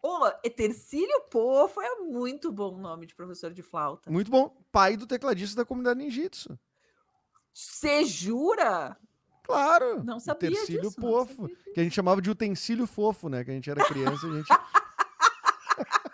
Ô, 0.00 0.26
Etercílio 0.44 1.20
Pofo 1.30 1.80
é 1.80 1.96
muito 1.96 2.52
bom 2.52 2.76
nome 2.76 3.06
de 3.06 3.14
professor 3.14 3.52
de 3.52 3.62
flauta. 3.62 4.10
Muito 4.10 4.30
bom. 4.30 4.56
Pai 4.70 4.96
do 4.96 5.06
tecladista 5.06 5.56
da 5.56 5.64
comunidade 5.64 5.98
ninjitsu. 5.98 6.58
Você 7.52 8.04
jura? 8.04 8.96
Claro. 9.42 10.04
Não 10.04 10.20
sabia 10.20 10.50
Tercílio 10.50 10.82
disso, 10.82 11.00
Pofo. 11.00 11.34
sabia 11.42 11.56
disso. 11.56 11.72
Que 11.74 11.80
a 11.80 11.82
gente 11.82 11.94
chamava 11.94 12.22
de 12.22 12.30
utensílio 12.30 12.86
fofo, 12.86 13.28
né? 13.28 13.42
Que 13.42 13.50
a 13.50 13.54
gente 13.54 13.68
era 13.68 13.84
criança, 13.84 14.26
a 14.26 14.30
gente. 14.30 14.48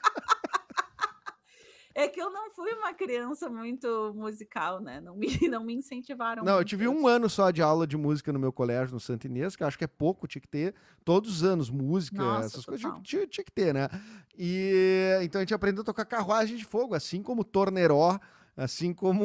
É 1.95 2.09
que 2.09 2.21
eu 2.21 2.29
não 2.31 2.51
fui 2.51 2.73
uma 2.73 2.93
criança 2.93 3.49
muito 3.49 4.13
musical, 4.17 4.81
né? 4.81 5.01
Não 5.01 5.15
me, 5.15 5.27
não 5.49 5.63
me 5.65 5.75
incentivaram. 5.75 6.43
Não, 6.43 6.53
eu 6.55 6.57
muito 6.59 6.69
tive 6.69 6.87
a 6.87 6.91
um 6.91 7.07
ano 7.07 7.31
só 7.31 7.51
de 7.53 7.63
aula 7.63 7.87
de 7.87 7.97
música 7.97 8.33
no 8.33 8.39
meu 8.39 8.53
colégio, 8.53 8.93
no 8.95 8.99
Santo 9.01 9.27
Inês, 9.27 9.55
que 9.55 9.63
eu 9.63 9.67
acho 9.67 9.79
que 9.79 9.85
é 9.85 9.87
pouco, 9.87 10.27
tinha 10.27 10.43
que 10.43 10.49
ter 10.49 10.75
todos 11.05 11.31
os 11.37 11.45
anos 11.45 11.71
música, 11.71 12.21
Nossa, 12.23 12.47
essas 12.47 12.65
coisas 12.65 12.81
tinha, 12.81 12.91
total. 12.93 13.03
tinha- 13.29 13.45
que 13.45 13.53
ter, 13.53 13.73
né? 13.73 13.89
E 14.37 15.21
então 15.23 15.39
a 15.41 15.43
gente 15.45 15.55
aprendeu 15.55 15.83
a 15.83 15.85
tocar 15.85 16.05
carruagem 16.05 16.57
de 16.57 16.65
fogo, 16.65 16.95
assim 16.97 17.23
como 17.23 17.45
torneró, 17.45 18.19
assim 18.57 18.93
como 18.93 19.25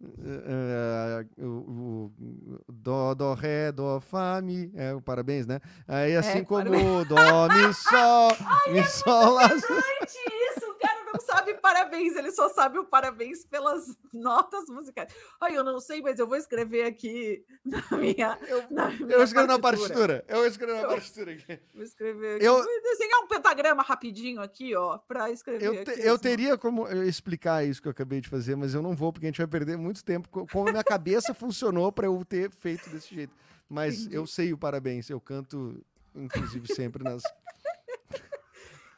o, 1.38 2.12
o 2.16 2.72
dó, 2.72 3.14
dó, 3.14 3.34
ré, 3.34 3.72
dó, 3.72 4.00
fá, 4.00 4.40
mi, 4.42 4.70
é, 4.74 4.98
parabéns, 5.00 5.46
né? 5.46 5.60
Aí 5.86 6.16
assim 6.16 6.38
É, 6.38 6.44
como 6.44 6.64
parabéns. 6.64 7.08
dó, 7.08 7.48
mi, 7.48 7.74
sol, 7.74 8.30
mi, 8.72 8.84
sol, 8.84 9.34
lá, 9.34 9.48
Gente, 9.48 10.18
isso, 10.56 10.70
o 10.70 10.74
cara 10.78 11.01
não 11.12 11.20
sabe 11.20 11.54
parabéns, 11.54 12.16
ele 12.16 12.30
só 12.30 12.48
sabe 12.48 12.78
o 12.78 12.84
parabéns 12.84 13.44
pelas 13.44 13.96
notas 14.12 14.66
musicais. 14.68 15.12
Ai, 15.40 15.56
eu 15.56 15.64
não 15.64 15.78
sei, 15.80 16.00
mas 16.02 16.18
eu 16.18 16.26
vou 16.26 16.36
escrever 16.36 16.84
aqui 16.84 17.44
na 17.64 17.82
minha. 17.98 18.38
Eu, 18.48 18.64
na 18.70 18.88
minha 18.90 19.12
eu 19.16 19.22
escrevo 19.22 19.46
na 19.48 19.58
partitura, 19.58 20.24
eu 20.28 20.46
escrevo 20.46 20.80
na 20.80 20.88
partitura 20.88 21.32
aqui. 21.32 21.60
Vou 21.74 21.82
escrever 21.84 22.36
aqui. 22.36 22.44
Eu- 22.44 22.62
Vou 22.62 22.82
desenhar 22.82 23.20
um 23.20 23.26
pentagrama 23.26 23.82
rapidinho 23.82 24.40
aqui, 24.40 24.74
ó, 24.74 24.98
para 24.98 25.30
escrever. 25.30 25.64
Eu, 25.66 25.84
te- 25.84 26.00
eu 26.00 26.18
teria 26.18 26.56
como 26.58 26.88
explicar 27.04 27.64
isso 27.64 27.80
que 27.82 27.88
eu 27.88 27.92
acabei 27.92 28.20
de 28.20 28.28
fazer, 28.28 28.56
mas 28.56 28.74
eu 28.74 28.82
não 28.82 28.94
vou, 28.96 29.12
porque 29.12 29.26
a 29.26 29.28
gente 29.30 29.38
vai 29.38 29.46
perder 29.46 29.76
muito 29.76 30.04
tempo. 30.04 30.28
co- 30.28 30.46
Como 30.46 30.68
a 30.68 30.72
minha 30.72 30.84
cabeça 30.84 31.32
funcionou 31.34 31.90
para 31.92 32.06
eu 32.06 32.24
ter 32.24 32.50
feito 32.50 32.88
desse 32.90 33.14
jeito. 33.14 33.34
Mas 33.68 34.00
Entendi. 34.00 34.16
eu 34.16 34.26
sei 34.26 34.52
o 34.52 34.58
parabéns, 34.58 35.08
eu 35.08 35.20
canto, 35.20 35.82
inclusive, 36.14 36.66
sempre 36.74 37.02
nas. 37.02 37.22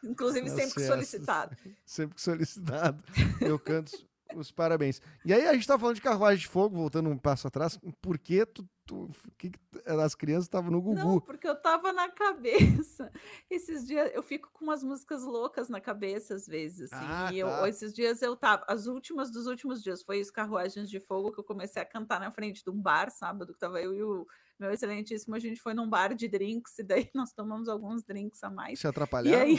Inclusive, 0.05 0.49
Nas 0.49 0.55
sempre 0.59 0.75
festas. 0.75 0.87
solicitado. 0.87 1.57
Sempre 1.85 2.15
que 2.17 2.23
solicitado. 2.23 3.03
Eu 3.41 3.59
canto 3.59 3.93
Os 4.37 4.51
parabéns. 4.51 5.01
E 5.25 5.33
aí 5.33 5.47
a 5.47 5.53
gente 5.55 5.67
tava 5.67 5.79
falando 5.81 5.97
de 5.97 6.03
carruagem 6.03 6.41
de 6.41 6.49
fogo, 6.49 6.77
voltando 6.77 7.09
um 7.09 7.17
passo 7.19 7.47
atrás. 7.47 7.79
Por 8.03 8.19
que 8.19 8.45
tu, 8.45 8.69
tu 8.85 9.09
que 9.39 9.51
que 9.51 9.59
as 9.87 10.15
crianças 10.15 10.47
estavam 10.47 10.71
no 10.73 10.79
Não, 10.79 10.83
Gugu? 11.05 11.21
porque 11.21 11.47
eu 11.47 11.55
tava 11.55 11.93
na 11.93 12.09
cabeça. 12.11 13.13
Esses 13.49 13.87
dias 13.87 14.11
eu 14.13 14.23
fico 14.23 14.51
com 14.53 14.65
umas 14.65 14.83
músicas 14.83 15.23
loucas 15.23 15.69
na 15.69 15.81
cabeça 15.81 16.35
às 16.35 16.47
vezes, 16.47 16.93
assim. 16.93 17.05
Ah, 17.07 17.31
e 17.33 17.39
eu- 17.39 17.47
tá. 17.49 17.69
esses 17.69 17.95
dias 17.95 18.23
eu 18.23 18.35
tava, 18.35 18.65
as 18.67 18.87
últimas 18.87 19.31
dos 19.31 19.47
últimos 19.47 19.83
dias 19.83 20.03
foi 20.03 20.21
os 20.21 20.31
Carruagens 20.31 20.91
de 20.91 20.99
Fogo 20.99 21.31
que 21.31 21.39
eu 21.39 21.45
comecei 21.45 21.81
a 21.81 21.87
cantar 21.87 22.19
na 22.19 22.33
frente 22.33 22.65
de 22.65 22.71
um 22.71 22.81
bar 22.81 23.11
sábado, 23.11 23.53
que 23.53 23.59
tava 23.61 23.81
eu 23.81 23.95
e 23.95 24.03
o 24.03 24.27
meu 24.59 24.71
excelentíssimo, 24.73 25.35
a 25.35 25.39
gente 25.39 25.61
foi 25.61 25.75
num 25.75 25.89
bar 25.89 26.15
de 26.15 26.27
drinks 26.29 26.79
e 26.79 26.83
daí 26.83 27.09
nós 27.15 27.33
tomamos 27.33 27.69
alguns 27.69 28.03
drinks 28.03 28.43
a 28.43 28.51
mais. 28.51 28.81
Se 28.81 28.87
E 28.87 28.89
atrapalharam? 28.89 29.43
aí 29.43 29.57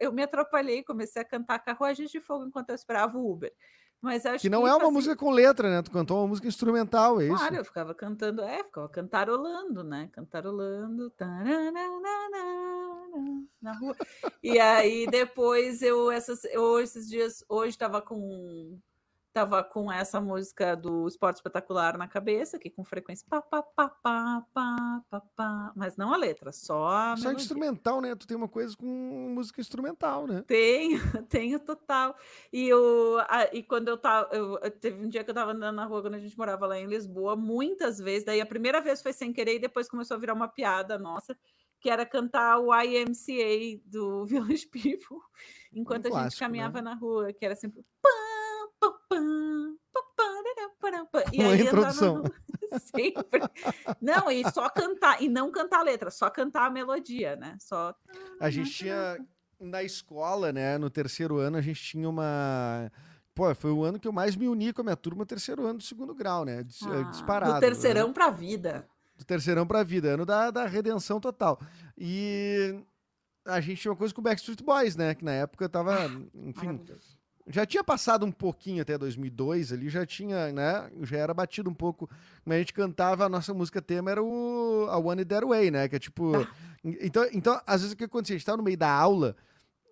eu 0.00 0.12
me 0.12 0.22
atrapalhei, 0.22 0.82
comecei 0.82 1.22
a 1.22 1.24
cantar 1.24 1.58
Carruagens 1.58 2.10
de 2.10 2.20
Fogo 2.20 2.44
enquanto 2.46 2.70
eu 2.70 2.74
esperava 2.74 3.16
o 3.18 3.30
Uber. 3.30 3.52
Mas 4.00 4.26
acho 4.26 4.42
Que 4.42 4.50
não 4.50 4.66
é 4.66 4.70
uma 4.72 4.80
faci- 4.80 4.92
música 4.92 5.16
com 5.16 5.30
letra, 5.30 5.70
né? 5.70 5.80
Tu 5.80 5.90
cantou 5.90 6.18
uma 6.18 6.26
música 6.28 6.46
instrumental, 6.46 7.20
é 7.22 7.24
isso? 7.24 7.36
Claro, 7.36 7.56
eu 7.56 7.64
ficava 7.64 7.94
cantando, 7.94 8.42
é, 8.42 8.62
ficava 8.62 8.86
cantarolando, 8.88 9.82
né? 9.82 10.10
Cantarolando. 10.12 11.10
Na 13.62 13.72
rua. 13.78 13.96
E 14.42 14.58
aí 14.58 15.06
depois 15.06 15.80
eu, 15.80 16.10
essas, 16.10 16.44
eu 16.44 16.78
esses 16.80 17.08
dias, 17.08 17.42
hoje 17.48 17.78
tava 17.78 18.02
com 18.02 18.78
tava 19.34 19.64
com 19.64 19.90
essa 19.90 20.20
música 20.20 20.76
do 20.76 21.08
Esporte 21.08 21.36
Espetacular 21.38 21.98
na 21.98 22.06
cabeça, 22.06 22.56
que 22.56 22.70
com 22.70 22.84
frequência 22.84 23.26
pá, 23.28 23.42
pá, 23.42 23.62
pá, 23.64 23.88
pá, 23.88 24.46
pá, 24.54 25.02
pá, 25.10 25.20
pá, 25.36 25.72
mas 25.74 25.96
não 25.96 26.14
a 26.14 26.16
letra, 26.16 26.52
só 26.52 26.86
a 26.86 27.16
Só 27.16 27.24
melodia. 27.24 27.42
instrumental, 27.42 28.00
né? 28.00 28.14
Tu 28.14 28.28
tem 28.28 28.36
uma 28.36 28.46
coisa 28.48 28.76
com 28.76 28.86
música 28.86 29.60
instrumental, 29.60 30.28
né? 30.28 30.44
Tenho, 30.46 31.00
tenho 31.28 31.58
total. 31.58 32.16
E, 32.52 32.68
eu, 32.68 33.18
a- 33.28 33.50
e 33.52 33.64
quando 33.64 33.88
eu 33.88 33.98
tava. 33.98 34.28
Eu, 34.32 34.56
teve 34.70 35.04
um 35.04 35.08
dia 35.08 35.24
que 35.24 35.30
eu 35.30 35.34
tava 35.34 35.50
andando 35.50 35.74
na 35.74 35.84
rua 35.84 36.00
quando 36.00 36.14
a 36.14 36.18
gente 36.20 36.38
morava 36.38 36.64
lá 36.68 36.78
em 36.78 36.86
Lisboa, 36.86 37.34
muitas 37.34 37.98
vezes. 37.98 38.24
Daí 38.24 38.40
a 38.40 38.46
primeira 38.46 38.80
vez 38.80 39.02
foi 39.02 39.12
sem 39.12 39.32
querer 39.32 39.56
e 39.56 39.58
depois 39.58 39.88
começou 39.88 40.16
a 40.16 40.20
virar 40.20 40.34
uma 40.34 40.46
piada 40.46 40.96
nossa, 40.96 41.36
que 41.80 41.90
era 41.90 42.06
cantar 42.06 42.60
o 42.60 42.72
IMCA 42.72 43.80
do 43.84 44.24
Village 44.56 44.68
People, 44.68 45.18
enquanto 45.72 46.06
a 46.06 46.10
gente 46.10 46.12
clássico, 46.20 46.40
né? 46.42 46.46
caminhava 46.46 46.80
na 46.80 46.94
rua, 46.94 47.32
que 47.32 47.44
era 47.44 47.56
sempre. 47.56 47.84
E 51.32 51.42
aí 51.42 51.62
introdução. 51.62 52.16
rua, 52.16 52.32
Sempre. 52.80 53.40
Não, 54.00 54.30
e 54.30 54.42
só 54.50 54.68
cantar, 54.68 55.22
e 55.22 55.28
não 55.28 55.50
cantar 55.50 55.80
a 55.80 55.82
letra, 55.82 56.10
só 56.10 56.28
cantar 56.30 56.66
a 56.66 56.70
melodia, 56.70 57.36
né? 57.36 57.56
Só. 57.60 57.94
A 58.40 58.50
gente 58.50 58.70
tinha 58.70 59.18
na 59.60 59.82
escola, 59.82 60.52
né? 60.52 60.76
No 60.78 60.90
terceiro 60.90 61.38
ano, 61.38 61.56
a 61.56 61.60
gente 61.60 61.80
tinha 61.82 62.08
uma. 62.08 62.90
Pô, 63.34 63.52
foi 63.54 63.70
o 63.72 63.82
ano 63.84 63.98
que 63.98 64.06
eu 64.08 64.12
mais 64.12 64.36
me 64.36 64.46
uni 64.48 64.72
com 64.72 64.80
a 64.80 64.84
minha 64.84 64.96
turma, 64.96 65.26
terceiro 65.26 65.66
ano 65.66 65.78
do 65.78 65.84
segundo 65.84 66.14
grau, 66.14 66.44
né? 66.44 66.62
Dis- 66.62 66.82
Ah, 66.82 67.02
Disparado. 67.04 67.54
Do 67.54 67.60
terceirão 67.60 68.12
pra 68.12 68.30
vida. 68.30 68.88
do 69.16 69.24
terceirão 69.24 69.66
pra 69.66 69.82
vida, 69.84 70.08
ano 70.14 70.24
da, 70.26 70.50
da 70.50 70.66
redenção 70.66 71.20
total. 71.20 71.60
E 71.96 72.80
a 73.44 73.60
gente 73.60 73.80
tinha 73.82 73.92
uma 73.92 73.96
coisa 73.98 74.12
com 74.14 74.20
o 74.20 74.24
Backstreet 74.24 74.62
Boys, 74.62 74.96
né? 74.96 75.14
Que 75.14 75.24
na 75.24 75.32
época 75.32 75.68
tava, 75.68 76.06
enfim. 76.34 76.80
Já 77.46 77.66
tinha 77.66 77.84
passado 77.84 78.24
um 78.24 78.32
pouquinho 78.32 78.82
até 78.82 78.96
2002 78.96 79.72
ali, 79.72 79.88
já 79.88 80.06
tinha, 80.06 80.52
né? 80.52 80.90
Já 81.02 81.18
era 81.18 81.34
batido 81.34 81.68
um 81.68 81.74
pouco. 81.74 82.08
Mas 82.44 82.56
a 82.56 82.58
gente 82.60 82.72
cantava, 82.72 83.24
a 83.24 83.28
nossa 83.28 83.52
música 83.52 83.82
tema 83.82 84.10
era 84.10 84.22
o 84.22 84.86
a 84.90 84.98
One 84.98 85.24
That 85.24 85.46
Way, 85.46 85.70
né? 85.70 85.88
Que 85.88 85.96
é 85.96 85.98
tipo. 85.98 86.32
Então, 86.82 87.26
então, 87.32 87.60
às 87.66 87.80
vezes 87.80 87.94
o 87.94 87.96
que 87.96 88.04
acontecia? 88.04 88.34
A 88.34 88.38
gente 88.38 88.46
tava 88.46 88.58
no 88.58 88.62
meio 88.62 88.76
da 88.76 88.90
aula 88.90 89.36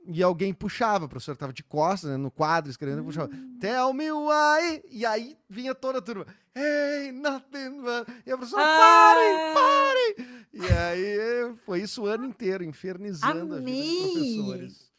e 0.07 0.22
alguém 0.22 0.53
puxava, 0.53 1.05
o 1.05 1.09
professor 1.09 1.36
tava 1.36 1.53
de 1.53 1.62
costas, 1.62 2.11
né, 2.11 2.16
no 2.16 2.30
quadro, 2.30 2.70
escrevendo, 2.70 3.05
puxava, 3.05 3.30
tell 3.61 3.92
me 3.92 4.11
why, 4.11 4.82
e 4.90 5.07
aí 5.07 5.38
vinha 5.48 5.74
toda 5.74 5.98
a 5.98 6.03
turma, 6.03 6.26
hey, 6.55 7.12
nothing 7.12 7.80
but... 7.80 8.09
E 8.26 8.32
a 8.32 8.36
professora, 8.36 8.64
parem, 8.64 9.34
Ah, 9.34 9.55
parem! 9.55 10.42
E 10.53 10.72
aí 10.72 11.55
foi 11.64 11.82
isso 11.82 12.03
o 12.03 12.07
ano 12.07 12.26
inteiro, 12.26 12.64
infernizando 12.64 13.32
a 13.32 13.44
vida 13.44 13.57
Amei! 13.59 13.92
dos 13.92 14.12
professores. 14.12 14.91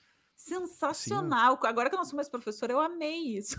Sensacional. 0.48 1.58
Agora 1.64 1.90
que 1.90 1.96
eu 1.96 1.98
não 1.98 2.06
sou 2.06 2.16
mais 2.16 2.30
professora, 2.30 2.74
eu 2.74 2.80
amei 2.80 3.38
isso. 3.38 3.56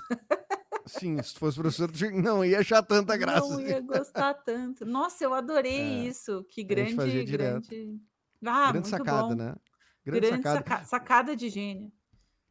Sim, 0.86 1.20
se 1.22 1.34
fosse 1.38 1.58
professor, 1.58 1.90
não 2.12 2.44
ia 2.44 2.60
achar 2.60 2.82
tanta 2.82 3.16
graça. 3.16 3.48
Não 3.48 3.60
ia 3.60 3.80
gostar 3.80 4.34
tanto. 4.34 4.84
Nossa, 4.84 5.24
eu 5.24 5.32
adorei 5.32 5.80
É, 5.80 6.04
isso. 6.06 6.44
Que 6.50 6.62
grande, 6.62 7.24
direto. 7.24 7.68
grande. 7.70 8.00
Ah, 8.46 8.70
Grande 8.72 8.88
sacada, 8.88 9.22
bom. 9.28 9.34
né? 9.34 9.54
Grande, 10.04 10.20
Grande 10.26 10.42
sacada. 10.42 10.56
saca- 10.58 10.84
sacada 10.84 11.36
de 11.36 11.48
gênio. 11.48 11.90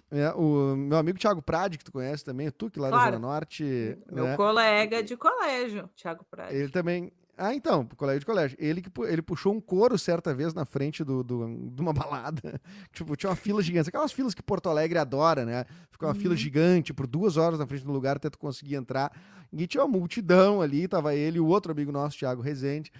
É, 0.10 0.32
o 0.34 0.76
meu 0.76 0.98
amigo 0.98 1.18
Thiago 1.20 1.42
Prade, 1.42 1.78
que 1.78 1.84
tu 1.86 1.92
conhece 1.92 2.24
também, 2.26 2.50
tu 2.52 2.70
que 2.70 2.80
lá 2.80 2.90
da 2.90 2.96
Claro. 2.98 3.16
Zona 3.16 3.28
Norte, 3.28 3.98
Meu 4.12 4.26
né? 4.26 4.36
colega 4.36 5.04
de 5.04 5.16
colégio, 5.18 5.88
Thiago 5.96 6.24
Prado. 6.30 6.52
Ele 6.52 6.70
também. 6.70 7.12
Ah, 7.36 7.54
então, 7.56 7.86
colégio 7.98 8.20
de 8.20 8.26
colégio. 8.28 8.56
Ele 8.60 8.80
que 8.82 8.90
ele 9.06 9.22
puxou 9.22 9.54
um 9.54 9.60
coro 9.60 9.98
certa 9.98 10.34
vez 10.36 10.54
na 10.54 10.66
frente 10.66 11.04
do, 11.04 11.24
do- 11.24 11.70
de 11.72 11.82
uma 11.82 11.92
balada. 11.94 12.62
tipo, 12.92 13.16
tinha 13.16 13.30
uma 13.30 13.36
fila 13.36 13.62
gigante. 13.62 13.90
Aquelas 13.90 14.12
filas 14.12 14.34
que 14.36 14.44
Porto 14.44 14.70
Alegre 14.70 15.00
adora, 15.00 15.44
né? 15.44 15.66
Fica 15.92 16.06
uma 16.08 16.14
fila 16.16 16.32
Uhum. 16.32 16.38
gigante 16.38 16.94
por 16.94 17.08
duas 17.08 17.36
horas 17.36 17.58
na 17.58 17.66
frente 17.66 17.84
do 17.84 17.92
lugar 17.92 18.18
até 18.18 18.30
tu 18.30 18.38
conseguir 18.38 18.76
entrar. 18.76 19.12
E 19.52 19.66
tinha 19.66 19.84
uma 19.84 19.90
multidão 19.98 20.62
ali, 20.62 20.88
tava 20.88 21.16
ele 21.16 21.38
e 21.38 21.40
o 21.42 21.48
outro 21.48 21.72
amigo 21.72 21.92
nosso, 21.92 22.18
Thiago 22.20 22.42
Rezende. 22.42 22.92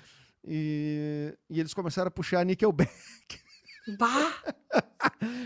E, 0.44 1.34
e 1.50 1.60
eles 1.60 1.74
começaram 1.74 2.08
a 2.08 2.12
puxar 2.12 2.44
Nickelback. 2.46 2.90
Bah! 3.98 4.34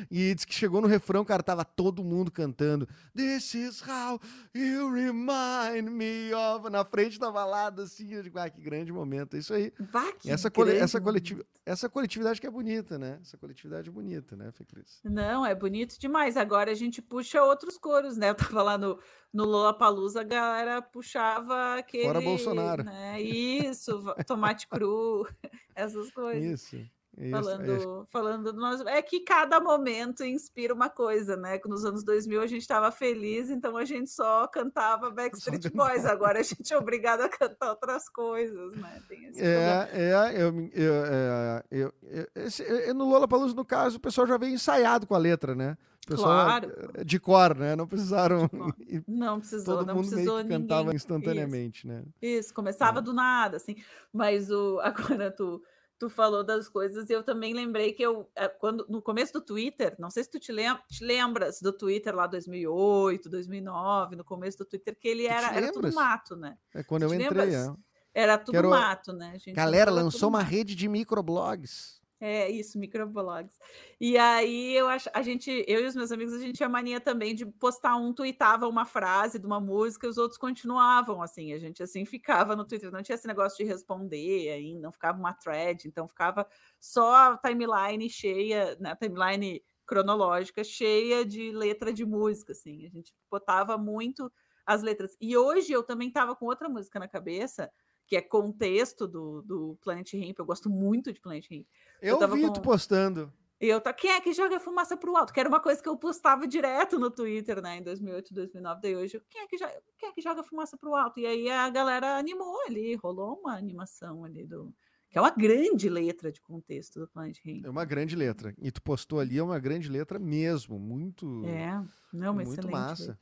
E 0.10 0.34
diz 0.34 0.46
que 0.46 0.54
chegou 0.54 0.82
no 0.82 0.88
refrão, 0.88 1.26
cara, 1.26 1.44
tava 1.44 1.66
todo 1.66 2.04
mundo 2.04 2.32
cantando 2.32 2.88
This 3.16 3.54
is 3.56 3.82
how 3.82 4.20
you 4.54 4.90
remind 4.92 5.90
me 5.90 6.34
of... 6.34 6.70
Na 6.70 6.86
frente 6.86 7.20
da 7.20 7.32
balada, 7.32 7.84
assim, 7.84 8.14
eu 8.14 8.24
digo, 8.24 8.40
ah, 8.40 8.50
que 8.50 8.62
grande 8.62 8.92
momento, 8.92 9.36
é 9.36 9.40
isso 9.40 9.54
aí. 9.54 9.74
bah 9.92 10.14
Essa, 10.26 10.50
cole- 10.50 10.78
essa, 10.78 11.02
coletiv- 11.02 11.44
essa 11.66 11.90
coletividade 11.90 12.40
que 12.40 12.48
é 12.48 12.50
bonita, 12.52 12.98
né? 12.98 13.20
Essa 13.22 13.38
coletividade 13.38 13.90
é 13.90 13.92
bonita, 13.92 14.36
né, 14.36 14.52
Fê 14.52 14.64
Cris? 14.64 15.00
Não, 15.04 15.46
é 15.46 15.54
bonito 15.54 16.00
demais. 16.00 16.38
Agora 16.38 16.72
a 16.72 16.76
gente 16.76 17.02
puxa 17.02 17.44
outros 17.44 17.78
coros, 17.78 18.16
né? 18.18 18.30
Eu 18.30 18.36
tava 18.36 18.64
lá 18.64 18.78
no, 18.78 19.00
no 19.34 19.44
Lollapalooza, 19.44 20.22
a 20.22 20.24
galera 20.24 20.82
puxava 20.82 21.76
aquele... 21.78 22.22
Bolsonaro. 22.22 22.84
Né? 22.84 23.22
Isso, 23.22 24.04
tomate 24.26 24.68
cru, 24.68 25.28
essas 25.76 26.12
coisas. 26.12 26.62
Isso. 26.62 26.97
Isso. 27.18 27.28
é, 27.28 27.30
Falando, 27.32 28.07
falando 28.11 28.53
do 28.53 28.59
nosso... 28.59 28.88
É 28.88 29.01
que 29.01 29.22
cada 29.22 29.59
momento 29.59 30.24
inspira 30.24 30.74
uma 30.74 30.89
coisa, 30.89 31.36
né? 31.36 31.59
Nos 31.65 31.84
anos 31.84 32.03
2000 32.03 32.41
a 32.41 32.47
gente 32.47 32.61
estava 32.61 32.91
feliz, 32.91 33.49
então 33.49 33.76
a 33.76 33.84
gente 33.86 34.09
só 34.09 34.47
cantava 34.47 35.09
Backstreet 35.11 35.63
cantava. 35.63 35.89
Boys. 35.91 36.05
Agora 36.05 36.39
a 36.39 36.43
gente 36.43 36.74
é 36.74 36.78
obrigado 36.78 37.22
a 37.22 37.30
cantar 37.30 37.72
outras 37.72 38.07
coisas, 38.07 38.74
né? 38.76 39.01
Tem 39.09 39.26
esse 39.26 39.39
problema. 39.39 39.89
É, 39.91 40.11
é, 40.11 40.41
eu, 40.41 40.70
eu, 40.74 40.93
é, 41.05 41.63
eu, 41.72 41.93
esse- 42.36 42.63
eu- 42.63 42.93
no 42.93 43.09
Lollapalooza, 43.09 43.55
no 43.55 43.65
caso, 43.65 43.97
o 43.97 44.01
pessoal 44.01 44.28
já 44.28 44.38
veio 44.38 44.53
ensaiado 44.53 45.05
com 45.07 45.15
a 45.15 45.18
letra, 45.18 45.55
né? 45.55 45.78
O 46.05 46.09
pessoal 46.11 46.45
Claro. 46.45 46.72
eh, 46.93 47.03
de 47.03 47.20
cor, 47.20 47.53
né? 47.53 47.76
Não 47.76 47.86
precisaram. 47.86 48.49
Não 49.07 49.39
precisou, 49.39 49.78
todo 49.80 49.88
não 49.88 49.95
mundo 49.95 50.07
precisou 50.07 50.36
meio 50.36 50.47
que 50.47 50.53
ninguém. 50.53 50.61
cantava 50.68 50.88
Isso. 50.89 50.95
instantaneamente, 50.95 51.86
né? 51.86 52.03
Isso, 52.22 52.53
começava 52.53 52.99
É. 52.99 53.01
do 53.01 53.11
nada, 53.11 53.57
assim. 53.57 53.76
Mas 54.13 54.49
o, 54.49 54.80
agora 55.20 55.30
tu, 55.32 55.61
tu 56.00 56.10
falou 56.10 56.43
das 56.43 56.68
coisas 56.70 57.10
e 57.10 57.14
eu 57.14 57.24
também 57.24 57.54
lembrei 57.54 57.91
que 57.93 58.04
eu, 58.04 58.30
eh, 58.36 58.48
quando, 58.48 58.86
no 58.88 59.02
começo 59.02 59.34
do 59.34 59.41
Twitter, 59.41 59.95
não 59.98 60.10
sei 60.12 60.24
se 60.24 60.30
tu 60.30 60.39
te, 60.39 60.52
lem 60.52 60.68
te 60.89 61.04
lembras 61.04 61.60
do 61.62 61.74
Twitter 61.74 62.16
lá 62.16 62.28
2008, 62.28 63.30
2009, 63.30 64.16
no 64.16 64.24
começo 64.24 64.58
do 64.60 64.66
Twitter, 64.66 64.95
que 65.00 65.08
ele 65.08 65.26
era, 65.26 65.56
era 65.56 65.72
tudo 65.72 65.91
mato, 65.93 66.36
né? 66.36 66.58
É 66.76 66.84
quando 66.84 67.08
Tu 67.08 67.14
eu 67.14 67.20
entrei. 67.20 67.45
lembras? 67.45 67.68
é. 67.68 67.88
Era 68.14 68.38
tudo 68.38 68.52
Quero- 68.56 68.70
mato, 68.72 69.14
né? 69.14 69.30
A 69.36 69.38
gente 69.38 69.54
Galera, 69.54 69.91
era 69.91 69.91
lançou 69.91 70.30
uma 70.30 70.39
mato. 70.39 70.50
rede 70.50 70.74
de 70.76 70.88
microblogs. 70.88 71.97
É 72.20 72.49
isso, 72.49 72.80
microblogs. 72.80 73.59
E 74.01 74.18
aí 74.18 74.74
eu 74.76 74.88
acho, 74.89 75.07
a 75.13 75.22
gente, 75.22 75.51
eu 75.68 75.82
e 75.82 75.86
os 75.86 75.95
meus 75.95 76.11
amigos, 76.11 76.34
a 76.34 76.39
gente 76.39 76.55
tinha 76.55 76.68
mania 76.68 76.99
também 76.99 77.36
de 77.36 77.45
postar 77.45 77.95
um 77.95 78.11
tweetava 78.11 78.68
uma 78.68 78.86
frase 78.86 79.38
de 79.38 79.45
uma 79.45 79.59
música 79.59 80.07
e 80.07 80.09
os 80.09 80.18
outros 80.18 80.36
continuavam 80.39 81.22
assim. 81.22 81.53
A 81.53 81.59
gente 81.59 81.84
assim 81.84 82.05
ficava 82.05 82.55
no 82.55 82.65
Twitter, 82.65 82.91
não 82.91 83.03
tinha 83.03 83.13
esse 83.15 83.28
negócio 83.28 83.55
de 83.63 83.63
responder 83.72 84.49
ainda, 84.49 84.82
não 84.82 84.91
ficava 84.91 85.20
uma 85.20 85.32
thread, 85.32 85.88
então 85.88 86.07
ficava 86.07 86.47
só 86.80 87.34
a 87.34 87.38
timeline 87.38 88.09
cheia, 88.09 88.76
na 88.80 88.95
timeline 88.95 89.61
cronológica 89.86 90.63
cheia 90.63 91.24
de 91.24 91.51
letra 91.51 91.93
de 91.93 92.03
música 92.03 92.51
assim. 92.51 92.84
A 92.88 92.89
gente 92.89 93.13
botava 93.30 93.78
muito 93.78 94.32
as 94.65 94.82
letras. 94.82 95.15
E 95.22 95.38
hoje 95.38 95.72
eu 95.72 95.84
também 95.84 96.11
tava 96.11 96.36
com 96.36 96.45
outra 96.47 96.68
música 96.68 96.99
na 96.99 97.07
cabeça, 97.07 97.72
que 98.08 98.16
é 98.16 98.22
contexto 98.22 99.05
do, 99.08 99.41
do 99.41 99.78
Planet 99.82 100.14
Hemp. 100.14 100.39
Eu 100.39 100.45
gosto 100.45 100.70
muito 100.70 101.12
de 101.12 101.20
Planet 101.20 101.45
Hemp. 101.51 101.68
Eu, 102.01 102.18
tava 102.18 102.36
vi 102.36 102.41
com- 102.43 102.53
tu 102.53 102.62
postando. 102.62 103.32
E 103.60 103.68
eu 103.68 103.82
tá, 103.82 103.91
quem 103.91 104.12
é 104.12 104.22
que 104.22 104.32
joga 104.34 104.60
fumaça 104.60 104.95
pro 104.95 105.16
alto? 105.18 105.34
Que 105.34 105.39
era 105.39 105.49
uma 105.49 105.60
coisa 105.60 105.82
que 105.82 105.89
eu 105.89 105.97
postava 105.97 106.47
direto 106.47 106.99
no 106.99 107.10
Twitter, 107.10 107.60
né, 107.62 107.78
em 107.78 107.84
2008, 107.84 108.34
2009. 108.34 108.82
Daí 108.82 108.95
hoje, 108.95 109.18
eu, 109.18 109.22
quem 109.30 109.41
é 109.41 109.47
que 109.47 109.58
joga, 109.58 109.82
quem 109.97 110.10
é 110.10 110.12
que 110.14 110.22
joga 110.22 110.43
fumaça 110.43 110.78
pro 110.78 110.95
alto? 110.95 111.20
E 111.20 111.26
aí 111.26 111.49
a 111.49 111.68
galera 111.70 112.18
animou 112.18 112.55
ali, 112.68 112.95
rolou 112.95 113.39
uma 113.39 113.55
animação 113.55 114.24
ali 114.24 114.45
do 114.45 114.74
que 115.10 115.18
é 115.18 115.22
uma 115.22 115.32
grande 115.32 115.89
letra 115.89 116.32
de 116.32 116.39
contexto 116.41 116.99
do 116.99 117.08
Planet 117.08 117.39
Hemp. 117.43 117.66
É 117.66 117.70
uma 117.70 117.86
grande 117.86 118.16
letra. 118.16 118.53
E 118.60 118.72
tu 118.72 118.82
postou 118.82 119.20
ali, 119.20 119.38
é 119.38 119.43
uma 119.43 119.57
grande 119.57 119.90
letra 119.90 120.19
mesmo. 120.19 120.77
Muito, 120.77 121.44
É, 121.45 121.82
não, 122.14 122.36
muito 122.36 122.69
massa. 122.69 123.18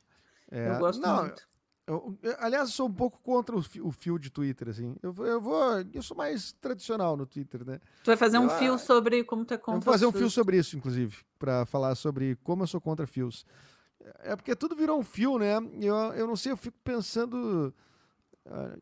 É, 0.50 0.74
Eu 0.74 0.78
gosto 0.78 1.00
não, 1.00 1.24
muito. 1.24 1.42
Eu- 1.86 2.18
eu- 2.22 2.36
aliás, 2.40 2.68
eu 2.68 2.74
sou 2.74 2.88
um 2.88 2.92
pouco 2.92 3.18
contra 3.22 3.54
o, 3.56 3.62
fi- 3.62 3.80
o 3.80 3.90
fio 3.92 4.18
de 4.18 4.30
Twitter, 4.30 4.68
assim. 4.68 4.96
Eu, 5.02 5.12
vou- 5.12 5.26
eu 5.26 5.40
vou. 5.40 5.62
Eu 5.92 6.02
sou 6.02 6.16
mais 6.16 6.52
tradicional 6.52 7.16
no 7.16 7.24
Twitter, 7.26 7.64
né? 7.64 7.80
Tu 8.02 8.06
vai 8.06 8.16
fazer 8.16 8.38
um 8.38 8.44
eu- 8.44 8.50
fio 8.58 8.78
sobre 8.78 9.22
como 9.24 9.44
tu 9.44 9.54
é 9.54 9.56
Eu 9.56 9.60
contra 9.60 9.80
vou 9.80 9.92
fazer 9.94 10.06
um 10.06 10.12
fio 10.12 10.28
sobre 10.30 10.58
isso, 10.58 10.76
inclusive, 10.76 11.16
pra 11.38 11.64
falar 11.66 11.94
sobre 11.94 12.36
como 12.42 12.62
eu 12.62 12.66
sou 12.66 12.80
contra 12.80 13.06
fios. 13.06 13.44
É 14.20 14.34
porque 14.36 14.54
tudo 14.54 14.76
virou 14.76 14.98
um 14.98 15.02
fio, 15.04 15.38
né? 15.38 15.56
Eu, 15.80 15.94
eu 16.14 16.26
não 16.26 16.36
sei, 16.36 16.52
eu 16.52 16.56
fico 16.56 16.76
pensando 16.84 17.74
ah, 18.46 18.76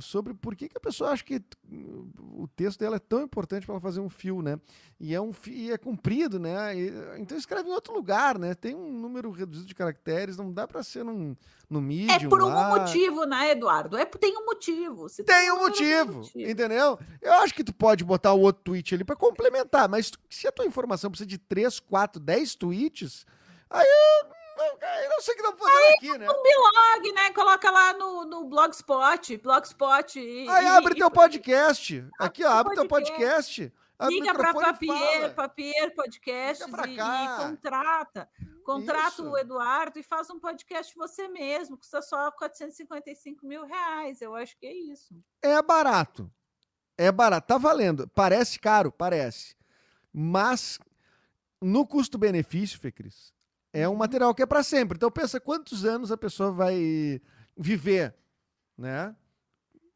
sobre 0.00 0.34
por 0.34 0.54
que, 0.56 0.68
que 0.68 0.76
a 0.76 0.80
pessoa 0.80 1.10
acha 1.10 1.22
que 1.24 1.40
hum, 1.70 2.10
o 2.36 2.48
texto 2.48 2.80
dela 2.80 2.96
é 2.96 2.98
tão 2.98 3.22
importante 3.22 3.64
para 3.64 3.74
ela 3.74 3.80
fazer 3.80 4.00
um 4.00 4.08
fio, 4.08 4.42
né? 4.42 4.58
E 4.98 5.14
é 5.14 5.20
um 5.20 5.32
fi- 5.32 5.52
e 5.66 5.70
é 5.72 5.78
comprido, 5.78 6.38
né? 6.38 6.76
E, 6.76 6.92
então 7.20 7.36
escreve 7.38 7.68
em 7.68 7.72
outro 7.72 7.94
lugar, 7.94 8.38
né? 8.38 8.54
Tem 8.54 8.74
um 8.74 8.92
número 8.92 9.30
reduzido 9.30 9.66
de 9.66 9.74
caracteres, 9.74 10.36
não 10.36 10.52
dá 10.52 10.66
para 10.66 10.82
ser 10.82 11.04
num, 11.04 11.36
no 11.70 11.78
É 11.78 11.82
Medium 11.82 12.28
por 12.28 12.42
um 12.42 12.48
lá. 12.48 12.68
motivo, 12.68 13.24
né, 13.24 13.50
Eduardo? 13.52 13.96
É, 13.96 14.04
por- 14.04 14.18
tem 14.18 14.36
um 14.36 14.44
motivo. 14.44 15.08
Se 15.08 15.22
Tem 15.24 15.50
um 15.50 15.56
tem 15.56 15.64
motivo, 15.64 16.30
entendeu? 16.34 16.98
Eu 17.22 17.32
acho 17.34 17.54
que 17.54 17.62
tu 17.64 17.74
pode 17.74 18.04
botar 18.04 18.32
o 18.32 18.40
outro 18.40 18.62
tweet 18.64 18.94
ali 18.94 19.04
pra 19.04 19.16
complementar, 19.16 19.88
mas 19.88 20.10
se 20.30 20.46
a 20.48 20.52
tua 20.52 20.66
informação 20.66 21.10
precisa 21.10 21.26
de 21.28 21.38
3, 21.38 21.78
4, 21.80 22.20
10 22.20 22.54
tweets, 22.54 23.24
aí 23.70 23.84
eu, 23.86 24.34
eu- 24.58 25.10
não 25.10 25.20
sei 25.20 25.34
o 25.34 25.36
que 25.36 25.42
estamos 25.42 25.58
fazendo 25.60 25.94
aqui, 25.94 26.18
né? 26.18 26.26
Um 26.30 26.42
blog, 26.42 27.12
né? 27.12 27.30
Coloca 27.32 27.70
lá 27.70 27.92
no, 27.94 28.24
no 28.24 28.44
Blogspot, 28.44 29.36
Blogspot. 29.38 30.18
E, 30.18 30.48
Aí 30.48 30.66
abre 30.66 30.94
e- 30.94 30.96
teu 30.98 31.10
podcast. 31.10 32.06
Aqui, 32.18 32.44
ó, 32.44 32.50
abre 32.50 32.74
teu 32.74 32.86
podcast. 32.88 33.72
Liga 34.02 34.34
para 34.34 34.52
Papier. 34.52 35.34
Papier 35.34 35.94
Podcasts 35.94 36.66
e, 36.66 36.94
e 36.94 37.36
contrata. 37.38 38.28
Contrata 38.64 39.08
Isso. 39.22 39.30
o 39.30 39.38
Eduardo 39.38 39.98
e 39.98 40.02
faz 40.02 40.28
um 40.30 40.40
podcast 40.40 40.94
você 40.96 41.28
mesmo. 41.28 41.76
Custa 41.76 42.00
só 42.02 42.30
455 42.32 43.46
mil 43.46 43.64
reais. 43.64 44.20
Eu 44.22 44.34
acho 44.34 44.56
que 44.58 44.66
é 44.66 44.72
isso. 44.72 45.14
É 45.42 45.60
barato. 45.62 46.30
É 46.96 47.10
barato. 47.12 47.46
Tá 47.46 47.58
valendo. 47.58 48.08
Parece 48.14 48.58
caro, 48.58 48.90
parece. 48.90 49.54
Mas 50.12 50.78
no 51.60 51.86
custo-benefício, 51.86 52.78
Fê 52.78 52.90
Cris, 52.92 53.33
é 53.74 53.88
um 53.88 53.96
material 53.96 54.32
que 54.32 54.40
é 54.40 54.46
para 54.46 54.62
sempre. 54.62 54.96
Então 54.96 55.10
pensa 55.10 55.40
quantos 55.40 55.84
anos 55.84 56.12
a 56.12 56.16
pessoa 56.16 56.52
vai 56.52 57.20
viver, 57.56 58.14
né? 58.78 59.14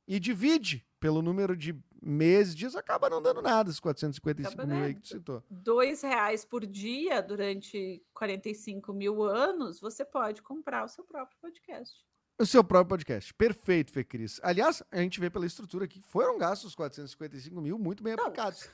E 0.06 0.18
divide 0.18 0.84
pelo 0.98 1.22
número 1.22 1.56
de 1.56 1.78
meses, 2.02 2.55
dias, 2.56 2.74
acaba 2.74 3.09
não 3.09 3.22
dando 3.22 3.40
nada, 3.40 3.70
esses 3.70 3.80
455 3.80 4.52
Acaba 4.52 4.74
mil 4.74 4.84
aí 4.84 4.94
que 4.94 5.00
tu 5.02 5.09
citou. 5.09 5.42
Dois 5.48 6.02
reais 6.02 6.44
por 6.44 6.66
dia 6.66 7.20
durante 7.22 8.02
45 8.14 8.92
mil 8.92 9.22
anos, 9.22 9.80
você 9.80 10.05
pode 10.05 10.42
comprar 10.42 10.84
o 10.84 10.88
seu 10.88 11.05
próprio 11.05 11.38
podcast. 11.40 11.94
O 12.40 12.46
seu 12.46 12.62
próprio 12.62 12.90
podcast. 12.90 13.34
Perfeito, 13.34 13.92
Fê 13.92 14.05
Cris. 14.05 14.40
Aliás, 14.44 14.82
a 14.92 14.98
gente 14.98 15.18
vê 15.18 15.28
pela 15.28 15.46
estrutura 15.46 15.84
aqui, 15.84 16.00
foram 16.00 16.38
gastos 16.38 16.74
455 16.74 17.60
mil 17.60 17.78
muito 17.78 18.02
bem 18.02 18.14
Não. 18.16 18.24
aplicados. 18.24 18.68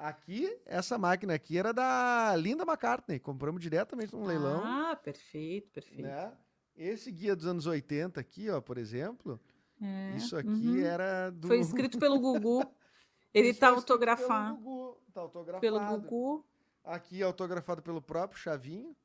Aqui, 0.00 0.56
essa 0.64 0.96
máquina 0.96 1.34
aqui 1.34 1.58
era 1.58 1.72
da 1.72 2.34
Linda 2.36 2.62
McCartney. 2.62 3.18
Compramos 3.18 3.60
diretamente 3.60 4.14
num 4.14 4.24
leilão. 4.24 4.62
Ah, 4.64 4.94
perfeito, 4.94 5.70
perfeito. 5.72 6.02
né? 6.02 6.32
Esse 6.76 7.10
guia 7.10 7.34
dos 7.34 7.46
anos 7.46 7.66
80 7.66 8.20
aqui, 8.20 8.48
ó, 8.48 8.60
por 8.60 8.78
exemplo, 8.78 9.40
É, 9.82 10.14
isso 10.16 10.36
aqui 10.36 10.48
uhum. 10.48 10.84
era 10.84 11.30
do... 11.30 11.48
Foi 11.48 11.58
escrito 11.58 11.98
pelo 11.98 12.20
Gugu. 12.20 12.60
Ele 13.34 13.52
tá 13.52 13.70
foi 13.70 13.78
escrito 13.78 13.98
pelo 13.98 14.14
autografado 14.14 14.56
Gugu, 14.56 15.02
Tá 15.12 15.20
autografado. 15.20 15.60
pelo 15.60 15.80
Gugu, 15.80 16.46
Aqui 16.84 17.20
autografado 17.22 17.82
pelo 17.82 18.00
próprio 18.00 18.38
Chavinho. 18.40 18.96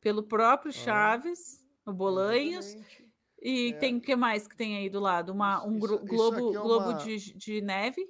pelo 0.00 0.22
próprio 0.22 0.72
Chaves, 0.72 1.66
o 1.84 1.92
Bolanhos. 1.92 2.66
Exatamente. 2.66 3.06
E 3.42 3.72
É. 3.72 3.78
tem 3.78 3.96
o 3.96 4.00
que 4.00 4.14
mais 4.16 4.46
que 4.46 4.56
tem 4.56 4.76
aí 4.76 4.88
do 4.88 5.00
lado? 5.00 5.32
Uma, 5.32 5.64
um 5.66 5.76
isso- 5.76 5.94
isso 5.96 6.04
globo, 6.06 6.36
é 6.36 6.52
globo 6.62 6.90
uma- 6.90 6.94
de, 6.98 7.34
de 7.36 7.60
neve. 7.60 8.08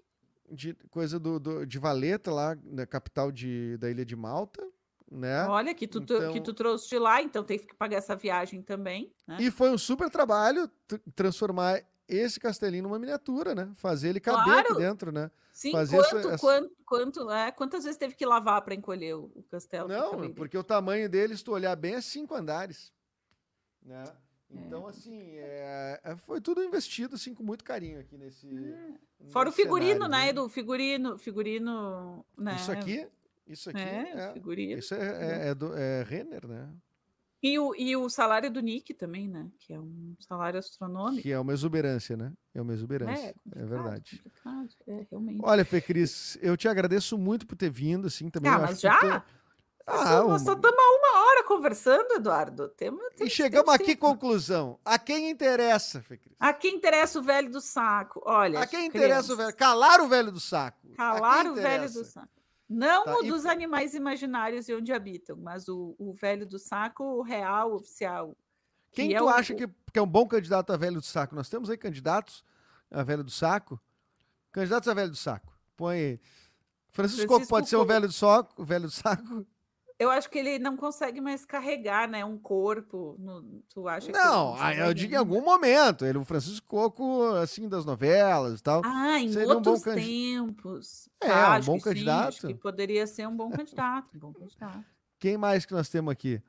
De, 0.50 0.74
coisa 0.90 1.18
do, 1.18 1.38
do- 1.40 1.66
de 1.66 1.78
Valeta, 1.78 2.30
lá 2.30 2.56
na 2.62 2.86
capital 2.86 3.32
de, 3.32 3.76
da 3.78 3.90
ilha 3.90 4.04
de 4.04 4.14
Malta, 4.14 4.64
né? 5.10 5.44
Olha, 5.46 5.74
que 5.74 5.86
tu, 5.88 6.00
tu- 6.00 6.18
que 6.18 6.24
Então- 6.24 6.42
tu 6.42 6.54
trouxe 6.54 6.88
de 6.88 6.98
lá, 6.98 7.20
então 7.22 7.42
tem 7.42 7.58
que 7.58 7.74
pagar 7.74 7.96
essa 7.96 8.14
viagem 8.14 8.62
também. 8.62 9.12
Né? 9.26 9.38
E 9.40 9.50
foi 9.50 9.70
um 9.70 9.78
super 9.78 10.08
trabalho 10.10 10.68
tr- 10.86 10.96
transformar 11.14 11.82
esse 12.08 12.38
castelinho 12.38 12.84
numa 12.84 12.98
miniatura, 12.98 13.54
né? 13.54 13.72
Fazer 13.74 14.10
ele 14.10 14.20
caber 14.20 14.54
aqui 14.60 14.68
Claro. 14.68 14.74
dentro, 14.76 15.10
né? 15.10 15.30
Sim, 15.52 15.72
fazer 15.72 15.96
essa- 15.96 16.10
quanto, 16.10 16.28
essa- 16.28 16.38
quanto, 16.38 16.76
quanto, 16.84 17.30
é, 17.30 17.50
quantas 17.50 17.82
vezes 17.84 17.98
teve 17.98 18.14
que 18.14 18.24
lavar 18.26 18.62
para 18.62 18.74
encolher 18.74 19.14
o, 19.16 19.24
o 19.34 19.42
castelo? 19.50 19.88
Não, 19.88 20.32
porque 20.32 20.56
o 20.56 20.62
tamanho 20.62 21.08
dele, 21.08 21.36
se 21.36 21.42
tu 21.42 21.52
olhar 21.52 21.74
bem, 21.74 21.94
é 21.94 22.00
cinco 22.00 22.34
andares. 22.34 22.92
Né? 23.82 24.04
É. 24.54 24.58
Então, 24.58 24.86
assim, 24.86 25.20
é, 25.36 26.00
é- 26.04 26.16
foi 26.16 26.40
tudo 26.40 26.62
investido 26.62 27.16
assim, 27.16 27.34
com 27.34 27.42
muito 27.42 27.64
carinho 27.64 27.98
aqui 28.00 28.16
nesse. 28.16 28.48
Fora 29.28 29.48
o 29.48 29.52
figurino, 29.52 30.04
cenário, 30.04 30.10
né, 30.10 30.20
viu? 30.22 30.30
Edu? 30.30 30.48
Figurino, 30.48 31.18
figurino, 31.18 32.24
né? 32.38 32.56
Isso 32.56 32.70
aqui, 32.72 33.08
isso 33.46 33.70
aqui, 33.70 33.80
É, 33.80 34.12
é, 34.12 34.32
figurino. 34.32 34.78
isso 34.78 34.94
é, 34.94 34.98
é, 34.98 35.48
é 35.48 35.54
do, 35.54 35.74
é 35.76 36.02
Renner, 36.04 36.46
né? 36.46 36.72
E 37.42 37.58
o, 37.58 37.74
e 37.76 37.94
o 37.96 38.08
salário 38.08 38.50
do 38.50 38.60
Nick 38.60 38.94
também, 38.94 39.28
né? 39.28 39.48
Que 39.58 39.74
é 39.74 39.78
um 39.80 40.16
salário 40.20 40.58
astronômico. 40.58 41.22
Que 41.22 41.32
é 41.32 41.38
uma 41.38 41.52
exuberância, 41.52 42.16
né? 42.16 42.32
É 42.54 42.62
uma 42.62 42.72
exuberância, 42.72 43.28
é, 43.28 43.32
complicado, 43.34 43.68
verdade. 43.68 44.22
É, 44.86 45.06
realmente. 45.10 45.40
Olha, 45.44 45.64
Fê 45.64 45.80
Cris, 45.80 46.38
eu 46.40 46.56
te 46.56 46.66
agradeço 46.66 47.18
muito 47.18 47.46
por 47.46 47.54
ter 47.54 47.70
vindo, 47.70 48.06
assim, 48.06 48.30
também. 48.30 48.50
Ah, 48.50 48.58
mas 48.60 48.80
já? 48.80 49.24
Ah, 49.86 50.22
nós 50.24 50.42
só 50.42 50.54
estamos 50.54 50.76
há 50.78 50.96
uma 50.98 51.26
hora 51.28 51.44
conversando, 51.44 52.14
Eduardo. 52.14 52.68
Temos, 52.70 53.00
E 53.20 53.30
chegamos 53.30 53.72
aqui, 53.72 53.84
tempo. 53.94 54.00
conclusão. 54.00 54.80
A 54.84 54.98
quem 54.98 55.30
interessa, 55.30 56.02
Fê 56.02 56.16
Cris? 56.16 56.34
A 56.40 56.52
quem 56.52 56.74
interessa 56.74 57.18
o 57.20 57.22
velho 57.22 57.50
do 57.50 57.60
saco? 57.60 58.20
Olha. 58.26 58.60
A 58.60 58.66
quem 58.66 58.86
interessa 58.86 59.32
o 59.32 59.36
crianças, 59.36 59.36
velho? 59.36 59.56
Calar 59.56 60.00
o 60.00 60.08
velho 60.08 60.32
do 60.32 60.40
saco. 60.40 60.88
Calar 60.96 61.46
o 61.46 61.54
velho 61.54 61.90
do 61.92 62.04
saco. 62.04 62.28
Não 62.68 63.04
Tá, 63.04 63.16
o 63.18 63.24
e- 63.24 63.28
dos 63.28 63.46
animais 63.46 63.94
imaginários 63.94 64.68
e 64.68 64.74
onde 64.74 64.92
habitam, 64.92 65.36
mas 65.36 65.68
o, 65.68 65.94
o 65.98 66.12
velho 66.12 66.44
do 66.44 66.58
saco, 66.58 67.04
o 67.04 67.22
real, 67.22 67.72
oficial. 67.74 68.36
Quem 68.90 69.10
que 69.10 69.14
é 69.14 69.18
tu 69.18 69.26
o- 69.26 69.28
acha 69.28 69.54
que, 69.54 69.68
que 69.68 69.98
é 70.00 70.02
um 70.02 70.06
bom 70.06 70.26
candidato 70.26 70.72
a 70.72 70.76
velho 70.76 70.96
do 71.00 71.06
saco? 71.06 71.32
Nós 71.36 71.48
temos 71.48 71.70
aí 71.70 71.76
candidatos 71.76 72.44
a 72.90 73.04
velho 73.04 73.22
do 73.22 73.30
saco. 73.30 73.80
Candidatos 74.50 74.88
a 74.88 74.94
velho 74.94 75.10
do 75.10 75.16
saco. 75.16 75.52
Põe 75.76 75.96
aí. 75.96 76.20
Francisco, 76.90 77.28
Francisco 77.28 77.48
pode 77.50 77.68
ser 77.68 77.76
o 77.76 77.84
velho 77.84 78.08
do 78.08 78.12
saco, 78.12 78.52
o 78.60 78.64
velho 78.64 78.84
do 78.86 78.90
saco? 78.90 79.46
Eu 79.98 80.10
acho 80.10 80.28
que 80.28 80.38
ele 80.38 80.58
não 80.58 80.76
consegue 80.76 81.22
mais 81.22 81.46
carregar, 81.46 82.06
né? 82.06 82.22
Um 82.24 82.36
corpo. 82.36 83.16
no- 83.18 83.62
tu 83.72 83.88
acha 83.88 84.12
que 84.12 84.16
ele 84.18 84.24
Não, 84.24 84.54
ah, 84.58 84.74
eu 84.74 84.92
digo 84.92 85.14
em 85.14 85.16
algum 85.16 85.42
momento. 85.42 86.04
Ele, 86.04 86.18
o 86.18 86.24
Francisco 86.24 86.66
Coco, 86.66 87.22
assim, 87.36 87.66
das 87.68 87.86
novelas 87.86 88.60
e 88.60 88.62
tal. 88.62 88.82
Ah, 88.84 89.18
em 89.18 89.32
seria 89.32 89.56
um 89.56 89.62
bom 89.62 89.70
outros 89.70 89.82
tempos. 89.94 91.08
É, 91.22 91.30
Ah, 91.30 91.34
um 91.34 91.52
acho 91.52 91.66
bom 91.66 91.76
que 91.78 91.82
sim, 91.84 91.88
acho 91.88 91.94
candidato. 91.94 92.46
que 92.46 92.54
poderia 92.54 93.06
ser 93.06 93.26
um 93.26 93.34
bom 93.34 93.50
candidato. 93.50 94.08
Um 94.14 94.18
bom 94.18 94.32
candidato. 94.34 94.84
Quem 95.18 95.38
mais 95.38 95.64
que 95.64 95.72
nós 95.72 95.88
temos 95.88 96.12
aqui? 96.12 96.42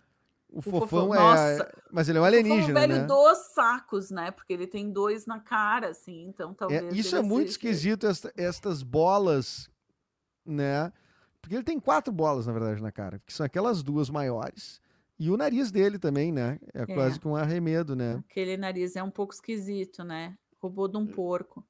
O, 0.50 0.62
Fofão, 0.62 0.82
Fofão 0.82 1.16
é. 1.16 1.18
nossa. 1.20 1.74
Mas 1.92 2.10
ele 2.10 2.18
é 2.18 2.22
um 2.22 2.24
o 2.24 2.28
alienígena, 2.28 2.80
velho 2.82 2.96
né? 3.00 3.04
dos 3.06 3.38
sacos, 3.54 4.12
né? 4.12 4.32
Porque 4.32 4.52
ele 4.52 4.68
tem 4.68 4.90
dois 4.92 5.26
na 5.26 5.40
cara, 5.40 5.90
assim. 5.90 6.26
Então 6.28 6.52
É, 6.52 6.54
talvez. 6.56 6.94
isso 6.96 7.16
ele 7.16 7.26
é 7.26 7.28
muito 7.28 7.48
seja- 7.48 7.52
esquisito, 7.52 8.08
esta- 8.08 8.34
estas 8.36 8.84
bolas, 8.84 9.70
né? 10.46 10.92
Porque 11.48 11.56
ele 11.56 11.64
tem 11.64 11.80
quatro 11.80 12.12
bolas, 12.12 12.46
na 12.46 12.52
verdade, 12.52 12.82
na 12.82 12.92
cara, 12.92 13.22
que 13.26 13.32
são 13.32 13.46
aquelas 13.46 13.82
duas 13.82 14.10
maiores. 14.10 14.82
E 15.18 15.32
o 15.32 15.38
nariz 15.38 15.72
dele 15.72 15.98
também, 15.98 16.30
né? 16.30 16.60
É 16.74 16.86
quase 16.86 17.18
que 17.18 17.26
um 17.26 17.38
arremedo, 17.38 17.96
né? 17.96 18.22
Aquele 18.30 18.58
nariz 18.58 18.98
é 18.98 19.02
um 19.02 19.10
pouco 19.10 19.34
esquisito, 19.34 20.04
né? 20.04 20.36
Roubou 20.62 20.90
de 20.90 20.98
um 20.98 21.08
porco. 21.08 21.66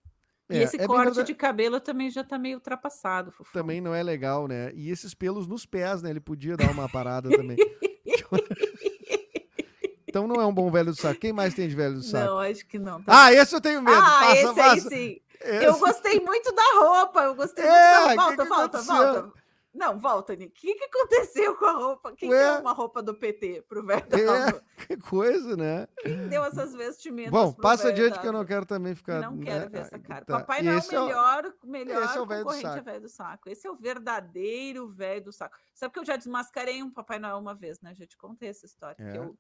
E 0.50 0.58
É, 0.58 0.64
esse 0.64 0.82
é 0.82 0.88
corte 0.88 1.24
de 1.24 1.36
cabelo 1.36 1.80
também 1.80 2.10
já 2.10 2.24
tá 2.24 2.40
meio 2.40 2.56
ultrapassado, 2.56 3.32
Fofão. 3.32 3.54
Também 3.54 3.80
não 3.80 3.94
é 3.94 4.02
legal, 4.02 4.48
né? 4.48 4.72
E 4.74 4.90
esses 4.90 5.14
pelos 5.14 5.46
nos 5.46 5.64
pés, 5.64 6.02
né? 6.02 6.10
Ele 6.10 6.20
podia 6.20 6.58
dar 6.58 6.72
uma 6.72 6.90
parada 6.90 7.30
também. 7.30 7.58
então 10.08 10.28
não 10.28 10.42
é 10.42 10.46
um 10.48 10.54
bom 10.54 10.72
velho 10.72 10.92
do 10.92 10.96
saco. 11.00 11.20
Quem 11.20 11.32
mais 11.32 11.54
tem 11.54 11.68
de 11.70 11.76
velho 11.76 11.94
do 11.96 12.02
saco? 12.04 12.26
Não, 12.26 12.40
acho 12.40 12.66
que 12.66 12.80
não. 12.80 13.00
tá 13.04 13.26
Ah, 13.26 13.32
esse 13.32 13.54
eu 13.54 13.62
tenho 13.62 13.80
medo. 13.82 13.96
Ah, 13.96 14.02
passa, 14.22 14.34
esse 14.34 14.56
passa. 14.56 14.72
aí 14.72 14.82
sim. 14.82 15.22
Esse- 15.40 15.66
Eu 15.66 15.78
gostei 15.78 16.20
muito 16.20 16.52
da 16.52 16.64
roupa. 16.80 17.22
Eu 17.26 17.36
gostei 17.36 17.64
É, 17.64 17.70
muito 17.70 18.10
que 18.10 18.16
da 18.16 18.18
volta, 18.26 18.44
que 18.44 18.50
volta, 18.50 18.78
aconteceu? 18.80 19.14
volta. 19.14 19.47
Não, 19.78 20.00
volta, 20.00 20.36
Nick. 20.36 20.58
O 20.58 20.60
que, 20.60 20.74
que 20.74 20.86
aconteceu 20.86 21.56
com 21.56 21.66
a 21.66 21.72
roupa? 21.74 22.12
Quem 22.16 22.32
Ué? 22.32 22.54
deu 22.54 22.62
uma 22.62 22.74
roupa 22.74 23.04
do 23.04 23.14
PT 23.14 23.64
pro 23.70 23.86
velho 23.86 24.08
da 24.08 24.18
É, 24.18 24.62
que 24.88 24.98
coisa, 24.98 25.56
né? 25.56 25.88
Quem 26.00 26.28
deu 26.28 26.44
essas 26.44 26.74
vestimentas 26.74 27.32
Bom, 27.32 27.54
passa 27.54 27.84
velho 27.84 27.94
adiante 27.94 28.20
que 28.20 28.28
eu 28.28 28.34
não 28.34 28.44
quero 28.44 28.66
também 28.66 28.96
ficar. 28.96 29.22
Não 29.22 29.36
né? 29.36 29.46
quero 29.46 29.70
ver 29.70 29.78
essa 29.82 30.00
cara. 30.00 30.26
Tá. 30.26 30.40
Papai 30.40 30.64
não 30.64 30.72
é 30.72 30.78
esse 30.78 30.98
o 30.98 31.06
melhor, 31.06 31.54
melhor 31.64 32.04
esse 32.06 32.18
é 32.18 32.22
o 32.22 32.26
velho 32.26 32.44
do 32.44 32.54
saco. 32.54 32.84
velho 32.84 33.02
do 33.02 33.10
saco. 33.10 33.50
Esse 33.50 33.68
é 33.68 33.72
o 33.72 33.76
verdadeiro 33.76 34.90
velho 34.90 35.26
do 35.26 35.32
saco. 35.32 35.56
Sabe 35.76 35.94
que 35.94 36.00
eu 36.00 36.06
já 36.06 36.16
desmascarei 36.16 36.82
um 36.82 36.92
Papai 36.92 37.20
Noel 37.20 37.38
uma 37.38 37.54
vez, 37.54 37.80
né? 37.80 37.94
Já 37.94 38.08
te 38.08 38.18
contei 38.18 38.50
essa 38.50 38.66
história. 38.66 38.96
que 38.96 39.04
É? 39.04 39.20
eu, 39.20 39.38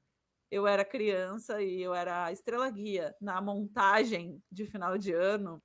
eu 0.51 0.67
era 0.67 0.85
criança 0.85 1.63
e 1.63 1.81
eu 1.81 1.95
era 1.95 2.31
estrela 2.31 2.69
guia 2.69 3.15
na 3.19 3.41
montagem 3.41 4.39
de 4.51 4.67
final 4.67 4.99
de 4.99 5.13
ano 5.13 5.59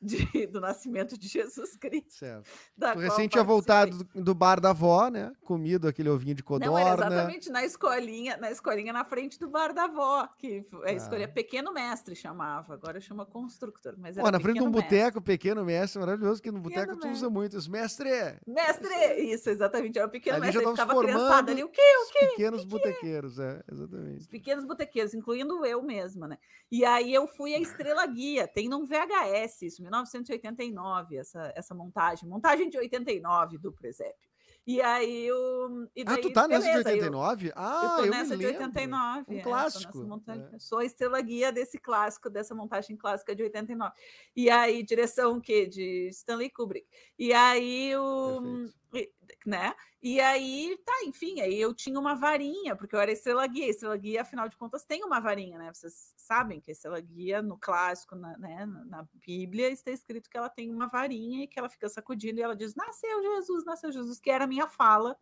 de- 0.00 0.46
do 0.48 0.60
nascimento 0.60 1.18
de 1.18 1.28
Jesus 1.28 1.76
Cristo. 1.76 2.12
Certo. 2.14 2.48
Tu 2.92 2.98
recém 2.98 3.28
tinha 3.28 3.44
voltado 3.44 4.04
do, 4.04 4.22
do 4.22 4.34
bar 4.34 4.60
da 4.60 4.70
avó, 4.70 5.08
né? 5.08 5.32
Comido 5.42 5.88
aquele 5.88 6.08
ovinho 6.08 6.34
de 6.34 6.42
codorna. 6.42 6.66
Não, 6.72 6.78
era 6.78 6.94
exatamente 6.94 7.50
na 7.50 7.64
escolinha, 7.64 8.36
na 8.36 8.50
escolinha 8.50 8.92
na 8.92 9.04
frente 9.04 9.38
do 9.38 9.48
bar 9.48 9.72
da 9.72 9.84
avó, 9.84 10.28
que 10.38 10.64
a 10.84 11.24
Ah. 11.24 11.28
Pequeno 11.28 11.72
Mestre 11.72 12.14
chamava, 12.14 12.74
agora 12.74 13.00
chama 13.00 13.24
Constructor, 13.26 13.94
mas 13.98 14.14
Pô, 14.16 14.22
era 14.22 14.30
na 14.32 14.40
frente 14.40 14.58
de 14.58 14.62
um 14.62 14.70
boteco, 14.70 15.20
pequeno 15.20 15.64
mestre, 15.64 15.98
maravilhoso, 16.00 16.42
que 16.42 16.50
no 16.50 16.60
boteco 16.60 16.96
tu 16.96 17.08
usa 17.08 17.28
muito 17.28 17.56
isso. 17.56 17.70
Mestre! 17.70 18.08
Mestre, 18.46 18.94
isso, 19.20 19.50
exatamente, 19.50 19.98
era 19.98 20.06
o 20.06 20.10
Pequeno 20.10 20.36
Ali 20.36 20.46
Mestre, 20.46 20.62
já 20.64 20.70
ficava 20.70 20.98
criançada 21.00 21.52
ali, 21.52 21.62
o 21.64 21.68
quê, 21.68 21.80
o 21.80 22.02
Os 22.04 22.10
quê? 22.12 22.26
pequenos 22.28 22.64
botequeiros, 22.64 23.38
é, 23.38 23.62
exatamente. 23.70 24.20
Os 24.20 24.26
pequenos 24.26 24.64
botequeiros, 24.64 25.14
incluindo 25.14 25.64
eu 25.66 25.82
mesma, 25.82 26.26
né? 26.28 26.38
E 26.70 26.84
aí 26.84 27.12
eu 27.12 27.26
fui 27.26 27.54
a 27.54 27.58
Estrela 27.60 28.06
Guia, 28.06 28.46
tem 28.46 28.68
num 28.68 28.84
VHS, 28.84 29.62
isso, 29.62 29.82
1989, 29.88 31.16
essa, 31.16 31.52
essa 31.56 31.74
montagem, 31.74 32.28
montagem 32.28 32.68
de 32.68 32.78
89 32.78 33.58
do 33.58 33.72
presépio. 33.72 34.28
E 34.66 34.82
aí 34.82 35.24
eu. 35.26 35.88
E 35.96 36.02
Ah, 36.02 36.04
daí, 36.12 36.20
tu 36.20 36.30
tá 36.32 36.46
nessa 36.46 36.60
de 36.66 36.66
beleza, 36.72 36.90
eu- 36.90 36.94
89? 36.96 37.52
Ah, 37.56 37.80
eu 37.82 37.88
tô 37.96 38.04
eu 38.04 38.10
nessa 38.10 38.30
me 38.36 38.36
de 38.38 38.46
lembro. 38.46 38.64
89. 38.66 39.24
Um 39.26 39.34
é, 39.34 39.40
tô 39.42 39.48
clássico, 39.48 39.98
montagem- 40.04 40.48
é. 40.52 40.58
Sou 40.58 40.78
a 40.78 40.84
estrela 40.84 41.20
guia 41.22 41.50
desse 41.50 41.78
clássico, 41.78 42.28
dessa 42.28 42.54
montagem 42.54 42.94
clássica 42.94 43.34
de 43.34 43.42
89. 43.44 43.94
E 44.36 44.50
aí, 44.50 44.82
direção 44.82 45.38
o 45.38 45.40
quê? 45.40 45.66
De 45.66 46.08
Stanley 46.08 46.50
Kubrick. 46.50 46.86
E 47.18 47.32
aí 47.32 47.96
o. 47.96 48.66
e- 48.94 49.10
Né? 49.46 49.74
E 50.02 50.20
aí, 50.20 50.78
tá, 50.84 50.92
enfim, 51.04 51.40
aí 51.40 51.60
eu 51.60 51.74
tinha 51.74 51.98
uma 51.98 52.14
varinha, 52.14 52.76
porque 52.76 52.94
eu 52.94 53.00
era 53.00 53.10
estrela 53.10 53.46
guia. 53.46 53.68
Estrela 53.68 53.96
guia, 53.96 54.22
afinal 54.22 54.48
de 54.48 54.56
contas, 54.56 54.84
tem 54.84 55.02
uma 55.04 55.20
varinha, 55.20 55.58
né? 55.58 55.72
Vocês 55.72 56.14
sabem 56.16 56.60
que 56.60 56.70
a 56.70 56.72
estrela 56.72 57.00
guia, 57.00 57.42
no 57.42 57.58
clássico, 57.58 58.14
na, 58.14 58.36
né, 58.38 58.66
na 58.86 59.06
Bíblia, 59.14 59.70
está 59.70 59.90
escrito 59.90 60.30
que 60.30 60.36
ela 60.36 60.48
tem 60.48 60.72
uma 60.72 60.86
varinha 60.86 61.44
e 61.44 61.48
que 61.48 61.58
ela 61.58 61.68
fica 61.68 61.88
sacudindo 61.88 62.38
e 62.38 62.42
ela 62.42 62.54
diz: 62.54 62.74
Nasceu 62.74 63.22
Jesus, 63.22 63.64
nasceu 63.64 63.90
Jesus, 63.90 64.20
que 64.20 64.30
era 64.30 64.44
a 64.44 64.48
minha 64.48 64.68
fala 64.68 65.16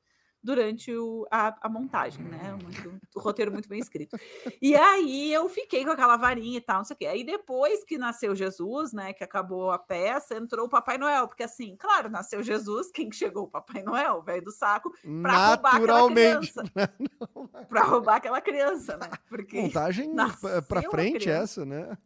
durante 0.47 0.94
o- 0.97 1.27
a, 1.31 1.55
a 1.66 1.68
montagem, 1.68 2.24
né? 2.24 2.56
Muito- 2.62 2.98
o 3.14 3.20
roteiro 3.20 3.52
muito 3.52 3.68
bem 3.68 3.78
escrito. 3.81 4.16
E 4.62 4.74
aí 4.74 5.32
eu 5.32 5.48
fiquei 5.48 5.85
com 5.85 5.90
aquela 5.90 6.16
varinha 6.16 6.56
e 6.59 6.60
tal, 6.60 6.78
não 6.78 6.85
sei 6.85 6.94
o 6.94 6.98
quê. 6.98 7.06
Aí 7.06 7.24
depois 7.24 7.85
que 7.85 7.98
nasceu 7.98 8.35
Jesus, 8.35 8.93
né? 8.93 9.12
Que 9.12 9.24
acabou 9.24 9.70
a 9.70 9.78
peça, 9.78 10.36
entrou 10.36 10.66
o 10.66 10.68
Papai 10.70 10.97
Noel, 10.97 11.27
porque 11.27 11.43
assim, 11.43 11.77
claro, 11.77 12.09
nasceu 12.09 12.43
Jesus, 12.43 12.90
quem 12.90 13.09
que 13.10 13.16
chegou? 13.16 13.44
O 13.44 13.48
Papai 13.51 13.82
Noel, 13.82 14.14
o 14.18 14.23
velho 14.23 14.43
do 14.44 14.52
saco, 14.52 14.90
pra 15.23 15.32
roubar 15.51 15.74
aquela 15.77 15.98
criança. 16.14 16.62
Pra 17.68 17.82
roubar 17.82 18.16
aquela 18.16 18.40
criança, 18.40 18.97
né? 18.97 19.10
Porque 19.28 19.60
Montagem 19.60 20.12
nasceu 20.12 20.62
pra 20.62 20.81
a 20.81 20.82
frente 20.90 21.28
essa, 21.28 21.64
né? 21.64 21.97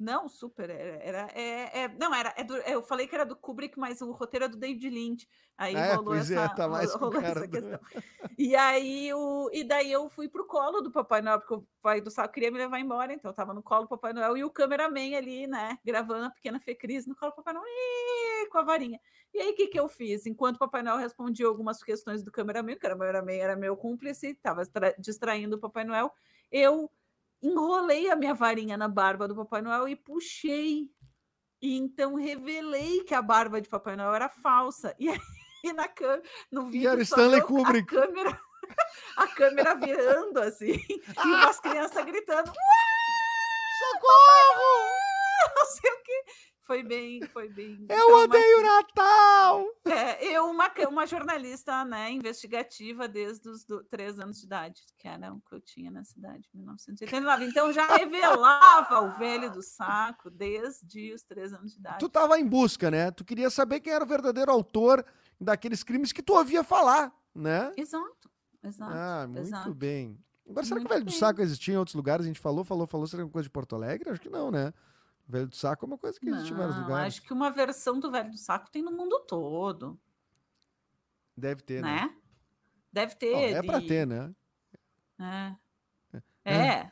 Não, 0.00 0.28
super. 0.28 0.70
Era, 0.70 0.96
era- 1.04 1.28
é, 1.34 1.80
é- 1.82 1.88
não, 1.88 2.14
era. 2.14 2.32
é 2.36 2.42
do- 2.42 2.56
eu 2.56 2.82
falei 2.82 3.06
que 3.06 3.14
era 3.14 3.26
do 3.26 3.36
Kubrick, 3.36 3.78
mas 3.78 4.00
o 4.00 4.10
roteiro 4.12 4.46
é 4.46 4.48
do 4.48 4.56
David 4.56 4.88
Lynch. 4.88 5.28
Aí 5.58 5.76
É, 5.76 5.94
rolou 5.94 6.14
é, 6.14 6.18
essa, 6.20 6.48
tá 6.48 6.66
mais 6.66 6.94
rolou 6.94 7.20
essa 7.20 7.46
do- 7.46 7.48
questão. 7.50 7.78
E 8.38 8.56
aí 8.56 9.12
o, 9.12 9.50
e 9.52 9.62
daí 9.62 9.92
eu 9.92 10.08
fui 10.08 10.26
pro 10.28 10.46
colo 10.46 10.80
do 10.80 10.90
Papai 10.90 11.20
Noel, 11.20 11.38
porque 11.40 11.54
o 11.54 11.66
pai 11.82 12.00
do 12.00 12.10
saco 12.10 12.32
queria 12.32 12.50
me 12.50 12.56
levar 12.56 12.80
embora, 12.80 13.12
então 13.12 13.30
eu 13.30 13.34
tava 13.34 13.52
no 13.52 13.62
colo 13.62 13.82
do 13.82 13.88
Papai 13.88 14.14
Noel 14.14 14.36
e 14.38 14.42
o 14.44 14.50
cameraman 14.50 15.14
ali, 15.16 15.46
né, 15.46 15.78
gravando 15.84 16.24
a 16.26 16.30
pequena 16.30 16.58
Fê 16.58 16.74
Cris 16.74 17.06
no 17.06 17.14
colo 17.14 17.32
do 17.32 17.36
Papai 17.36 17.52
Noel 17.52 17.66
com 18.50 18.58
a 18.58 18.62
varinha. 18.62 18.98
E 19.34 19.38
aí 19.38 19.50
o 19.50 19.54
que 19.54 19.68
que 19.68 19.78
eu 19.78 19.86
fiz? 19.88 20.24
Enquanto 20.26 20.56
o 20.56 20.58
Papai 20.60 20.82
Noel 20.82 20.96
respondia 20.96 21.46
algumas 21.46 21.82
questões 21.84 22.22
do 22.22 22.32
cameraman, 22.32 22.72
o 22.72 22.78
cameraman 22.78 23.32
era 23.34 23.54
meu 23.54 23.76
cúmplice, 23.76 24.34
tava 24.36 24.64
tra- 24.66 24.94
distraindo 24.98 25.56
o 25.56 25.60
Papai 25.60 25.84
Noel, 25.84 26.10
eu 26.50 26.90
enrolei 27.42 28.10
a 28.10 28.16
minha 28.16 28.34
varinha 28.34 28.76
na 28.76 28.88
barba 28.88 29.26
do 29.26 29.34
Papai 29.34 29.62
Noel 29.62 29.88
e 29.88 29.96
puxei. 29.96 30.88
E 31.62 31.76
então 31.76 32.14
revelei 32.14 33.04
que 33.04 33.14
a 33.14 33.20
barba 33.20 33.60
de 33.60 33.68
Papai 33.68 33.96
Noel 33.96 34.14
era 34.14 34.28
falsa. 34.28 34.94
E 34.98 35.08
aí 35.08 35.20
na 35.74 35.88
câmera, 35.88 36.22
no 36.50 36.68
E 36.68 36.70
vídeo 36.70 36.90
era 36.90 37.02
Stanley 37.02 37.40
deu 37.40 37.46
Kubrick. 37.46 37.96
A 37.96 38.00
câmera, 38.00 38.40
a 39.16 39.26
câmera 39.28 39.74
virando 39.74 40.40
assim, 40.40 40.72
e 40.88 41.00
umas 41.22 41.60
crianças 41.60 42.04
gritando: 42.04 42.50
Socorro! 43.78 45.00
não 45.56 45.66
sei 45.66 45.90
o 45.90 46.02
quê. 46.02 46.24
Foi 46.70 46.84
bem, 46.84 47.20
foi 47.32 47.48
bem. 47.48 47.84
Eu 47.88 47.96
traumático. 48.06 48.36
odeio 48.36 48.62
Natal! 48.62 49.64
É, 49.86 50.24
eu, 50.24 50.44
uma, 50.44 50.70
uma 50.88 51.04
jornalista 51.04 51.84
né, 51.84 52.12
investigativa 52.12 53.08
desde 53.08 53.48
os 53.48 53.64
do- 53.64 53.82
três 53.82 54.20
anos 54.20 54.38
de 54.38 54.46
idade, 54.46 54.80
que 54.96 55.08
era 55.08 55.32
o 55.34 55.40
que 55.40 55.52
eu 55.52 55.60
tinha 55.60 55.90
na 55.90 56.04
cidade, 56.04 56.48
1989. 56.54 57.44
Então 57.46 57.72
já 57.72 57.88
revelava 57.96 59.00
o 59.00 59.18
velho 59.18 59.50
do 59.50 59.60
saco 59.64 60.30
desde 60.30 61.12
os 61.12 61.24
três 61.24 61.52
anos 61.52 61.72
de 61.72 61.80
idade. 61.80 61.98
Tu 61.98 62.08
tava 62.08 62.38
em 62.38 62.46
busca, 62.46 62.88
né? 62.88 63.10
Tu 63.10 63.24
queria 63.24 63.50
saber 63.50 63.80
quem 63.80 63.92
era 63.92 64.04
o 64.04 64.06
verdadeiro 64.06 64.52
autor 64.52 65.04
daqueles 65.40 65.82
crimes 65.82 66.12
que 66.12 66.22
tu 66.22 66.34
ouvia 66.34 66.62
falar, 66.62 67.12
né? 67.34 67.72
Exato, 67.76 68.30
exato. 68.62 68.92
Ah, 68.94 69.26
muito 69.26 69.40
exato. 69.48 69.74
bem. 69.74 70.16
Agora, 70.48 70.64
será 70.64 70.78
que 70.78 70.86
o 70.86 70.88
Muito 70.88 70.92
Velho 70.92 71.04
do 71.04 71.10
bem. 71.10 71.18
Saco 71.18 71.42
existia 71.42 71.74
em 71.74 71.78
outros 71.78 71.96
lugares? 71.96 72.24
A 72.24 72.28
gente 72.28 72.38
falou, 72.38 72.62
falou, 72.62 72.86
falou. 72.86 73.08
Será 73.08 73.18
que 73.18 73.22
é 73.22 73.26
uma 73.26 73.32
coisa 73.32 73.48
de 73.48 73.50
Porto 73.50 73.74
Alegre? 73.74 74.10
Acho 74.10 74.20
que 74.20 74.28
não, 74.30 74.52
né? 74.52 74.72
O 75.30 75.32
Velho 75.32 75.46
do 75.46 75.54
Saco 75.54 75.84
é 75.84 75.86
uma 75.86 75.96
coisa 75.96 76.18
que 76.18 76.28
existe 76.28 76.52
em 76.52 76.56
vários 76.56 76.76
lugares. 76.76 77.14
acho 77.14 77.22
que 77.22 77.32
uma 77.32 77.52
versão 77.52 78.00
do 78.00 78.10
velho 78.10 78.32
do 78.32 78.36
saco 78.36 78.68
tem 78.68 78.82
no 78.82 78.90
mundo 78.90 79.20
todo, 79.28 79.96
Deve 81.36 81.62
ter, 81.62 81.80
né? 81.80 81.94
né? 82.02 82.16
Deve 82.92 83.14
ter. 83.14 83.32
Bom, 83.32 83.38
é 83.58 83.62
pra 83.62 83.78
de- 83.78 83.86
ter, 83.86 84.04
né? 84.08 84.34
É. 85.20 85.54
É. 86.44 86.52
É, 86.52 86.90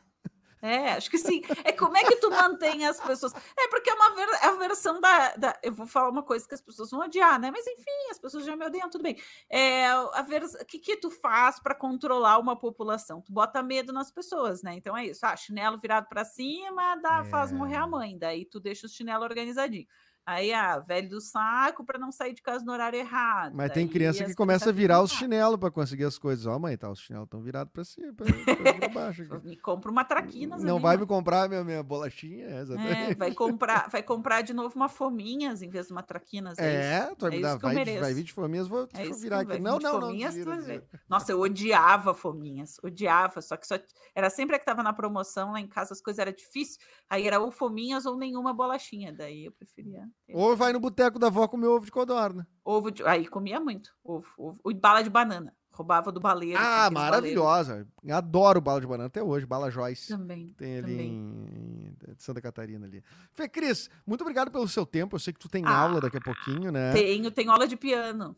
acho 0.97 1.09
que 1.09 1.17
sim. 1.17 1.41
É 1.63 1.71
como 1.71 1.95
é 1.95 2.03
que 2.03 2.17
tu 2.17 2.29
mantém 2.29 2.85
as 2.85 2.99
pessoas. 2.99 3.33
É 3.57 3.67
porque 3.69 3.89
é 3.89 3.93
uma 3.93 4.13
ver- 4.15 4.29
é 4.41 4.45
a 4.47 4.51
versão 4.53 4.99
da, 4.99 5.35
da- 5.35 5.59
Eu 5.63 5.73
vou 5.73 5.87
falar 5.87 6.09
uma 6.09 6.23
coisa 6.23 6.47
que 6.47 6.53
as 6.53 6.61
pessoas 6.61 6.91
vão 6.91 7.01
odiar, 7.01 7.39
né? 7.39 7.49
Mas 7.51 7.65
enfim, 7.65 8.11
as 8.11 8.19
pessoas 8.19 8.45
já 8.45 8.55
me 8.55 8.65
odeiam, 8.65 8.89
tudo 8.89 9.01
bem. 9.03 9.17
É, 9.49 9.87
a 9.87 10.21
vers... 10.21 10.53
O 10.55 10.65
que, 10.65 10.79
que 10.79 10.97
tu 10.97 11.09
faz 11.09 11.59
para 11.59 11.73
controlar 11.75 12.37
uma 12.39 12.55
população? 12.57 13.21
Tu 13.21 13.31
bota 13.31 13.63
medo 13.63 13.93
nas 13.93 14.11
pessoas, 14.11 14.61
né? 14.61 14.73
Então 14.75 14.95
é 14.97 15.05
isso. 15.05 15.25
Ah, 15.25 15.35
chinelo 15.35 15.77
virado 15.77 16.07
para 16.09 16.25
cima 16.25 16.95
dá, 16.97 17.23
faz 17.25 17.51
morrer 17.51 17.75
É. 17.75 17.77
a 17.77 17.87
mãe. 17.87 18.17
Daí 18.17 18.45
tu 18.45 18.59
deixa 18.59 18.85
o 18.85 18.89
chinelo 18.89 19.23
organizadinho. 19.23 19.87
Aí, 20.25 20.53
ah, 20.53 20.77
velho 20.79 21.09
do 21.09 21.19
saco 21.19 21.83
para 21.83 21.97
não 21.97 22.11
sair 22.11 22.33
de 22.33 22.41
casa 22.43 22.63
no 22.63 22.71
horário 22.71 22.99
errado. 22.99 23.53
Mas 23.55 23.71
tem 23.71 23.87
criança 23.87 24.23
que 24.23 24.35
começa 24.35 24.69
a 24.69 24.73
virar 24.73 25.01
os 25.01 25.11
"Ah, 25.11 25.15
chinelos 25.15 25.57
pra 25.57 25.71
conseguir 25.71 26.03
as 26.03 26.19
coisas. 26.19 26.45
Ó, 26.45 26.59
mãe, 26.59 26.77
tá, 26.77 26.89
os 26.91 26.99
chinelos 26.99 27.25
estão 27.25 27.41
virados 27.41 27.73
pra 27.73 27.83
cima, 27.83 28.13
pra 28.13 28.25
baixo. 28.93 29.23
aqui. 29.23 29.47
Me 29.47 29.57
compra 29.57 29.89
uma 29.89 30.05
traquinas 30.05 30.61
Não 30.63 30.75
ali, 30.75 30.83
vai 30.83 30.95
mãe." 30.97 31.01
me 31.03 31.07
comprar 31.07 31.49
minha, 31.49 31.63
minha 31.63 31.81
bolachinha? 31.81 32.45
É, 32.45 33.09
É, 33.11 33.15
vai 33.15 33.33
comprar, 33.33 33.89
vai 33.91 34.03
comprar 34.03 34.41
de 34.41 34.53
novo 34.53 34.75
uma 34.75 34.87
fominhas 34.89 35.61
em 35.63 35.69
vez 35.69 35.87
de 35.87 35.93
uma 35.93 36.03
traquinas. 36.03 36.57
É, 36.59 36.79
É, 37.09 37.15
tu 37.15 37.21
vai 37.21 37.31
É 37.31 37.35
me 37.37 37.41
dar, 37.41 37.49
isso 37.49 37.59
que 37.59 37.65
eu 37.65 37.73
vai, 37.73 37.85
vai 37.99 38.13
vir 38.13 38.23
de 38.23 38.33
fominhas, 38.33 38.67
vou 38.67 38.87
É 38.93 39.03
virar 39.13 39.39
aqui. 39.39 39.59
Não, 39.59 39.79
não, 39.79 39.99
não. 39.99 40.15
desvira. 40.15 40.83
Nossa, 41.09 41.31
eu 41.31 41.39
odiava 41.39 42.13
fominhas, 42.13 42.77
odiava, 42.83 43.41
só 43.41 43.57
que 43.57 43.65
só 43.67 43.79
era 44.15 44.29
sempre 44.29 44.55
a 44.55 44.59
que 44.59 44.63
estava 44.63 44.83
na 44.83 44.93
promoção 44.93 45.51
lá 45.53 45.59
em 45.59 45.67
casa, 45.67 45.93
as 45.93 46.01
coisas 46.01 46.19
eram 46.19 46.31
difíceis. 46.31 46.77
Aí 47.09 47.25
era 47.27 47.39
ou 47.39 47.51
fominhas 47.51 48.05
ou 48.05 48.17
nenhuma 48.17 48.53
bolachinha. 48.53 49.13
Daí 49.13 49.45
eu 49.45 49.51
preferia. 49.51 50.08
Ou 50.33 50.55
vai 50.55 50.71
no 50.73 50.79
boteco 50.79 51.17
da 51.19 51.27
avó 51.27 51.47
comer 51.47 51.67
ovo 51.67 51.85
de 51.85 51.91
codorna. 51.91 52.47
Ovo 52.63 52.91
de... 52.91 53.03
Aí 53.03 53.27
comia 53.27 53.59
muito. 53.59 53.93
Ovo, 54.03 54.27
ovo. 54.37 54.71
E 54.71 54.73
bala 54.73 55.01
de 55.01 55.09
banana. 55.09 55.55
Roubava 55.71 56.11
do 56.11 56.19
baleiro. 56.19 56.59
Ah, 56.59 56.87
aqueles 56.87 57.03
baleiros. 57.09 57.41
maravilhosa. 57.41 57.87
Adoro 58.11 58.59
bala 58.59 58.81
de 58.81 58.87
banana 58.87 59.07
até 59.07 59.23
hoje, 59.23 59.45
bala 59.45 59.71
Joyce. 59.71 60.09
Também. 60.09 60.53
Tem 60.57 60.79
ali 60.79 60.91
também. 60.91 61.09
em, 61.09 61.95
em 62.09 62.15
Santa 62.17 62.41
Catarina 62.41 62.85
ali. 62.85 63.01
Fê 63.33 63.47
Cris, 63.47 63.89
muito 64.05 64.21
obrigado 64.21 64.51
pelo 64.51 64.67
seu 64.67 64.85
tempo. 64.85 65.15
Eu 65.15 65.19
sei 65.19 65.31
que 65.31 65.39
tu 65.39 65.47
tem 65.47 65.63
Ah, 65.65 65.77
aula 65.77 66.01
daqui 66.01 66.17
a 66.17 66.21
pouquinho, 66.21 66.69
né? 66.71 66.91
Tenho, 66.91 67.31
tenho 67.31 67.49
aula 67.51 67.65
de 67.65 67.77
piano. 67.77 68.35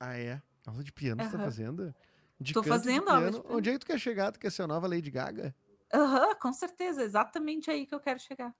Ah, 0.00 0.16
é? 0.18 0.40
Aula 0.66 0.82
de 0.82 0.92
piano 0.92 1.22
você 1.22 1.30
tá 1.30 1.38
fazendo? 1.38 1.94
De 2.40 2.52
Tô 2.52 2.62
fazendo 2.62 3.08
aula 3.08 3.26
de 3.26 3.30
piano. 3.32 3.42
piano. 3.42 3.56
Onde 3.58 3.70
é 3.70 3.72
que 3.74 3.78
tu 3.78 3.86
quer 3.86 3.98
chegar? 3.98 4.32
Tu 4.32 4.38
quer 4.40 4.50
ser 4.50 4.62
a 4.62 4.66
nova 4.66 4.86
Lady 4.86 5.10
Gaga? 5.10 5.54
Aham, 5.92 6.34
com 6.36 6.52
certeza, 6.52 7.02
exatamente 7.02 7.70
aí 7.70 7.86
que 7.86 7.94
eu 7.94 8.00
quero 8.00 8.18
chegar. 8.18 8.54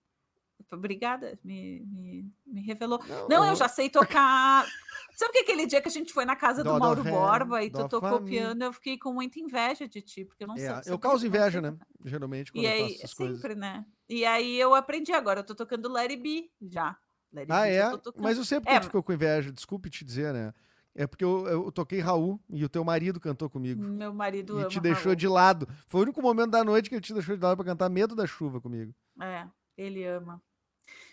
Obrigada, 0.72 1.38
me, 1.44 1.84
me, 1.86 2.32
me 2.46 2.60
revelou. 2.62 3.00
Não, 3.28 3.44
eu 3.44 3.54
já 3.56 3.68
sei 3.68 3.88
tocar. 3.88 4.66
Sabe 5.16 5.32
que 5.32 5.38
aquele 5.38 5.66
dia 5.66 5.80
que 5.80 5.88
a 5.88 5.92
gente 5.92 6.12
foi 6.12 6.24
na 6.24 6.36
casa 6.36 6.62
do 6.62 6.70
dó, 6.72 6.78
Mauro 6.78 7.02
Borba 7.04 7.62
e 7.62 7.70
tu 7.70 7.88
tocou 7.88 8.20
piano, 8.22 8.64
eu 8.64 8.72
fiquei 8.72 8.98
com 8.98 9.12
muita 9.12 9.38
inveja 9.40 9.88
de 9.88 10.02
ti, 10.02 10.24
porque 10.24 10.44
eu 10.44 10.48
não 10.48 10.56
É, 10.56 10.82
sei. 10.82 10.92
eu 10.92 10.98
causo 10.98 11.24
eu 11.24 11.30
não 11.30 11.38
sei 11.38 11.40
inveja, 11.40 11.60
né? 11.62 11.76
Geralmente, 12.04 12.52
quando 12.52 12.64
E 12.64 12.66
eu 12.66 12.72
aí, 12.72 12.82
faço 12.82 12.94
essas 12.96 13.14
coisas. 13.14 13.36
sempre, 13.38 13.54
né? 13.54 13.86
E 14.08 14.24
aí 14.26 14.56
eu 14.58 14.74
aprendi 14.74 15.12
agora, 15.12 15.40
eu 15.40 15.44
tô 15.44 15.54
tocando 15.54 15.88
Larry 15.88 16.16
B 16.16 16.50
já. 16.60 16.96
Larry 17.32 17.46
Ah, 17.50 17.66
é? 17.68 17.82
Mas 18.18 18.36
eu 18.38 18.44
sei 18.44 18.60
porque 18.60 18.74
É, 18.74 18.80
ficou 18.80 19.02
com 19.02 19.12
inveja. 19.12 19.52
Desculpe 19.52 19.88
te 19.90 20.04
dizer, 20.04 20.32
né? 20.34 20.52
É 20.94 21.06
porque 21.06 21.24
eu, 21.24 21.46
eu 21.46 21.72
toquei 21.72 22.00
Raul 22.00 22.40
e 22.48 22.64
o 22.64 22.68
teu 22.68 22.82
marido 22.82 23.20
cantou 23.20 23.50
comigo. 23.50 23.82
Meu 23.82 24.14
marido 24.14 24.60
E 24.60 24.66
te 24.66 24.80
deixou 24.80 25.04
Raul. 25.12 25.16
de 25.16 25.28
lado. 25.28 25.68
Foi 25.86 26.00
o 26.00 26.02
único 26.04 26.22
momento 26.22 26.50
da 26.50 26.64
noite 26.64 26.88
que 26.88 26.94
ele 26.94 27.02
te 27.02 27.12
deixou 27.12 27.36
de 27.36 27.42
lado 27.42 27.56
pra 27.56 27.66
cantar 27.66 27.88
Medo 27.90 28.14
da 28.14 28.26
Chuva 28.26 28.60
comigo. 28.60 28.94
É, 29.20 29.46
ele 29.76 30.04
ama. 30.04 30.42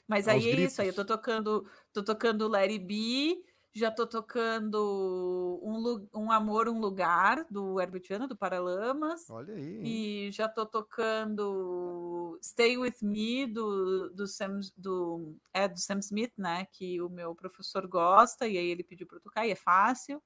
Mas 0.07 0.27
aí 0.27 0.49
é 0.49 0.61
isso, 0.61 0.81
aí 0.81 0.89
eu 0.89 0.93
tô 0.93 1.05
tocando, 1.05 1.67
tô 1.91 2.03
tocando 2.03 2.47
Larry 2.47 2.77
B, 2.77 3.43
já 3.75 3.89
tô 3.89 4.05
tocando 4.05 5.59
um, 5.63 6.07
um 6.13 6.31
Amor, 6.31 6.69
Um 6.69 6.79
Lugar, 6.79 7.45
do 7.49 7.79
Herbert 7.81 8.03
Viana, 8.07 8.27
do 8.27 8.37
Paralamas. 8.37 9.27
Olha 9.29 9.55
aí. 9.55 10.27
E 10.27 10.31
já 10.31 10.47
tô 10.47 10.65
tocando 10.65 12.37
Stay 12.43 12.77
With 12.77 12.97
Me 13.01 13.47
do, 13.47 14.09
do, 14.09 14.27
Sam, 14.27 14.59
do, 14.77 15.35
é, 15.51 15.67
do 15.67 15.79
Sam 15.79 15.99
Smith, 15.99 16.33
né? 16.37 16.67
Que 16.71 17.01
o 17.01 17.09
meu 17.09 17.33
professor 17.33 17.87
gosta, 17.87 18.47
e 18.47 18.57
aí 18.57 18.67
ele 18.67 18.83
pediu 18.83 19.07
para 19.07 19.19
tocar, 19.19 19.47
e 19.47 19.51
é 19.51 19.55
fácil. 19.55 20.21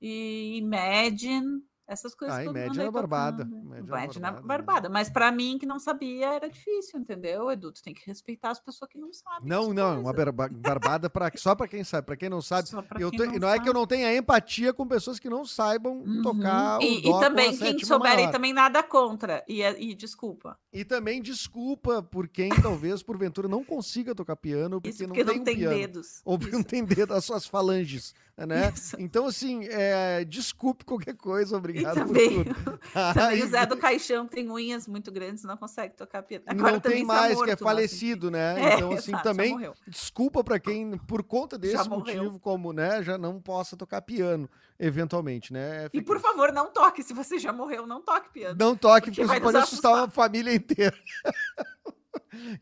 E 0.00 0.56
Imagine, 0.58 1.62
essas 1.86 2.14
coisas 2.14 2.36
Ah, 2.36 2.40
todo 2.44 2.48
mundo 2.54 2.58
Imagine 2.58 2.80
aí 2.82 2.88
é 2.88 2.90
barbada. 2.90 3.44
tocando. 3.44 3.76
Imagine 3.78 4.24
é 4.24 4.28
é 4.28 4.30
barbada, 4.32 4.40
né? 4.40 4.46
barbada. 4.46 4.88
Mas 4.88 5.08
para 5.10 5.30
mim, 5.30 5.56
que 5.58 5.66
não 5.66 5.78
sabia, 5.78 6.34
era 6.34 6.48
difícil, 6.48 6.98
entendeu, 6.98 7.50
Edu? 7.50 7.70
Tu 7.72 7.82
tem 7.82 7.94
que 7.94 8.04
respeitar 8.06 8.50
as 8.50 8.60
pessoas 8.60 8.90
que 8.90 8.98
não 8.98 9.12
sabem. 9.12 9.48
Não, 9.48 9.72
não, 9.72 10.00
uma 10.00 10.12
coisas. 10.14 10.34
barba- 10.34 10.48
barbada 10.50 11.08
pra, 11.10 11.30
só 11.36 11.54
pra 11.54 11.68
quem 11.68 11.84
sabe. 11.84 12.06
Pra 12.06 12.16
quem 12.16 12.28
não 12.28 12.42
sabe, 12.42 12.68
eu 12.98 13.10
não 13.12 13.38
não, 13.38 13.48
é 13.48 13.54
que 13.54 13.62
eu 13.62 13.66
sabe. 13.66 13.78
não 13.78 13.86
tenha 13.86 14.16
empatia 14.16 14.72
com 14.72 14.86
pessoas 14.86 15.18
que 15.18 15.28
não 15.30 15.44
saibam 15.44 15.98
Uhum. 16.00 16.22
tocar 16.22 16.80
e, 16.82 16.98
e 17.08 17.20
também 17.20 17.48
quem 17.50 17.58
sétima 17.58 17.86
souber, 17.86 18.14
maior. 18.14 18.28
e 18.28 18.32
também 18.32 18.52
nada 18.52 18.82
contra. 18.82 19.44
E, 19.48 19.62
e 19.62 19.94
desculpa. 19.94 20.58
E 20.72 20.84
também 20.84 21.22
desculpa 21.22 22.02
por 22.02 22.28
quem 22.28 22.50
talvez, 22.50 23.02
porventura, 23.02 23.48
não 23.48 23.64
consiga 23.64 24.14
tocar 24.14 24.36
piano, 24.36 24.80
porque 24.80 24.90
Isso 24.90 25.02
não 25.04 25.08
porque 25.08 25.24
tem 25.24 25.34
não 25.36 25.40
um 25.42 25.44
tem 25.44 25.56
piano. 25.56 25.74
dedos. 25.76 26.20
Ou 26.24 26.38
porque 26.38 26.50
Isso. 26.50 26.58
não 26.58 26.64
tem 26.64 26.84
dedo, 26.84 27.14
as 27.14 27.24
suas 27.24 27.46
falanges, 27.46 28.14
né? 28.36 28.70
Isso. 28.76 28.96
Então, 28.98 29.26
assim, 29.26 29.64
é, 29.70 30.24
desculpe 30.24 30.84
qualquer 30.84 31.14
coisa, 31.16 31.56
E 31.75 31.75
obrigado 31.84 31.94
por 31.96 32.06
também, 32.06 32.44
tudo. 32.44 32.54
também 33.14 33.40
o 33.40 33.42
Ai, 33.44 33.48
Zé 33.48 33.66
do 33.66 33.76
Caixão 33.78 34.26
tem 34.26 34.50
unhas 34.50 34.86
muito 34.88 35.10
grandes 35.12 35.44
não 35.44 35.56
consegue 35.56 35.94
tocar 35.94 36.22
piano. 36.22 36.44
não 36.46 36.52
Agora 36.54 36.80
também 36.80 36.98
tem 36.98 37.02
está 37.02 37.14
mais, 37.14 37.34
que 37.36 37.42
é 37.42 37.46
morto, 37.46 37.62
falecido, 37.64 38.30
né? 38.30 38.60
É, 38.60 38.74
então, 38.74 38.92
assim, 38.92 39.10
exato, 39.12 39.22
também, 39.22 39.70
desculpa 39.86 40.42
pra 40.44 40.58
quem, 40.58 40.96
por 40.98 41.22
conta 41.22 41.58
desse 41.58 41.88
motivo, 41.88 42.38
como, 42.38 42.72
né, 42.72 43.02
já 43.02 43.16
não 43.18 43.40
possa 43.40 43.76
tocar 43.76 44.00
piano, 44.02 44.48
eventualmente, 44.78 45.52
né? 45.52 45.86
E 45.86 45.90
Fica- 45.90 46.04
por 46.06 46.20
favor, 46.20 46.52
não 46.52 46.70
toque. 46.72 47.02
Se 47.02 47.12
você 47.14 47.38
já 47.38 47.52
morreu, 47.52 47.86
não 47.86 48.00
toque 48.02 48.30
piano. 48.30 48.56
Não 48.58 48.76
toque, 48.76 49.06
Porque 49.10 49.20
porque 49.22 49.34
você 49.34 49.40
pode 49.40 49.56
assustar 49.58 49.92
uma 49.92 50.10
família 50.10 50.54
inteira. 50.54 50.96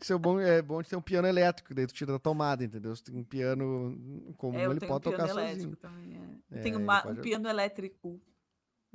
Isso 0.01 0.12
é 0.12 0.19
bom, 0.19 0.39
é 0.41 0.62
bom 0.62 0.81
de 0.82 0.89
ter 0.89 0.97
um 0.97 1.01
piano 1.03 1.27
elétrico, 1.27 1.74
daí 1.74 1.86
tu 1.86 1.95
tira 1.95 2.12
da 2.12 2.19
tomada, 2.19 2.62
entendeu? 2.65 2.95
Se 2.95 3.03
tem 3.03 3.16
um 3.16 3.24
piano 3.24 4.32
comum, 4.36 4.59
É, 4.59 4.65
ele 4.65 4.74
um 4.74 4.78
pode 4.78 5.03
piano 5.03 5.16
tocar 5.19 5.28
sozinho. 5.28 5.77
também. 5.77 6.20
é. 6.53 6.59
É, 6.59 6.62
tenho 6.62 6.78
uma- 6.78 7.01
pode- 7.03 7.19
um 7.19 7.23
piano 7.23 7.49
elétrico. 7.49 8.20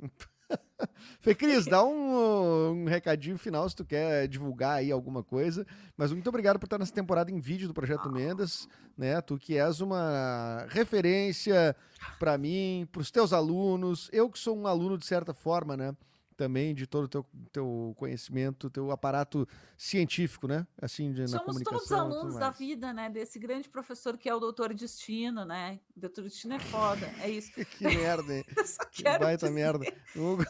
Fê 1.20 1.34
Cris, 1.34 1.66
dá 1.66 1.84
um, 1.84 2.70
um 2.70 2.84
recadinho 2.86 3.38
final 3.38 3.68
se 3.68 3.76
tu 3.76 3.84
quer 3.84 4.26
divulgar 4.26 4.78
aí 4.78 4.90
alguma 4.90 5.22
coisa. 5.22 5.66
Mas 5.96 6.12
muito 6.12 6.28
obrigado 6.28 6.58
por 6.58 6.66
estar 6.66 6.78
nessa 6.78 6.92
temporada 6.92 7.30
em 7.30 7.38
vídeo 7.40 7.68
do 7.68 7.74
Projeto. 7.74 8.10
Mendas, 8.10 8.68
né? 8.96 9.20
Tu 9.20 9.38
que 9.38 9.56
és 9.56 9.80
uma 9.80 10.66
referência 10.68 11.76
para 12.18 12.36
mim, 12.38 12.88
para 12.90 13.00
os 13.00 13.10
teus 13.10 13.32
alunos. 13.32 14.08
Eu 14.12 14.30
que 14.30 14.38
sou 14.38 14.56
um 14.56 14.66
aluno 14.66 14.96
de 14.96 15.06
certa 15.06 15.34
forma, 15.34 15.76
né? 15.76 15.94
Também 16.40 16.74
de 16.74 16.86
todo 16.86 17.04
o 17.04 17.08
teu, 17.08 17.26
teu 17.52 17.92
conhecimento, 17.98 18.70
teu 18.70 18.90
aparato 18.90 19.46
científico, 19.76 20.48
né? 20.48 20.66
Assim, 20.80 21.12
de, 21.12 21.20
na 21.20 21.28
Somos 21.28 21.44
comunicação. 21.44 21.78
todos 21.78 21.92
alunos 21.92 22.36
da 22.36 22.48
vida, 22.48 22.94
né? 22.94 23.10
Desse 23.10 23.38
grande 23.38 23.68
professor 23.68 24.16
que 24.16 24.26
é 24.26 24.34
o 24.34 24.40
Doutor 24.40 24.72
Destino, 24.72 25.44
né? 25.44 25.78
O 25.94 26.00
Doutor 26.00 26.24
Destino 26.24 26.54
é 26.54 26.58
foda, 26.58 27.12
é 27.20 27.28
isso. 27.28 27.50
Que 27.76 27.84
merda, 27.84 28.34
hein? 28.34 28.42
Eu 28.56 28.66
só 28.66 28.82
Que 28.86 29.02
quero 29.02 29.24
baita 29.24 29.48
dizer, 29.48 29.54
merda. 29.54 29.84
Hugo, 30.16 30.42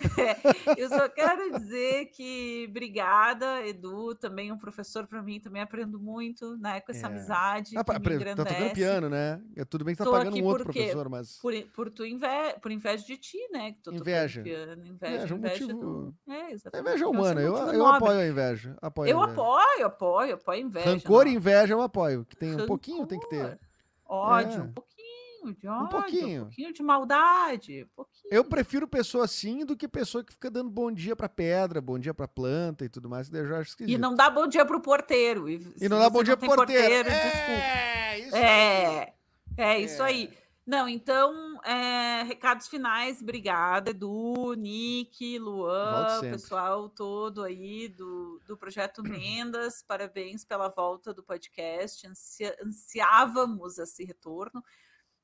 eu 0.78 0.88
só 0.88 1.08
quero 1.08 1.58
dizer 1.58 2.06
que 2.06 2.66
obrigada, 2.70 3.66
Edu, 3.66 4.14
também 4.14 4.50
um 4.52 4.56
professor 4.56 5.06
para 5.08 5.20
mim, 5.22 5.40
também 5.40 5.60
aprendo 5.60 5.98
muito, 5.98 6.56
né? 6.56 6.80
Com 6.80 6.92
essa 6.92 7.08
É. 7.08 7.10
amizade 7.10 7.76
Ah, 7.76 7.80
que 7.84 7.92
pa- 7.92 7.98
me 7.98 8.24
tá 8.24 8.44
tocando 8.44 8.72
piano, 8.72 9.08
né? 9.08 9.42
É 9.56 9.64
tudo 9.64 9.84
bem 9.84 9.94
que 9.94 9.98
tá 9.98 10.04
Tô 10.04 10.12
pagando 10.12 10.36
um 10.36 10.44
outro 10.44 10.64
professor, 10.64 11.08
mas. 11.08 11.36
Por, 11.38 11.52
por 11.74 11.90
tu 11.90 12.06
inve... 12.06 12.26
por 12.62 12.70
inveja 12.70 13.04
de 13.04 13.16
ti, 13.16 13.38
né? 13.52 13.72
Que 13.72 13.80
tô 13.82 13.90
Inveja. 13.92 14.42
Piano, 14.42 14.86
inveja, 14.86 15.14
Inveja 15.16 15.34
é 15.34 15.34
um 15.34 15.38
inveja 15.38 15.66
do... 15.80 16.14
É, 16.28 16.32
É 16.32 16.52
exatamente. 16.52 16.88
inveja 16.88 17.04
é 17.04 17.08
humana, 17.08 17.40
um 17.40 17.44
eu, 17.44 17.56
eu 17.56 17.78
nobre. 17.78 17.96
apoio 17.96 18.18
a 18.20 18.26
inveja. 18.26 18.76
Apoio 18.82 19.06
a 19.08 19.10
Eu 19.10 19.18
inveja. 19.18 19.32
apoio, 19.32 19.86
apoio, 19.86 20.34
apoio 20.34 20.58
a 20.58 20.60
inveja. 20.60 20.90
Rancor 20.90 21.26
e 21.26 21.34
inveja 21.34 21.74
eu 21.74 21.80
apoio. 21.82 22.24
Que 22.24 22.36
tem 22.36 22.54
um 22.54 22.66
pouquinho, 22.66 23.06
tem 23.06 23.18
que 23.18 23.28
ter. 23.28 23.58
Ódio, 24.06 24.60
É. 24.60 24.62
um 24.64 24.72
pouquinho 24.72 25.54
de 25.56 25.66
ódio, 25.68 25.88
pouquinho. 25.88 26.40
um 26.42 26.44
pouquinho 26.46 26.72
de 26.74 26.82
maldade, 26.82 27.84
um 27.84 27.88
pouquinho. 27.96 28.28
Eu 28.34 28.44
prefiro 28.44 28.86
pessoa 28.86 29.24
assim 29.24 29.64
do 29.64 29.74
que 29.76 29.88
pessoa 29.88 30.22
que 30.22 30.32
fica 30.34 30.50
dando 30.50 30.68
bom 30.70 30.92
dia 30.92 31.16
pra 31.16 31.28
pedra, 31.30 31.80
bom 31.80 31.98
dia 31.98 32.12
pra 32.12 32.28
planta 32.28 32.84
e 32.84 32.88
tudo 32.90 33.08
mais, 33.08 33.28
que 33.30 33.36
eu 33.36 33.46
já 33.46 33.58
acho 33.58 33.70
esquisito. 33.70 33.94
E 33.94 33.98
não 33.98 34.14
dá 34.14 34.28
bom 34.28 34.46
dia 34.46 34.64
pro 34.66 34.80
porteiro. 34.82 35.48
E, 35.48 35.66
E 35.80 35.88
não 35.88 35.98
dá 35.98 36.10
bom 36.10 36.22
dia 36.22 36.36
pro 36.36 36.54
porteiro. 36.54 37.08
desculpa. 37.08 37.52
É, 37.52 38.18
isso 38.18 38.36
aí. 38.36 38.42
É, 38.42 39.14
é 39.56 39.78
isso 39.80 40.02
É. 40.02 40.06
aí. 40.06 40.30
Não, 40.66 40.86
então, 40.88 41.49
é, 41.64 42.22
recados 42.22 42.68
finais, 42.68 43.20
obrigada, 43.22 43.90
Edu, 43.90 44.54
Nick, 44.54 45.38
Luan, 45.38 45.92
pessoal 46.30 46.88
todo 46.88 47.42
aí 47.42 47.88
do, 47.88 48.40
do 48.46 48.56
Projeto 48.56 49.02
Mendas, 49.02 49.82
parabéns 49.82 50.44
pela 50.44 50.68
volta 50.68 51.12
do 51.14 51.22
podcast, 51.22 52.06
ansia- 52.06 52.56
ansiávamos 52.64 53.78
esse 53.78 54.04
retorno. 54.04 54.62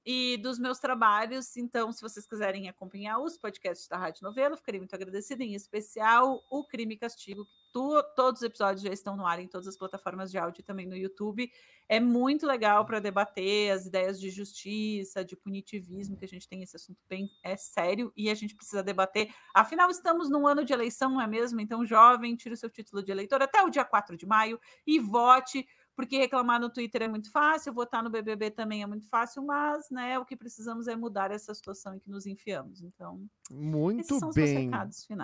E 0.09 0.37
dos 0.37 0.57
meus 0.57 0.79
trabalhos, 0.79 1.57
então, 1.57 1.91
se 1.91 2.01
vocês 2.01 2.25
quiserem 2.25 2.69
acompanhar 2.69 3.19
os 3.19 3.37
podcasts 3.37 3.89
da 3.89 3.97
Rádio 3.97 4.23
Novela, 4.23 4.57
ficarei 4.57 4.79
muito 4.79 4.95
agradecida, 4.95 5.43
em 5.43 5.55
especial 5.55 6.45
o 6.49 6.65
Crime 6.65 6.95
e 6.95 6.97
Castigo, 6.97 7.45
que 7.45 7.53
tu- 7.73 8.01
todos 8.15 8.41
os 8.41 8.47
episódios 8.47 8.83
já 8.83 8.93
estão 8.93 9.17
no 9.17 9.27
ar 9.27 9.41
em 9.41 9.49
todas 9.49 9.67
as 9.67 9.77
plataformas 9.77 10.31
de 10.31 10.39
áudio 10.39 10.61
e 10.61 10.65
também 10.65 10.87
no 10.87 10.97
YouTube. 10.97 11.51
É 11.89 11.99
muito 11.99 12.47
legal 12.47 12.85
para 12.87 13.01
debater 13.01 13.73
as 13.73 13.87
ideias 13.87 14.21
de 14.21 14.31
justiça, 14.31 15.25
de 15.25 15.37
punitivismo, 15.37 16.17
que 16.17 16.25
a 16.25 16.29
gente 16.29 16.49
tem 16.49 16.63
esse 16.63 16.77
assunto 16.77 17.01
bem 17.09 17.29
é 17.43 17.57
sério 17.57 18.13
e 18.17 18.31
a 18.31 18.35
gente 18.35 18.55
precisa 18.55 18.85
debater. 18.85 19.29
Afinal, 19.53 19.91
estamos 19.91 20.31
num 20.31 20.47
ano 20.47 20.65
de 20.65 20.73
eleição, 20.73 21.11
não 21.11 21.21
é 21.21 21.27
mesmo? 21.27 21.61
Então, 21.61 21.85
jovem, 21.85 22.37
tire 22.37 22.55
o 22.55 22.57
seu 22.57 22.71
título 22.71 23.03
de 23.03 23.11
eleitor 23.11 23.43
até 23.43 23.61
o 23.63 23.71
dia 23.71 23.85
4 23.85 24.17
de 24.17 24.25
maio 24.27 24.61
e 24.87 25.01
vote, 25.01 25.67
porque 25.97 26.19
reclamar 26.19 26.61
no 26.61 26.69
Twitter 26.69 27.03
é 27.03 27.09
muito 27.09 27.31
fácil, 27.31 27.73
votar 27.73 28.03
no 28.03 28.11
BBB 28.11 28.51
também 28.51 28.83
é 28.83 28.87
muito 28.87 29.09
fácil, 29.09 29.43
mas 29.43 29.89
né, 29.91 30.19
o 30.19 30.27
que 30.27 30.37
precisamos 30.37 30.87
é 30.87 30.95
mudar 30.95 31.31
essa 31.31 31.55
situação 31.55 31.95
em 31.95 31.99
que 31.99 32.11
nos 32.11 32.27
enfiamos. 32.27 32.83
Então, 32.83 33.25
Muito 33.51 34.21
bem. 34.35 34.71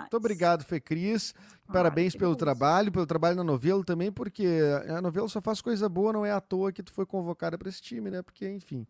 Muito 0.01 0.17
obrigado, 0.17 0.63
Fê 0.63 0.79
Cris. 0.81 1.35
Ah, 1.67 1.73
Parabéns 1.73 2.15
pelo 2.15 2.35
trabalho, 2.35 2.91
pelo 2.91 3.05
trabalho 3.05 3.35
na 3.35 3.43
novela 3.43 3.83
também, 3.83 4.11
porque 4.11 4.47
a 4.89 4.99
novela 4.99 5.29
só 5.29 5.39
faz 5.39 5.61
coisa 5.61 5.87
boa, 5.87 6.11
não 6.11 6.25
é 6.25 6.31
à 6.31 6.41
toa 6.41 6.71
que 6.71 6.81
tu 6.81 6.91
foi 6.91 7.05
convocada 7.05 7.55
para 7.55 7.69
esse 7.69 7.81
time, 7.81 8.09
né? 8.09 8.23
Porque, 8.23 8.49
enfim, 8.49 8.87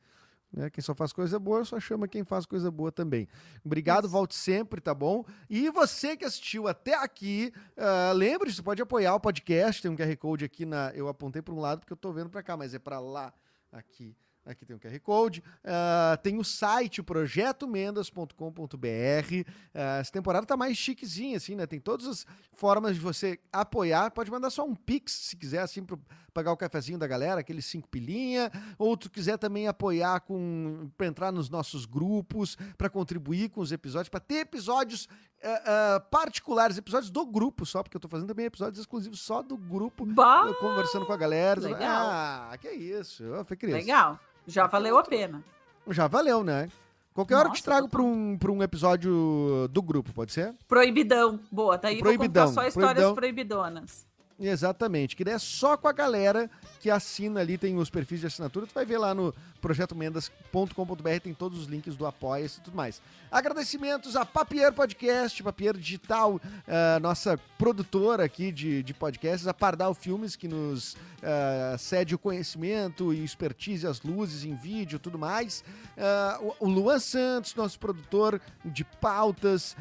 né? 0.54 0.70
quem 0.70 0.82
só 0.84 0.94
faz 0.94 1.12
coisa 1.12 1.40
boa 1.40 1.66
só 1.66 1.80
chama 1.80 2.08
quem 2.08 2.24
faz 2.24 2.46
coisa 2.46 2.70
boa 2.70 2.92
também. 2.92 3.28
Obrigado, 3.66 4.06
Isso. 4.06 4.12
volte 4.12 4.36
sempre, 4.36 4.80
tá 4.80 4.94
bom? 4.94 5.26
E 5.50 5.70
você 5.70 6.16
que 6.16 6.24
assistiu 6.24 6.68
até 6.68 6.96
aqui, 6.96 7.52
ah, 7.76 8.12
lembre-se, 8.14 8.58
você 8.58 8.64
pode 8.64 8.82
apoiar 8.82 9.16
o 9.16 9.20
podcast, 9.20 9.82
tem 9.82 9.92
um 9.92 9.96
QR 9.96 10.16
Code 10.18 10.46
aqui 10.46 10.66
na. 10.66 10.92
Eu 10.94 11.08
apontei 11.08 11.42
para 11.42 11.54
um 11.54 11.60
lado 11.60 11.80
porque 11.80 11.94
eu 11.94 11.98
tô 11.98 12.12
vendo 12.14 12.30
para 12.30 12.44
cá, 12.44 12.56
mas 12.56 12.74
é 12.74 12.80
para 12.80 13.00
lá, 13.00 13.34
aqui. 13.72 14.16
Aqui 14.46 14.66
tem 14.66 14.76
o 14.76 14.80
QR 14.80 15.00
Code. 15.00 15.42
Ah, 15.64 16.20
tem 16.22 16.38
o 16.38 16.44
site 16.44 17.02
projetomendas.com.br. 17.02 19.52
Ah, 19.74 19.98
essa 20.00 20.12
temporada 20.12 20.46
tá 20.46 20.58
mais 20.58 20.78
chiquezinha, 20.78 21.38
assim, 21.38 21.56
né? 21.56 21.66
Tem 21.66 21.80
todas 21.80 22.08
as 22.08 22.26
formas 22.52 22.96
de 22.96 23.02
você 23.02 23.40
apoiar. 23.52 24.12
Pode 24.12 24.30
mandar 24.30 24.50
só 24.50 24.66
um 24.66 24.76
pix, 24.76 25.14
se 25.14 25.38
quiser, 25.38 25.62
assim, 25.62 25.84
para 25.84 25.98
pagar 26.34 26.52
o 26.52 26.58
cafezinho 26.58 26.98
da 26.98 27.08
galera, 27.08 27.40
aqueles 27.42 27.66
cinco 27.66 27.88
pilinha. 27.88 28.52
Ou 28.78 28.98
tu 28.98 29.10
quiser 29.10 29.38
também 29.38 29.68
apoiar 29.68 30.20
com 30.22 30.90
para 30.98 31.08
entrar 31.08 31.32
nos 31.32 31.50
nossos 31.50 31.86
grupos, 31.86 32.58
para 32.78 32.90
contribuir 32.90 33.50
com 33.50 33.62
os 33.62 33.72
episódios, 33.72 34.10
para 34.10 34.20
ter 34.20 34.40
episódios 34.40 35.08
ah, 35.42 35.96
ah, 35.96 36.00
particulares, 36.12 36.78
episódios 36.78 37.10
do 37.12 37.26
grupo 37.26 37.66
só, 37.66 37.82
porque 37.82 37.96
eu 37.96 38.02
tô 38.02 38.10
fazendo 38.10 38.28
também 38.28 38.46
episódios 38.46 38.80
exclusivos 38.80 39.22
só 39.22 39.42
do 39.42 39.56
grupo, 39.58 40.06
Bah, 40.06 40.44
eu 40.48 40.56
conversando 40.56 41.06
com 41.06 41.14
a 41.14 41.18
galera. 41.18 41.62
legal. 41.62 42.08
Ah, 42.10 42.58
que 42.60 42.70
isso. 42.70 43.24
Ô, 43.34 43.44
Fê 43.46 43.56
Cris. 43.56 43.74
legal. 43.74 44.20
Já 44.48 44.68
valeu 44.68 44.98
a 44.98 45.04
pena. 45.04 45.44
Já 45.90 46.08
valeu, 46.08 46.44
né? 46.44 46.70
Qualquer 47.14 47.36
hora 47.36 47.48
eu 47.48 47.52
te 47.52 47.58
Nossa, 47.58 47.64
trago 47.64 47.88
para 47.88 48.00
total. 48.00 48.14
um, 48.16 48.38
pra 48.38 48.52
um 48.52 48.64
episódio 48.64 49.68
do 49.72 49.82
grupo, 49.82 50.12
pode 50.14 50.32
ser? 50.32 50.54
Proibidão. 50.68 51.40
Boa, 51.52 51.78
daí 51.78 52.00
Proibidão, 52.00 52.46
vou 52.48 52.54
contar 52.56 52.62
só 52.62 52.68
histórias 52.68 52.94
proibidão. 53.14 53.16
proibidonas. 53.16 54.06
Exatamente. 54.40 55.16
Que 55.16 55.24
daí 55.24 55.36
é 55.36 55.40
só 55.40 55.78
com 55.78 55.88
a 55.88 55.92
galera 55.92 56.50
que 56.84 56.90
assina 56.90 57.40
ali, 57.40 57.58
tem 57.58 57.78
os 57.78 57.90
perfis 57.90 58.20
de 58.20 58.28
assinatura. 58.28 58.68
Tu 58.68 58.74
vai 58.74 58.86
ver 58.86 58.98
lá 58.98 59.16
no 59.16 59.34
projetomendas.com.br, 59.62 61.20
tem 61.24 61.34
todos 61.34 61.58
os 61.58 61.68
links 61.68 61.96
do 61.96 62.06
apoia 62.06 62.46
e 62.46 62.50
tudo 62.50 62.76
mais. 62.76 63.02
Agradecimentos 63.32 64.18
a 64.18 64.26
Papier 64.26 64.74
Podcast, 64.74 65.42
Papier 65.42 65.78
Digital, 65.78 66.42
eh, 66.68 67.00
nossa 67.00 67.40
produtora 67.58 68.26
aqui 68.26 68.52
de, 68.52 68.84
de 68.84 68.94
podcasts, 68.94 69.48
a 69.48 69.54
Pardal 69.54 69.94
Filmes, 69.94 70.36
que 70.36 70.46
nos 70.46 70.98
eh, 71.22 71.78
cede 71.80 72.16
o 72.16 72.20
conhecimento 72.20 73.14
e 73.14 73.24
expertise, 73.24 73.88
as 73.88 74.02
luzes 74.02 74.44
em 74.44 74.54
vídeo 74.54 75.00
tudo 75.00 75.18
mais. 75.18 75.64
Eh, 75.96 76.54
o, 76.60 76.68
Luan 76.68 77.00
Santos, 77.00 77.56
nosso 77.56 77.80
produtor 77.80 78.42
de 78.66 78.84
pautas. 78.84 79.78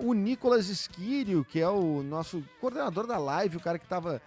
o 0.00 0.14
Nicolas 0.14 0.70
Esquírio, 0.70 1.44
que 1.44 1.60
é 1.60 1.68
o 1.68 2.02
nosso 2.02 2.42
coordenador 2.62 3.06
da 3.06 3.18
live, 3.18 3.58
o 3.58 3.60
cara 3.60 3.78
que 3.78 3.84
estava 3.84 4.22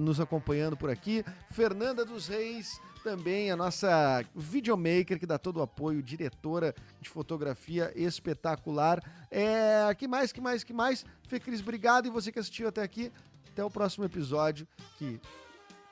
nos 0.00 0.18
acompanhando 0.18 0.76
por 0.76 0.90
aqui. 0.90 1.24
Fernanda 1.60 2.06
dos 2.06 2.26
Reis, 2.26 2.80
também 3.04 3.50
a 3.50 3.56
nossa 3.56 4.24
videomaker 4.34 5.18
que 5.18 5.26
dá 5.26 5.36
todo 5.36 5.58
o 5.58 5.62
apoio, 5.62 6.02
diretora 6.02 6.74
de 6.98 7.06
fotografia 7.10 7.92
espetacular. 7.94 9.02
É, 9.30 9.94
que 9.94 10.08
mais, 10.08 10.32
que 10.32 10.40
mais, 10.40 10.64
que 10.64 10.72
mais? 10.72 11.04
Fê 11.28 11.38
Cris, 11.38 11.60
obrigado. 11.60 12.06
E 12.06 12.10
você 12.10 12.32
que 12.32 12.38
assistiu 12.38 12.66
até 12.66 12.82
aqui, 12.82 13.12
até 13.52 13.62
o 13.62 13.70
próximo 13.70 14.06
episódio, 14.06 14.66
que 14.96 15.20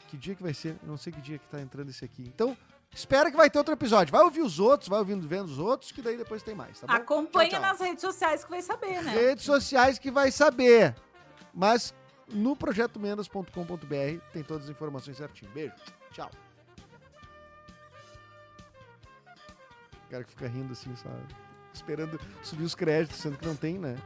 que 0.09 0.17
dia 0.17 0.35
que 0.35 0.43
vai 0.43 0.55
ser? 0.55 0.71
Eu 0.83 0.89
não 0.89 0.97
sei 0.97 1.13
que 1.13 1.21
dia 1.21 1.39
que 1.39 1.47
tá 1.49 1.61
entrando 1.61 1.91
esse 1.91 2.03
aqui. 2.03 2.23
Então, 2.23 2.57
espera 2.95 3.31
que 3.31 3.37
vai 3.37 3.51
ter 3.51 3.59
outro 3.59 3.75
episódio. 3.75 4.11
Vai 4.11 4.23
ouvir 4.23 4.41
os 4.41 4.59
outros, 4.59 4.89
vai 4.89 5.01
ouvindo 5.01 5.29
vendo 5.29 5.49
os 5.49 5.59
outros, 5.59 5.93
que 5.93 6.01
daí 6.01 6.17
depois 6.17 6.43
tem 6.43 6.55
mais, 6.55 6.81
tá 6.81 6.87
bom? 6.87 6.95
Acompanha 6.95 7.51
Tchau, 7.51 7.61
tchau. 7.61 7.69
nas 7.71 7.79
redes 7.79 8.01
sociais 8.01 8.43
que 8.43 8.49
vai 8.49 8.63
saber, 8.63 9.03
né? 9.03 9.13
Redes 9.13 9.45
sociais 9.45 9.99
que 9.99 10.11
vai 10.11 10.31
saber. 10.31 10.97
Mas 11.53 11.93
no 12.33 12.57
projetomendas.com.br 12.57 14.21
tem 14.33 14.43
todas 14.43 14.65
as 14.65 14.71
informações 14.71 15.17
certinho. 15.17 15.51
Beijo. 15.53 15.75
Tchau. 16.13 16.31
O 20.07 20.11
cara 20.11 20.25
que 20.25 20.31
fica 20.31 20.49
rindo 20.49 20.73
assim, 20.73 20.95
sabe? 20.97 21.23
Esperando 21.73 22.19
subir 22.43 22.65
os 22.65 22.75
créditos, 22.75 23.19
sendo 23.19 23.37
que 23.37 23.47
não 23.47 23.55
tem, 23.55 23.79
né? 23.79 23.97